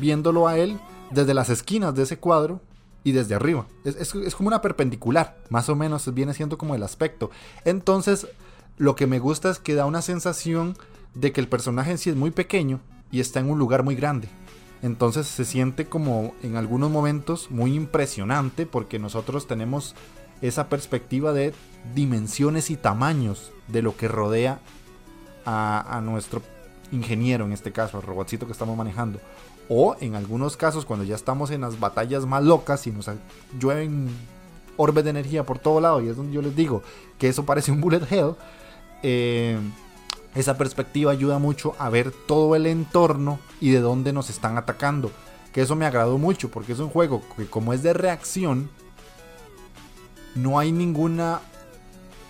viéndolo 0.00 0.48
a 0.48 0.58
él 0.58 0.80
desde 1.12 1.32
las 1.32 1.48
esquinas 1.48 1.94
de 1.94 2.02
ese 2.02 2.18
cuadro 2.18 2.60
y 3.04 3.12
desde 3.12 3.36
arriba. 3.36 3.66
Es, 3.84 4.34
como 4.34 4.48
una 4.48 4.60
perpendicular, 4.60 5.38
más 5.48 5.68
o 5.68 5.76
menos 5.76 6.12
viene 6.12 6.34
siendo 6.34 6.58
como 6.58 6.74
el 6.74 6.82
aspecto. 6.82 7.30
Entonces, 7.64 8.26
lo 8.78 8.96
que 8.96 9.06
me 9.06 9.20
gusta 9.20 9.48
es 9.48 9.60
que 9.60 9.76
da 9.76 9.86
una 9.86 10.02
sensación 10.02 10.76
de 11.14 11.30
que 11.30 11.40
el 11.40 11.46
personaje 11.46 11.92
en 11.92 11.98
sí 11.98 12.10
es 12.10 12.16
muy 12.16 12.32
pequeño 12.32 12.80
y 13.10 13.20
está 13.20 13.40
en 13.40 13.50
un 13.50 13.58
lugar 13.58 13.82
muy 13.82 13.94
grande. 13.94 14.28
Entonces 14.82 15.26
se 15.26 15.44
siente 15.44 15.86
como 15.86 16.34
en 16.42 16.56
algunos 16.56 16.90
momentos 16.90 17.50
muy 17.50 17.74
impresionante 17.74 18.66
porque 18.66 18.98
nosotros 18.98 19.46
tenemos 19.46 19.94
esa 20.40 20.68
perspectiva 20.68 21.32
de 21.32 21.52
dimensiones 21.94 22.70
y 22.70 22.76
tamaños 22.76 23.50
de 23.66 23.82
lo 23.82 23.96
que 23.96 24.08
rodea 24.08 24.60
a, 25.44 26.02
nuestro 26.04 26.42
ingeniero, 26.92 27.46
en 27.46 27.52
este 27.52 27.72
caso, 27.72 27.96
al 27.96 28.02
robotcito 28.02 28.44
que 28.44 28.52
estamos 28.52 28.76
manejando. 28.76 29.18
O 29.70 29.96
en 30.00 30.14
algunos 30.14 30.58
casos, 30.58 30.84
cuando 30.84 31.06
ya 31.06 31.14
estamos 31.14 31.50
en 31.50 31.62
las 31.62 31.80
batallas 31.80 32.26
más 32.26 32.44
locas 32.44 32.86
y 32.86 32.90
nos 32.90 33.10
llueven 33.58 34.08
orbes 34.76 35.04
de 35.04 35.10
energía 35.10 35.44
por 35.44 35.58
todo 35.58 35.80
lado, 35.80 36.02
y 36.02 36.08
es 36.08 36.16
donde 36.16 36.34
yo 36.34 36.42
les 36.42 36.54
digo 36.54 36.82
que 37.18 37.28
eso 37.28 37.46
parece 37.46 37.72
un 37.72 37.80
bullet 37.80 38.02
hell, 38.10 38.34
eh, 39.02 39.58
esa 40.38 40.56
perspectiva 40.56 41.10
ayuda 41.10 41.38
mucho 41.38 41.74
a 41.78 41.90
ver 41.90 42.12
todo 42.12 42.54
el 42.54 42.66
entorno 42.66 43.40
y 43.60 43.70
de 43.70 43.80
dónde 43.80 44.12
nos 44.12 44.30
están 44.30 44.56
atacando. 44.56 45.10
Que 45.52 45.62
eso 45.62 45.74
me 45.74 45.84
agradó 45.86 46.16
mucho 46.16 46.48
porque 46.50 46.72
es 46.72 46.78
un 46.78 46.90
juego 46.90 47.22
que 47.36 47.46
como 47.46 47.72
es 47.72 47.82
de 47.82 47.92
reacción, 47.92 48.70
no 50.36 50.58
hay 50.58 50.70
ninguna 50.70 51.40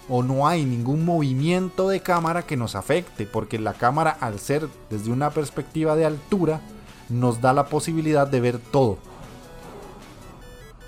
o 0.09 0.23
no 0.23 0.49
hay 0.49 0.65
ningún 0.65 1.05
movimiento 1.05 1.91
de 1.91 2.01
cámara 2.01 2.47
que 2.47 2.57
nos 2.57 2.75
afecte, 2.75 3.27
porque 3.27 3.59
la 3.59 3.75
cámara 3.75 4.17
al 4.21 4.39
ser 4.39 4.69
desde 4.89 5.11
una 5.11 5.29
perspectiva 5.29 5.95
de 5.95 6.07
altura, 6.07 6.63
nos 7.11 7.43
da 7.43 7.53
la 7.53 7.67
posibilidad 7.67 8.27
de 8.27 8.41
ver 8.41 8.59
todo 8.59 8.99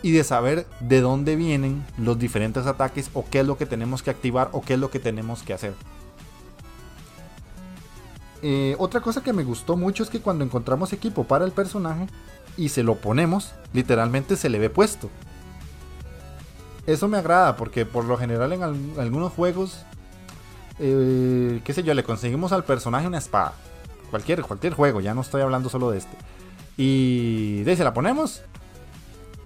y 0.02 0.12
de 0.12 0.24
saber 0.24 0.66
de 0.80 1.02
dónde 1.02 1.36
vienen 1.36 1.84
los 1.98 2.18
diferentes 2.18 2.66
ataques 2.66 3.10
o 3.12 3.26
qué 3.30 3.40
es 3.40 3.46
lo 3.46 3.58
que 3.58 3.66
tenemos 3.66 4.02
que 4.02 4.10
activar 4.10 4.48
o 4.52 4.62
qué 4.62 4.74
es 4.74 4.80
lo 4.80 4.90
que 4.90 5.00
tenemos 5.00 5.42
que 5.42 5.52
hacer. 5.52 5.74
Eh, 8.42 8.74
otra 8.78 9.00
cosa 9.00 9.22
que 9.22 9.32
me 9.32 9.44
gustó 9.44 9.76
mucho 9.76 10.02
es 10.02 10.10
que 10.10 10.20
cuando 10.20 10.44
encontramos 10.44 10.92
equipo 10.92 11.24
para 11.24 11.44
el 11.44 11.52
personaje 11.52 12.06
y 12.56 12.70
se 12.70 12.82
lo 12.82 12.96
ponemos, 12.96 13.52
literalmente 13.72 14.36
se 14.36 14.48
le 14.48 14.58
ve 14.58 14.70
puesto. 14.70 15.10
Eso 16.86 17.08
me 17.08 17.18
agrada 17.18 17.56
porque 17.56 17.84
por 17.86 18.04
lo 18.04 18.16
general 18.16 18.52
en 18.52 18.62
algunos 18.98 19.32
juegos, 19.32 19.84
eh, 20.78 21.60
qué 21.64 21.72
sé 21.72 21.82
yo, 21.82 21.94
le 21.94 22.04
conseguimos 22.04 22.52
al 22.52 22.64
personaje 22.64 23.06
una 23.06 23.18
espada 23.18 23.54
Cualquier, 24.10 24.42
cualquier 24.42 24.74
juego, 24.74 25.00
ya 25.00 25.14
no 25.14 25.20
estoy 25.20 25.40
hablando 25.40 25.68
solo 25.68 25.90
de 25.90 25.98
este. 25.98 26.16
Y 26.76 27.62
de 27.62 27.76
se 27.76 27.84
la 27.84 27.94
ponemos 27.94 28.42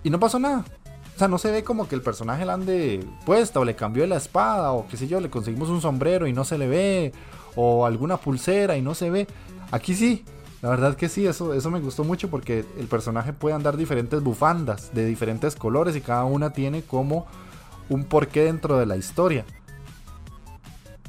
y 0.03 0.11
no 0.11 0.19
pasó 0.19 0.39
nada. 0.39 0.65
O 1.15 1.19
sea, 1.19 1.29
no 1.29 1.39
se 1.39 1.51
ve 1.51 1.63
como 1.63 1.87
que 1.87 1.95
el 1.95 2.03
personaje 2.03 2.45
la 2.45 2.55
ande 2.55 3.07
puesta 3.27 3.61
o 3.61 3.65
le 3.65 3.77
cambió 3.77 4.07
la 4.07 4.17
espada 4.17 4.73
o 4.73 4.89
qué 4.89 4.97
sé 4.97 5.07
yo, 5.07 5.21
le 5.21 5.31
conseguimos 5.31 5.69
un 5.69 5.81
sombrero 5.81 6.27
y 6.27 6.33
no 6.33 6.45
se 6.45 6.59
le 6.59 6.67
ve 6.67 7.13
o 7.57 7.87
alguna 7.87 8.17
pulsera 8.17 8.77
y 8.77 8.83
no 8.83 8.95
se 8.95 9.11
ve. 9.11 9.27
Aquí 9.71 9.95
sí, 9.95 10.25
la 10.63 10.71
verdad 10.71 10.97
que 10.97 11.09
sí, 11.09 11.27
eso, 11.27 11.55
eso 11.55 11.71
me 11.71 11.81
gustó 11.81 12.05
mucho 12.05 12.29
porque 12.29 12.65
el 12.79 12.87
personaje 12.87 13.33
puede 13.33 13.55
andar 13.55 13.77
diferentes 13.77 14.23
bufandas 14.23 14.95
de 14.95 15.07
diferentes 15.07 15.57
colores 15.57 15.97
y 15.97 16.01
cada 16.01 16.25
una 16.25 16.51
tiene 16.51 16.83
como 16.83 17.27
un 17.89 18.05
porqué 18.05 18.45
dentro 18.45 18.79
de 18.79 18.87
la 18.87 18.97
historia. 18.97 19.45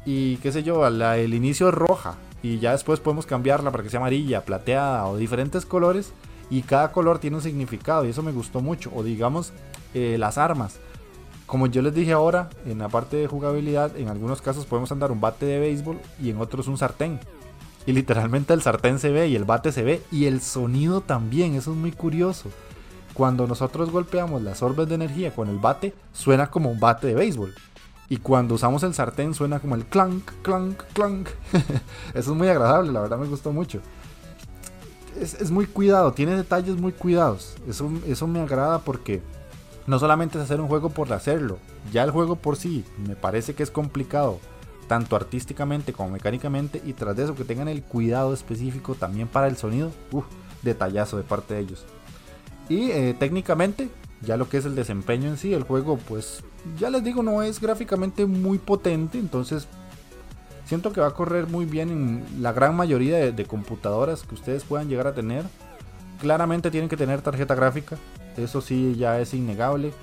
Y 0.05 0.37
qué 0.37 0.51
sé 0.51 0.61
yo, 0.61 0.85
el 0.85 1.33
inicio 1.33 1.69
es 1.69 1.73
roja, 1.73 2.15
y 2.45 2.59
ya 2.59 2.73
después 2.73 2.99
podemos 2.99 3.25
cambiarla 3.25 3.71
para 3.71 3.83
que 3.83 3.89
sea 3.89 3.99
amarilla, 3.99 4.45
plateada 4.45 5.07
o 5.07 5.17
diferentes 5.17 5.65
colores 5.65 6.13
y 6.51 6.61
cada 6.61 6.91
color 6.91 7.17
tiene 7.17 7.37
un 7.37 7.41
significado 7.41 8.05
y 8.05 8.09
eso 8.09 8.21
me 8.21 8.31
gustó 8.31 8.61
mucho. 8.61 8.91
O 8.93 9.01
digamos 9.01 9.51
eh, 9.95 10.17
las 10.19 10.37
armas. 10.37 10.79
Como 11.45 11.67
yo 11.67 11.81
les 11.81 11.93
dije 11.93 12.11
ahora, 12.11 12.49
en 12.65 12.79
la 12.79 12.89
parte 12.89 13.17
de 13.17 13.27
jugabilidad, 13.27 13.95
en 13.97 14.09
algunos 14.09 14.41
casos 14.41 14.65
podemos 14.65 14.91
andar 14.91 15.11
un 15.11 15.21
bate 15.21 15.45
de 15.45 15.59
béisbol 15.59 15.99
y 16.19 16.31
en 16.31 16.39
otros 16.39 16.67
un 16.67 16.77
sartén. 16.77 17.19
Y 17.85 17.91
literalmente 17.91 18.53
el 18.53 18.63
sartén 18.63 18.97
se 18.97 19.11
ve 19.11 19.27
y 19.27 19.35
el 19.35 19.45
bate 19.45 19.71
se 19.71 19.83
ve 19.83 20.01
y 20.11 20.25
el 20.25 20.41
sonido 20.41 21.01
también, 21.01 21.53
eso 21.53 21.71
es 21.71 21.77
muy 21.77 21.91
curioso. 21.91 22.49
Cuando 23.13 23.45
nosotros 23.45 23.91
golpeamos 23.91 24.41
las 24.41 24.63
orbes 24.63 24.89
de 24.89 24.95
energía 24.95 25.33
con 25.33 25.47
el 25.47 25.59
bate, 25.59 25.93
suena 26.13 26.47
como 26.47 26.71
un 26.71 26.79
bate 26.79 27.07
de 27.07 27.13
béisbol. 27.13 27.53
Y 28.09 28.17
cuando 28.17 28.55
usamos 28.55 28.83
el 28.83 28.93
sartén 28.93 29.33
suena 29.33 29.59
como 29.59 29.75
el 29.75 29.85
clank, 29.85 30.31
clank, 30.41 30.81
clank. 30.93 31.29
Eso 32.13 32.31
es 32.31 32.37
muy 32.37 32.47
agradable, 32.47 32.91
la 32.91 33.01
verdad 33.01 33.17
me 33.17 33.27
gustó 33.27 33.51
mucho. 33.51 33.81
Es, 35.19 35.49
muy 35.49 35.65
cuidado, 35.65 36.11
tiene 36.11 36.35
detalles 36.35 36.75
muy 36.75 36.91
cuidados. 36.91 37.55
Eso, 37.69 37.89
eso 38.05 38.27
me 38.27 38.41
agrada 38.41 38.79
porque 38.79 39.21
no 39.87 39.99
solamente 39.99 40.37
es 40.37 40.43
hacer 40.43 40.61
un 40.61 40.67
juego 40.67 40.89
por 40.89 41.11
hacerlo, 41.13 41.59
ya 41.91 42.03
el 42.03 42.11
juego 42.11 42.35
por 42.35 42.55
sí 42.55 42.83
me 43.07 43.15
parece 43.15 43.53
que 43.53 43.63
es 43.63 43.71
complicado, 43.71 44.39
tanto 44.87 45.15
artísticamente 45.15 45.93
como 45.93 46.09
mecánicamente, 46.09 46.81
y 46.85 46.93
tras 46.93 47.15
de 47.15 47.23
eso 47.23 47.35
que 47.35 47.43
tengan 47.43 47.67
el 47.67 47.83
cuidado 47.83 48.33
específico 48.33 48.95
también 48.95 49.27
para 49.27 49.47
el 49.47 49.57
sonido, 49.57 49.91
uff, 50.11 50.25
detallazo 50.61 51.17
de 51.17 51.23
parte 51.23 51.53
de 51.53 51.59
ellos. 51.61 51.85
Y 52.69 52.91
eh, 52.91 53.15
técnicamente, 53.17 53.89
ya 54.21 54.37
lo 54.37 54.49
que 54.49 54.57
es 54.57 54.65
el 54.65 54.75
desempeño 54.75 55.29
en 55.29 55.37
sí, 55.37 55.53
el 55.53 55.63
juego, 55.63 55.97
pues 55.97 56.43
ya 56.79 56.89
les 56.89 57.03
digo, 57.03 57.21
no 57.21 57.43
es 57.43 57.61
gráficamente 57.61 58.25
muy 58.25 58.57
potente, 58.57 59.19
entonces 59.19 59.67
siento 60.65 60.91
que 60.91 61.01
va 61.01 61.07
a 61.07 61.13
correr 61.13 61.45
muy 61.45 61.65
bien 61.65 61.89
en 61.89 62.25
la 62.41 62.51
gran 62.53 62.75
mayoría 62.75 63.17
de, 63.17 63.31
de 63.31 63.45
computadoras 63.45 64.23
que 64.23 64.33
ustedes 64.33 64.63
puedan 64.63 64.89
llegar 64.89 65.05
a 65.05 65.13
tener. 65.13 65.45
Claramente 66.19 66.71
tienen 66.71 66.89
que 66.89 66.97
tener 66.97 67.21
tarjeta 67.21 67.53
gráfica, 67.53 67.97
eso 68.37 68.61
sí 68.61 68.95
ya 68.95 69.19
es 69.19 69.33
innegable. 69.33 69.93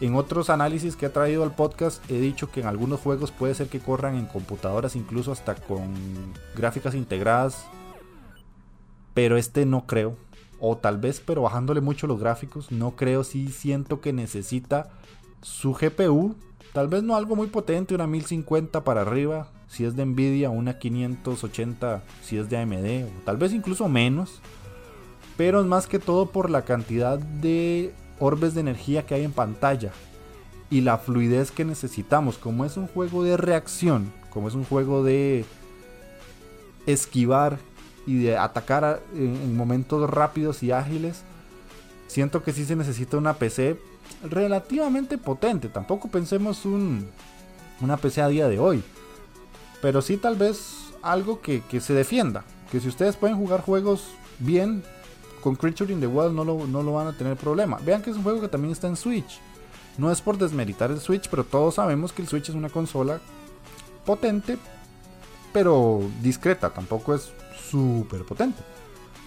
En 0.00 0.16
otros 0.16 0.50
análisis 0.50 0.96
que 0.96 1.06
he 1.06 1.10
traído 1.10 1.44
al 1.44 1.54
podcast 1.54 2.02
he 2.10 2.18
dicho 2.18 2.50
que 2.50 2.60
en 2.60 2.66
algunos 2.66 2.98
juegos 2.98 3.30
puede 3.30 3.54
ser 3.54 3.68
que 3.68 3.78
corran 3.78 4.16
en 4.16 4.26
computadoras 4.26 4.96
incluso 4.96 5.30
hasta 5.30 5.54
con 5.54 5.94
gráficas 6.56 6.94
integradas. 6.94 7.66
Pero 9.14 9.36
este 9.36 9.64
no 9.64 9.86
creo. 9.86 10.16
O 10.58 10.76
tal 10.76 10.98
vez, 10.98 11.22
pero 11.24 11.42
bajándole 11.42 11.80
mucho 11.80 12.06
los 12.06 12.18
gráficos, 12.18 12.72
no 12.72 12.96
creo. 12.96 13.24
si 13.24 13.48
siento 13.48 14.00
que 14.00 14.12
necesita 14.12 14.90
su 15.40 15.72
GPU. 15.72 16.34
Tal 16.72 16.88
vez 16.88 17.02
no 17.02 17.14
algo 17.14 17.36
muy 17.36 17.48
potente, 17.48 17.94
una 17.94 18.06
1050 18.06 18.82
para 18.82 19.02
arriba. 19.02 19.48
Si 19.68 19.84
es 19.84 19.94
de 19.94 20.04
Nvidia, 20.04 20.50
una 20.50 20.78
580 20.78 22.02
si 22.22 22.38
es 22.38 22.48
de 22.48 22.56
AMD. 22.56 23.04
O 23.06 23.24
tal 23.24 23.36
vez 23.36 23.52
incluso 23.52 23.88
menos 23.88 24.40
pero 25.36 25.60
es 25.60 25.66
más 25.66 25.86
que 25.86 25.98
todo 25.98 26.30
por 26.30 26.50
la 26.50 26.62
cantidad 26.62 27.18
de 27.18 27.92
orbes 28.18 28.54
de 28.54 28.60
energía 28.60 29.04
que 29.04 29.14
hay 29.14 29.24
en 29.24 29.32
pantalla 29.32 29.92
y 30.70 30.80
la 30.80 30.98
fluidez 30.98 31.50
que 31.50 31.64
necesitamos. 31.64 32.38
Como 32.38 32.64
es 32.64 32.76
un 32.76 32.86
juego 32.86 33.24
de 33.24 33.36
reacción, 33.36 34.12
como 34.30 34.48
es 34.48 34.54
un 34.54 34.64
juego 34.64 35.04
de 35.04 35.44
esquivar 36.86 37.58
y 38.06 38.22
de 38.22 38.36
atacar 38.36 39.02
en, 39.14 39.56
momentos 39.56 40.08
rápidos 40.08 40.62
y 40.62 40.72
ágiles, 40.72 41.22
siento 42.06 42.42
que 42.42 42.52
sí 42.52 42.64
se 42.64 42.76
necesita 42.76 43.16
una 43.16 43.34
PC 43.34 43.78
relativamente 44.22 45.18
potente. 45.18 45.68
Tampoco 45.68 46.08
pensemos 46.08 46.64
un, 46.64 47.06
una 47.80 47.96
PC 47.96 48.22
a 48.22 48.28
día 48.28 48.48
de 48.48 48.58
hoy, 48.58 48.82
pero 49.80 50.00
sí 50.00 50.16
tal 50.16 50.36
vez 50.36 50.92
algo 51.02 51.40
que, 51.40 51.62
que 51.68 51.80
se 51.80 51.92
defienda. 51.92 52.44
Que 52.70 52.80
si 52.80 52.88
ustedes 52.88 53.16
pueden 53.16 53.36
jugar 53.36 53.60
juegos 53.60 54.14
bien, 54.38 54.82
con 55.42 55.56
Creature 55.56 55.92
in 55.92 56.00
the 56.00 56.06
Wild 56.06 56.34
no 56.34 56.44
lo, 56.44 56.66
no 56.66 56.82
lo 56.82 56.94
van 56.94 57.08
a 57.08 57.12
tener 57.12 57.36
problema. 57.36 57.78
Vean 57.84 58.00
que 58.00 58.10
es 58.10 58.16
un 58.16 58.22
juego 58.22 58.40
que 58.40 58.48
también 58.48 58.72
está 58.72 58.86
en 58.86 58.96
Switch. 58.96 59.40
No 59.98 60.10
es 60.10 60.22
por 60.22 60.38
desmeritar 60.38 60.90
el 60.90 61.00
Switch, 61.00 61.28
pero 61.28 61.44
todos 61.44 61.74
sabemos 61.74 62.12
que 62.12 62.22
el 62.22 62.28
Switch 62.28 62.48
es 62.48 62.54
una 62.54 62.70
consola 62.70 63.20
potente, 64.06 64.56
pero 65.52 66.00
discreta. 66.22 66.70
Tampoco 66.70 67.14
es 67.14 67.30
súper 67.70 68.24
potente. 68.24 68.62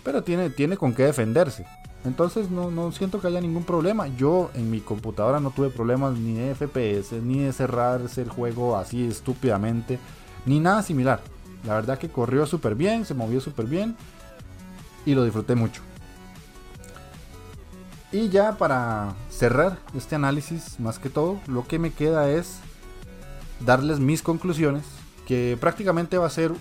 Pero 0.04 0.24
tiene, 0.24 0.50
tiene 0.50 0.78
con 0.78 0.94
qué 0.94 1.04
defenderse. 1.04 1.66
Entonces 2.06 2.52
no, 2.52 2.70
no, 2.70 2.92
siento 2.92 3.20
que 3.20 3.28
haya 3.28 3.42
ningún 3.42 3.64
problema. 3.64 4.08
Yo 4.08 4.52
en 4.54 4.70
mi 4.72 4.80
computadora 4.80 5.40
no 5.40 5.52
tuve 5.52 5.70
problemas 5.70 6.18
ni 6.18 6.36
de 6.36 6.56
FPS, 6.56 7.14
ni 7.24 7.40
de 7.40 7.52
cerrarse 7.52 8.22
el 8.22 8.30
juego 8.30 8.78
así 8.78 9.08
estúpidamente, 9.08 10.00
ni 10.46 10.60
nada 10.60 10.84
similar. 10.84 11.22
La 11.66 11.74
verdad 11.74 11.98
que 11.98 12.10
corrió 12.10 12.46
súper 12.46 12.76
bien, 12.76 13.06
se 13.06 13.16
movió 13.16 13.42
súper 13.42 13.66
bien 13.66 13.96
y 15.06 15.16
lo 15.16 15.24
disfruté 15.24 15.56
mucho. 15.56 15.82
Y 18.16 18.30
ya 18.30 18.54
para 18.54 19.14
cerrar 19.30 19.78
este 19.94 20.16
análisis, 20.16 20.80
más 20.80 21.00
que 21.00 21.10
todo, 21.10 21.38
lo 21.48 21.68
que 21.68 21.80
me 21.80 21.92
queda 21.92 22.30
es 22.30 22.60
darles 23.60 24.00
mis 24.00 24.22
conclusiones, 24.22 24.86
que 25.28 25.58
prácticamente 25.60 26.18
va 26.18 26.28
a 26.28 26.30
ser 26.30 26.54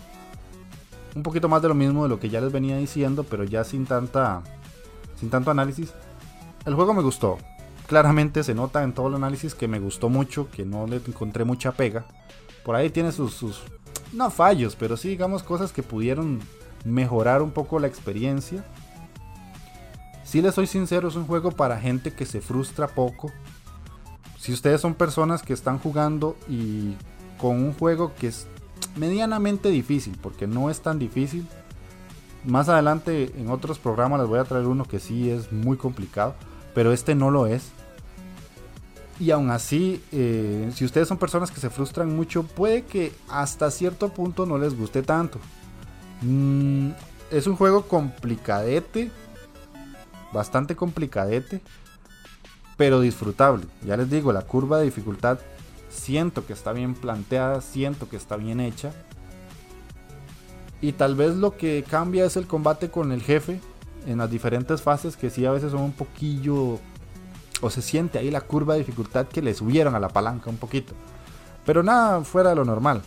un 1.14 1.22
poquito 1.22 1.48
más 1.48 1.62
de 1.62 1.68
lo 1.68 1.74
mismo 1.76 2.02
de 2.02 2.08
lo 2.08 2.18
que 2.18 2.28
ya 2.28 2.40
les 2.40 2.50
venía 2.50 2.76
diciendo, 2.76 3.22
pero 3.22 3.44
ya 3.44 3.62
sin 3.62 3.86
tanta 3.86 4.42
sin 5.14 5.30
tanto 5.30 5.52
análisis. 5.52 5.92
El 6.66 6.74
juego 6.74 6.92
me 6.92 7.02
gustó. 7.02 7.38
Claramente 7.86 8.42
se 8.42 8.56
nota 8.56 8.82
en 8.82 8.92
todo 8.92 9.06
el 9.06 9.14
análisis 9.14 9.54
que 9.54 9.68
me 9.68 9.78
gustó 9.78 10.08
mucho, 10.08 10.50
que 10.50 10.64
no 10.64 10.88
le 10.88 10.96
encontré 10.96 11.44
mucha 11.44 11.70
pega. 11.70 12.04
Por 12.64 12.74
ahí 12.74 12.90
tiene 12.90 13.12
sus, 13.12 13.32
sus 13.32 13.62
no 14.12 14.28
fallos, 14.28 14.74
pero 14.74 14.96
sí 14.96 15.10
digamos 15.10 15.44
cosas 15.44 15.70
que 15.70 15.84
pudieron 15.84 16.40
mejorar 16.84 17.42
un 17.42 17.52
poco 17.52 17.78
la 17.78 17.86
experiencia. 17.86 18.64
Si 20.24 20.40
les 20.42 20.54
soy 20.54 20.66
sincero, 20.66 21.08
es 21.08 21.16
un 21.16 21.26
juego 21.26 21.52
para 21.52 21.78
gente 21.78 22.12
que 22.12 22.26
se 22.26 22.40
frustra 22.40 22.88
poco. 22.88 23.30
Si 24.38 24.52
ustedes 24.52 24.80
son 24.80 24.94
personas 24.94 25.42
que 25.42 25.52
están 25.52 25.78
jugando 25.78 26.36
y 26.48 26.96
con 27.38 27.62
un 27.62 27.74
juego 27.74 28.12
que 28.18 28.28
es 28.28 28.46
medianamente 28.96 29.68
difícil, 29.68 30.18
porque 30.20 30.46
no 30.46 30.70
es 30.70 30.80
tan 30.80 30.98
difícil. 30.98 31.46
Más 32.44 32.68
adelante 32.68 33.32
en 33.38 33.50
otros 33.50 33.78
programas 33.78 34.20
les 34.20 34.28
voy 34.28 34.38
a 34.38 34.44
traer 34.44 34.66
uno 34.66 34.84
que 34.84 35.00
sí 35.00 35.30
es 35.30 35.50
muy 35.52 35.76
complicado, 35.76 36.34
pero 36.74 36.92
este 36.92 37.14
no 37.14 37.30
lo 37.30 37.46
es. 37.46 37.70
Y 39.20 39.30
aún 39.30 39.50
así, 39.50 40.02
eh, 40.10 40.70
si 40.74 40.84
ustedes 40.84 41.06
son 41.06 41.18
personas 41.18 41.50
que 41.50 41.60
se 41.60 41.70
frustran 41.70 42.14
mucho, 42.14 42.42
puede 42.42 42.82
que 42.84 43.12
hasta 43.28 43.70
cierto 43.70 44.08
punto 44.08 44.44
no 44.44 44.58
les 44.58 44.76
guste 44.76 45.02
tanto. 45.02 45.38
Mm, 46.22 46.90
es 47.30 47.46
un 47.46 47.56
juego 47.56 47.86
complicadete, 47.86 49.10
bastante 50.34 50.76
complicadete, 50.76 51.62
pero 52.76 53.00
disfrutable. 53.00 53.64
Ya 53.86 53.96
les 53.96 54.10
digo, 54.10 54.32
la 54.32 54.42
curva 54.42 54.78
de 54.78 54.84
dificultad 54.84 55.38
siento 55.88 56.44
que 56.46 56.52
está 56.52 56.72
bien 56.72 56.94
planteada, 56.94 57.62
siento 57.62 58.08
que 58.08 58.16
está 58.16 58.36
bien 58.36 58.60
hecha. 58.60 58.92
Y 60.82 60.92
tal 60.92 61.14
vez 61.14 61.36
lo 61.36 61.56
que 61.56 61.84
cambia 61.88 62.26
es 62.26 62.36
el 62.36 62.46
combate 62.46 62.90
con 62.90 63.12
el 63.12 63.22
jefe 63.22 63.60
en 64.06 64.18
las 64.18 64.30
diferentes 64.30 64.82
fases 64.82 65.16
que 65.16 65.30
sí 65.30 65.46
a 65.46 65.52
veces 65.52 65.70
son 65.72 65.80
un 65.80 65.92
poquillo 65.92 66.78
o 67.62 67.70
se 67.70 67.80
siente 67.80 68.18
ahí 68.18 68.30
la 68.30 68.42
curva 68.42 68.74
de 68.74 68.80
dificultad 68.80 69.26
que 69.26 69.40
le 69.40 69.54
subieron 69.54 69.94
a 69.94 70.00
la 70.00 70.08
palanca 70.10 70.50
un 70.50 70.58
poquito. 70.58 70.92
Pero 71.64 71.82
nada 71.82 72.22
fuera 72.22 72.50
de 72.50 72.56
lo 72.56 72.64
normal. 72.64 73.00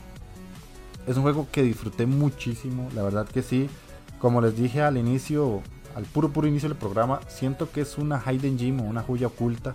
Es 1.05 1.17
un 1.17 1.23
juego 1.23 1.47
que 1.51 1.61
disfruté 1.61 2.05
muchísimo, 2.05 2.89
la 2.95 3.03
verdad 3.03 3.27
que 3.27 3.43
sí. 3.43 3.69
Como 4.19 4.41
les 4.41 4.57
dije 4.57 4.81
al 4.81 4.97
inicio, 4.97 5.61
al 5.97 6.05
puro 6.05 6.29
puro 6.29 6.47
inicio 6.47 6.69
del 6.69 6.77
programa, 6.77 7.21
siento 7.27 7.71
que 7.71 7.81
es 7.81 7.97
una 7.97 8.21
hidden 8.23 8.59
gem 8.59 8.79
o 8.81 8.83
una 8.83 9.01
joya 9.01 9.25
oculta. 9.25 9.73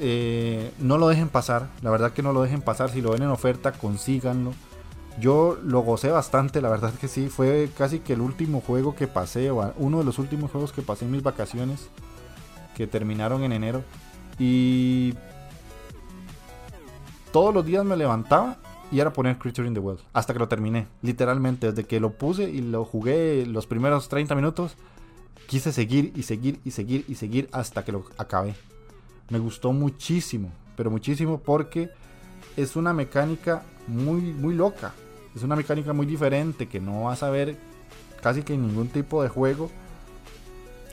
Eh, 0.00 0.72
no 0.78 0.96
lo 0.96 1.08
dejen 1.08 1.28
pasar, 1.28 1.68
la 1.82 1.90
verdad 1.90 2.12
que 2.12 2.22
no 2.22 2.32
lo 2.32 2.40
dejen 2.40 2.62
pasar. 2.62 2.88
Si 2.88 3.02
lo 3.02 3.10
ven 3.10 3.22
en 3.22 3.28
oferta, 3.28 3.72
consíganlo. 3.72 4.54
Yo 5.20 5.58
lo 5.62 5.80
gocé 5.80 6.10
bastante, 6.10 6.62
la 6.62 6.70
verdad 6.70 6.94
que 6.94 7.08
sí. 7.08 7.28
Fue 7.28 7.68
casi 7.76 7.98
que 7.98 8.14
el 8.14 8.22
último 8.22 8.62
juego 8.62 8.96
que 8.96 9.06
pasé, 9.06 9.50
o 9.50 9.74
uno 9.76 9.98
de 9.98 10.04
los 10.04 10.18
últimos 10.18 10.50
juegos 10.50 10.72
que 10.72 10.80
pasé 10.80 11.04
en 11.04 11.10
mis 11.10 11.22
vacaciones, 11.22 11.90
que 12.74 12.86
terminaron 12.86 13.44
en 13.44 13.52
enero. 13.52 13.82
Y 14.38 15.12
todos 17.30 17.52
los 17.52 17.66
días 17.66 17.84
me 17.84 17.98
levantaba 17.98 18.56
y 18.90 19.00
era 19.00 19.12
poner 19.12 19.36
Creature 19.36 19.68
in 19.68 19.74
the 19.74 19.80
World. 19.80 20.00
Hasta 20.14 20.32
que 20.32 20.38
lo 20.38 20.48
terminé. 20.48 20.86
Literalmente, 21.02 21.66
desde 21.66 21.84
que 21.84 22.00
lo 22.00 22.12
puse 22.12 22.48
y 22.48 22.62
lo 22.62 22.86
jugué 22.86 23.44
los 23.44 23.66
primeros 23.66 24.08
30 24.08 24.34
minutos, 24.34 24.76
quise 25.46 25.72
seguir 25.72 26.12
y 26.14 26.22
seguir 26.22 26.60
y 26.64 26.70
seguir 26.70 27.04
y 27.08 27.14
seguir 27.14 27.48
hasta 27.52 27.84
que 27.84 27.92
lo 27.92 28.04
acabé. 28.16 28.54
Me 29.30 29.38
gustó 29.38 29.72
muchísimo, 29.72 30.50
pero 30.76 30.90
muchísimo 30.90 31.38
porque 31.38 31.90
es 32.56 32.76
una 32.76 32.92
mecánica 32.92 33.62
muy, 33.86 34.20
muy 34.20 34.54
loca. 34.54 34.92
Es 35.34 35.42
una 35.42 35.56
mecánica 35.56 35.92
muy 35.92 36.06
diferente 36.06 36.68
que 36.68 36.80
no 36.80 37.04
vas 37.04 37.22
a 37.22 37.30
ver 37.30 37.56
casi 38.22 38.42
que 38.42 38.54
en 38.54 38.66
ningún 38.66 38.88
tipo 38.88 39.22
de 39.22 39.28
juego 39.28 39.70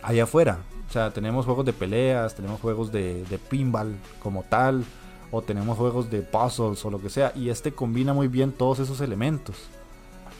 allá 0.02 0.24
afuera. 0.24 0.60
O 0.89 0.92
sea, 0.92 1.12
tenemos 1.12 1.46
juegos 1.46 1.66
de 1.66 1.74
peleas, 1.74 2.36
tenemos 2.36 2.60
juegos 2.60 2.92
de, 2.92 3.24
de 3.26 3.38
pinball 3.38 3.96
como 4.22 4.44
tal, 4.44 4.84
o 5.32 5.42
tenemos 5.42 5.78
juegos 5.78 6.12
de 6.12 6.22
puzzles 6.22 6.84
o 6.84 6.92
lo 6.92 7.02
que 7.02 7.10
sea. 7.10 7.32
Y 7.36 7.50
este 7.50 7.72
combina 7.72 8.14
muy 8.14 8.28
bien 8.28 8.52
todos 8.52 8.80
esos 8.80 9.00
elementos. 9.02 9.56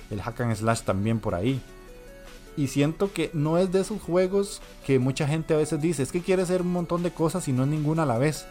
El 0.10 0.22
hack 0.22 0.42
and 0.42 0.56
slash 0.56 0.82
también 0.82 1.20
por 1.20 1.34
ahí. 1.34 1.62
Y 2.58 2.68
siento 2.68 3.14
que 3.14 3.32
no 3.34 3.58
es 3.58 3.72
de 3.72 3.82
esos 3.82 4.02
juegos 4.02 4.62
que 4.86 5.00
mucha 5.00 5.28
gente 5.28 5.54
a 5.54 5.58
veces 5.58 5.82
dice, 5.82 6.04
es 6.04 6.12
que 6.12 6.22
quiere 6.22 6.42
hacer 6.42 6.62
un 6.62 6.72
montón 6.72 7.04
de 7.04 7.12
cosas 7.12 7.48
y 7.48 7.54
no 7.54 7.64
es 7.64 7.70
ninguna 7.70 8.04
a 8.04 8.06
la 8.06 8.18
vez. 8.18 8.46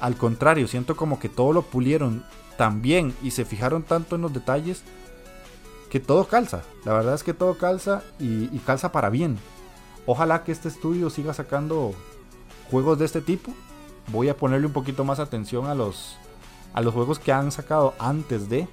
Al 0.00 0.16
contrario, 0.16 0.66
siento 0.66 0.96
como 0.96 1.18
que 1.18 1.28
todo 1.28 1.52
lo 1.52 1.62
pulieron 1.62 2.24
tan 2.58 2.82
bien 2.82 3.14
y 3.22 3.30
se 3.30 3.44
fijaron 3.44 3.82
tanto 3.82 4.16
en 4.16 4.22
los 4.22 4.32
detalles 4.32 4.82
que 5.90 6.00
todo 6.00 6.26
calza. 6.26 6.62
La 6.84 6.92
verdad 6.92 7.14
es 7.14 7.22
que 7.22 7.34
todo 7.34 7.56
calza 7.56 8.02
y, 8.18 8.44
y 8.54 8.60
calza 8.66 8.90
para 8.90 9.10
bien. 9.10 9.38
Ojalá 10.06 10.42
que 10.42 10.52
este 10.52 10.68
estudio 10.68 11.08
siga 11.08 11.32
sacando 11.32 11.94
juegos 12.70 12.98
de 12.98 13.04
este 13.04 13.20
tipo 13.20 13.52
voy 14.08 14.28
a 14.28 14.36
ponerle 14.36 14.66
un 14.66 14.72
poquito 14.72 15.04
más 15.04 15.18
atención 15.18 15.66
a 15.66 15.74
los, 15.74 16.16
a 16.72 16.80
los 16.80 16.94
juegos 16.94 17.18
que 17.18 17.32
han 17.32 17.52
sacado 17.52 17.94
antes 17.98 18.48
de. 18.48 18.68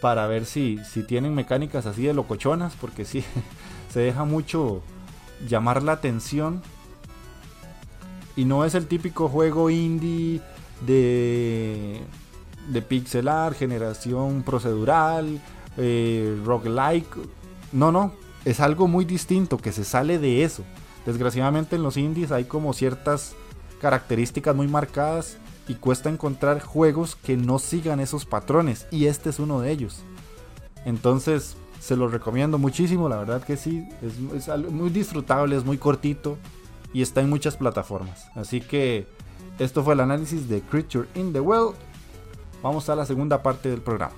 Para 0.00 0.26
ver 0.26 0.44
si, 0.44 0.78
si 0.84 1.02
tienen 1.02 1.34
mecánicas 1.34 1.86
así 1.86 2.02
de 2.02 2.14
locochonas. 2.14 2.74
Porque 2.80 3.04
sí, 3.04 3.24
se 3.92 4.00
deja 4.00 4.24
mucho 4.24 4.82
llamar 5.48 5.82
la 5.82 5.92
atención. 5.92 6.62
Y 8.36 8.44
no 8.44 8.64
es 8.64 8.74
el 8.74 8.86
típico 8.86 9.28
juego 9.28 9.70
indie 9.70 10.42
de, 10.84 12.02
de 12.68 12.82
pixelar, 12.82 13.54
generación 13.54 14.42
procedural, 14.42 15.40
eh, 15.78 16.38
roguelike. 16.44 17.16
No, 17.72 17.92
no, 17.92 18.12
es 18.44 18.60
algo 18.60 18.88
muy 18.88 19.04
distinto 19.04 19.56
que 19.56 19.72
se 19.72 19.84
sale 19.84 20.18
de 20.18 20.44
eso. 20.44 20.64
Desgraciadamente 21.06 21.76
en 21.76 21.82
los 21.82 21.96
indies 21.96 22.32
hay 22.32 22.44
como 22.44 22.72
ciertas 22.72 23.34
características 23.80 24.54
muy 24.54 24.68
marcadas 24.68 25.38
y 25.68 25.74
cuesta 25.74 26.08
encontrar 26.08 26.60
juegos 26.60 27.16
que 27.16 27.36
no 27.36 27.58
sigan 27.58 28.00
esos 28.00 28.24
patrones 28.24 28.86
y 28.90 29.06
este 29.06 29.30
es 29.30 29.38
uno 29.38 29.60
de 29.60 29.70
ellos. 29.70 30.02
Entonces 30.84 31.56
se 31.80 31.96
los 31.96 32.12
recomiendo 32.12 32.58
muchísimo, 32.58 33.08
la 33.08 33.16
verdad 33.16 33.44
que 33.44 33.56
sí, 33.56 33.88
es, 34.02 34.18
muy 34.70 34.90
disfrutable, 34.90 35.56
es 35.56 35.64
muy 35.64 35.78
cortito 35.78 36.36
y 36.92 37.02
está 37.02 37.20
en 37.20 37.30
muchas 37.30 37.56
plataformas. 37.56 38.26
Así 38.34 38.60
que 38.60 39.06
esto 39.58 39.82
fue 39.82 39.94
el 39.94 40.00
análisis 40.00 40.48
de 40.48 40.62
Creature 40.62 41.08
in 41.14 41.32
the 41.32 41.40
Well. 41.40 41.74
Vamos 42.62 42.88
a 42.88 42.96
la 42.96 43.06
segunda 43.06 43.42
parte 43.42 43.68
del 43.68 43.80
programa. 43.80 44.14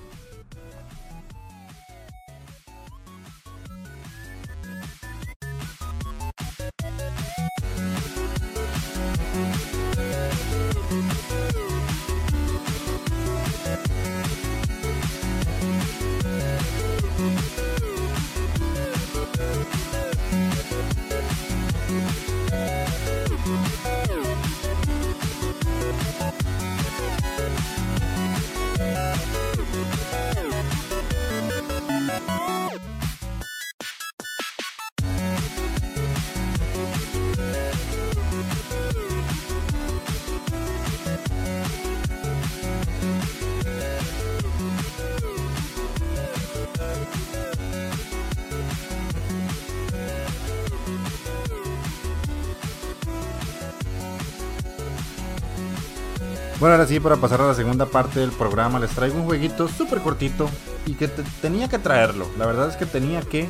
Bueno, 56.59 56.75
ahora 56.75 56.87
sí, 56.87 56.99
para 56.99 57.15
pasar 57.15 57.39
a 57.39 57.47
la 57.47 57.53
segunda 57.53 57.85
parte 57.85 58.19
del 58.19 58.31
programa, 58.31 58.79
les 58.79 58.89
traigo 58.91 59.15
un 59.15 59.23
jueguito 59.23 59.69
súper 59.69 60.01
cortito 60.01 60.49
y 60.85 60.93
que 60.95 61.07
tenía 61.07 61.69
que 61.69 61.79
traerlo. 61.79 62.27
La 62.37 62.45
verdad 62.45 62.67
es 62.67 62.75
que 62.75 62.85
tenía 62.85 63.21
que, 63.21 63.47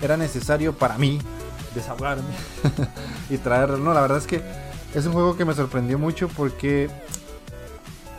era 0.00 0.16
necesario 0.16 0.72
para 0.72 0.98
mí 0.98 1.18
desahogarme 1.74 2.22
y 3.30 3.38
traerlo. 3.38 3.78
No, 3.78 3.92
la 3.92 4.02
verdad 4.02 4.18
es 4.18 4.28
que 4.28 4.40
es 4.94 5.04
un 5.04 5.14
juego 5.14 5.36
que 5.36 5.44
me 5.44 5.52
sorprendió 5.52 5.98
mucho 5.98 6.28
porque 6.28 6.88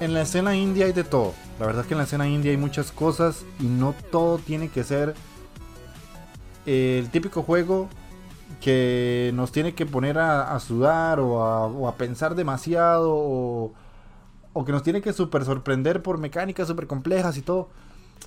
en 0.01 0.13
la 0.13 0.23
escena 0.23 0.53
india 0.53 0.85
hay 0.85 0.91
de 0.91 1.05
todo. 1.05 1.33
La 1.57 1.65
verdad 1.65 1.83
es 1.83 1.87
que 1.87 1.93
en 1.93 1.99
la 1.99 2.03
escena 2.03 2.27
india 2.27 2.51
hay 2.51 2.57
muchas 2.57 2.91
cosas 2.91 3.45
y 3.61 3.67
no 3.67 3.95
todo 4.11 4.37
tiene 4.37 4.67
que 4.67 4.83
ser 4.83 5.15
el 6.65 7.09
típico 7.09 7.41
juego 7.41 7.87
que 8.59 9.31
nos 9.33 9.53
tiene 9.53 9.73
que 9.75 9.85
poner 9.85 10.19
a, 10.19 10.59
sudar 10.59 11.21
o 11.21 11.41
a, 11.41 11.67
o 11.67 11.87
a, 11.87 11.95
pensar 11.95 12.35
demasiado 12.35 13.13
o, 13.13 13.71
o 14.53 14.63
que 14.63 14.71
nos 14.71 14.83
tiene 14.83 15.01
que 15.01 15.13
super 15.13 15.43
sorprender 15.43 16.01
por 16.01 16.17
mecánicas 16.17 16.67
súper 16.67 16.87
complejas 16.87 17.37
y 17.37 17.41
todo. 17.41 17.69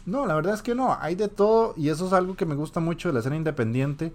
No, 0.05 0.27
la 0.27 0.35
verdad 0.35 0.55
es 0.55 0.63
que 0.63 0.75
no, 0.75 0.97
hay 1.01 1.15
de 1.15 1.29
todo 1.29 1.75
y 1.77 1.89
eso 1.89 2.07
es 2.07 2.13
algo 2.13 2.37
que 2.37 2.47
me 2.47 2.55
gusta 2.55 2.81
mucho 2.81 3.09
de 3.09 3.15
la 3.15 3.21
escena 3.21 3.37
independiente, 3.37 4.13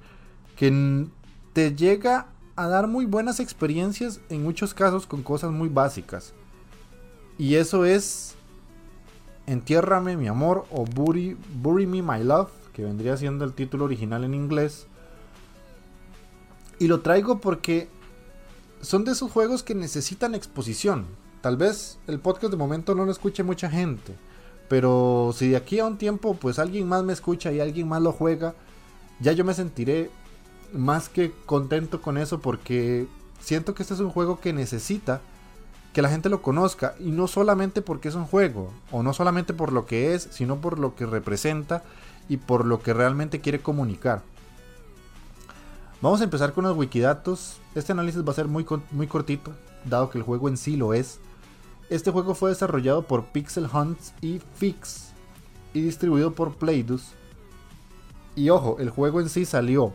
que 0.56 1.08
te 1.54 1.76
llega 1.76 2.28
a 2.56 2.68
dar 2.68 2.88
muy 2.88 3.06
buenas 3.06 3.40
experiencias 3.40 4.22
en 4.30 4.44
muchos 4.44 4.74
casos 4.74 5.08
con 5.08 5.24
cosas 5.24 5.52
muy 5.52 5.70
básicas. 5.70 6.34
Y 7.38 7.56
eso 7.56 7.86
es 7.86 8.36
Entiérrame 9.48 10.16
mi 10.16 10.28
amor 10.28 10.66
o 10.70 10.86
Bury, 10.86 11.36
Bury 11.62 11.88
Me 11.88 12.02
My 12.02 12.24
Love, 12.24 12.52
que 12.74 12.84
vendría 12.84 13.18
siendo 13.18 13.44
el 13.44 13.54
título 13.54 13.86
original 13.86 14.24
en 14.24 14.34
inglés. 14.34 14.86
Y 16.80 16.88
lo 16.88 17.02
traigo 17.02 17.40
porque 17.40 17.90
son 18.82 19.04
de 19.04 19.12
esos 19.12 19.32
juegos 19.32 19.64
que 19.64 19.76
necesitan 19.76 20.36
exposición. 20.36 21.06
Tal 21.42 21.58
vez 21.58 21.98
el 22.08 22.20
podcast 22.20 22.52
de 22.52 22.58
momento 22.58 22.96
no 22.96 23.06
lo 23.06 23.12
escuche 23.12 23.44
mucha 23.44 23.70
gente. 23.70 24.16
Pero 24.70 25.34
si 25.36 25.50
de 25.50 25.58
aquí 25.58 25.80
a 25.80 25.86
un 25.86 25.98
tiempo 25.98 26.36
pues 26.36 26.60
alguien 26.60 26.88
más 26.88 27.04
me 27.04 27.14
escucha 27.14 27.52
y 27.52 27.60
alguien 27.60 27.88
más 27.90 28.02
lo 28.02 28.12
juega, 28.12 28.54
ya 29.20 29.34
yo 29.34 29.44
me 29.44 29.54
sentiré 29.54 30.10
más 30.72 31.10
que 31.10 31.34
contento 31.46 32.02
con 32.02 32.18
eso 32.18 32.40
porque 32.40 33.08
siento 33.42 33.74
que 33.74 33.84
este 33.84 33.96
es 33.96 34.00
un 34.00 34.12
juego 34.12 34.40
que 34.40 34.54
necesita 34.54 35.20
que 35.94 36.02
la 36.02 36.10
gente 36.10 36.30
lo 36.30 36.42
conozca 36.42 36.96
y 37.00 37.12
no 37.12 37.28
solamente 37.28 37.82
porque 37.82 38.08
es 38.08 38.16
un 38.16 38.26
juego 38.26 38.72
o 38.92 39.04
no 39.04 39.14
solamente 39.14 39.54
por 39.54 39.74
lo 39.74 39.86
que 39.86 40.14
es, 40.14 40.30
sino 40.32 40.62
por 40.62 40.80
lo 40.80 40.96
que 40.96 41.06
representa 41.06 41.84
y 42.30 42.38
por 42.38 42.66
lo 42.66 42.82
que 42.82 42.94
realmente 42.94 43.42
quiere 43.42 43.60
comunicar. 43.60 44.22
Vamos 46.02 46.22
a 46.22 46.24
empezar 46.24 46.54
con 46.54 46.64
los 46.64 46.78
wikidatos. 46.78 47.58
Este 47.76 47.92
análisis 47.92 48.26
va 48.26 48.32
a 48.32 48.36
ser 48.36 48.48
muy, 48.48 48.66
muy 48.92 49.08
cortito, 49.08 49.52
dado 49.86 50.10
que 50.10 50.18
el 50.18 50.24
juego 50.24 50.48
en 50.48 50.58
sí 50.58 50.78
lo 50.78 50.94
es. 50.94 51.20
Este 51.92 52.10
juego 52.10 52.36
fue 52.36 52.52
desarrollado 52.52 53.02
por 53.02 53.26
Pixel 53.26 53.68
Hunts 53.72 54.14
y 54.22 54.40
Fix 54.56 55.12
y 55.74 55.82
distribuido 55.82 56.32
por 56.32 56.56
Playdus. 56.56 57.10
Y 58.34 58.50
ojo, 58.50 58.78
el 58.80 58.90
juego 58.90 59.20
en 59.20 59.28
sí 59.28 59.44
salió 59.44 59.92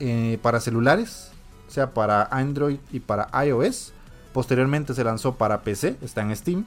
eh, 0.00 0.40
para 0.42 0.58
celulares, 0.58 1.30
o 1.68 1.70
sea, 1.70 1.94
para 1.94 2.24
Android 2.24 2.78
y 2.90 2.98
para 2.98 3.28
iOS. 3.44 3.92
Posteriormente 4.32 4.92
se 4.92 5.04
lanzó 5.04 5.36
para 5.36 5.62
PC, 5.62 5.98
está 6.02 6.22
en 6.22 6.34
Steam. 6.34 6.64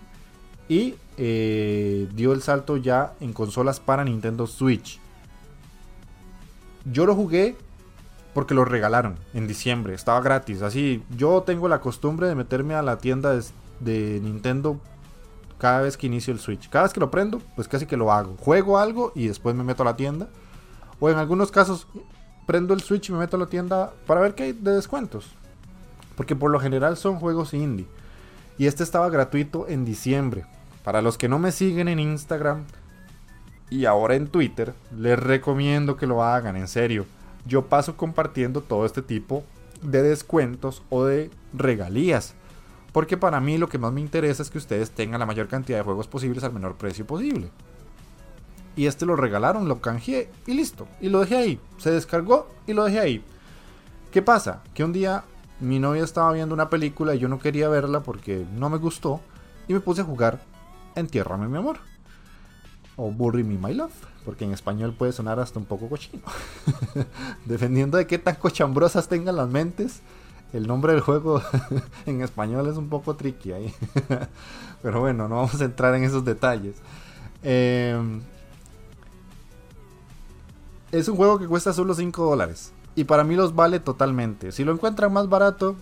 Y 0.70 0.96
eh, 1.18 2.08
dio 2.16 2.32
el 2.32 2.42
salto 2.42 2.78
ya 2.78 3.16
en 3.20 3.34
consolas 3.34 3.82
para 3.82 4.06
Nintendo 4.06 4.48
Switch. 4.48 4.98
Yo 6.86 7.06
lo 7.06 7.16
jugué 7.16 7.58
porque 8.34 8.54
lo 8.54 8.64
regalaron 8.64 9.18
en 9.34 9.46
diciembre, 9.46 9.94
estaba 9.94 10.22
gratis. 10.22 10.62
Así, 10.62 11.04
yo 11.18 11.42
tengo 11.42 11.68
la 11.68 11.82
costumbre 11.82 12.30
de 12.30 12.36
meterme 12.36 12.76
a 12.76 12.82
la 12.82 12.98
tienda 12.98 13.36
de 13.36 13.44
de 13.80 14.20
Nintendo 14.24 14.80
cada 15.58 15.82
vez 15.82 15.98
que 15.98 16.08
inicio 16.08 16.34
el 16.34 16.40
Switch. 16.40 16.70
Cada 16.70 16.84
vez 16.84 16.94
que 16.94 17.00
lo 17.00 17.12
prendo, 17.12 17.40
pues 17.56 17.68
casi 17.68 17.86
que 17.86 17.98
lo 17.98 18.12
hago. 18.12 18.36
Juego 18.38 18.78
algo 18.78 19.12
y 19.16 19.28
después 19.28 19.56
me 19.56 19.64
meto 19.64 19.84
a 19.84 19.86
la 19.86 19.96
tienda. 19.96 20.28
O 21.00 21.10
en 21.10 21.18
algunos 21.18 21.52
casos 21.52 21.88
prendo 22.46 22.74
el 22.74 22.82
Switch 22.82 23.10
y 23.10 23.12
me 23.12 23.20
meto 23.20 23.38
a 23.38 23.40
la 23.40 23.48
tienda 23.48 23.94
para 24.06 24.22
ver 24.22 24.36
qué 24.36 24.44
hay 24.44 24.54
de 24.54 24.72
descuentos. 24.72 25.32
Porque 26.16 26.36
por 26.36 26.52
lo 26.52 26.60
general 26.60 26.98
son 26.98 27.20
juegos 27.20 27.54
indie. 27.54 27.88
Y 28.58 28.68
este 28.68 28.84
estaba 28.84 29.10
gratuito 29.10 29.68
en 29.68 29.86
diciembre. 29.86 30.46
Para 30.84 31.02
los 31.02 31.18
que 31.18 31.28
no 31.28 31.40
me 31.40 31.52
siguen 31.52 31.88
en 31.88 32.00
Instagram 32.00 32.66
y 33.70 33.86
ahora 33.86 34.16
en 34.16 34.28
Twitter, 34.28 34.74
les 34.96 35.18
recomiendo 35.18 35.98
que 35.98 36.06
lo 36.06 36.24
hagan, 36.24 36.56
en 36.56 36.68
serio. 36.68 37.06
Yo 37.46 37.66
paso 37.66 37.98
compartiendo 37.98 38.62
todo 38.62 38.86
este 38.86 39.02
tipo 39.02 39.44
de 39.82 40.02
descuentos 40.04 40.84
o 40.90 41.06
de 41.06 41.32
regalías. 41.54 42.36
Porque 42.96 43.18
para 43.18 43.42
mí 43.42 43.58
lo 43.58 43.68
que 43.68 43.78
más 43.78 43.92
me 43.92 44.00
interesa 44.00 44.42
es 44.42 44.50
que 44.50 44.58
ustedes 44.58 44.90
tengan 44.90 45.20
la 45.20 45.26
mayor 45.26 45.50
cantidad 45.50 45.80
de 45.80 45.84
juegos 45.84 46.08
posibles 46.08 46.46
al 46.46 46.54
menor 46.54 46.78
precio 46.78 47.06
posible. 47.06 47.50
Y 48.78 48.86
este 48.86 49.06
lo 49.06 49.18
regalaron, 49.18 49.68
lo 49.68 49.82
canjeé 49.82 50.32
y 50.48 50.54
listo. 50.54 50.88
Y 51.02 51.10
lo 51.10 51.20
dejé 51.20 51.36
ahí. 51.36 51.60
Se 51.78 51.92
descargó 51.92 52.48
y 52.66 52.72
lo 52.72 52.86
dejé 52.86 53.02
ahí. 53.02 53.26
¿Qué 54.12 54.22
pasa? 54.22 54.64
Que 54.74 54.86
un 54.86 54.94
día 54.94 55.26
mi 55.60 55.78
novia 55.78 56.06
estaba 56.06 56.32
viendo 56.32 56.56
una 56.56 56.70
película 56.70 57.14
y 57.14 57.20
yo 57.20 57.28
no 57.28 57.38
quería 57.38 57.68
verla 57.68 58.00
porque 58.00 58.46
no 58.56 58.70
me 58.70 58.78
gustó. 58.78 59.20
Y 59.68 59.74
me 59.74 59.82
puse 59.82 60.00
a 60.00 60.06
jugar 60.06 60.40
Entiérrame 60.96 61.50
mi 61.50 61.58
amor. 61.58 61.80
O 62.96 63.12
Bury 63.12 63.44
Me 63.44 63.58
My 63.58 63.74
Love. 63.74 63.92
Porque 64.24 64.46
en 64.46 64.54
español 64.54 64.94
puede 64.94 65.12
sonar 65.12 65.38
hasta 65.42 65.60
un 65.60 65.66
poco 65.66 65.90
cochino. 65.90 66.24
Dependiendo 67.46 67.98
de 67.98 68.08
qué 68.08 68.20
tan 68.20 68.36
cochambrosas 68.36 69.10
tengan 69.10 69.36
las 69.36 69.50
mentes 69.50 70.02
el 70.54 70.68
nombre 70.68 70.94
del 70.94 71.02
juego 71.02 71.42
en 72.06 72.22
español 72.22 72.68
es 72.68 72.78
un 72.78 72.90
poco 72.90 73.16
tricky 73.16 73.52
ahí. 73.52 73.74
Pero 74.82 75.02
bueno, 75.02 75.28
no 75.28 75.36
vamos 75.36 75.60
a 75.62 75.66
entrar 75.66 75.96
en 75.96 76.04
esos 76.04 76.24
detalles. 76.24 76.76
Em, 77.44 78.22
es 80.92 81.08
un 81.08 81.16
juego 81.16 81.40
que 81.40 81.48
cuesta 81.48 81.74
solo 81.74 81.94
5 81.94 82.24
dólares. 82.24 82.72
Y 82.96 83.04
para 83.04 83.24
mí 83.24 83.36
los 83.36 83.56
vale 83.56 83.80
totalmente. 83.80 84.52
Si 84.52 84.64
lo 84.64 84.72
encuentran 84.72 85.12
más 85.12 85.28
barato, 85.28 85.76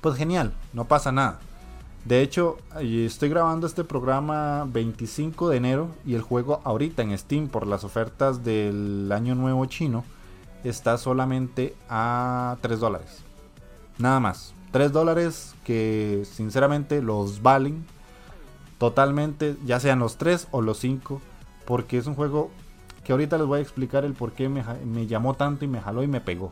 pues 0.00 0.16
genial, 0.16 0.52
no 0.72 0.86
pasa 0.86 1.12
nada. 1.12 1.38
De 2.04 2.20
hecho, 2.20 2.58
estoy 2.80 3.28
grabando 3.28 3.66
este 3.66 3.84
programa 3.84 4.64
25 4.64 5.50
de 5.50 5.56
enero 5.56 5.88
y 6.04 6.14
el 6.16 6.22
juego 6.22 6.60
ahorita 6.64 7.02
en 7.02 7.16
Steam 7.16 7.46
por 7.46 7.66
las 7.66 7.84
ofertas 7.84 8.42
del 8.42 9.10
año 9.12 9.36
nuevo 9.36 9.64
chino 9.66 10.04
está 10.64 10.98
solamente 10.98 11.76
a 11.88 12.56
3 12.60 12.80
dólares. 12.80 13.22
Nada 14.02 14.18
más. 14.18 14.52
3 14.72 14.90
dólares 14.90 15.54
que 15.64 16.24
sinceramente 16.24 17.00
los 17.02 17.40
valen 17.40 17.84
totalmente, 18.78 19.56
ya 19.64 19.78
sean 19.78 20.00
los 20.00 20.16
3 20.16 20.48
o 20.50 20.60
los 20.60 20.78
5, 20.78 21.22
porque 21.66 21.98
es 21.98 22.08
un 22.08 22.16
juego 22.16 22.50
que 23.04 23.12
ahorita 23.12 23.38
les 23.38 23.46
voy 23.46 23.60
a 23.60 23.62
explicar 23.62 24.04
el 24.04 24.14
por 24.14 24.32
qué 24.32 24.48
me, 24.48 24.64
me 24.84 25.06
llamó 25.06 25.34
tanto 25.34 25.64
y 25.64 25.68
me 25.68 25.80
jaló 25.80 26.02
y 26.02 26.08
me 26.08 26.20
pegó. 26.20 26.50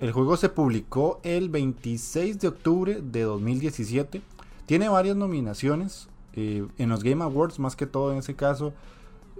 El 0.00 0.10
juego 0.12 0.38
se 0.38 0.48
publicó 0.48 1.20
el 1.22 1.50
26 1.50 2.40
de 2.40 2.48
octubre 2.48 3.02
de 3.02 3.22
2017. 3.24 4.22
Tiene 4.64 4.88
varias 4.88 5.16
nominaciones. 5.16 6.08
Eh, 6.32 6.66
en 6.78 6.88
los 6.88 7.04
Game 7.04 7.22
Awards, 7.22 7.58
más 7.58 7.76
que 7.76 7.86
todo 7.86 8.12
en 8.12 8.18
ese 8.18 8.36
caso, 8.36 8.72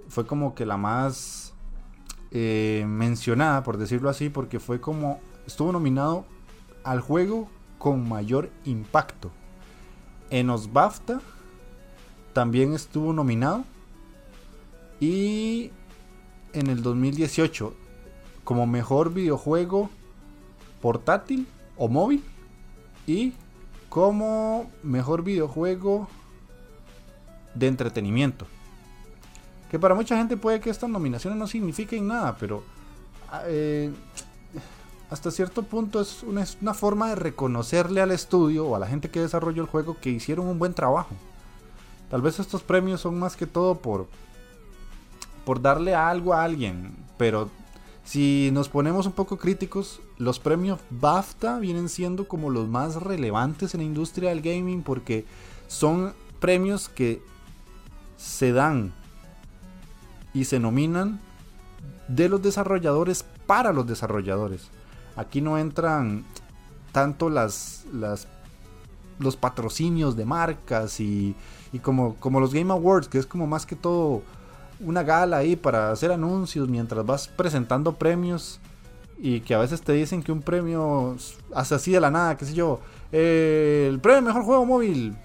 fue 0.08 0.26
como 0.26 0.54
que 0.54 0.66
la 0.66 0.76
más 0.76 1.54
eh, 2.32 2.84
mencionada, 2.86 3.62
por 3.62 3.78
decirlo 3.78 4.10
así, 4.10 4.28
porque 4.28 4.60
fue 4.60 4.78
como 4.78 5.20
estuvo 5.46 5.72
nominado 5.72 6.26
al 6.88 7.00
juego 7.02 7.48
con 7.78 8.08
mayor 8.08 8.50
impacto. 8.64 9.30
En 10.30 10.46
los 10.46 10.72
BAFTA 10.72 11.20
también 12.32 12.72
estuvo 12.72 13.12
nominado. 13.12 13.64
Y 14.98 15.70
en 16.54 16.68
el 16.68 16.82
2018 16.82 17.74
como 18.42 18.66
mejor 18.66 19.12
videojuego 19.12 19.90
portátil 20.80 21.46
o 21.76 21.88
móvil. 21.88 22.24
Y 23.06 23.34
como 23.90 24.70
mejor 24.82 25.22
videojuego 25.22 26.08
de 27.54 27.66
entretenimiento. 27.66 28.46
Que 29.70 29.78
para 29.78 29.94
mucha 29.94 30.16
gente 30.16 30.38
puede 30.38 30.60
que 30.60 30.70
estas 30.70 30.88
nominaciones 30.88 31.38
no 31.38 31.46
signifiquen 31.46 32.06
nada, 32.06 32.34
pero 32.38 32.64
eh, 33.44 33.92
hasta 35.10 35.30
cierto 35.30 35.62
punto 35.62 36.00
es 36.00 36.22
una, 36.22 36.74
forma 36.74 37.08
de 37.08 37.14
reconocerle 37.14 38.02
al 38.02 38.10
estudio 38.10 38.66
o 38.66 38.76
a 38.76 38.78
la 38.78 38.86
gente 38.86 39.10
que 39.10 39.20
desarrolló 39.20 39.62
el 39.62 39.68
juego 39.68 39.96
que 40.00 40.10
hicieron 40.10 40.46
un 40.46 40.58
buen 40.58 40.74
trabajo. 40.74 41.14
Tal 42.10 42.20
vez 42.20 42.38
estos 42.38 42.62
premios 42.62 43.00
son 43.00 43.18
más 43.18 43.36
que 43.36 43.46
todo 43.46 43.76
por, 43.76 44.06
por 45.44 45.62
darle 45.62 45.94
algo 45.94 46.34
a 46.34 46.44
alguien, 46.44 46.94
pero 47.16 47.48
si 48.04 48.50
nos 48.52 48.68
ponemos 48.68 49.06
un 49.06 49.12
poco 49.12 49.38
críticos, 49.38 50.00
los 50.18 50.38
premios 50.38 50.78
BAFTA 50.90 51.58
vienen 51.58 51.88
siendo 51.88 52.28
como 52.28 52.50
los 52.50 52.68
más 52.68 52.96
relevantes 52.96 53.74
en 53.74 53.80
la 53.80 53.86
industria 53.86 54.30
del 54.30 54.42
gaming 54.42 54.82
porque 54.82 55.24
son 55.68 56.14
premios 56.38 56.88
que 56.88 57.22
se 58.16 58.52
dan 58.52 58.92
y 60.34 60.44
se 60.44 60.58
nominan 60.58 61.20
de 62.08 62.28
los 62.28 62.42
desarrolladores 62.42 63.24
para 63.46 63.72
los 63.72 63.86
desarrolladores. 63.86 64.68
Aquí 65.18 65.42
no 65.42 65.58
entran 65.58 66.24
tanto 66.92 67.28
las, 67.28 67.84
las 67.92 68.26
los 69.18 69.36
patrocinios 69.36 70.16
de 70.16 70.24
marcas 70.24 71.00
y, 71.00 71.34
y 71.72 71.78
como, 71.80 72.16
los 72.40 72.54
Game 72.54 72.72
Awards, 72.72 73.08
que 73.08 73.18
es 73.18 73.26
como 73.26 73.46
más 73.46 73.66
que 73.66 73.76
todo 73.76 74.22
una 74.80 75.02
gala 75.02 75.38
ahí 75.38 75.56
para 75.56 75.90
hacer 75.90 76.12
anuncios 76.12 76.68
mientras 76.68 77.04
vas 77.04 77.28
presentando 77.28 77.96
premios 77.96 78.60
y 79.18 79.40
que 79.40 79.54
a 79.54 79.58
veces 79.58 79.82
te 79.82 79.92
dicen 79.92 80.22
que 80.22 80.30
un 80.30 80.40
premio 80.40 81.16
hace 81.52 81.74
así 81.74 81.90
de 81.90 82.00
la 82.00 82.10
nada, 82.10 82.36
qué 82.36 82.44
sé 82.44 82.54
yo, 82.54 82.80
el 83.10 83.98
premio 84.00 84.22
mejor 84.22 84.44
juego 84.44 84.64
móvil 84.64 85.16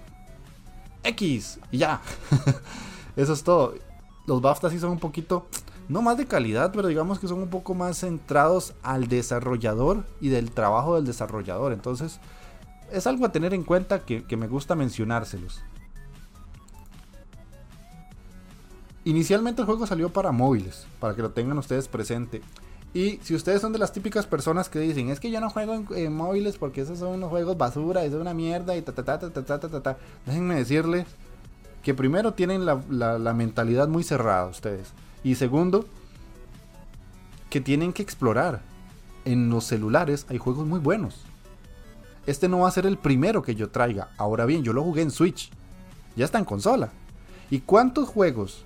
X 1.04 1.60
y 1.70 1.78
ya. 1.78 2.00
Eso 3.16 3.32
es 3.32 3.44
todo. 3.44 3.74
Los 4.26 4.40
BAFTA 4.40 4.70
sí 4.70 4.80
son 4.80 4.90
un 4.90 4.98
poquito, 4.98 5.46
no 5.88 6.02
más 6.02 6.16
de 6.16 6.26
calidad, 6.26 6.72
pero 6.72 6.88
digamos 6.88 7.18
que 7.18 7.28
son 7.28 7.42
un 7.42 7.48
poco 7.48 7.74
más 7.74 7.98
centrados 7.98 8.74
al 8.82 9.08
desarrollador 9.08 10.04
y 10.20 10.28
del 10.28 10.50
trabajo 10.50 10.96
del 10.96 11.04
desarrollador. 11.04 11.72
Entonces, 11.72 12.20
es 12.90 13.06
algo 13.06 13.26
a 13.26 13.32
tener 13.32 13.52
en 13.52 13.64
cuenta 13.64 14.00
que, 14.00 14.24
me 14.36 14.48
gusta 14.48 14.74
mencionárselos. 14.74 15.62
Inicialmente 19.04 19.60
el 19.60 19.66
juego 19.66 19.86
salió 19.86 20.10
para 20.10 20.32
móviles, 20.32 20.86
para 20.98 21.14
que 21.14 21.20
lo 21.20 21.30
tengan 21.30 21.58
ustedes 21.58 21.88
presente. 21.88 22.40
Y 22.94 23.18
si 23.22 23.34
ustedes 23.34 23.60
son 23.60 23.72
de 23.72 23.78
las 23.78 23.92
típicas 23.92 24.24
personas 24.26 24.70
que 24.70 24.78
dicen, 24.78 25.10
es 25.10 25.20
que 25.20 25.30
yo 25.30 25.40
no 25.40 25.50
juego 25.50 25.84
en, 25.94 26.16
móviles 26.16 26.56
porque 26.56 26.80
esos 26.80 27.00
son 27.00 27.08
unos 27.14 27.28
juegos 27.28 27.58
basura, 27.58 28.04
es 28.04 28.14
una 28.14 28.32
mierda 28.32 28.76
y 28.76 28.82
ta 28.82 28.92
ta 28.92 29.04
ta 29.04 29.18
ta 29.18 29.30
ta 29.30 29.58
ta 29.60 29.68
ta 29.68 29.82
ta, 29.82 29.98
déjenme 30.24 30.54
decirles 30.54 31.06
que 31.82 31.92
primero 31.92 32.32
tienen 32.32 32.64
la 32.64 33.34
mentalidad 33.34 33.88
muy 33.88 34.04
cerrada 34.04 34.46
ustedes. 34.46 34.94
Y 35.24 35.34
segundo, 35.34 35.86
que 37.50 37.60
tienen 37.60 37.92
que 37.92 38.02
explorar. 38.02 38.62
En 39.24 39.48
los 39.48 39.64
celulares 39.64 40.26
hay 40.28 40.38
juegos 40.38 40.66
muy 40.66 40.78
buenos. 40.78 41.22
Este 42.26 42.48
no 42.48 42.60
va 42.60 42.68
a 42.68 42.72
ser 42.72 42.86
el 42.86 42.98
primero 42.98 43.42
que 43.42 43.54
yo 43.54 43.70
traiga. 43.70 44.10
Ahora 44.18 44.44
bien, 44.44 44.62
yo 44.62 44.72
lo 44.72 44.82
jugué 44.82 45.02
en 45.02 45.10
Switch. 45.10 45.50
Ya 46.14 46.26
está 46.26 46.38
en 46.38 46.44
consola. 46.44 46.92
¿Y 47.50 47.60
cuántos 47.60 48.08
juegos 48.08 48.64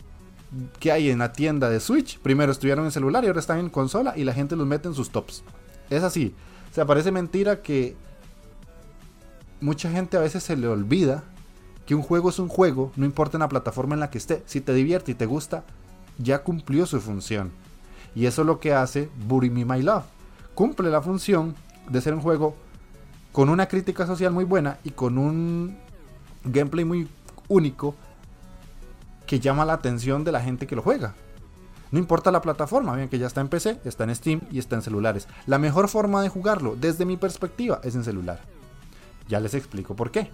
que 0.78 0.92
hay 0.92 1.10
en 1.10 1.18
la 1.18 1.32
tienda 1.32 1.68
de 1.68 1.80
Switch, 1.80 2.18
primero 2.18 2.52
estuvieron 2.52 2.84
en 2.84 2.90
celular 2.90 3.24
y 3.24 3.26
ahora 3.26 3.40
están 3.40 3.58
en 3.58 3.68
consola 3.68 4.14
y 4.16 4.24
la 4.24 4.32
gente 4.32 4.56
los 4.56 4.66
mete 4.66 4.88
en 4.88 4.94
sus 4.94 5.10
tops. 5.10 5.42
Es 5.90 6.02
así. 6.02 6.34
O 6.70 6.74
sea, 6.74 6.86
parece 6.86 7.12
mentira 7.12 7.62
que 7.62 7.96
mucha 9.60 9.90
gente 9.90 10.16
a 10.16 10.20
veces 10.20 10.42
se 10.42 10.56
le 10.56 10.68
olvida 10.68 11.24
que 11.86 11.94
un 11.94 12.02
juego 12.02 12.28
es 12.28 12.38
un 12.38 12.48
juego, 12.48 12.92
no 12.96 13.06
importa 13.06 13.36
en 13.36 13.40
la 13.40 13.48
plataforma 13.48 13.94
en 13.94 14.00
la 14.00 14.10
que 14.10 14.18
esté. 14.18 14.42
Si 14.46 14.60
te 14.60 14.74
divierte 14.74 15.12
y 15.12 15.14
te 15.14 15.26
gusta, 15.26 15.64
ya 16.18 16.42
cumplió 16.42 16.86
su 16.86 17.00
función. 17.00 17.50
Y 18.14 18.26
eso 18.26 18.42
es 18.42 18.46
lo 18.46 18.60
que 18.60 18.74
hace 18.74 19.08
Bury 19.26 19.50
Me 19.50 19.64
My 19.64 19.82
Love. 19.82 20.04
Cumple 20.54 20.90
la 20.90 21.00
función 21.00 21.54
de 21.88 22.00
ser 22.00 22.14
un 22.14 22.20
juego 22.20 22.56
con 23.32 23.48
una 23.48 23.66
crítica 23.66 24.06
social 24.06 24.32
muy 24.32 24.44
buena 24.44 24.78
y 24.84 24.90
con 24.90 25.18
un 25.18 25.78
gameplay 26.44 26.84
muy 26.84 27.08
único 27.48 27.94
que 29.26 29.40
llama 29.40 29.64
la 29.64 29.74
atención 29.74 30.24
de 30.24 30.32
la 30.32 30.40
gente 30.40 30.66
que 30.66 30.76
lo 30.76 30.82
juega. 30.82 31.14
No 31.90 31.98
importa 31.98 32.30
la 32.30 32.42
plataforma, 32.42 32.96
bien 32.96 33.08
que 33.08 33.18
ya 33.18 33.26
está 33.26 33.40
en 33.40 33.48
PC, 33.48 33.80
está 33.84 34.04
en 34.04 34.14
Steam 34.14 34.40
y 34.50 34.58
está 34.58 34.76
en 34.76 34.82
celulares. 34.82 35.26
La 35.46 35.58
mejor 35.58 35.88
forma 35.88 36.22
de 36.22 36.28
jugarlo, 36.28 36.76
desde 36.76 37.04
mi 37.04 37.16
perspectiva, 37.16 37.80
es 37.82 37.94
en 37.94 38.04
celular. 38.04 38.40
Ya 39.28 39.40
les 39.40 39.54
explico 39.54 39.94
por 39.94 40.10
qué. 40.10 40.30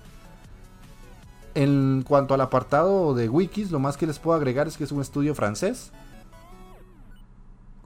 En 1.55 2.02
cuanto 2.07 2.34
al 2.34 2.40
apartado 2.40 3.14
de 3.14 3.28
wikis, 3.28 3.70
lo 3.70 3.78
más 3.78 3.96
que 3.96 4.07
les 4.07 4.18
puedo 4.18 4.36
agregar 4.36 4.66
es 4.66 4.76
que 4.76 4.84
es 4.84 4.92
un 4.92 5.00
estudio 5.00 5.34
francés. 5.34 5.92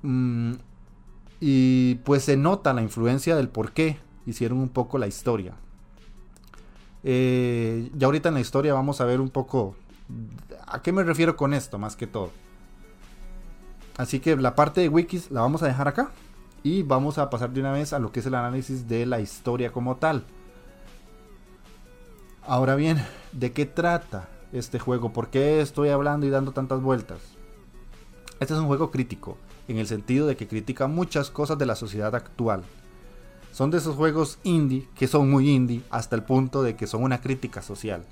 Mm, 0.03 0.55
y 1.41 1.97
pues 1.97 2.25
se 2.25 2.37
nota 2.37 2.73
la 2.73 2.83
influencia 2.83 3.37
del 3.37 3.49
por 3.49 3.73
qué 3.73 3.99
hicieron 4.27 4.59
un 4.59 4.69
poco 4.69 4.99
la 4.99 5.07
historia. 5.07 5.55
Eh, 7.05 7.91
ya 7.95 8.07
ahorita 8.07 8.29
en 8.29 8.35
la 8.35 8.41
historia 8.41 8.75
vamos 8.75 9.01
a 9.01 9.05
ver 9.05 9.21
un 9.21 9.31
poco 9.31 9.77
¿A 10.67 10.83
qué 10.83 10.93
me 10.93 11.03
refiero 11.03 11.37
con 11.37 11.55
esto 11.55 11.79
más 11.79 11.97
que 11.97 12.07
todo? 12.07 12.31
Así 13.97 14.21
que 14.21 14.37
la 14.37 14.55
parte 14.55 14.81
de 14.81 14.89
wikis 14.89 15.31
la 15.31 15.41
vamos 15.41 15.63
a 15.63 15.67
dejar 15.67 15.89
acá. 15.89 16.11
Y 16.63 16.83
vamos 16.83 17.19
a 17.19 17.31
pasar 17.31 17.51
de 17.51 17.61
una 17.61 17.73
vez 17.73 17.93
a 17.93 17.99
lo 17.99 18.11
que 18.11 18.21
es 18.21 18.27
el 18.27 18.35
análisis 18.35 18.89
de 18.89 19.07
la 19.07 19.21
historia 19.21 19.71
como 19.71 19.97
tal. 19.97 20.25
Ahora 22.47 22.75
bien, 22.75 23.05
¿de 23.33 23.53
qué 23.53 23.67
trata 23.67 24.29
este 24.53 24.79
juego? 24.79 25.13
¿Por 25.13 25.29
qué 25.29 25.61
estoy 25.61 25.89
hablando 25.91 26.27
y 26.27 26.31
dando 26.31 26.53
tantas 26.53 26.81
vueltas? 26.81 27.19
Este 28.41 28.55
es 28.55 28.61
un 28.61 28.67
juego 28.67 28.91
crítico, 28.91 29.37
en 29.67 29.79
el 29.79 29.87
sentido 29.87 30.27
de 30.27 30.37
que 30.37 30.47
critica 30.49 30.87
muchas 30.87 31.31
cosas 31.31 31.59
de 31.59 31.67
la 31.67 31.75
sociedad 31.75 32.15
actual. 32.15 32.63
Son 33.53 33.71
de 33.71 33.79
esos 33.79 33.97
juegos 33.97 34.39
indie 34.45 34.87
que 34.95 35.09
son 35.09 35.31
muy 35.31 35.51
indie 35.51 35.83
hasta 35.91 36.15
el 36.15 36.23
punto 36.23 36.63
de 36.63 36.77
que 36.77 36.87
son 36.87 37.03
una 37.03 37.21
crítica 37.21 37.63
social. 37.63 38.05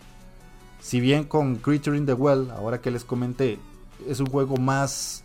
Si 0.81 1.01
bien 1.01 1.25
con 1.25 1.57
Creature 1.57 1.97
in 1.97 2.07
the 2.07 2.15
Well, 2.15 2.51
ahora 2.51 2.81
que 2.81 2.91
les 2.91 3.05
comenté, 3.05 3.59
es 4.07 4.21
un 4.21 4.27
juego 4.27 4.57
más 4.57 5.23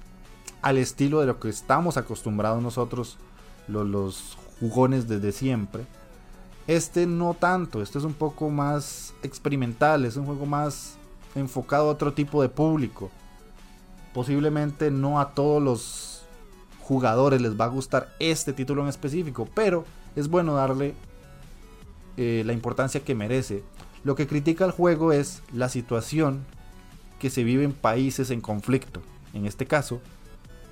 al 0.62 0.78
estilo 0.78 1.20
de 1.20 1.28
lo 1.28 1.40
que 1.40 1.50
estamos 1.50 1.98
acostumbrados 1.98 2.62
nosotros, 2.62 3.18
los, 3.68 4.38
jugones 4.60 5.08
desde 5.08 5.32
siempre. 5.32 5.86
Este 6.68 7.06
no 7.06 7.34
tanto, 7.34 7.82
este 7.82 7.98
es 7.98 8.04
un 8.04 8.14
poco 8.14 8.50
más 8.50 9.14
experimental, 9.24 10.06
es 10.06 10.16
un 10.16 10.26
juego 10.26 10.46
más 10.46 10.96
enfocado 11.36 11.90
a 11.90 11.92
otro 11.92 12.14
tipo 12.14 12.42
de 12.42 12.50
público. 12.50 13.10
Posiblemente 14.14 14.92
no 14.92 15.20
a 15.20 15.34
todos 15.34 15.62
los 15.62 16.24
jugadores 16.82 17.42
les 17.42 17.60
va 17.60 17.66
a 17.66 17.70
gustar 17.70 18.14
este 18.20 18.54
título 18.54 18.84
en 18.84 18.90
específico, 18.90 19.48
pero 19.54 19.86
es 20.16 20.28
bueno 20.28 20.56
darle 20.56 20.94
eh, 22.18 22.44
la 22.46 22.54
importancia 22.54 23.04
que 23.04 23.16
merece 23.16 23.64
lo 24.04 24.16
que 24.16 24.28
critica 24.28 24.66
el 24.66 24.72
juego 24.72 25.14
es 25.14 25.44
la 25.54 25.70
situación 25.70 26.44
que 27.20 27.30
se 27.30 27.44
vive 27.44 27.64
en 27.64 27.74
países 27.74 28.32
en 28.32 28.42
conflicto. 28.42 29.02
En 29.34 29.46
este 29.46 29.68
caso, 29.68 30.02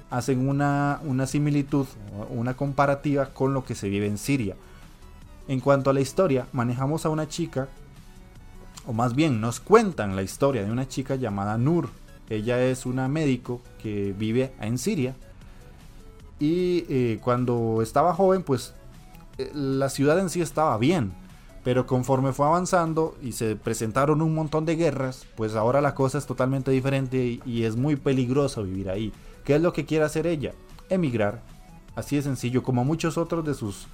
hacen 0.10 0.50
una, 0.50 1.00
una 1.04 1.28
similitud, 1.28 1.86
una 2.30 2.56
comparativa 2.56 3.28
con 3.28 3.54
lo 3.54 3.64
que 3.64 3.76
se 3.76 3.88
vive 3.88 4.08
en 4.08 4.18
Siria. 4.18 4.56
En 5.50 5.62
cuanto 5.62 5.89
a 5.89 5.93
la 5.93 6.00
historia, 6.00 6.45
manejamos 6.54 7.08
a 7.08 7.10
una 7.10 7.28
chica, 7.28 7.70
o 8.86 8.93
más 8.93 9.16
bien 9.16 9.41
nos 9.41 9.60
cuentan 9.60 10.16
la 10.16 10.22
historia 10.22 10.64
de 10.64 10.72
una 10.72 10.88
chica 10.88 11.16
llamada 11.16 11.58
Nur. 11.58 11.89
Ella 12.30 12.62
es 12.62 12.86
una 12.86 13.08
médico 13.08 13.60
que 13.82 14.14
vive 14.16 14.54
en 14.62 14.78
Siria. 14.78 15.16
Y 16.38 16.86
eh, 16.88 17.20
cuando 17.24 17.82
estaba 17.82 18.14
joven, 18.14 18.43
pues 18.43 18.76
eh, 19.39 19.50
la 19.56 19.89
ciudad 19.89 20.20
en 20.20 20.30
sí 20.30 20.39
estaba 20.39 20.78
bien 20.78 21.14
Pero 21.64 21.88
conforme 21.88 22.32
fue 22.32 22.45
avanzando 22.45 23.18
y 23.20 23.32
se 23.32 23.56
presentaron 23.56 24.22
un 24.22 24.36
montón 24.36 24.66
de 24.66 24.76
guerras, 24.76 25.26
pues 25.36 25.56
ahora 25.56 25.82
la 25.82 25.95
cosa 25.95 26.20
es 26.20 26.28
totalmente 26.28 26.70
diferente 26.70 27.41
y, 27.43 27.64
es 27.64 27.76
muy 27.76 27.95
peligroso 27.95 28.62
vivir 28.62 28.91
ahí. 28.91 29.12
¿Qué 29.43 29.56
es 29.56 29.62
lo 29.64 29.74
que 29.74 29.86
quiere 29.86 30.06
hacer 30.06 30.28
ella? 30.28 30.54
Emigrar. 30.89 31.41
Así 31.95 32.18
de 32.18 32.22
sencillo, 32.22 32.62
como 32.62 32.86
muchos 32.86 33.18
otros 33.18 33.43
de 33.43 33.56
sus 33.56 33.88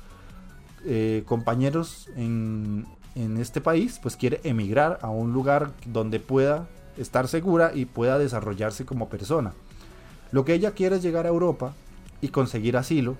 eh, 0.85 1.23
compañeros 1.25 2.09
en, 2.15 2.85
en 3.15 3.37
este 3.37 3.61
país, 3.61 3.99
pues 4.01 4.15
quiere 4.15 4.41
emigrar 4.43 4.99
a 5.01 5.09
un 5.09 5.33
lugar 5.33 5.71
donde 5.85 6.19
pueda 6.19 6.67
estar 6.97 7.27
segura 7.27 7.71
y 7.73 7.85
pueda 7.85 8.17
desarrollarse 8.19 8.85
como 8.85 9.09
persona. 9.09 9.53
Lo 10.31 10.45
que 10.45 10.53
ella 10.53 10.71
quiere 10.71 10.97
es 10.97 11.03
llegar 11.03 11.25
a 11.25 11.29
Europa 11.29 11.73
y 12.21 12.29
conseguir 12.29 12.77
asilo. 12.77 13.17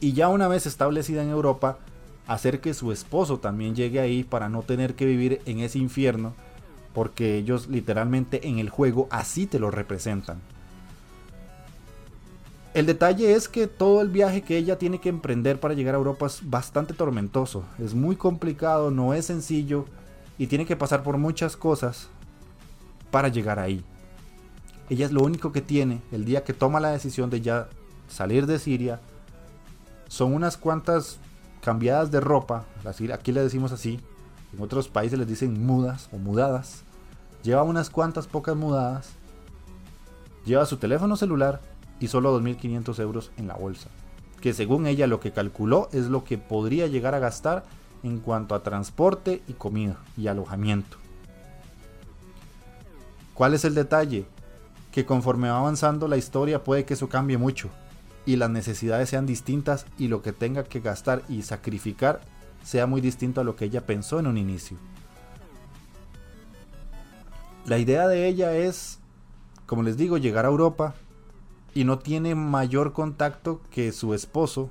Y 0.00 0.12
ya 0.12 0.28
una 0.28 0.48
vez 0.48 0.66
establecida 0.66 1.22
en 1.22 1.30
Europa, 1.30 1.78
hacer 2.26 2.60
que 2.60 2.74
su 2.74 2.92
esposo 2.92 3.38
también 3.38 3.74
llegue 3.74 4.00
ahí 4.00 4.24
para 4.24 4.48
no 4.48 4.62
tener 4.62 4.94
que 4.94 5.06
vivir 5.06 5.40
en 5.46 5.60
ese 5.60 5.78
infierno, 5.78 6.34
porque 6.92 7.36
ellos 7.36 7.68
literalmente 7.68 8.46
en 8.48 8.58
el 8.58 8.70
juego 8.70 9.08
así 9.10 9.46
te 9.46 9.58
lo 9.58 9.70
representan. 9.70 10.40
El 12.74 12.86
detalle 12.86 13.34
es 13.34 13.48
que 13.48 13.68
todo 13.68 14.00
el 14.00 14.08
viaje 14.08 14.42
que 14.42 14.56
ella 14.56 14.78
tiene 14.78 15.00
que 15.00 15.08
emprender 15.08 15.60
para 15.60 15.74
llegar 15.74 15.94
a 15.94 15.98
Europa 15.98 16.26
es 16.26 16.40
bastante 16.42 16.92
tormentoso, 16.92 17.62
es 17.78 17.94
muy 17.94 18.16
complicado, 18.16 18.90
no 18.90 19.14
es 19.14 19.26
sencillo 19.26 19.84
y 20.38 20.48
tiene 20.48 20.66
que 20.66 20.74
pasar 20.74 21.04
por 21.04 21.16
muchas 21.16 21.56
cosas 21.56 22.08
para 23.12 23.28
llegar 23.28 23.60
ahí. 23.60 23.84
Ella 24.90 25.06
es 25.06 25.12
lo 25.12 25.22
único 25.22 25.52
que 25.52 25.60
tiene 25.60 26.02
el 26.10 26.24
día 26.24 26.42
que 26.42 26.52
toma 26.52 26.80
la 26.80 26.90
decisión 26.90 27.30
de 27.30 27.40
ya 27.40 27.68
salir 28.08 28.46
de 28.46 28.58
Siria. 28.58 29.00
Son 30.08 30.34
unas 30.34 30.56
cuantas 30.56 31.18
cambiadas 31.60 32.10
de 32.10 32.18
ropa, 32.18 32.64
aquí 32.84 33.30
le 33.30 33.40
decimos 33.40 33.70
así, 33.70 34.00
en 34.52 34.60
otros 34.60 34.88
países 34.88 35.16
les 35.16 35.28
dicen 35.28 35.64
mudas 35.64 36.08
o 36.12 36.18
mudadas. 36.18 36.82
Lleva 37.44 37.62
unas 37.62 37.88
cuantas 37.88 38.26
pocas 38.26 38.56
mudadas. 38.56 39.10
Lleva 40.44 40.66
su 40.66 40.76
teléfono 40.76 41.16
celular 41.16 41.60
y 42.00 42.08
solo 42.08 42.38
2.500 42.40 42.98
euros 43.00 43.30
en 43.36 43.48
la 43.48 43.54
bolsa. 43.54 43.88
Que 44.40 44.52
según 44.52 44.86
ella 44.86 45.06
lo 45.06 45.20
que 45.20 45.32
calculó 45.32 45.88
es 45.92 46.06
lo 46.06 46.24
que 46.24 46.38
podría 46.38 46.86
llegar 46.86 47.14
a 47.14 47.18
gastar 47.18 47.64
en 48.02 48.18
cuanto 48.18 48.54
a 48.54 48.62
transporte 48.62 49.42
y 49.48 49.54
comida 49.54 49.96
y 50.16 50.26
alojamiento. 50.26 50.98
¿Cuál 53.32 53.54
es 53.54 53.64
el 53.64 53.74
detalle? 53.74 54.26
Que 54.92 55.06
conforme 55.06 55.48
va 55.48 55.58
avanzando 55.58 56.06
la 56.06 56.16
historia 56.16 56.62
puede 56.62 56.84
que 56.84 56.94
eso 56.94 57.08
cambie 57.08 57.38
mucho 57.38 57.70
y 58.26 58.36
las 58.36 58.50
necesidades 58.50 59.08
sean 59.08 59.26
distintas 59.26 59.86
y 59.98 60.08
lo 60.08 60.22
que 60.22 60.32
tenga 60.32 60.64
que 60.64 60.80
gastar 60.80 61.22
y 61.28 61.42
sacrificar 61.42 62.20
sea 62.62 62.86
muy 62.86 63.00
distinto 63.00 63.40
a 63.40 63.44
lo 63.44 63.56
que 63.56 63.66
ella 63.66 63.86
pensó 63.86 64.18
en 64.18 64.26
un 64.26 64.38
inicio. 64.38 64.78
La 67.66 67.78
idea 67.78 68.06
de 68.08 68.26
ella 68.26 68.54
es, 68.54 68.98
como 69.66 69.82
les 69.82 69.96
digo, 69.96 70.18
llegar 70.18 70.44
a 70.44 70.48
Europa 70.48 70.94
y 71.74 71.84
no 71.84 71.98
tiene 71.98 72.34
mayor 72.34 72.92
contacto 72.92 73.60
que 73.70 73.92
su 73.92 74.14
esposo 74.14 74.70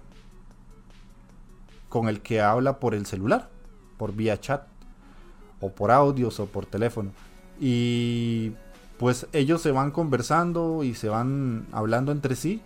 con 1.90 2.08
el 2.08 2.22
que 2.22 2.42
habla 2.42 2.80
por 2.80 2.96
el 2.96 3.06
celular, 3.06 3.50
por 3.98 4.14
vía 4.14 4.40
chat, 4.40 4.64
o 5.60 5.70
por 5.70 5.92
audios 5.92 6.40
o 6.40 6.46
por 6.46 6.66
teléfono. 6.66 7.12
Y 7.60 8.54
pues 8.98 9.28
ellos 9.34 9.62
se 9.62 9.72
van 9.72 9.92
conversando 9.92 10.84
y 10.84 10.96
se 10.96 11.10
van 11.10 11.68
hablando 11.72 12.12
entre 12.12 12.36
sí 12.36 12.62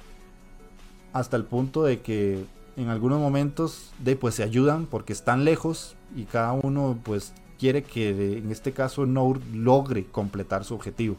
hasta 1.13 1.38
el 1.38 1.45
punto 1.45 1.83
de 1.83 2.01
que 2.01 2.45
en 2.75 2.89
algunos 2.89 3.19
momentos 3.19 3.91
de 3.99 4.15
pues 4.15 4.35
se 4.35 4.43
ayudan 4.43 4.85
porque 4.85 5.13
están 5.13 5.45
lejos 5.45 5.95
y 6.15 6.25
cada 6.25 6.53
uno 6.53 6.97
pues 7.03 7.33
quiere 7.57 7.83
que 7.83 8.38
en 8.38 8.51
este 8.51 8.71
caso 8.71 9.05
no 9.05 9.33
logre 9.53 10.05
completar 10.05 10.63
su 10.63 10.75
objetivo. 10.75 11.17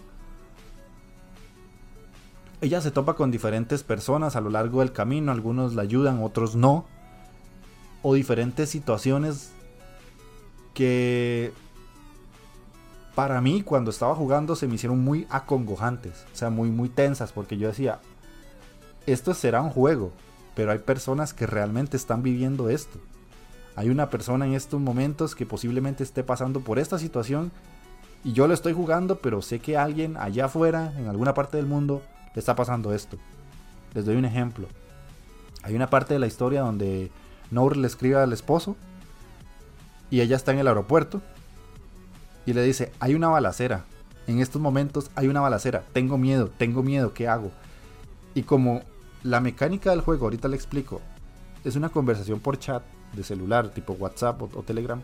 Ella 2.60 2.80
se 2.80 2.90
topa 2.90 3.14
con 3.14 3.30
diferentes 3.30 3.84
personas 3.84 4.34
a 4.34 4.40
lo 4.40 4.50
largo 4.50 4.80
del 4.80 4.92
camino, 4.92 5.30
algunos 5.30 5.74
la 5.74 5.82
ayudan, 5.82 6.22
otros 6.22 6.56
no, 6.56 6.86
o 8.02 8.14
diferentes 8.14 8.68
situaciones 8.68 9.52
que 10.74 11.52
para 13.14 13.40
mí 13.40 13.62
cuando 13.62 13.90
estaba 13.90 14.14
jugando 14.14 14.56
se 14.56 14.66
me 14.66 14.74
hicieron 14.74 15.02
muy 15.02 15.26
acongojantes, 15.30 16.24
o 16.32 16.36
sea, 16.36 16.50
muy 16.50 16.70
muy 16.70 16.88
tensas 16.88 17.32
porque 17.32 17.58
yo 17.58 17.68
decía, 17.68 18.00
esto 19.06 19.34
será 19.34 19.62
un 19.62 19.70
juego, 19.70 20.12
pero 20.54 20.72
hay 20.72 20.78
personas 20.78 21.34
que 21.34 21.46
realmente 21.46 21.96
están 21.96 22.22
viviendo 22.22 22.70
esto. 22.70 22.98
Hay 23.74 23.90
una 23.90 24.10
persona 24.10 24.46
en 24.46 24.54
estos 24.54 24.80
momentos 24.80 25.36
que 25.36 25.46
posiblemente 25.46 26.02
esté 26.02 26.24
pasando 26.24 26.60
por 26.60 26.80
esta 26.80 26.98
situación 26.98 27.52
y 28.24 28.32
yo 28.32 28.48
lo 28.48 28.54
estoy 28.54 28.72
jugando, 28.72 29.18
pero 29.18 29.42
sé 29.42 29.60
que 29.60 29.76
alguien 29.76 30.16
allá 30.16 30.46
afuera, 30.46 30.92
en 30.98 31.06
alguna 31.06 31.34
parte 31.34 31.56
del 31.56 31.66
mundo, 31.66 32.02
está 32.34 32.54
pasando 32.54 32.92
esto. 32.94 33.18
Les 33.94 34.04
doy 34.04 34.16
un 34.16 34.24
ejemplo. 34.24 34.66
Hay 35.62 35.74
una 35.74 35.90
parte 35.90 36.14
de 36.14 36.20
la 36.20 36.26
historia 36.26 36.60
donde 36.62 37.10
Nour 37.50 37.76
le 37.76 37.86
escribe 37.86 38.16
al 38.16 38.32
esposo 38.32 38.76
y 40.10 40.20
ella 40.20 40.36
está 40.36 40.52
en 40.52 40.58
el 40.58 40.68
aeropuerto 40.68 41.20
y 42.46 42.52
le 42.52 42.62
dice, 42.62 42.92
hay 43.00 43.14
una 43.14 43.28
balacera. 43.28 43.84
En 44.26 44.40
estos 44.40 44.60
momentos 44.60 45.10
hay 45.14 45.28
una 45.28 45.40
balacera. 45.40 45.84
Tengo 45.92 46.16
miedo, 46.18 46.50
tengo 46.56 46.82
miedo, 46.82 47.12
¿qué 47.12 47.28
hago? 47.28 47.50
Y 48.34 48.42
como 48.42 48.82
la 49.22 49.40
mecánica 49.40 49.90
del 49.90 50.00
juego, 50.00 50.26
ahorita 50.26 50.48
le 50.48 50.56
explico, 50.56 51.00
es 51.64 51.76
una 51.76 51.88
conversación 51.88 52.40
por 52.40 52.58
chat 52.58 52.82
de 53.12 53.22
celular, 53.24 53.68
tipo 53.68 53.94
WhatsApp 53.94 54.42
o, 54.42 54.62
Telegram. 54.62 55.02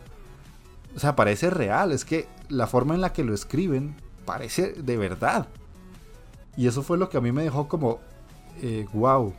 O 0.95 0.99
sea, 0.99 1.15
parece 1.15 1.49
real, 1.49 1.91
es 1.91 2.05
que 2.05 2.27
la 2.49 2.67
forma 2.67 2.95
en 2.95 3.01
la 3.01 3.13
que 3.13 3.23
lo 3.23 3.33
escriben 3.33 3.95
parece 4.25 4.73
de 4.73 4.97
verdad. 4.97 5.47
Y 6.57 6.67
eso 6.67 6.83
fue 6.83 6.97
lo 6.97 7.09
que 7.09 7.17
a 7.17 7.21
mí 7.21 7.31
me 7.31 7.43
dejó 7.43 7.67
como, 7.67 7.99
wow, 8.93 9.29
eh, 9.29 9.33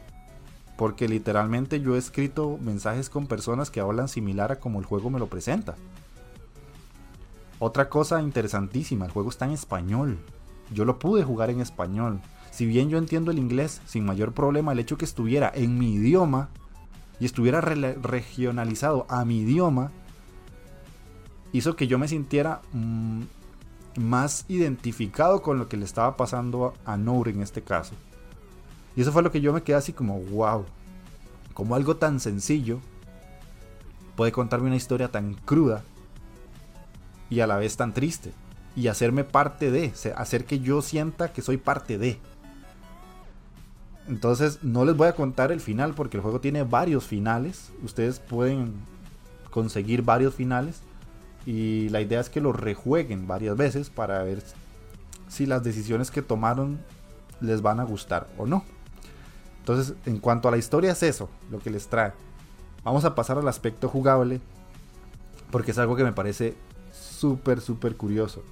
porque 0.76 1.08
literalmente 1.08 1.80
yo 1.80 1.94
he 1.94 1.98
escrito 1.98 2.58
mensajes 2.60 3.08
con 3.08 3.26
personas 3.26 3.70
que 3.70 3.80
hablan 3.80 4.08
similar 4.08 4.52
a 4.52 4.60
como 4.60 4.78
el 4.78 4.84
juego 4.84 5.10
me 5.10 5.18
lo 5.18 5.28
presenta. 5.28 5.76
Otra 7.58 7.88
cosa 7.88 8.20
interesantísima, 8.20 9.06
el 9.06 9.12
juego 9.12 9.30
está 9.30 9.46
en 9.46 9.52
español. 9.52 10.18
Yo 10.74 10.84
lo 10.84 10.98
pude 10.98 11.24
jugar 11.24 11.48
en 11.48 11.60
español. 11.60 12.20
Si 12.50 12.66
bien 12.66 12.90
yo 12.90 12.98
entiendo 12.98 13.30
el 13.30 13.38
inglés 13.38 13.80
sin 13.86 14.04
mayor 14.04 14.32
problema, 14.32 14.72
el 14.72 14.78
hecho 14.78 14.98
que 14.98 15.06
estuviera 15.06 15.50
en 15.54 15.78
mi 15.78 15.94
idioma 15.94 16.50
y 17.18 17.24
estuviera 17.24 17.62
regionalizado 17.62 19.06
a 19.08 19.24
mi 19.24 19.40
idioma, 19.40 19.90
hizo 21.52 21.76
que 21.76 21.86
yo 21.86 21.98
me 21.98 22.08
sintiera 22.08 22.60
mm, 22.72 23.22
más 23.98 24.44
identificado 24.48 25.42
con 25.42 25.58
lo 25.58 25.68
que 25.68 25.76
le 25.76 25.84
estaba 25.84 26.16
pasando 26.16 26.74
a 26.84 26.96
Nour 26.96 27.28
en 27.28 27.42
este 27.42 27.62
caso. 27.62 27.94
Y 28.94 29.02
eso 29.02 29.12
fue 29.12 29.22
lo 29.22 29.30
que 29.30 29.40
yo 29.40 29.52
me 29.52 29.62
quedé 29.62 29.76
así 29.76 29.92
como, 29.92 30.20
wow, 30.20 30.64
como 31.54 31.74
algo 31.74 31.96
tan 31.96 32.20
sencillo 32.20 32.80
puede 34.16 34.32
contarme 34.32 34.66
una 34.66 34.76
historia 34.76 35.08
tan 35.08 35.34
cruda 35.34 35.82
y 37.30 37.40
a 37.40 37.46
la 37.46 37.56
vez 37.56 37.76
tan 37.76 37.94
triste. 37.94 38.32
Y 38.74 38.88
hacerme 38.88 39.24
parte 39.24 39.70
de, 39.70 39.92
hacer 40.16 40.44
que 40.44 40.60
yo 40.60 40.82
sienta 40.82 41.32
que 41.32 41.42
soy 41.42 41.56
parte 41.56 41.96
de. 41.96 42.18
Entonces 44.06 44.62
no 44.62 44.84
les 44.84 44.96
voy 44.96 45.08
a 45.08 45.14
contar 45.14 45.50
el 45.50 45.60
final 45.60 45.94
porque 45.94 46.18
el 46.18 46.22
juego 46.22 46.40
tiene 46.40 46.62
varios 46.62 47.04
finales. 47.04 47.72
Ustedes 47.82 48.18
pueden 48.18 48.74
conseguir 49.50 50.02
varios 50.02 50.34
finales. 50.34 50.80
Y 51.46 51.88
la 51.90 52.00
idea 52.00 52.20
es 52.20 52.28
que 52.28 52.40
lo 52.40 52.52
rejueguen 52.52 53.26
varias 53.26 53.56
veces 53.56 53.88
para 53.88 54.22
ver 54.22 54.42
si 55.28 55.46
las 55.46 55.62
decisiones 55.62 56.10
que 56.10 56.20
tomaron 56.20 56.80
les 57.40 57.62
van 57.62 57.80
a 57.80 57.84
gustar 57.84 58.26
o 58.36 58.46
no. 58.46 58.64
Entonces, 59.60 59.94
en 60.06 60.18
cuanto 60.18 60.48
a 60.48 60.50
la 60.50 60.58
historia 60.58 60.92
es 60.92 61.02
eso, 61.02 61.28
lo 61.50 61.60
que 61.60 61.70
les 61.70 61.88
trae. 61.88 62.12
Vamos 62.84 63.04
a 63.04 63.14
pasar 63.14 63.38
al 63.38 63.48
aspecto 63.48 63.88
jugable 63.88 64.40
porque 65.50 65.70
es 65.70 65.78
algo 65.78 65.96
que 65.96 66.04
me 66.04 66.12
parece 66.12 66.54
súper, 66.92 67.60
súper 67.60 67.96
curioso. 67.96 68.42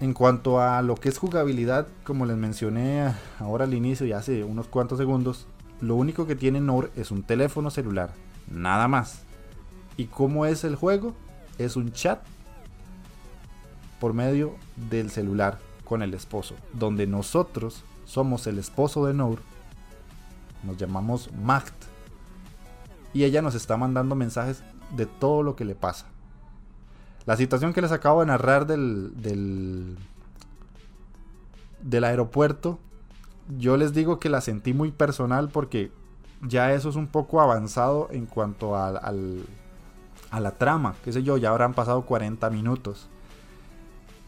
En 0.00 0.12
cuanto 0.12 0.60
a 0.60 0.82
lo 0.82 0.96
que 0.96 1.08
es 1.08 1.18
jugabilidad, 1.18 1.86
como 2.04 2.26
les 2.26 2.36
mencioné 2.36 3.12
ahora 3.38 3.64
al 3.64 3.74
inicio 3.74 4.06
y 4.06 4.12
hace 4.12 4.44
unos 4.44 4.66
cuantos 4.66 4.98
segundos, 4.98 5.46
lo 5.80 5.94
único 5.94 6.26
que 6.26 6.36
tiene 6.36 6.60
Nor 6.60 6.90
es 6.96 7.10
un 7.10 7.22
teléfono 7.22 7.70
celular, 7.70 8.10
nada 8.50 8.88
más. 8.88 9.23
¿Y 9.96 10.06
cómo 10.06 10.46
es 10.46 10.64
el 10.64 10.76
juego? 10.76 11.14
Es 11.58 11.76
un 11.76 11.92
chat 11.92 12.20
por 14.00 14.12
medio 14.12 14.56
del 14.90 15.10
celular 15.10 15.58
con 15.84 16.02
el 16.02 16.14
esposo, 16.14 16.54
donde 16.72 17.06
nosotros 17.06 17.84
somos 18.04 18.46
el 18.46 18.58
esposo 18.58 19.06
de 19.06 19.14
Nour, 19.14 19.38
nos 20.62 20.76
llamamos 20.76 21.30
Macht, 21.32 21.74
y 23.12 23.24
ella 23.24 23.42
nos 23.42 23.54
está 23.54 23.76
mandando 23.76 24.14
mensajes 24.14 24.62
de 24.96 25.06
todo 25.06 25.42
lo 25.42 25.56
que 25.56 25.64
le 25.64 25.74
pasa. 25.74 26.06
La 27.26 27.36
situación 27.36 27.72
que 27.72 27.80
les 27.80 27.92
acabo 27.92 28.20
de 28.20 28.26
narrar 28.26 28.66
del, 28.66 29.12
del, 29.16 29.96
del 31.80 32.04
aeropuerto, 32.04 32.78
yo 33.58 33.76
les 33.76 33.94
digo 33.94 34.18
que 34.18 34.28
la 34.28 34.40
sentí 34.40 34.74
muy 34.74 34.90
personal 34.90 35.48
porque 35.48 35.92
ya 36.42 36.72
eso 36.72 36.88
es 36.88 36.96
un 36.96 37.06
poco 37.06 37.40
avanzado 37.40 38.08
en 38.10 38.26
cuanto 38.26 38.76
al, 38.76 39.46
a 40.34 40.40
la 40.40 40.50
trama, 40.50 40.96
qué 41.04 41.12
sé 41.12 41.22
yo, 41.22 41.36
ya 41.36 41.50
habrán 41.50 41.74
pasado 41.74 42.02
40 42.02 42.50
minutos. 42.50 43.06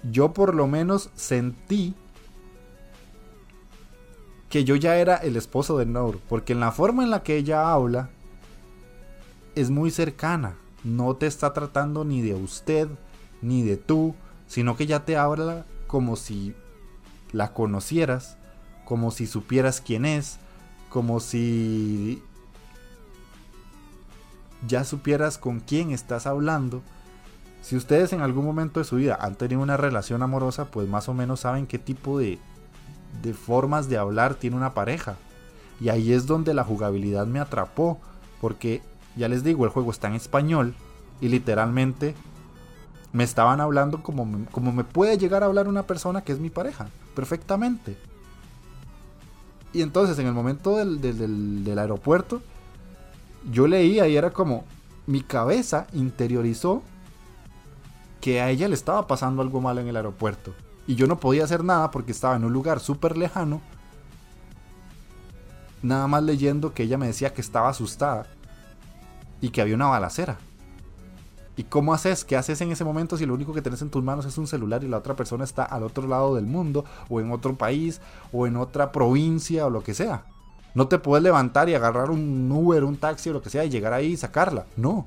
Yo 0.05 0.33
por 0.33 0.55
lo 0.55 0.69
menos 0.69 1.11
sentí 1.17 1.97
que 4.49 4.63
yo 4.63 4.77
ya 4.77 4.99
era 4.99 5.17
el 5.17 5.35
esposo 5.35 5.77
de 5.79 5.87
Nour, 5.87 6.21
porque 6.29 6.53
en 6.53 6.61
la 6.61 6.71
forma 6.71 7.03
en 7.03 7.11
la 7.11 7.25
que 7.25 7.37
ella 7.37 7.73
habla 7.73 8.11
es 9.57 9.71
muy 9.71 9.91
cercana, 9.91 10.55
no 10.85 11.17
te 11.17 11.27
está 11.27 11.53
tratando 11.53 12.05
ni 12.05 12.23
de 12.23 12.35
usted 12.35 12.89
ni 13.43 13.65
de 13.65 13.77
tú, 13.77 14.15
sino 14.47 14.77
que 14.77 14.87
ya 14.87 15.05
te 15.05 15.17
habla 15.17 15.67
como 15.89 16.15
si 16.15 16.55
la 17.33 17.53
conocieras, 17.53 18.39
como 18.85 19.11
si 19.11 19.27
supieras 19.27 19.81
quién 19.81 20.05
es, 20.05 20.39
como 20.89 21.19
si 21.19 22.23
ya 24.67 24.85
supieras 24.85 25.39
con 25.39 25.61
quién 25.61 25.91
estás 25.91 26.27
hablando. 26.27 26.83
Si 27.63 27.77
ustedes 27.77 28.13
en 28.13 28.21
algún 28.21 28.45
momento 28.45 28.81
de 28.81 28.85
su 28.85 28.97
vida 28.97 29.19
han 29.21 29.35
tenido 29.35 29.61
una 29.61 29.77
relación 29.77 30.23
amorosa, 30.23 30.67
pues 30.67 30.89
más 30.89 31.09
o 31.09 31.15
menos 31.15 31.41
saben 31.41 31.67
qué 31.67 31.79
tipo 31.79 32.19
de, 32.19 32.39
de 33.23 33.35
formas 33.35 33.89
de 33.89 33.99
hablar 33.99 34.35
tiene 34.35 34.57
una 34.57 34.75
pareja. 34.75 35.17
Y 35.81 35.89
ahí 35.89 36.13
es 36.13 36.27
donde 36.27 36.55
la 36.55 36.65
jugabilidad 36.65 37.27
me 37.27 37.41
atrapó, 37.41 37.99
porque 38.41 38.83
ya 39.17 39.29
les 39.29 39.43
digo, 39.43 39.65
el 39.65 39.71
juego 39.71 39.91
está 39.91 40.09
en 40.09 40.15
español 40.15 40.75
y 41.21 41.29
literalmente 41.29 42.15
me 43.13 43.25
estaban 43.25 43.61
hablando 43.61 44.03
como, 44.03 44.47
como 44.53 44.73
me 44.73 44.85
puede 44.85 45.19
llegar 45.19 45.43
a 45.43 45.47
hablar 45.47 45.69
una 45.69 45.85
persona 45.85 46.23
que 46.23 46.33
es 46.33 46.39
mi 46.39 46.51
pareja, 46.51 46.89
perfectamente. 47.15 47.97
Y 49.73 49.83
entonces 49.83 50.19
en 50.19 50.27
el 50.27 50.33
momento 50.33 50.77
del, 50.77 51.01
del, 51.01 51.79
aeropuerto, 51.79 52.43
yo 53.51 53.67
leía 53.67 54.09
y 54.09 54.17
era 54.17 54.33
como, 54.33 54.65
mi 55.07 55.21
cabeza 55.21 55.87
interiorizó 55.93 56.83
que 58.21 58.41
a 58.41 58.51
ella 58.51 58.69
le 58.69 58.75
estaba 58.75 59.07
pasando 59.07 59.43
algo 59.43 59.61
mal 59.61 59.79
en 59.79 59.89
el 59.89 59.97
aeropuerto. 59.97 60.53
Y 60.87 60.95
yo 60.95 61.07
no 61.07 61.19
podía 61.19 61.45
hacer 61.45 61.65
nada 61.65 61.91
porque 61.91 62.13
estaba 62.13 62.37
en 62.37 62.45
un 62.45 62.53
lugar 62.53 62.81
súper 62.81 63.17
lejano. 63.17 63.61
Nada 65.83 66.07
más 66.07 66.23
leyendo 66.23 66.75
que 66.75 66.85
ella 66.85 66.99
me 66.99 67.07
decía 67.07 67.33
que 67.33 67.41
estaba 67.41 67.69
asustada 67.69 68.27
y 69.41 69.51
que 69.51 69.61
había 69.61 69.75
una 69.75 69.87
balacera. 69.87 70.39
¿Y 71.57 71.65
cómo 71.65 71.95
haces? 71.95 72.25
¿Qué 72.25 72.37
haces 72.37 72.61
en 72.61 72.71
ese 72.71 72.85
momento 72.85 73.17
si 73.17 73.25
lo 73.25 73.35
único 73.35 73.53
que 73.55 73.63
tienes 73.63 73.81
en 73.81 73.91
tus 73.91 74.03
manos 74.03 74.27
es 74.27 74.37
un 74.37 74.47
celular 74.47 74.85
y 74.85 74.89
la 74.89 74.99
otra 74.99 75.17
persona 75.17 75.45
está 75.45 75.65
al 75.65 75.85
otro 75.85 76.07
lado 76.07 76.35
del 76.35 76.47
mundo 76.47 76.85
o 77.09 77.21
en 77.21 77.31
otro 77.33 77.55
país 77.55 78.01
o 78.33 78.47
en 78.47 78.57
otra 78.57 78.93
provincia 78.93 79.67
o 79.67 79.71
lo 79.71 79.83
que 79.83 79.95
sea? 79.95 80.25
No 80.77 80.89
te 80.89 80.99
puedes 80.99 81.23
levantar 81.23 81.71
y 81.71 81.75
agarrar 81.75 82.11
un 82.11 82.53
Uber, 82.53 82.85
un 82.85 82.99
taxi 82.99 83.31
o 83.31 83.33
lo 83.33 83.41
que 83.41 83.49
sea 83.49 83.65
y 83.65 83.71
llegar 83.71 83.95
ahí 83.95 84.09
y 84.09 84.17
sacarla. 84.19 84.67
No. 84.77 85.07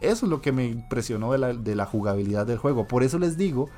Eso 0.00 0.26
es 0.26 0.30
lo 0.30 0.40
que 0.40 0.50
me 0.50 0.66
impresionó 0.66 1.30
de 1.30 1.38
la, 1.38 1.52
de 1.54 1.76
la 1.76 1.86
jugabilidad 1.86 2.44
del 2.44 2.58
juego. 2.58 2.88
Por 2.88 3.04
eso 3.04 3.20
les 3.20 3.36
digo 3.36 3.70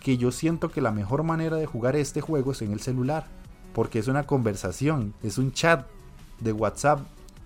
que 0.00 0.16
yo 0.16 0.32
siento 0.32 0.70
que 0.70 0.80
la 0.80 0.92
mejor 0.92 1.24
manera 1.24 1.58
de 1.58 1.66
jugar 1.66 1.94
este 1.94 2.22
juego 2.22 2.52
es 2.52 2.62
en 2.62 2.72
el 2.72 2.80
celular. 2.80 3.26
Porque 3.74 3.98
es 3.98 4.08
una 4.08 4.22
conversación, 4.22 5.12
es 5.22 5.36
un 5.36 5.52
chat 5.52 5.86
de 6.40 6.52
WhatsApp 6.52 7.00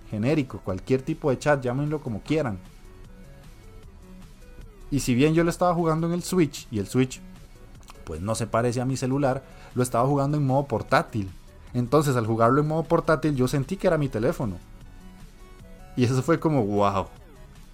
genérico, 0.08 0.60
cualquier 0.60 1.02
tipo 1.02 1.30
de 1.30 1.38
chat, 1.40 1.60
llámenlo 1.64 2.00
como 2.00 2.22
quieran. 2.22 2.60
Y 4.92 5.00
si 5.00 5.16
bien 5.16 5.34
yo 5.34 5.42
lo 5.42 5.50
estaba 5.50 5.74
jugando 5.74 6.06
en 6.06 6.12
el 6.12 6.22
Switch, 6.22 6.68
y 6.70 6.78
el 6.78 6.86
Switch 6.86 7.20
pues 8.06 8.20
no 8.20 8.36
se 8.36 8.46
parece 8.46 8.80
a 8.80 8.84
mi 8.84 8.96
celular, 8.96 9.42
lo 9.74 9.82
estaba 9.82 10.06
jugando 10.06 10.36
en 10.36 10.46
modo 10.46 10.66
portátil. 10.66 11.28
Entonces 11.74 12.14
al 12.14 12.24
jugarlo 12.24 12.60
en 12.60 12.68
modo 12.68 12.84
portátil 12.84 13.34
yo 13.34 13.48
sentí 13.48 13.76
que 13.76 13.88
era 13.88 13.98
mi 13.98 14.08
teléfono. 14.08 14.58
Y 15.96 16.04
eso 16.04 16.22
fue 16.22 16.38
como 16.38 16.64
wow. 16.64 17.06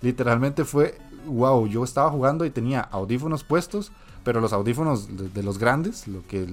Literalmente 0.01 0.65
fue 0.65 0.99
wow. 1.27 1.67
Yo 1.67 1.85
estaba 1.85 2.11
jugando 2.11 2.47
y 2.47 2.51
tenía 2.51 2.81
audífonos 2.81 3.45
puestos, 3.45 3.93
pero 4.25 4.41
los 4.41 4.55
audífonos 4.55 5.35
de, 5.35 5.43
los 5.43 5.59
grandes, 5.59 6.09
lo 6.09 6.27
que 6.27 6.49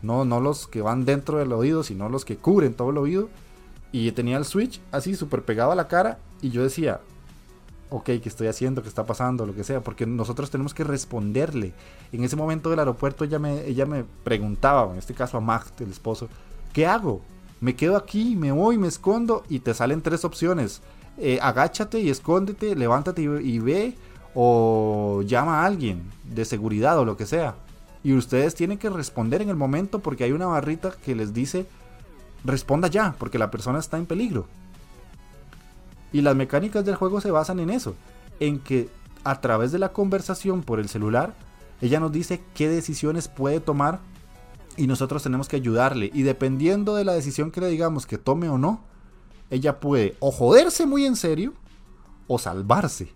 no, 0.00 0.24
no 0.24 0.38
los 0.38 0.68
que 0.68 0.80
van 0.80 1.04
dentro 1.04 1.38
del 1.38 1.52
oído, 1.52 1.82
sino 1.82 2.08
los 2.08 2.24
que 2.24 2.36
cubren 2.36 2.74
todo 2.74 2.90
el 2.90 2.98
oído. 2.98 3.28
Y 3.90 4.12
tenía 4.12 4.36
el 4.36 4.44
Switch 4.44 4.80
así 4.92 5.16
súper 5.16 5.42
pegado 5.42 5.72
a 5.72 5.76
la 5.76 5.88
cara 5.88 6.18
y 6.40 6.50
yo 6.50 6.62
decía, 6.62 7.00
ok, 7.90 8.04
¿qué 8.04 8.22
estoy 8.28 8.48
haciendo? 8.48 8.82
¿Qué 8.82 8.88
está 8.88 9.04
pasando? 9.04 9.46
Lo 9.46 9.54
que 9.54 9.64
sea, 9.64 9.82
porque 9.82 10.06
nosotros 10.06 10.50
tenemos 10.50 10.74
que 10.74 10.84
responderle. 10.84 11.72
En 12.12 12.24
ese 12.24 12.36
momento 12.36 12.70
del 12.70 12.78
aeropuerto 12.78 13.24
ella 13.24 13.38
me, 13.38 13.66
ella 13.66 13.86
me 13.86 14.04
preguntaba, 14.24 14.92
en 14.92 14.98
este 14.98 15.14
caso 15.14 15.36
a 15.36 15.40
Max, 15.40 15.72
el 15.80 15.90
esposo, 15.90 16.28
¿qué 16.72 16.86
hago? 16.86 17.20
Me 17.60 17.76
quedo 17.76 17.96
aquí, 17.96 18.36
me 18.36 18.52
voy, 18.52 18.78
me 18.78 18.88
escondo 18.88 19.44
y 19.48 19.60
te 19.60 19.74
salen 19.74 20.02
tres 20.02 20.24
opciones. 20.24 20.82
Eh, 21.18 21.38
agáchate 21.40 22.00
y 22.00 22.10
escóndete, 22.10 22.74
levántate 22.74 23.22
y, 23.22 23.26
y 23.26 23.58
ve 23.58 23.96
o 24.34 25.22
llama 25.24 25.62
a 25.62 25.66
alguien 25.66 26.10
de 26.24 26.44
seguridad 26.44 26.98
o 26.98 27.04
lo 27.04 27.16
que 27.16 27.26
sea. 27.26 27.54
Y 28.02 28.12
ustedes 28.12 28.54
tienen 28.54 28.78
que 28.78 28.90
responder 28.90 29.40
en 29.40 29.48
el 29.48 29.56
momento 29.56 30.00
porque 30.00 30.24
hay 30.24 30.32
una 30.32 30.46
barrita 30.46 30.92
que 31.04 31.14
les 31.14 31.32
dice 31.32 31.66
responda 32.44 32.88
ya, 32.88 33.16
porque 33.18 33.38
la 33.38 33.50
persona 33.50 33.78
está 33.78 33.96
en 33.96 34.06
peligro. 34.06 34.46
Y 36.14 36.22
las 36.22 36.36
mecánicas 36.36 36.84
del 36.84 36.94
juego 36.94 37.20
se 37.20 37.32
basan 37.32 37.58
en 37.58 37.70
eso, 37.70 37.96
en 38.38 38.60
que 38.60 38.88
a 39.24 39.40
través 39.40 39.72
de 39.72 39.80
la 39.80 39.92
conversación 39.92 40.62
por 40.62 40.78
el 40.78 40.88
celular, 40.88 41.34
ella 41.80 41.98
nos 41.98 42.12
dice 42.12 42.40
qué 42.54 42.68
decisiones 42.68 43.26
puede 43.26 43.58
tomar 43.58 43.98
y 44.76 44.86
nosotros 44.86 45.24
tenemos 45.24 45.48
que 45.48 45.56
ayudarle. 45.56 46.12
Y 46.14 46.22
dependiendo 46.22 46.94
de 46.94 47.04
la 47.04 47.14
decisión 47.14 47.50
que 47.50 47.60
le 47.60 47.66
digamos 47.66 48.06
que 48.06 48.16
tome 48.16 48.48
o 48.48 48.58
no, 48.58 48.80
ella 49.50 49.80
puede 49.80 50.14
o 50.20 50.30
joderse 50.30 50.86
muy 50.86 51.04
en 51.04 51.16
serio 51.16 51.52
o 52.28 52.38
salvarse. 52.38 53.12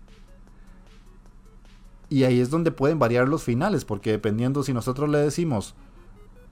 Y 2.09 2.25
ahí 2.25 2.41
es 2.41 2.49
donde 2.49 2.71
pueden 2.71 2.99
variar 2.99 3.29
los 3.29 3.43
finales, 3.43 3.85
porque 3.85 4.11
dependiendo 4.11 4.61
si 4.61 4.73
nosotros 4.73 5.07
le 5.07 5.19
decimos, 5.19 5.73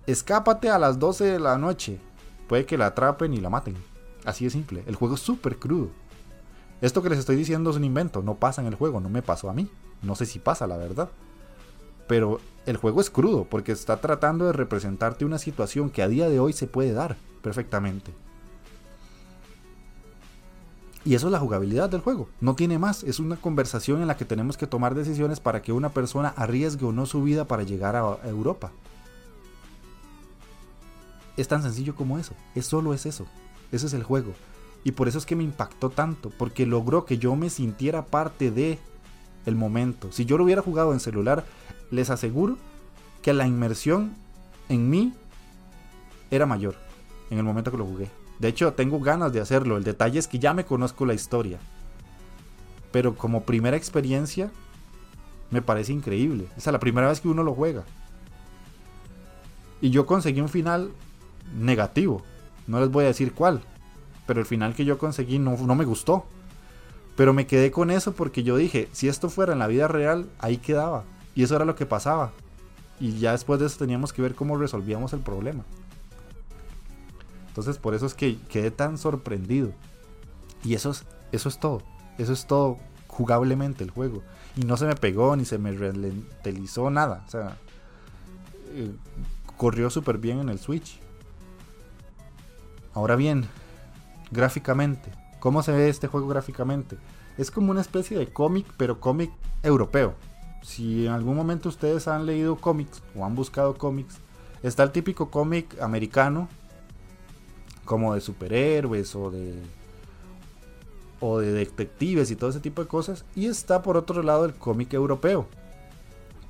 escápate 0.05 0.69
a 0.69 0.79
las 0.79 0.97
12 0.97 1.25
de 1.25 1.39
la 1.39 1.57
noche 1.57 1.99
puede 2.47 2.65
que 2.65 2.77
la 2.77 2.85
atrapen 2.85 3.33
y 3.33 3.41
la 3.41 3.49
maten. 3.49 3.75
Así 4.23 4.45
de 4.45 4.51
simple. 4.51 4.85
El 4.87 4.95
juego 4.95 5.15
es 5.15 5.21
súper 5.21 5.59
crudo. 5.59 5.89
Esto 6.81 7.01
que 7.01 7.09
les 7.09 7.19
estoy 7.19 7.35
diciendo 7.35 7.69
es 7.69 7.75
un 7.75 7.83
invento, 7.83 8.21
no 8.21 8.35
pasa 8.35 8.61
en 8.61 8.67
el 8.67 8.75
juego, 8.75 8.99
no 8.99 9.09
me 9.09 9.21
pasó 9.21 9.49
a 9.49 9.53
mí. 9.53 9.69
No 10.01 10.15
sé 10.15 10.25
si 10.25 10.39
pasa, 10.39 10.67
la 10.67 10.77
verdad. 10.77 11.09
Pero 12.07 12.39
el 12.65 12.77
juego 12.77 13.01
es 13.01 13.09
crudo 13.09 13.45
porque 13.49 13.71
está 13.71 13.99
tratando 13.99 14.45
de 14.45 14.53
representarte 14.53 15.25
una 15.25 15.39
situación 15.39 15.89
que 15.89 16.03
a 16.03 16.07
día 16.07 16.29
de 16.29 16.39
hoy 16.39 16.53
se 16.53 16.67
puede 16.67 16.93
dar 16.93 17.17
perfectamente. 17.41 18.13
Y 21.03 21.15
eso 21.15 21.27
es 21.27 21.31
la 21.31 21.39
jugabilidad 21.39 21.89
del 21.89 22.01
juego. 22.01 22.27
No 22.41 22.55
tiene 22.55 22.77
más. 22.77 23.03
Es 23.03 23.19
una 23.19 23.37
conversación 23.37 24.01
en 24.01 24.07
la 24.07 24.17
que 24.17 24.25
tenemos 24.25 24.57
que 24.57 24.67
tomar 24.67 24.93
decisiones 24.93 25.39
para 25.39 25.61
que 25.61 25.71
una 25.71 25.89
persona 25.89 26.33
arriesgue 26.35 26.85
o 26.85 26.91
no 26.91 27.05
su 27.05 27.23
vida 27.23 27.45
para 27.45 27.63
llegar 27.63 27.95
a 27.95 28.17
Europa. 28.27 28.71
Es 31.37 31.47
tan 31.47 31.63
sencillo 31.63 31.95
como 31.95 32.19
eso. 32.19 32.33
Es 32.55 32.65
solo 32.65 32.93
es 32.93 33.05
eso. 33.05 33.25
Ese 33.71 33.87
es 33.87 33.93
el 33.93 34.03
juego. 34.03 34.33
Y 34.83 34.91
por 34.91 35.07
eso 35.07 35.17
es 35.17 35.25
que 35.25 35.35
me 35.35 35.43
impactó 35.43 35.89
tanto. 35.89 36.31
Porque 36.37 36.65
logró 36.65 37.05
que 37.05 37.17
yo 37.17 37.35
me 37.35 37.49
sintiera 37.49 38.05
parte 38.05 38.51
de 38.51 38.79
el 39.45 39.55
momento. 39.55 40.11
Si 40.11 40.25
yo 40.25 40.37
lo 40.37 40.43
hubiera 40.43 40.61
jugado 40.61 40.93
en 40.93 40.99
celular, 40.99 41.45
les 41.91 42.09
aseguro 42.09 42.57
que 43.21 43.33
la 43.33 43.47
inmersión 43.47 44.15
en 44.69 44.89
mí 44.89 45.13
era 46.31 46.45
mayor 46.45 46.75
en 47.29 47.37
el 47.37 47.43
momento 47.43 47.71
que 47.71 47.77
lo 47.77 47.85
jugué. 47.85 48.09
De 48.39 48.47
hecho, 48.47 48.73
tengo 48.73 48.99
ganas 48.99 49.33
de 49.33 49.41
hacerlo. 49.41 49.77
El 49.77 49.83
detalle 49.83 50.19
es 50.19 50.27
que 50.27 50.39
ya 50.39 50.53
me 50.53 50.65
conozco 50.65 51.05
la 51.05 51.13
historia. 51.13 51.59
Pero 52.91 53.15
como 53.15 53.43
primera 53.43 53.77
experiencia, 53.77 54.51
me 55.49 55.61
parece 55.61 55.93
increíble. 55.93 56.45
Esa 56.57 56.69
es 56.69 56.73
la 56.73 56.79
primera 56.79 57.07
vez 57.07 57.19
que 57.19 57.27
uno 57.27 57.43
lo 57.43 57.53
juega. 57.53 57.83
Y 59.81 59.89
yo 59.89 60.05
conseguí 60.05 60.41
un 60.41 60.49
final 60.49 60.91
negativo. 61.55 62.21
No 62.67 62.79
les 62.79 62.89
voy 62.89 63.05
a 63.05 63.07
decir 63.07 63.33
cuál. 63.33 63.61
Pero 64.27 64.39
el 64.39 64.45
final 64.45 64.75
que 64.75 64.85
yo 64.85 64.97
conseguí 64.97 65.39
no, 65.39 65.57
no 65.57 65.73
me 65.73 65.85
gustó. 65.85 66.25
Pero 67.15 67.33
me 67.33 67.47
quedé 67.47 67.71
con 67.71 67.89
eso 67.89 68.13
porque 68.13 68.43
yo 68.43 68.57
dije, 68.57 68.89
si 68.91 69.07
esto 69.07 69.29
fuera 69.29 69.53
en 69.53 69.59
la 69.59 69.67
vida 69.67 69.87
real, 69.87 70.29
ahí 70.37 70.57
quedaba. 70.57 71.03
Y 71.33 71.43
eso 71.43 71.55
era 71.55 71.65
lo 71.65 71.75
que 71.75 71.87
pasaba. 71.87 72.31
Y 72.99 73.17
ya 73.19 73.31
después 73.31 73.59
de 73.59 73.65
eso 73.65 73.79
teníamos 73.79 74.13
que 74.13 74.21
ver 74.21 74.35
cómo 74.35 74.57
resolvíamos 74.57 75.13
el 75.13 75.21
problema. 75.21 75.63
Entonces 77.47 77.79
por 77.79 77.95
eso 77.95 78.05
es 78.05 78.13
que 78.13 78.37
quedé 78.49 78.69
tan 78.69 78.99
sorprendido. 78.99 79.71
Y 80.63 80.75
eso 80.75 80.91
es, 80.91 81.05
eso 81.31 81.49
es 81.49 81.59
todo. 81.59 81.81
Eso 82.19 82.33
es 82.33 82.45
todo 82.45 82.77
jugablemente 83.07 83.83
el 83.83 83.89
juego. 83.89 84.21
Y 84.55 84.61
no 84.61 84.77
se 84.77 84.85
me 84.85 84.95
pegó 84.95 85.35
ni 85.35 85.45
se 85.45 85.57
me 85.57 85.71
ralentizó 85.71 86.89
nada. 86.91 87.23
O 87.27 87.31
sea, 87.31 87.57
eh, 88.73 88.91
corrió 89.57 89.89
súper 89.89 90.19
bien 90.19 90.39
en 90.39 90.49
el 90.49 90.59
Switch. 90.59 90.99
Ahora 92.93 93.15
bien, 93.15 93.47
gráficamente, 94.31 95.11
¿cómo 95.39 95.63
se 95.63 95.71
ve 95.71 95.89
este 95.89 96.07
juego 96.07 96.27
gráficamente? 96.27 96.97
Es 97.37 97.51
como 97.51 97.71
una 97.71 97.81
especie 97.81 98.17
de 98.17 98.27
cómic, 98.27 98.65
pero 98.77 98.99
cómic 98.99 99.31
europeo. 99.63 100.15
Si 100.63 101.05
en 101.05 101.13
algún 101.13 101.35
momento 101.35 101.69
ustedes 101.69 102.07
han 102.07 102.25
leído 102.25 102.55
cómics 102.57 103.01
o 103.15 103.25
han 103.25 103.35
buscado 103.35 103.77
cómics, 103.77 104.17
está 104.63 104.83
el 104.83 104.91
típico 104.91 105.29
cómic 105.29 105.79
americano, 105.81 106.49
como 107.85 108.13
de 108.13 108.21
superhéroes 108.21 109.15
o 109.15 109.31
de 109.31 109.61
o 111.19 111.39
de 111.39 111.51
detectives 111.51 112.29
y 112.31 112.35
todo 112.35 112.49
ese 112.49 112.59
tipo 112.59 112.81
de 112.81 112.87
cosas. 112.87 113.25
Y 113.35 113.47
está 113.47 113.81
por 113.81 113.97
otro 113.97 114.21
lado 114.23 114.45
el 114.45 114.53
cómic 114.53 114.93
europeo, 114.93 115.47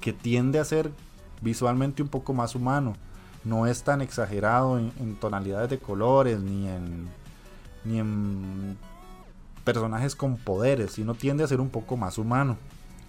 que 0.02 0.14
tiende 0.14 0.60
a 0.60 0.66
ser 0.66 0.92
visualmente 1.42 2.02
un 2.02 2.10
poco 2.10 2.34
más 2.34 2.56
humano. 2.56 2.96
No 3.44 3.66
es 3.66 3.84
tan 3.84 4.02
exagerado 4.02 4.78
en, 4.78 5.16
tonalidades 5.20 5.70
de 5.70 5.80
colores 5.80 6.40
ni 6.40 6.68
en, 6.68 7.08
ni 7.86 8.00
en 8.00 8.78
personajes 9.64 10.16
con 10.16 10.38
poderes, 10.38 10.94
sino 10.94 11.14
tiende 11.14 11.44
a 11.44 11.48
ser 11.48 11.60
un 11.60 11.70
poco 11.70 11.98
más 11.98 12.18
humano. 12.18 12.58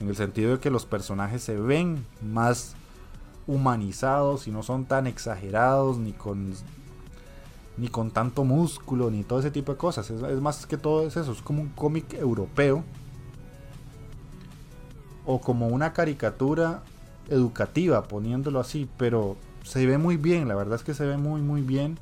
En 0.01 0.09
el 0.09 0.17
sentido 0.17 0.53
de 0.53 0.61
que 0.61 0.71
los 0.71 0.87
personajes 0.87 1.43
se 1.43 1.57
ven 1.57 2.05
más 2.21 2.75
humanizados 3.47 4.47
y 4.47 4.51
no 4.51 4.63
son 4.63 4.85
tan 4.85 5.07
exagerados 5.07 5.99
ni 5.99 6.13
con 6.13 6.55
ni 7.79 7.89
con 7.89 8.11
tanto 8.11 8.45
músculo 8.45 9.11
ni 9.11 9.23
todo 9.23 9.39
ese 9.39 9.51
tipo 9.51 9.73
de 9.73 9.79
cosas. 9.79 10.11
Es, 10.11 10.41
más 10.41 10.67
que 10.67 10.77
todo 10.77 11.07
es 11.07 11.17
eso, 11.17 11.33
es 11.33 11.43
como 11.43 11.63
un 11.63 11.69
cómic 11.69 12.15
europeo 12.15 12.85
o 15.25 15.41
como 15.41 15.69
una 15.69 15.93
caricatura 15.93 16.83
educativa, 17.29 18.03
poniéndolo 18.03 18.59
así, 18.59 18.89
pero 18.97 19.37
se 19.63 19.87
ve 19.87 19.97
muy 19.97 20.17
bien, 20.17 20.49
la 20.49 20.55
verdad 20.55 20.75
es 20.77 20.83
que 20.83 20.95
se 20.95 21.07
ve 21.07 21.17
muy 21.17 21.41
muy 21.41 21.63
bien. 21.63 21.99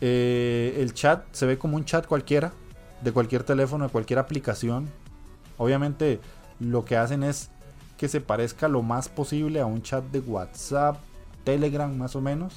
Eh, 0.00 0.76
el 0.78 0.94
chat 0.94 1.24
se 1.32 1.46
ve 1.46 1.58
como 1.58 1.76
un 1.76 1.84
chat 1.84 2.06
cualquiera, 2.06 2.52
de 3.02 3.12
cualquier 3.12 3.42
teléfono, 3.44 3.84
de 3.84 3.90
cualquier 3.90 4.18
aplicación. 4.18 4.88
Obviamente 5.56 6.20
lo 6.58 6.84
que 6.84 6.96
hacen 6.96 7.22
es 7.22 7.50
que 7.96 8.08
se 8.08 8.20
parezca 8.20 8.68
lo 8.68 8.82
más 8.82 9.08
posible 9.08 9.60
a 9.60 9.66
un 9.66 9.82
chat 9.82 10.04
de 10.04 10.20
WhatsApp, 10.20 10.96
Telegram 11.44 11.94
más 11.96 12.16
o 12.16 12.20
menos. 12.20 12.54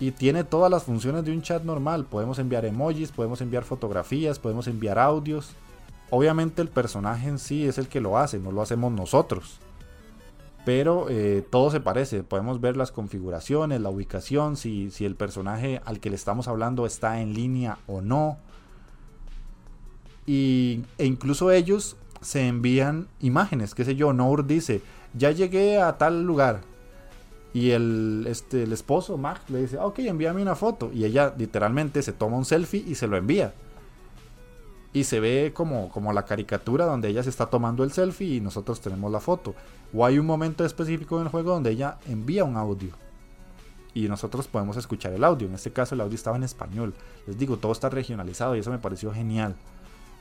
Y 0.00 0.10
tiene 0.10 0.44
todas 0.44 0.70
las 0.70 0.84
funciones 0.84 1.24
de 1.24 1.32
un 1.32 1.42
chat 1.42 1.62
normal. 1.62 2.06
Podemos 2.06 2.38
enviar 2.38 2.64
emojis, 2.64 3.12
podemos 3.12 3.40
enviar 3.40 3.64
fotografías, 3.64 4.38
podemos 4.38 4.66
enviar 4.66 4.98
audios. 4.98 5.50
Obviamente 6.10 6.60
el 6.60 6.68
personaje 6.68 7.28
en 7.28 7.38
sí 7.38 7.66
es 7.66 7.78
el 7.78 7.88
que 7.88 8.00
lo 8.00 8.18
hace, 8.18 8.38
no 8.38 8.50
lo 8.50 8.62
hacemos 8.62 8.92
nosotros. 8.92 9.60
Pero 10.64 11.08
eh, 11.10 11.44
todo 11.50 11.70
se 11.70 11.80
parece, 11.80 12.22
podemos 12.22 12.60
ver 12.60 12.76
las 12.76 12.92
configuraciones, 12.92 13.80
la 13.80 13.90
ubicación, 13.90 14.56
si, 14.56 14.90
si 14.90 15.04
el 15.04 15.16
personaje 15.16 15.80
al 15.84 15.98
que 15.98 16.10
le 16.10 16.16
estamos 16.16 16.46
hablando 16.46 16.86
está 16.86 17.20
en 17.20 17.34
línea 17.34 17.78
o 17.86 18.00
no. 18.00 18.38
Y, 20.24 20.84
e 20.98 21.06
incluso 21.06 21.50
ellos 21.50 21.96
se 22.20 22.46
envían 22.46 23.08
imágenes, 23.20 23.74
qué 23.74 23.84
sé 23.84 23.96
yo, 23.96 24.12
Nour 24.12 24.46
dice, 24.46 24.82
ya 25.14 25.32
llegué 25.32 25.80
a 25.80 25.98
tal 25.98 26.22
lugar. 26.22 26.60
Y 27.54 27.70
el, 27.70 28.24
este, 28.28 28.62
el 28.62 28.72
esposo, 28.72 29.18
Mac, 29.18 29.42
le 29.48 29.62
dice, 29.62 29.78
ok, 29.78 29.98
envíame 30.00 30.40
una 30.40 30.54
foto. 30.54 30.90
Y 30.94 31.04
ella 31.04 31.34
literalmente 31.36 32.02
se 32.02 32.12
toma 32.12 32.38
un 32.38 32.46
selfie 32.46 32.82
y 32.86 32.94
se 32.94 33.06
lo 33.06 33.16
envía. 33.16 33.52
Y 34.92 35.04
se 35.04 35.20
ve 35.20 35.52
como, 35.54 35.88
como 35.90 36.12
la 36.12 36.24
caricatura 36.24 36.84
donde 36.84 37.08
ella 37.08 37.22
se 37.22 37.30
está 37.30 37.46
tomando 37.46 37.82
el 37.82 37.92
selfie 37.92 38.36
y 38.36 38.40
nosotros 38.40 38.80
tenemos 38.80 39.10
la 39.10 39.20
foto. 39.20 39.54
O 39.94 40.04
hay 40.04 40.18
un 40.18 40.26
momento 40.26 40.64
específico 40.64 41.18
en 41.18 41.24
el 41.24 41.30
juego 41.30 41.52
donde 41.52 41.70
ella 41.70 41.98
envía 42.06 42.44
un 42.44 42.56
audio. 42.56 42.90
Y 43.94 44.08
nosotros 44.08 44.48
podemos 44.48 44.76
escuchar 44.76 45.12
el 45.12 45.24
audio. 45.24 45.48
En 45.48 45.54
este 45.54 45.72
caso 45.72 45.94
el 45.94 46.00
audio 46.02 46.14
estaba 46.14 46.36
en 46.36 46.42
español. 46.42 46.94
Les 47.26 47.38
digo, 47.38 47.56
todo 47.56 47.72
está 47.72 47.88
regionalizado 47.88 48.54
y 48.54 48.60
eso 48.60 48.70
me 48.70 48.78
pareció 48.78 49.12
genial 49.12 49.54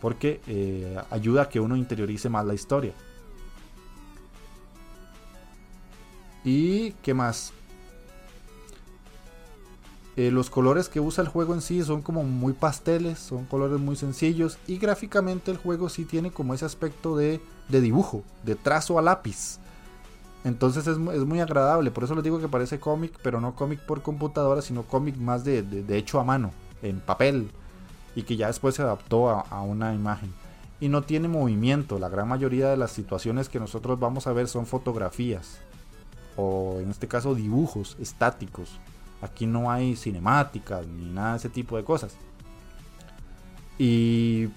porque 0.02 0.42
eh, 0.48 1.00
ayuda 1.12 1.44
a 1.44 1.50
que 1.50 1.60
uno 1.60 1.78
interiorice 1.78 2.28
más 2.28 2.46
la 2.46 2.56
historia. 2.56 2.94
¿Y 6.44 6.94
qué 7.04 7.14
más? 7.14 7.54
Eh, 10.22 10.30
los 10.30 10.52
colores 10.52 10.88
que 10.88 11.00
usa 11.00 11.24
el 11.24 11.30
juego 11.30 11.56
en 11.56 11.62
sí 11.62 11.84
son 11.84 12.04
como 12.04 12.22
muy 12.24 12.54
pasteles, 12.54 13.18
son 13.18 13.46
colores 13.46 13.80
muy 13.80 13.96
sencillos 13.96 14.60
y 14.68 14.78
gráficamente 14.78 15.50
el 15.50 15.58
juego 15.58 15.90
sí 15.90 16.06
tiene 16.06 16.30
como 16.30 16.54
ese 16.54 16.64
aspecto 16.64 17.18
de, 17.18 17.42
dibujo, 17.70 18.22
de 18.44 18.54
trazo 18.54 19.00
a 19.00 19.02
lápiz. 19.02 19.58
Entonces 20.44 20.86
es, 20.86 21.00
muy 21.00 21.40
agradable, 21.40 21.90
por 21.90 22.04
eso 22.04 22.14
les 22.14 22.24
digo 22.24 22.40
que 22.40 22.48
parece 22.48 22.80
cómic, 22.80 23.18
pero 23.24 23.42
no 23.42 23.56
cómic 23.56 23.80
por 23.80 24.04
computadora, 24.04 24.62
sino 24.62 24.84
cómic 24.84 25.18
más 25.18 25.44
de 25.44 25.98
hecho 25.98 26.20
a 26.20 26.24
mano, 26.24 26.52
en 26.84 27.00
papel, 27.00 27.50
y 28.16 28.22
que 28.22 28.36
ya 28.36 28.46
después 28.46 28.76
se 28.76 28.84
adaptó 28.84 29.32
a, 29.32 29.62
una 29.64 29.96
imagen. 29.96 30.32
Y 30.80 30.90
no 30.90 31.02
tiene 31.02 31.30
movimiento, 31.30 31.98
la 31.98 32.10
gran 32.10 32.28
mayoría 32.28 32.70
de 32.70 32.78
las 32.78 32.92
situaciones 32.92 33.50
que 33.50 33.60
nosotros 33.60 34.00
vamos 34.00 34.28
a 34.28 34.34
ver 34.34 34.48
son 34.48 34.68
fotografías 34.68 35.58
o 36.38 36.78
en 36.80 36.92
este 36.92 37.08
caso 37.08 37.34
dibujos 37.34 37.98
estáticos. 38.00 38.80
Aquí 39.22 39.46
no 39.46 39.72
hay 39.72 39.96
cinemáticas 39.96 40.86
ni 40.88 41.12
nada 41.12 41.32
de 41.32 41.38
ese 41.38 41.50
tipo 41.50 41.78
de 41.78 41.84
cosas. 41.84 42.16
Y 43.78 44.50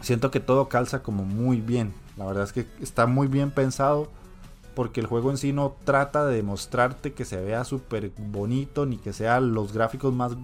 siento 0.00 0.30
que 0.30 0.40
todo 0.40 0.68
calza 0.68 1.02
como 1.02 1.24
muy 1.24 1.60
bien. 1.60 1.94
La 2.16 2.26
verdad 2.26 2.44
es 2.44 2.52
que 2.52 2.66
está 2.80 3.06
muy 3.06 3.26
bien 3.26 3.50
pensado 3.50 4.10
porque 4.74 5.00
el 5.00 5.06
juego 5.06 5.30
en 5.30 5.36
sí 5.36 5.52
no 5.52 5.76
trata 5.84 6.26
de 6.26 6.36
demostrarte 6.36 7.12
que 7.12 7.24
se 7.24 7.42
vea 7.42 7.64
súper 7.64 8.12
bonito 8.16 8.86
ni 8.86 8.96
que 8.96 9.12
sean 9.12 9.52
los 9.54 9.72
gráficos 9.72 10.14
más 10.14 10.36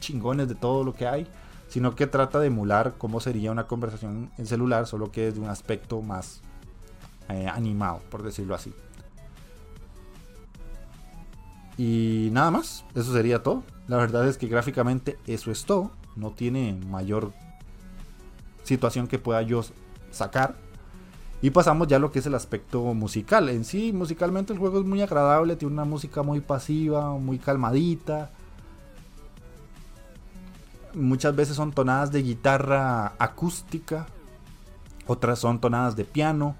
chingones 0.00 0.48
de 0.48 0.54
todo 0.54 0.84
lo 0.84 0.92
que 0.92 1.06
hay, 1.06 1.26
sino 1.68 1.94
que 1.94 2.06
trata 2.06 2.38
de 2.38 2.48
emular 2.48 2.94
cómo 2.98 3.20
sería 3.20 3.50
una 3.50 3.66
conversación 3.66 4.30
en 4.38 4.46
celular, 4.46 4.86
solo 4.86 5.10
que 5.10 5.28
es 5.28 5.34
de 5.34 5.40
un 5.40 5.48
aspecto 5.48 6.02
más 6.02 6.40
eh, 7.28 7.48
animado, 7.48 8.00
por 8.10 8.22
decirlo 8.22 8.54
así. 8.54 8.72
Y 11.78 12.28
nada 12.32 12.50
más, 12.50 12.84
eso 12.94 13.12
sería 13.12 13.42
todo. 13.42 13.62
La 13.88 13.96
verdad 13.96 14.26
es 14.28 14.38
que 14.38 14.48
gráficamente 14.48 15.18
eso 15.26 15.50
es 15.50 15.64
todo. 15.64 15.90
No 16.16 16.30
tiene 16.30 16.78
mayor 16.88 17.32
situación 18.64 19.06
que 19.06 19.18
pueda 19.18 19.42
yo 19.42 19.62
sacar. 20.10 20.56
Y 21.42 21.50
pasamos 21.50 21.86
ya 21.88 21.96
a 21.96 22.00
lo 22.00 22.10
que 22.10 22.20
es 22.20 22.26
el 22.26 22.34
aspecto 22.34 22.82
musical. 22.94 23.48
En 23.50 23.64
sí, 23.64 23.92
musicalmente 23.92 24.52
el 24.52 24.58
juego 24.58 24.80
es 24.80 24.86
muy 24.86 25.02
agradable, 25.02 25.56
tiene 25.56 25.74
una 25.74 25.84
música 25.84 26.22
muy 26.22 26.40
pasiva, 26.40 27.12
muy 27.18 27.38
calmadita 27.38 28.30
muchas 30.96 31.36
veces 31.36 31.56
son 31.56 31.72
tonadas 31.72 32.10
de 32.10 32.22
guitarra 32.22 33.12
acústica, 33.18 34.06
otras 35.06 35.38
son 35.38 35.60
tonadas 35.60 35.94
de 35.94 36.04
piano 36.04 36.56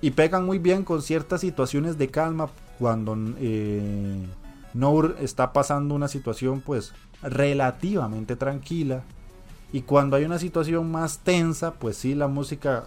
y 0.00 0.12
pegan 0.12 0.46
muy 0.46 0.58
bien 0.58 0.84
con 0.84 1.02
ciertas 1.02 1.40
situaciones 1.40 1.98
de 1.98 2.08
calma 2.08 2.50
cuando 2.78 3.16
eh, 3.38 4.26
Nour 4.74 5.16
está 5.20 5.52
pasando 5.52 5.94
una 5.94 6.08
situación 6.08 6.60
pues 6.60 6.92
relativamente 7.22 8.36
tranquila 8.36 9.02
y 9.72 9.82
cuando 9.82 10.16
hay 10.16 10.24
una 10.24 10.38
situación 10.38 10.90
más 10.90 11.18
tensa 11.18 11.74
pues 11.74 11.96
sí 11.96 12.14
la 12.14 12.28
música 12.28 12.84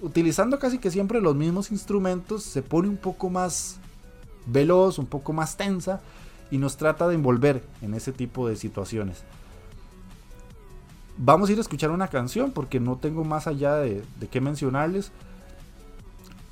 utilizando 0.00 0.58
casi 0.58 0.78
que 0.78 0.90
siempre 0.90 1.20
los 1.20 1.36
mismos 1.36 1.70
instrumentos 1.70 2.42
se 2.42 2.62
pone 2.62 2.88
un 2.88 2.96
poco 2.96 3.30
más 3.30 3.78
veloz, 4.46 4.98
un 4.98 5.06
poco 5.06 5.32
más 5.32 5.56
tensa 5.56 6.00
y 6.50 6.58
nos 6.58 6.76
trata 6.76 7.06
de 7.08 7.14
envolver 7.14 7.62
en 7.82 7.94
ese 7.94 8.12
tipo 8.12 8.48
de 8.48 8.56
situaciones 8.56 9.24
vamos 11.18 11.48
a 11.48 11.52
ir 11.52 11.58
a 11.58 11.60
escuchar 11.60 11.90
una 11.90 12.08
canción 12.08 12.52
porque 12.52 12.80
no 12.80 12.96
tengo 12.96 13.24
más 13.24 13.46
allá 13.46 13.76
de, 13.76 14.02
qué 14.30 14.40
mencionarles. 14.40 15.10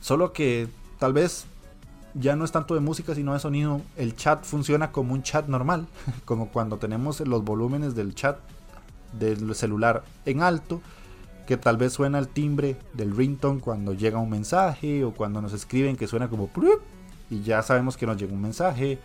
Solo 0.01 0.33
que 0.33 0.69
tal 0.99 1.13
vez 1.13 1.47
ya 2.19 2.37
no 2.37 2.45
es 2.45 2.53
tanto 2.53 2.75
de 2.75 2.81
música 2.81 3.15
sino 3.15 3.33
de 3.33 3.41
sonido. 3.41 3.83
El 3.97 4.17
chat 4.17 4.45
funciona 4.45 4.93
como 4.93 5.15
un 5.15 5.23
chat 5.23 5.49
normal, 5.49 5.87
como 6.25 6.49
cuando 6.49 6.79
tenemos 6.79 7.21
los 7.21 7.45
volúmenes 7.45 7.95
del 7.95 8.15
chat 8.15 8.39
del 9.19 9.55
celular 9.55 10.05
en 10.25 10.43
alto, 10.43 10.81
que 11.47 11.57
tal 11.57 11.77
vez 11.77 11.93
suena 11.93 12.19
el 12.19 12.29
timbre 12.29 12.77
del 12.93 13.17
ringtone 13.17 13.61
cuando 13.61 13.95
llega 13.95 14.19
un 14.19 14.31
mensaje 14.31 15.05
o 15.05 15.13
cuando 15.13 15.41
nos 15.41 15.53
escriben 15.53 15.97
que 15.97 16.07
suena 16.07 16.29
como 16.29 16.51
y 17.31 17.43
ya 17.43 17.63
sabemos 17.63 17.97
que 17.97 18.07
nos 18.07 18.17
llega 18.17 18.33
un 18.33 18.41
mensaje 18.43 18.99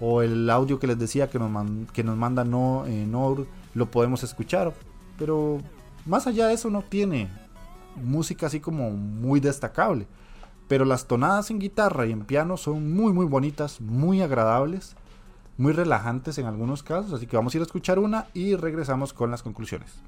o 0.00 0.22
el 0.22 0.48
audio 0.48 0.78
que 0.78 0.86
les 0.86 0.98
decía 0.98 1.28
que 1.28 1.38
nos, 1.38 1.50
que 1.92 2.02
nos 2.02 2.16
manda 2.16 2.44
no, 2.44 2.86
eh, 2.86 3.06
no 3.06 3.46
lo 3.74 3.90
podemos 3.90 4.22
escuchar. 4.22 4.72
Pero 5.18 5.60
más 6.06 6.26
allá 6.26 6.48
de 6.48 6.54
eso 6.54 6.70
no 6.70 6.82
tiene 6.82 7.28
música 7.96 8.46
así 8.46 8.60
como 8.60 8.90
muy 8.90 9.40
destacable. 9.40 10.06
Pero 10.70 10.84
las 10.84 11.08
tonadas 11.08 11.50
en 11.50 11.58
guitarra 11.58 12.06
y 12.06 12.12
en 12.12 12.24
piano 12.24 12.56
son 12.56 12.94
muy 12.94 13.12
muy 13.12 13.26
bonitas, 13.26 13.80
muy 13.80 14.22
agradables, 14.22 14.94
muy 15.56 15.72
relajantes 15.72 16.38
en 16.38 16.46
algunos 16.46 16.84
casos. 16.84 17.12
Así 17.12 17.26
que 17.26 17.36
vamos 17.36 17.52
a 17.52 17.56
ir 17.56 17.62
a 17.62 17.66
escuchar 17.66 17.98
una 17.98 18.28
y 18.34 18.54
regresamos 18.54 19.12
con 19.12 19.32
las 19.32 19.42
conclusiones. 19.42 20.00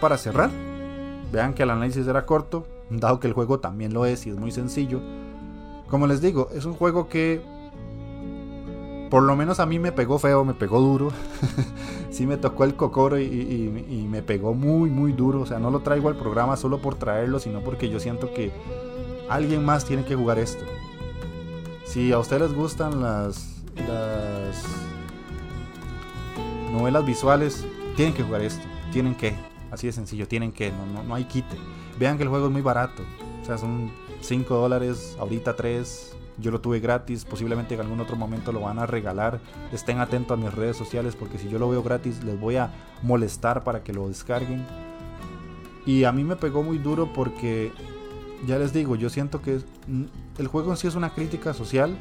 Para 0.00 0.18
cerrar, 0.18 0.50
vean 1.32 1.54
que 1.54 1.62
el 1.62 1.70
análisis 1.70 2.06
era 2.06 2.26
corto, 2.26 2.66
dado 2.90 3.20
que 3.20 3.26
el 3.26 3.32
juego 3.32 3.60
también 3.60 3.92
lo 3.92 4.04
es 4.06 4.26
y 4.26 4.30
es 4.30 4.36
muy 4.36 4.52
sencillo. 4.52 5.00
Como 5.88 6.06
les 6.06 6.20
digo, 6.20 6.48
es 6.54 6.64
un 6.64 6.74
juego 6.74 7.08
que 7.08 7.42
por 9.12 9.24
lo 9.24 9.36
menos 9.36 9.60
a 9.60 9.66
mí 9.66 9.78
me 9.78 9.92
pegó 9.92 10.18
feo, 10.18 10.42
me 10.42 10.54
pegó 10.54 10.80
duro. 10.80 11.10
sí 12.10 12.26
me 12.26 12.38
tocó 12.38 12.64
el 12.64 12.76
cocoro 12.76 13.20
y, 13.20 14.08
me 14.10 14.22
pegó 14.22 14.54
muy, 14.54 14.88
muy 14.88 15.12
duro. 15.12 15.42
O 15.42 15.46
sea, 15.46 15.58
no 15.58 15.70
lo 15.70 15.80
traigo 15.80 16.08
al 16.08 16.16
programa 16.16 16.56
solo 16.56 16.80
por 16.80 16.94
traerlo, 16.94 17.38
sino 17.38 17.60
porque 17.60 17.90
yo 17.90 18.00
siento 18.00 18.32
que 18.32 18.52
alguien 19.28 19.66
más 19.66 19.84
tiene 19.84 20.06
que 20.06 20.14
jugar 20.14 20.38
esto. 20.38 20.64
Si 21.84 22.10
a 22.10 22.18
ustedes 22.18 22.40
les 22.40 22.54
gustan 22.54 23.02
las, 23.02 23.62
las 23.86 24.64
novelas 26.72 27.04
visuales, 27.04 27.66
tienen 27.96 28.14
que 28.14 28.22
jugar 28.22 28.40
esto. 28.40 28.64
Tienen 28.92 29.14
que. 29.14 29.34
Así 29.72 29.88
de 29.88 29.92
sencillo, 29.92 30.28
tienen 30.28 30.52
que. 30.52 30.70
No, 30.70 30.86
no, 30.86 31.02
no 31.02 31.14
hay 31.14 31.24
quite. 31.24 31.56
Vean 31.98 32.18
que 32.18 32.22
el 32.22 32.28
juego 32.28 32.46
es 32.46 32.52
muy 32.52 32.62
barato. 32.62 33.02
O 33.42 33.44
sea, 33.44 33.58
son 33.58 33.90
5 34.20 34.54
dólares, 34.54 35.16
ahorita 35.18 35.56
3 35.56 36.12
yo 36.38 36.50
lo 36.50 36.60
tuve 36.60 36.80
gratis, 36.80 37.24
posiblemente 37.24 37.74
en 37.74 37.80
algún 37.80 38.00
otro 38.00 38.16
momento 38.16 38.52
lo 38.52 38.60
van 38.60 38.78
a 38.78 38.86
regalar. 38.86 39.40
Estén 39.72 39.98
atentos 39.98 40.38
a 40.38 40.40
mis 40.42 40.52
redes 40.52 40.76
sociales 40.76 41.16
porque 41.16 41.38
si 41.38 41.48
yo 41.48 41.58
lo 41.58 41.68
veo 41.68 41.82
gratis 41.82 42.22
les 42.24 42.38
voy 42.38 42.56
a 42.56 42.70
molestar 43.02 43.64
para 43.64 43.82
que 43.82 43.92
lo 43.92 44.08
descarguen. 44.08 44.64
Y 45.84 46.04
a 46.04 46.12
mí 46.12 46.24
me 46.24 46.36
pegó 46.36 46.62
muy 46.62 46.78
duro 46.78 47.12
porque, 47.12 47.72
ya 48.46 48.58
les 48.58 48.72
digo, 48.72 48.96
yo 48.96 49.10
siento 49.10 49.42
que 49.42 49.60
mm, 49.86 50.04
el 50.38 50.46
juego 50.46 50.70
en 50.70 50.76
sí 50.76 50.86
es 50.86 50.94
una 50.94 51.10
crítica 51.10 51.54
social, 51.54 51.96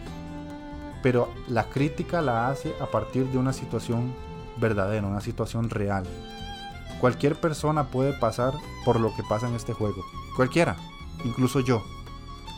pero 1.02 1.30
la 1.48 1.66
crítica 1.66 2.22
la 2.22 2.50
hace 2.50 2.74
a 2.80 2.86
partir 2.86 3.26
de 3.28 3.38
una 3.38 3.54
situación 3.54 4.14
verdadera, 4.58 5.08
una 5.08 5.22
situación 5.22 5.70
real. 5.70 6.06
Cualquier 7.02 7.36
persona 7.36 7.88
puede 7.88 8.14
pasar 8.14 8.54
por 8.86 9.00
lo 9.00 9.14
que 9.16 9.24
pasa 9.24 9.50
en 9.50 9.56
este 9.56 9.74
juego. 9.74 10.06
Cualquiera, 10.36 10.78
incluso 11.26 11.60
yo. 11.60 11.82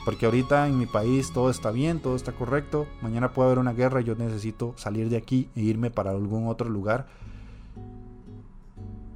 Porque 0.03 0.25
ahorita 0.25 0.67
en 0.67 0.77
mi 0.77 0.85
país 0.85 1.31
todo 1.31 1.49
está 1.49 1.71
bien, 1.71 2.01
todo 2.01 2.17
está 2.17 2.33
correcto. 2.33 2.85
Mañana 3.01 3.31
puede 3.31 3.47
haber 3.47 3.59
una 3.59 3.71
guerra 3.71 4.01
y 4.01 4.03
yo 4.03 4.15
necesito 4.15 4.73
salir 4.75 5.07
de 5.07 5.15
aquí 5.15 5.49
e 5.55 5.61
irme 5.61 5.91
para 5.91 6.11
algún 6.11 6.49
otro 6.49 6.69
lugar. 6.69 7.07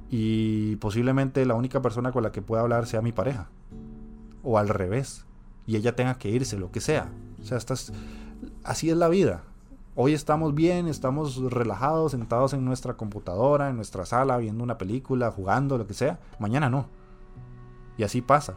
Y 0.08 0.76
posiblemente 0.76 1.44
la 1.44 1.56
única 1.56 1.82
persona 1.82 2.10
con 2.10 2.22
la 2.22 2.32
que 2.32 2.40
pueda 2.40 2.62
hablar 2.62 2.86
sea 2.86 3.02
mi 3.02 3.12
pareja. 3.12 3.50
O 4.42 4.56
al 4.56 4.70
revés. 4.70 5.26
Y 5.66 5.76
ella 5.76 5.94
tenga 5.94 6.14
que 6.14 6.30
irse, 6.30 6.58
lo 6.58 6.70
que 6.70 6.80
sea. 6.80 7.10
O 7.42 7.44
sea, 7.44 7.58
estás... 7.58 7.92
así 8.64 8.88
es 8.88 8.96
la 8.96 9.08
vida. 9.08 9.42
Hoy 10.00 10.14
estamos 10.14 10.54
bien, 10.54 10.86
estamos 10.86 11.38
relajados, 11.50 12.12
sentados 12.12 12.52
en 12.52 12.64
nuestra 12.64 12.94
computadora, 12.94 13.68
en 13.68 13.74
nuestra 13.74 14.06
sala, 14.06 14.36
viendo 14.36 14.62
una 14.62 14.78
película, 14.78 15.32
jugando, 15.32 15.76
lo 15.76 15.88
que 15.88 15.94
sea. 15.94 16.20
Mañana 16.38 16.70
no. 16.70 16.86
Y 17.96 18.04
así 18.04 18.22
pasa. 18.22 18.54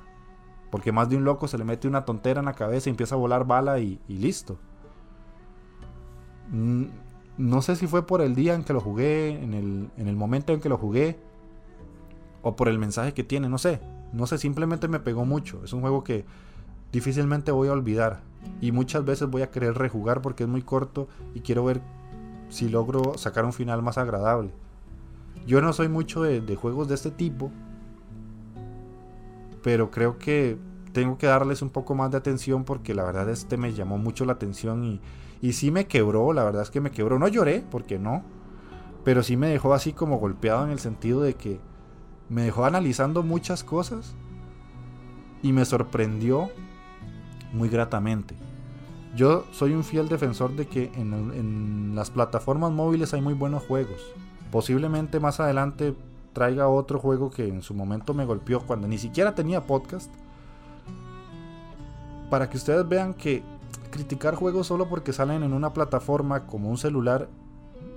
Porque 0.70 0.92
más 0.92 1.10
de 1.10 1.18
un 1.18 1.24
loco 1.24 1.48
se 1.48 1.58
le 1.58 1.64
mete 1.64 1.88
una 1.88 2.06
tontera 2.06 2.42
en 2.42 2.46
la 2.46 2.54
cabeza 2.54 2.90
y 2.90 2.92
empieza 2.92 3.16
a 3.16 3.18
volar 3.18 3.48
bala 3.48 3.80
y, 3.80 4.00
listo. 4.08 4.60
Mm, 6.52 6.84
no 7.40 7.64
sé 7.64 7.76
si 7.76 7.88
fue 7.88 8.06
por 8.06 8.22
el 8.22 8.36
día 8.36 8.54
en 8.54 8.64
que 8.64 8.74
lo 8.74 8.80
jugué, 8.80 9.30
en 9.32 9.56
el, 9.56 9.90
en 9.98 10.08
el 10.08 10.16
momento 10.16 10.54
en 10.54 10.60
que 10.60 10.70
lo 10.70 10.78
jugué, 10.78 11.18
o 12.44 12.56
por 12.56 12.70
el 12.70 12.78
mensaje 12.78 13.16
que 13.16 13.24
tiene, 13.24 13.50
no 13.50 13.58
sé. 13.58 13.82
No 14.14 14.28
sé, 14.28 14.38
simplemente 14.38 14.88
me 14.88 15.00
pegó 15.00 15.26
mucho. 15.26 15.64
Es 15.64 15.74
un 15.74 15.82
juego 15.82 16.04
que 16.04 16.24
difícilmente 16.92 17.52
voy 17.52 17.70
a 17.70 17.74
olvidar. 17.74 18.30
Y 18.60 18.72
muchas 18.72 19.06
veces 19.06 19.30
voy 19.30 19.42
a 19.42 19.52
querer 19.52 19.76
rejugar 19.76 20.22
porque 20.22 20.44
es 20.44 20.50
muy 20.50 20.62
corto 20.62 21.08
y 21.34 21.42
quiero 21.42 21.66
ver 21.66 21.82
si 22.50 22.70
logro 22.70 23.18
sacar 23.18 23.46
un 23.46 23.54
final 23.54 23.82
más 23.82 23.98
agradable. 23.98 24.52
Yo 25.48 25.62
no 25.62 25.74
soy 25.74 25.90
mucho 25.90 26.22
de 26.24 26.56
juegos 26.56 26.88
de 26.88 26.96
este 26.96 27.10
tipo, 27.10 27.52
pero 29.64 29.92
creo 29.92 30.18
que 30.18 30.58
tengo 30.94 31.18
que 31.18 31.28
darles 31.28 31.62
un 31.62 31.70
poco 31.70 31.96
más 31.96 32.12
de 32.12 32.18
atención 32.18 32.64
porque 32.64 32.94
la 32.94 33.04
verdad 33.04 33.30
este 33.30 33.58
me 33.58 33.74
llamó 33.74 33.98
mucho 33.98 34.26
la 34.26 34.34
atención 34.34 34.84
y, 34.84 35.00
y 35.42 35.54
sí 35.54 35.72
me 35.72 35.88
quebró, 35.88 36.34
la 36.34 36.44
verdad 36.44 36.64
es 36.64 36.70
que 36.70 36.82
me 36.82 36.92
quebró. 36.92 37.20
No 37.20 37.28
lloré, 37.28 37.64
porque 37.70 37.98
no, 37.98 38.24
pero 39.04 39.24
sí 39.24 39.38
me 39.38 39.48
dejó 39.48 39.74
así 39.74 39.94
como 39.94 40.20
golpeado 40.20 40.66
en 40.66 40.72
el 40.72 40.80
sentido 40.80 41.22
de 41.22 41.36
que 41.36 41.60
me 42.30 42.44
dejó 42.44 42.66
analizando 42.66 43.24
muchas 43.24 43.64
cosas 43.64 44.16
y 45.42 45.54
me 45.54 45.66
sorprendió 45.66 46.50
muy 47.54 47.70
gratamente. 47.70 48.36
Yo 49.16 49.46
soy 49.52 49.74
un 49.74 49.84
fiel 49.84 50.08
defensor 50.08 50.56
de 50.56 50.68
que 50.68 50.92
en, 50.96 51.96
las 51.96 52.10
plataformas 52.10 52.72
móviles 52.72 53.14
hay 53.14 53.22
muy 53.22 53.34
buenos 53.34 53.64
juegos. 53.64 54.02
Posiblemente 54.52 55.20
más 55.20 55.40
adelante 55.40 55.96
traiga 56.34 56.70
otro 56.70 57.00
juego 57.00 57.30
que 57.30 57.48
en 57.48 57.62
su 57.62 57.74
momento 57.74 58.14
me 58.14 58.26
golpeó 58.26 58.62
cuando 58.62 58.88
ni 58.88 58.98
siquiera 58.98 59.36
tenía 59.36 59.62
podcast. 59.68 60.10
Para 62.30 62.50
que 62.50 62.58
ustedes 62.58 62.88
vean 62.88 63.14
que 63.14 63.44
criticar 63.90 64.36
juegos 64.36 64.68
solo 64.68 64.88
porque 64.88 65.12
salen 65.12 65.44
en 65.44 65.54
una 65.54 65.74
plataforma 65.74 66.48
como 66.48 66.70
un 66.70 66.78
celular 66.78 67.28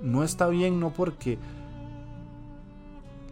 no 0.01 0.23
está 0.23 0.47
bien, 0.47 0.79
no 0.79 0.91
porque 0.91 1.39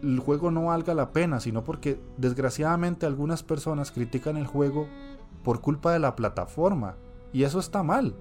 el 0.02 0.18
juego 0.18 0.50
no 0.50 0.66
valga 0.66 0.94
la 0.94 1.10
pena, 1.10 1.40
sino 1.40 1.64
porque 1.64 2.00
desgraciadamente 2.16 3.06
algunas 3.06 3.42
personas 3.42 3.90
critican 3.90 4.36
el 4.36 4.46
juego 4.46 4.86
por 5.44 5.60
culpa 5.60 5.92
de 5.92 6.00
la 6.00 6.16
plataforma. 6.16 6.96
Y 7.32 7.44
eso 7.44 7.60
está 7.60 7.84
mal. 7.84 8.14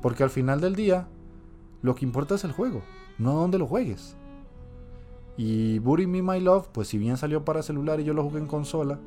Porque 0.00 0.22
al 0.22 0.30
final 0.30 0.60
del 0.60 0.74
día, 0.74 1.08
lo 1.82 1.94
que 1.94 2.04
importa 2.04 2.36
es 2.36 2.44
el 2.44 2.52
juego, 2.52 2.82
no 3.18 3.34
dónde 3.34 3.58
lo 3.58 3.66
juegues. 3.66 4.16
Y 5.36 5.78
Bury 5.80 6.06
Me 6.06 6.22
My 6.22 6.40
Love, 6.40 6.68
pues 6.72 6.88
si 6.88 6.98
bien 6.98 7.16
salió 7.16 7.44
para 7.44 7.62
celular 7.62 8.00
y 8.00 8.04
yo 8.04 8.14
lo 8.14 8.24
jugué 8.24 8.38
en 8.38 8.46
consola, 8.46 8.98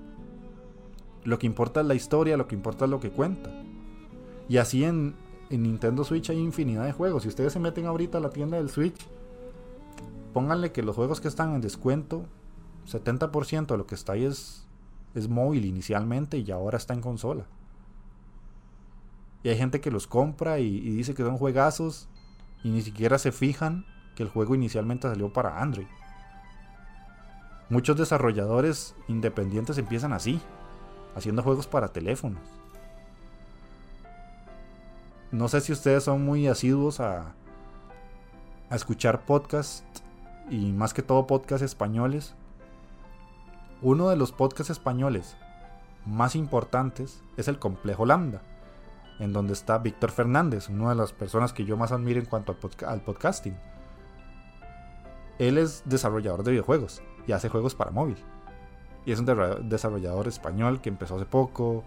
lo 1.24 1.40
que 1.40 1.48
importa 1.48 1.82
es 1.82 1.88
la 1.88 1.96
historia, 1.96 2.38
lo 2.38 2.48
que 2.48 2.56
importa 2.56 2.86
es 2.86 2.92
lo 2.92 3.00
que 3.00 3.12
cuenta. 3.12 3.52
Y 4.48 4.58
así 4.58 4.84
en, 4.84 5.16
Nintendo 5.50 6.04
Switch 6.04 6.30
hay 6.30 6.40
infinidad 6.40 6.86
de 6.86 6.94
juegos. 6.94 7.24
Si 7.24 7.30
ustedes 7.30 7.54
se 7.54 7.60
meten 7.60 7.86
ahorita 7.86 8.18
a 8.18 8.22
la 8.22 8.30
tienda 8.30 8.58
del 8.58 8.70
Switch, 8.70 9.08
pónganle 10.34 10.72
que 10.72 10.84
los 10.84 10.96
juegos 10.96 11.20
que 11.20 11.28
están 11.28 11.54
en 11.54 11.62
descuento, 11.62 12.26
70% 12.90 13.68
de 13.68 13.78
lo 13.78 13.86
que 13.86 13.96
está 13.96 14.14
ahí 14.14 14.24
es, 14.24 14.68
es 15.16 15.28
móvil 15.28 15.66
inicialmente 15.66 16.38
y 16.38 16.52
ahora 16.52 16.78
está 16.78 16.94
en 16.94 17.02
consola. 17.02 17.46
Y 19.44 19.50
hay 19.50 19.58
gente 19.58 19.82
que 19.82 19.92
los 19.92 20.08
compra 20.08 20.60
y, 20.60 20.68
y 20.68 20.92
dice 20.92 21.14
que 21.14 21.24
son 21.24 21.38
juegazos 21.38 22.08
y 22.64 22.70
ni 22.70 22.82
siquiera 22.82 23.18
se 23.18 23.32
fijan 23.32 23.86
que 24.16 24.24
el 24.24 24.30
juego 24.30 24.56
inicialmente 24.56 25.08
salió 25.08 25.34
para 25.34 25.62
Android. 25.62 25.88
Muchos 27.70 27.98
desarrolladores 27.98 28.96
independientes 29.08 29.78
empiezan 29.78 30.14
así, 30.14 30.42
haciendo 31.16 31.42
juegos 31.42 31.68
para 31.68 31.88
teléfonos. 31.88 32.42
No 35.32 35.48
sé 35.48 35.62
si 35.62 35.72
ustedes 35.72 36.04
son 36.04 36.26
muy 36.26 36.48
asiduos 36.48 37.00
a, 37.00 37.34
a 38.70 38.76
escuchar 38.76 39.26
podcasts 39.26 40.04
y 40.50 40.74
más 40.74 40.94
que 40.94 41.02
todo 41.02 41.28
podcasts 41.28 41.64
españoles. 41.64 42.36
Uno 43.84 44.10
de 44.10 44.16
los 44.16 44.32
podcasts 44.32 44.70
españoles 44.70 45.36
más 46.06 46.36
importantes 46.36 47.24
es 47.36 47.48
el 47.48 47.58
Complejo 47.58 48.06
Lambda, 48.06 48.44
en 49.18 49.34
donde 49.34 49.54
está 49.54 49.80
Víctor 49.80 50.12
Fernández, 50.12 50.70
una 50.70 50.90
de 50.90 50.96
las 50.96 51.14
personas 51.14 51.52
que 51.52 51.66
yo 51.66 51.78
más 51.78 51.92
admiro 51.92 52.20
en 52.20 52.28
cuanto 52.28 52.56
al 52.86 53.02
podcasting. 53.02 53.58
Él 55.40 55.58
es 55.58 55.82
desarrollador 55.86 56.44
de 56.44 56.52
videojuegos 56.52 57.02
y 57.26 57.32
hace 57.32 57.50
juegos 57.50 57.74
para 57.74 57.90
móvil. 57.90 58.18
Y 59.04 59.14
es 59.14 59.20
un 59.20 59.26
desarrollador 59.68 60.28
español 60.28 60.80
que 60.80 60.90
empezó 60.90 61.16
hace 61.16 61.26
poco 61.26 61.84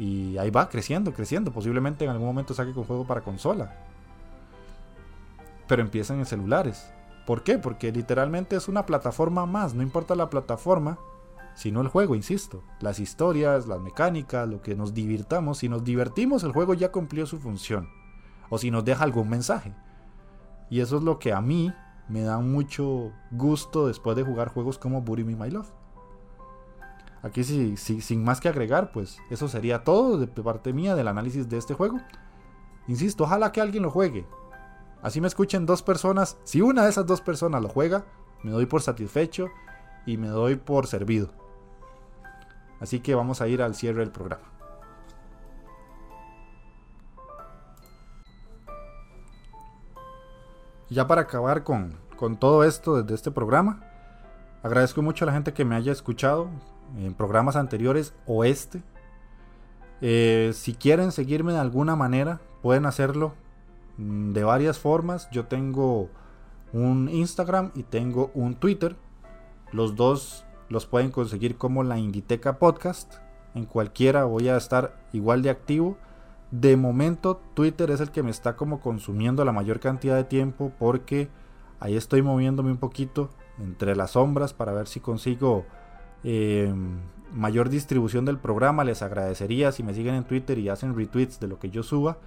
y 0.00 0.36
ahí 0.38 0.50
va 0.50 0.68
creciendo, 0.68 1.12
creciendo. 1.12 1.52
Posiblemente 1.52 2.04
en 2.04 2.10
algún 2.10 2.26
momento 2.26 2.54
saque 2.54 2.70
un 2.70 2.84
juego 2.84 3.06
para 3.06 3.20
consola. 3.20 3.76
Pero 5.68 5.80
empiezan 5.80 6.18
en 6.18 6.26
celulares. 6.26 6.92
¿Por 7.24 7.44
qué? 7.44 7.58
Porque 7.58 7.92
literalmente 7.92 8.56
es 8.56 8.66
una 8.66 8.84
plataforma 8.84 9.46
más. 9.46 9.74
No 9.74 9.84
importa 9.84 10.16
la 10.16 10.28
plataforma, 10.28 10.98
sino 11.54 11.80
el 11.80 11.88
juego, 11.88 12.14
insisto. 12.14 12.62
Las 12.80 13.00
historias, 13.00 13.66
las 13.66 13.80
mecánicas, 13.80 14.48
lo 14.48 14.62
que 14.62 14.74
nos 14.74 14.94
divirtamos. 14.94 15.58
Si 15.58 15.68
nos 15.68 15.84
divertimos, 15.84 16.42
el 16.42 16.52
juego 16.52 16.74
ya 16.74 16.90
cumplió 16.92 17.26
su 17.26 17.38
función. 17.38 17.88
O 18.48 18.58
si 18.58 18.70
nos 18.70 18.84
deja 18.84 19.04
algún 19.04 19.28
mensaje. 19.28 19.74
Y 20.70 20.80
eso 20.80 20.98
es 20.98 21.02
lo 21.02 21.18
que 21.18 21.32
a 21.32 21.40
mí 21.40 21.72
me 22.08 22.22
da 22.22 22.38
mucho 22.38 23.12
gusto 23.30 23.86
después 23.86 24.16
de 24.16 24.22
jugar 24.22 24.48
juegos 24.48 24.78
como 24.78 25.02
Booty 25.02 25.24
Me 25.24 25.36
My 25.36 25.50
Love. 25.50 25.70
Aquí 27.22 27.44
sí, 27.44 27.76
sin 27.76 28.24
más 28.24 28.40
que 28.40 28.48
agregar, 28.48 28.92
pues 28.92 29.18
eso 29.28 29.46
sería 29.46 29.84
todo 29.84 30.16
de 30.16 30.26
parte 30.26 30.72
mía 30.72 30.94
del 30.94 31.08
análisis 31.08 31.48
de 31.48 31.58
este 31.58 31.74
juego. 31.74 31.98
Insisto, 32.88 33.24
ojalá 33.24 33.52
que 33.52 33.60
alguien 33.60 33.82
lo 33.82 33.90
juegue. 33.90 34.26
Así 35.02 35.20
me 35.20 35.28
escuchen 35.28 35.66
dos 35.66 35.82
personas. 35.82 36.38
Si 36.44 36.62
una 36.62 36.84
de 36.84 36.90
esas 36.90 37.06
dos 37.06 37.20
personas 37.20 37.62
lo 37.62 37.68
juega, 37.68 38.06
me 38.42 38.50
doy 38.50 38.66
por 38.66 38.80
satisfecho 38.80 39.48
y 40.10 40.16
me 40.16 40.28
doy 40.28 40.56
por 40.56 40.88
servido. 40.88 41.28
Así 42.80 42.98
que 42.98 43.14
vamos 43.14 43.40
a 43.40 43.46
ir 43.46 43.62
al 43.62 43.76
cierre 43.76 44.00
del 44.00 44.10
programa. 44.10 44.42
Ya 50.88 51.06
para 51.06 51.20
acabar 51.20 51.62
con, 51.62 51.96
todo 52.40 52.64
esto 52.64 53.00
desde 53.00 53.14
este 53.14 53.30
programa, 53.30 53.86
Agradezco 54.62 55.00
mucho 55.00 55.24
a 55.24 55.26
la 55.26 55.32
gente 55.32 55.54
que 55.54 55.64
me 55.64 55.74
haya 55.74 55.90
escuchado 55.90 56.50
en 56.98 57.14
programas 57.14 57.56
anteriores 57.56 58.12
o 58.26 58.44
este. 58.44 58.82
Eh, 60.02 60.50
si 60.52 60.74
quieren 60.74 61.12
seguirme 61.12 61.54
de 61.54 61.60
alguna 61.60 61.96
manera, 61.96 62.42
pueden 62.60 62.84
hacerlo 62.84 63.32
mm, 63.96 64.32
de 64.32 64.44
varias 64.44 64.78
formas. 64.78 65.30
Yo 65.30 65.46
tengo 65.46 66.10
un 66.74 67.08
Instagram 67.08 67.70
y 67.74 67.84
tengo 67.84 68.30
un 68.34 68.54
Twitter. 68.54 68.96
Los 69.72 69.96
dos 69.96 70.44
los 70.68 70.86
pueden 70.86 71.10
conseguir 71.10 71.56
como 71.56 71.82
la 71.82 71.98
Inditeca 71.98 72.58
Podcast. 72.58 73.14
En 73.54 73.64
cualquiera 73.64 74.24
voy 74.24 74.48
a 74.48 74.56
estar 74.56 74.96
igual 75.12 75.42
de 75.42 75.50
activo. 75.50 75.96
De 76.50 76.76
momento 76.76 77.40
Twitter 77.54 77.90
es 77.90 78.00
el 78.00 78.10
que 78.10 78.22
me 78.22 78.30
está 78.30 78.56
como 78.56 78.80
consumiendo 78.80 79.44
la 79.44 79.52
mayor 79.52 79.80
cantidad 79.80 80.16
de 80.16 80.24
tiempo 80.24 80.72
porque 80.78 81.28
ahí 81.78 81.96
estoy 81.96 82.22
moviéndome 82.22 82.70
un 82.70 82.78
poquito 82.78 83.30
entre 83.58 83.94
las 83.94 84.12
sombras 84.12 84.52
para 84.52 84.72
ver 84.72 84.88
si 84.88 85.00
consigo 85.00 85.64
eh, 86.24 86.72
mayor 87.32 87.68
distribución 87.68 88.24
del 88.24 88.38
programa. 88.38 88.84
Les 88.84 89.02
agradecería 89.02 89.72
si 89.72 89.82
me 89.82 89.94
siguen 89.94 90.14
en 90.14 90.24
Twitter 90.24 90.58
y 90.58 90.68
hacen 90.68 90.96
retweets 90.96 91.38
de 91.40 91.48
lo 91.48 91.58
que 91.58 91.70
yo 91.70 91.82
suba. 91.82 92.18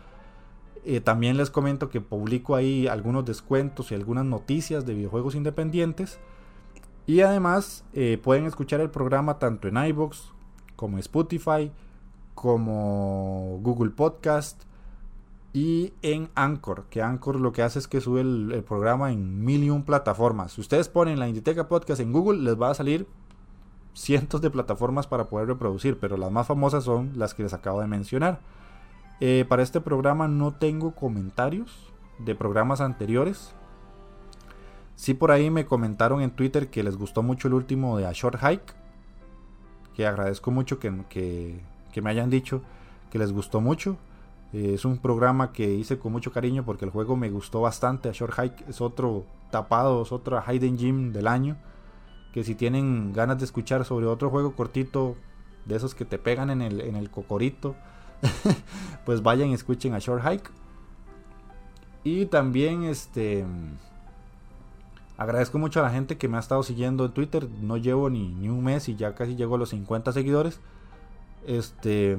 Eh, 0.85 0.99
también 0.99 1.37
les 1.37 1.49
comento 1.49 1.89
que 1.89 2.01
publico 2.01 2.55
ahí 2.55 2.87
algunos 2.87 3.23
descuentos 3.25 3.91
y 3.91 3.95
algunas 3.95 4.25
noticias 4.25 4.85
de 4.85 4.93
videojuegos 4.93 5.35
independientes. 5.35 6.19
Y 7.05 7.21
además 7.21 7.83
eh, 7.93 8.19
pueden 8.21 8.45
escuchar 8.45 8.79
el 8.81 8.89
programa 8.89 9.39
tanto 9.39 9.67
en 9.67 9.77
iBox 9.77 10.31
como 10.75 10.97
Spotify, 10.97 11.71
como 12.33 13.59
Google 13.61 13.91
Podcast 13.91 14.63
y 15.53 15.93
en 16.01 16.29
Anchor, 16.33 16.85
que 16.89 17.01
Anchor 17.01 17.39
lo 17.39 17.51
que 17.51 17.61
hace 17.61 17.77
es 17.77 17.87
que 17.87 18.01
sube 18.01 18.21
el, 18.21 18.63
programa 18.67 19.11
en 19.11 19.45
mil 19.45 19.63
y 19.63 19.69
un 19.69 19.83
plataformas. 19.83 20.53
Si 20.53 20.61
ustedes 20.61 20.89
ponen 20.89 21.19
la 21.19 21.27
Inditeca 21.27 21.67
Podcast 21.67 22.01
en 22.01 22.11
Google, 22.11 22.41
les 22.41 22.59
va 22.59 22.71
a 22.71 22.73
salir 22.73 23.07
cientos 23.93 24.41
de 24.41 24.49
plataformas 24.49 25.05
para 25.05 25.25
poder 25.29 25.47
reproducir, 25.47 25.99
pero 25.99 26.17
las 26.17 26.31
más 26.31 26.47
famosas 26.47 26.83
son 26.83 27.11
las 27.15 27.35
que 27.35 27.43
les 27.43 27.53
acabo 27.53 27.81
de 27.81 27.87
mencionar. 27.87 28.39
Eh, 29.19 29.45
para 29.47 29.61
este 29.61 29.79
programa 29.79 30.27
no 30.27 30.55
tengo 30.55 30.95
comentarios 30.95 31.93
de 32.17 32.33
programas 32.33 32.81
anteriores. 32.81 33.53
Sí 34.95 35.13
por 35.13 35.31
ahí 35.31 35.49
me 35.49 35.65
comentaron 35.65 36.21
en 36.21 36.31
Twitter 36.31 36.69
que 36.69 36.83
les 36.83 36.97
gustó 36.97 37.23
mucho 37.23 37.47
el 37.47 37.53
último 37.53 37.97
de 37.97 38.05
A 38.05 38.11
Short 38.11 38.39
Hike. 38.41 38.73
Que 39.95 40.05
agradezco 40.05 40.51
mucho 40.51 40.79
que, 40.79 40.91
que, 41.09 42.01
me 42.01 42.09
hayan 42.09 42.29
dicho 42.29 42.61
que 43.11 43.19
les 43.19 43.31
gustó 43.31 43.61
mucho. 43.61 43.97
Eh, 44.53 44.71
es 44.75 44.85
un 44.85 44.97
programa 44.97 45.51
que 45.51 45.73
hice 45.73 45.97
con 45.97 46.11
mucho 46.11 46.31
cariño 46.31 46.63
porque 46.63 46.85
el 46.85 46.91
juego 46.91 47.15
me 47.15 47.29
gustó 47.29 47.61
bastante. 47.61 48.09
A 48.09 48.11
Short 48.11 48.33
Hike 48.39 48.65
es 48.67 48.81
otro 48.81 49.25
tapado, 49.51 50.03
es 50.03 50.11
otro 50.11 50.41
Hidden 50.41 50.77
Gym 50.77 51.11
del 51.11 51.27
año. 51.27 51.57
Que 52.33 52.43
si 52.43 52.55
tienen 52.55 53.13
ganas 53.13 53.37
de 53.37 53.45
escuchar 53.45 53.85
sobre 53.85 54.07
otro 54.07 54.29
juego 54.29 54.55
cortito, 54.55 55.15
de 55.65 55.75
esos 55.75 55.95
que 55.95 56.05
te 56.05 56.17
pegan 56.17 56.49
en 56.49 56.61
el, 56.61 56.81
en 56.81 56.95
el 56.95 57.09
cocorito, 57.09 57.75
pues 59.05 59.21
vayan 59.21 59.49
y 59.49 59.53
escuchen 59.53 59.93
a 59.93 59.99
Short 59.99 60.23
Hike. 60.25 60.49
Y 62.03 62.25
también 62.25 62.83
este 62.83 63.45
Agradezco 65.23 65.57
mucho 65.57 65.79
a 65.79 65.83
la 65.83 65.89
gente 65.89 66.17
que 66.17 66.27
me 66.27 66.35
ha 66.35 66.41
estado 66.41 66.63
siguiendo 66.63 67.05
en 67.05 67.13
Twitter. 67.13 67.47
No 67.61 67.77
llevo 67.77 68.09
ni, 68.09 68.33
ni 68.33 68.49
un 68.49 68.61
mes 68.61 68.89
y 68.89 68.97
ya 68.97 69.15
casi 69.15 69.37
llego 69.37 69.55
a 69.55 69.57
los 69.57 69.69
50 69.69 70.11
seguidores. 70.11 70.59
Este. 71.47 72.17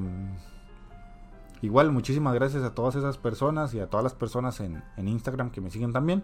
Igual, 1.61 1.91
muchísimas 1.91 2.33
gracias 2.33 2.63
a 2.63 2.73
todas 2.73 2.95
esas 2.95 3.19
personas 3.19 3.75
y 3.75 3.79
a 3.79 3.91
todas 3.91 4.03
las 4.03 4.15
personas 4.15 4.59
en, 4.59 4.81
en, 4.97 5.07
Instagram 5.07 5.51
que 5.51 5.61
me 5.61 5.69
siguen 5.69 5.93
también. 5.93 6.23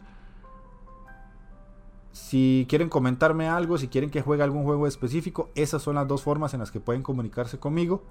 Si 2.13 2.65
quieren 2.67 2.89
comentarme 2.89 3.47
algo, 3.47 3.77
si 3.77 3.87
quieren 3.87 4.09
que 4.09 4.23
juegue 4.23 4.41
algún 4.41 4.63
juego 4.63 4.87
específico, 4.87 5.51
esas 5.53 5.83
son 5.83 5.93
las 5.93 6.07
dos 6.07 6.23
formas 6.23 6.55
en 6.55 6.61
las 6.61 6.71
que 6.71 6.79
pueden 6.79 7.03
comunicarse 7.03 7.59
conmigo. 7.59 8.01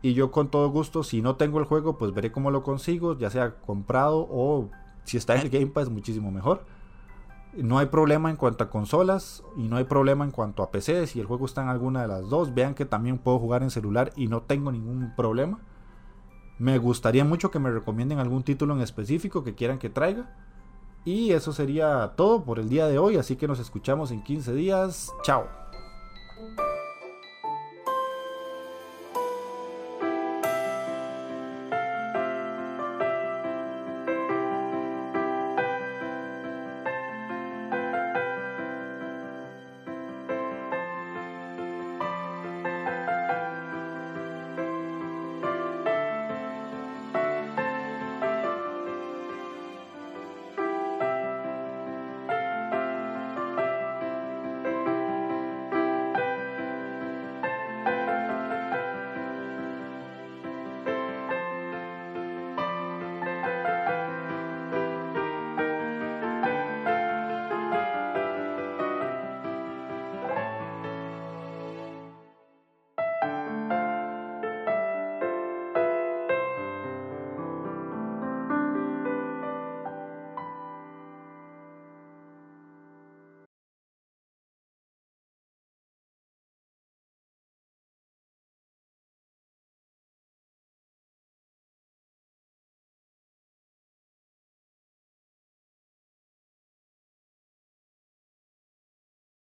Y 0.00 0.14
yo 0.14 0.30
con 0.30 0.48
todo 0.48 0.70
gusto, 0.70 1.02
si 1.02 1.20
no 1.20 1.36
tengo 1.36 1.58
el 1.58 1.66
juego, 1.66 1.98
pues 1.98 2.14
veré 2.14 2.32
cómo 2.32 2.50
lo 2.50 2.62
consigo, 2.62 3.18
ya 3.18 3.28
sea 3.28 3.56
comprado 3.56 4.26
o 4.30 4.70
si 5.04 5.18
está 5.18 5.34
en 5.34 5.42
el 5.42 5.50
Game 5.50 5.66
Pass, 5.66 5.90
muchísimo 5.90 6.30
mejor. 6.30 6.79
No 7.52 7.78
hay 7.78 7.86
problema 7.86 8.30
en 8.30 8.36
cuanto 8.36 8.64
a 8.64 8.70
consolas 8.70 9.42
y 9.56 9.66
no 9.68 9.76
hay 9.76 9.84
problema 9.84 10.24
en 10.24 10.30
cuanto 10.30 10.62
a 10.62 10.70
PC. 10.70 11.06
Si 11.06 11.18
el 11.20 11.26
juego 11.26 11.46
está 11.46 11.62
en 11.62 11.68
alguna 11.68 12.02
de 12.02 12.08
las 12.08 12.28
dos, 12.28 12.54
vean 12.54 12.74
que 12.74 12.84
también 12.84 13.18
puedo 13.18 13.38
jugar 13.38 13.62
en 13.62 13.70
celular 13.70 14.12
y 14.16 14.28
no 14.28 14.42
tengo 14.42 14.70
ningún 14.70 15.14
problema. 15.16 15.58
Me 16.58 16.78
gustaría 16.78 17.24
mucho 17.24 17.50
que 17.50 17.58
me 17.58 17.70
recomienden 17.70 18.18
algún 18.18 18.44
título 18.44 18.74
en 18.74 18.82
específico 18.82 19.42
que 19.42 19.54
quieran 19.54 19.78
que 19.78 19.90
traiga. 19.90 20.36
Y 21.04 21.32
eso 21.32 21.52
sería 21.52 22.12
todo 22.16 22.44
por 22.44 22.58
el 22.58 22.68
día 22.68 22.86
de 22.86 22.98
hoy, 22.98 23.16
así 23.16 23.36
que 23.36 23.48
nos 23.48 23.58
escuchamos 23.58 24.10
en 24.10 24.22
15 24.22 24.52
días. 24.52 25.10
Chao. 25.22 25.46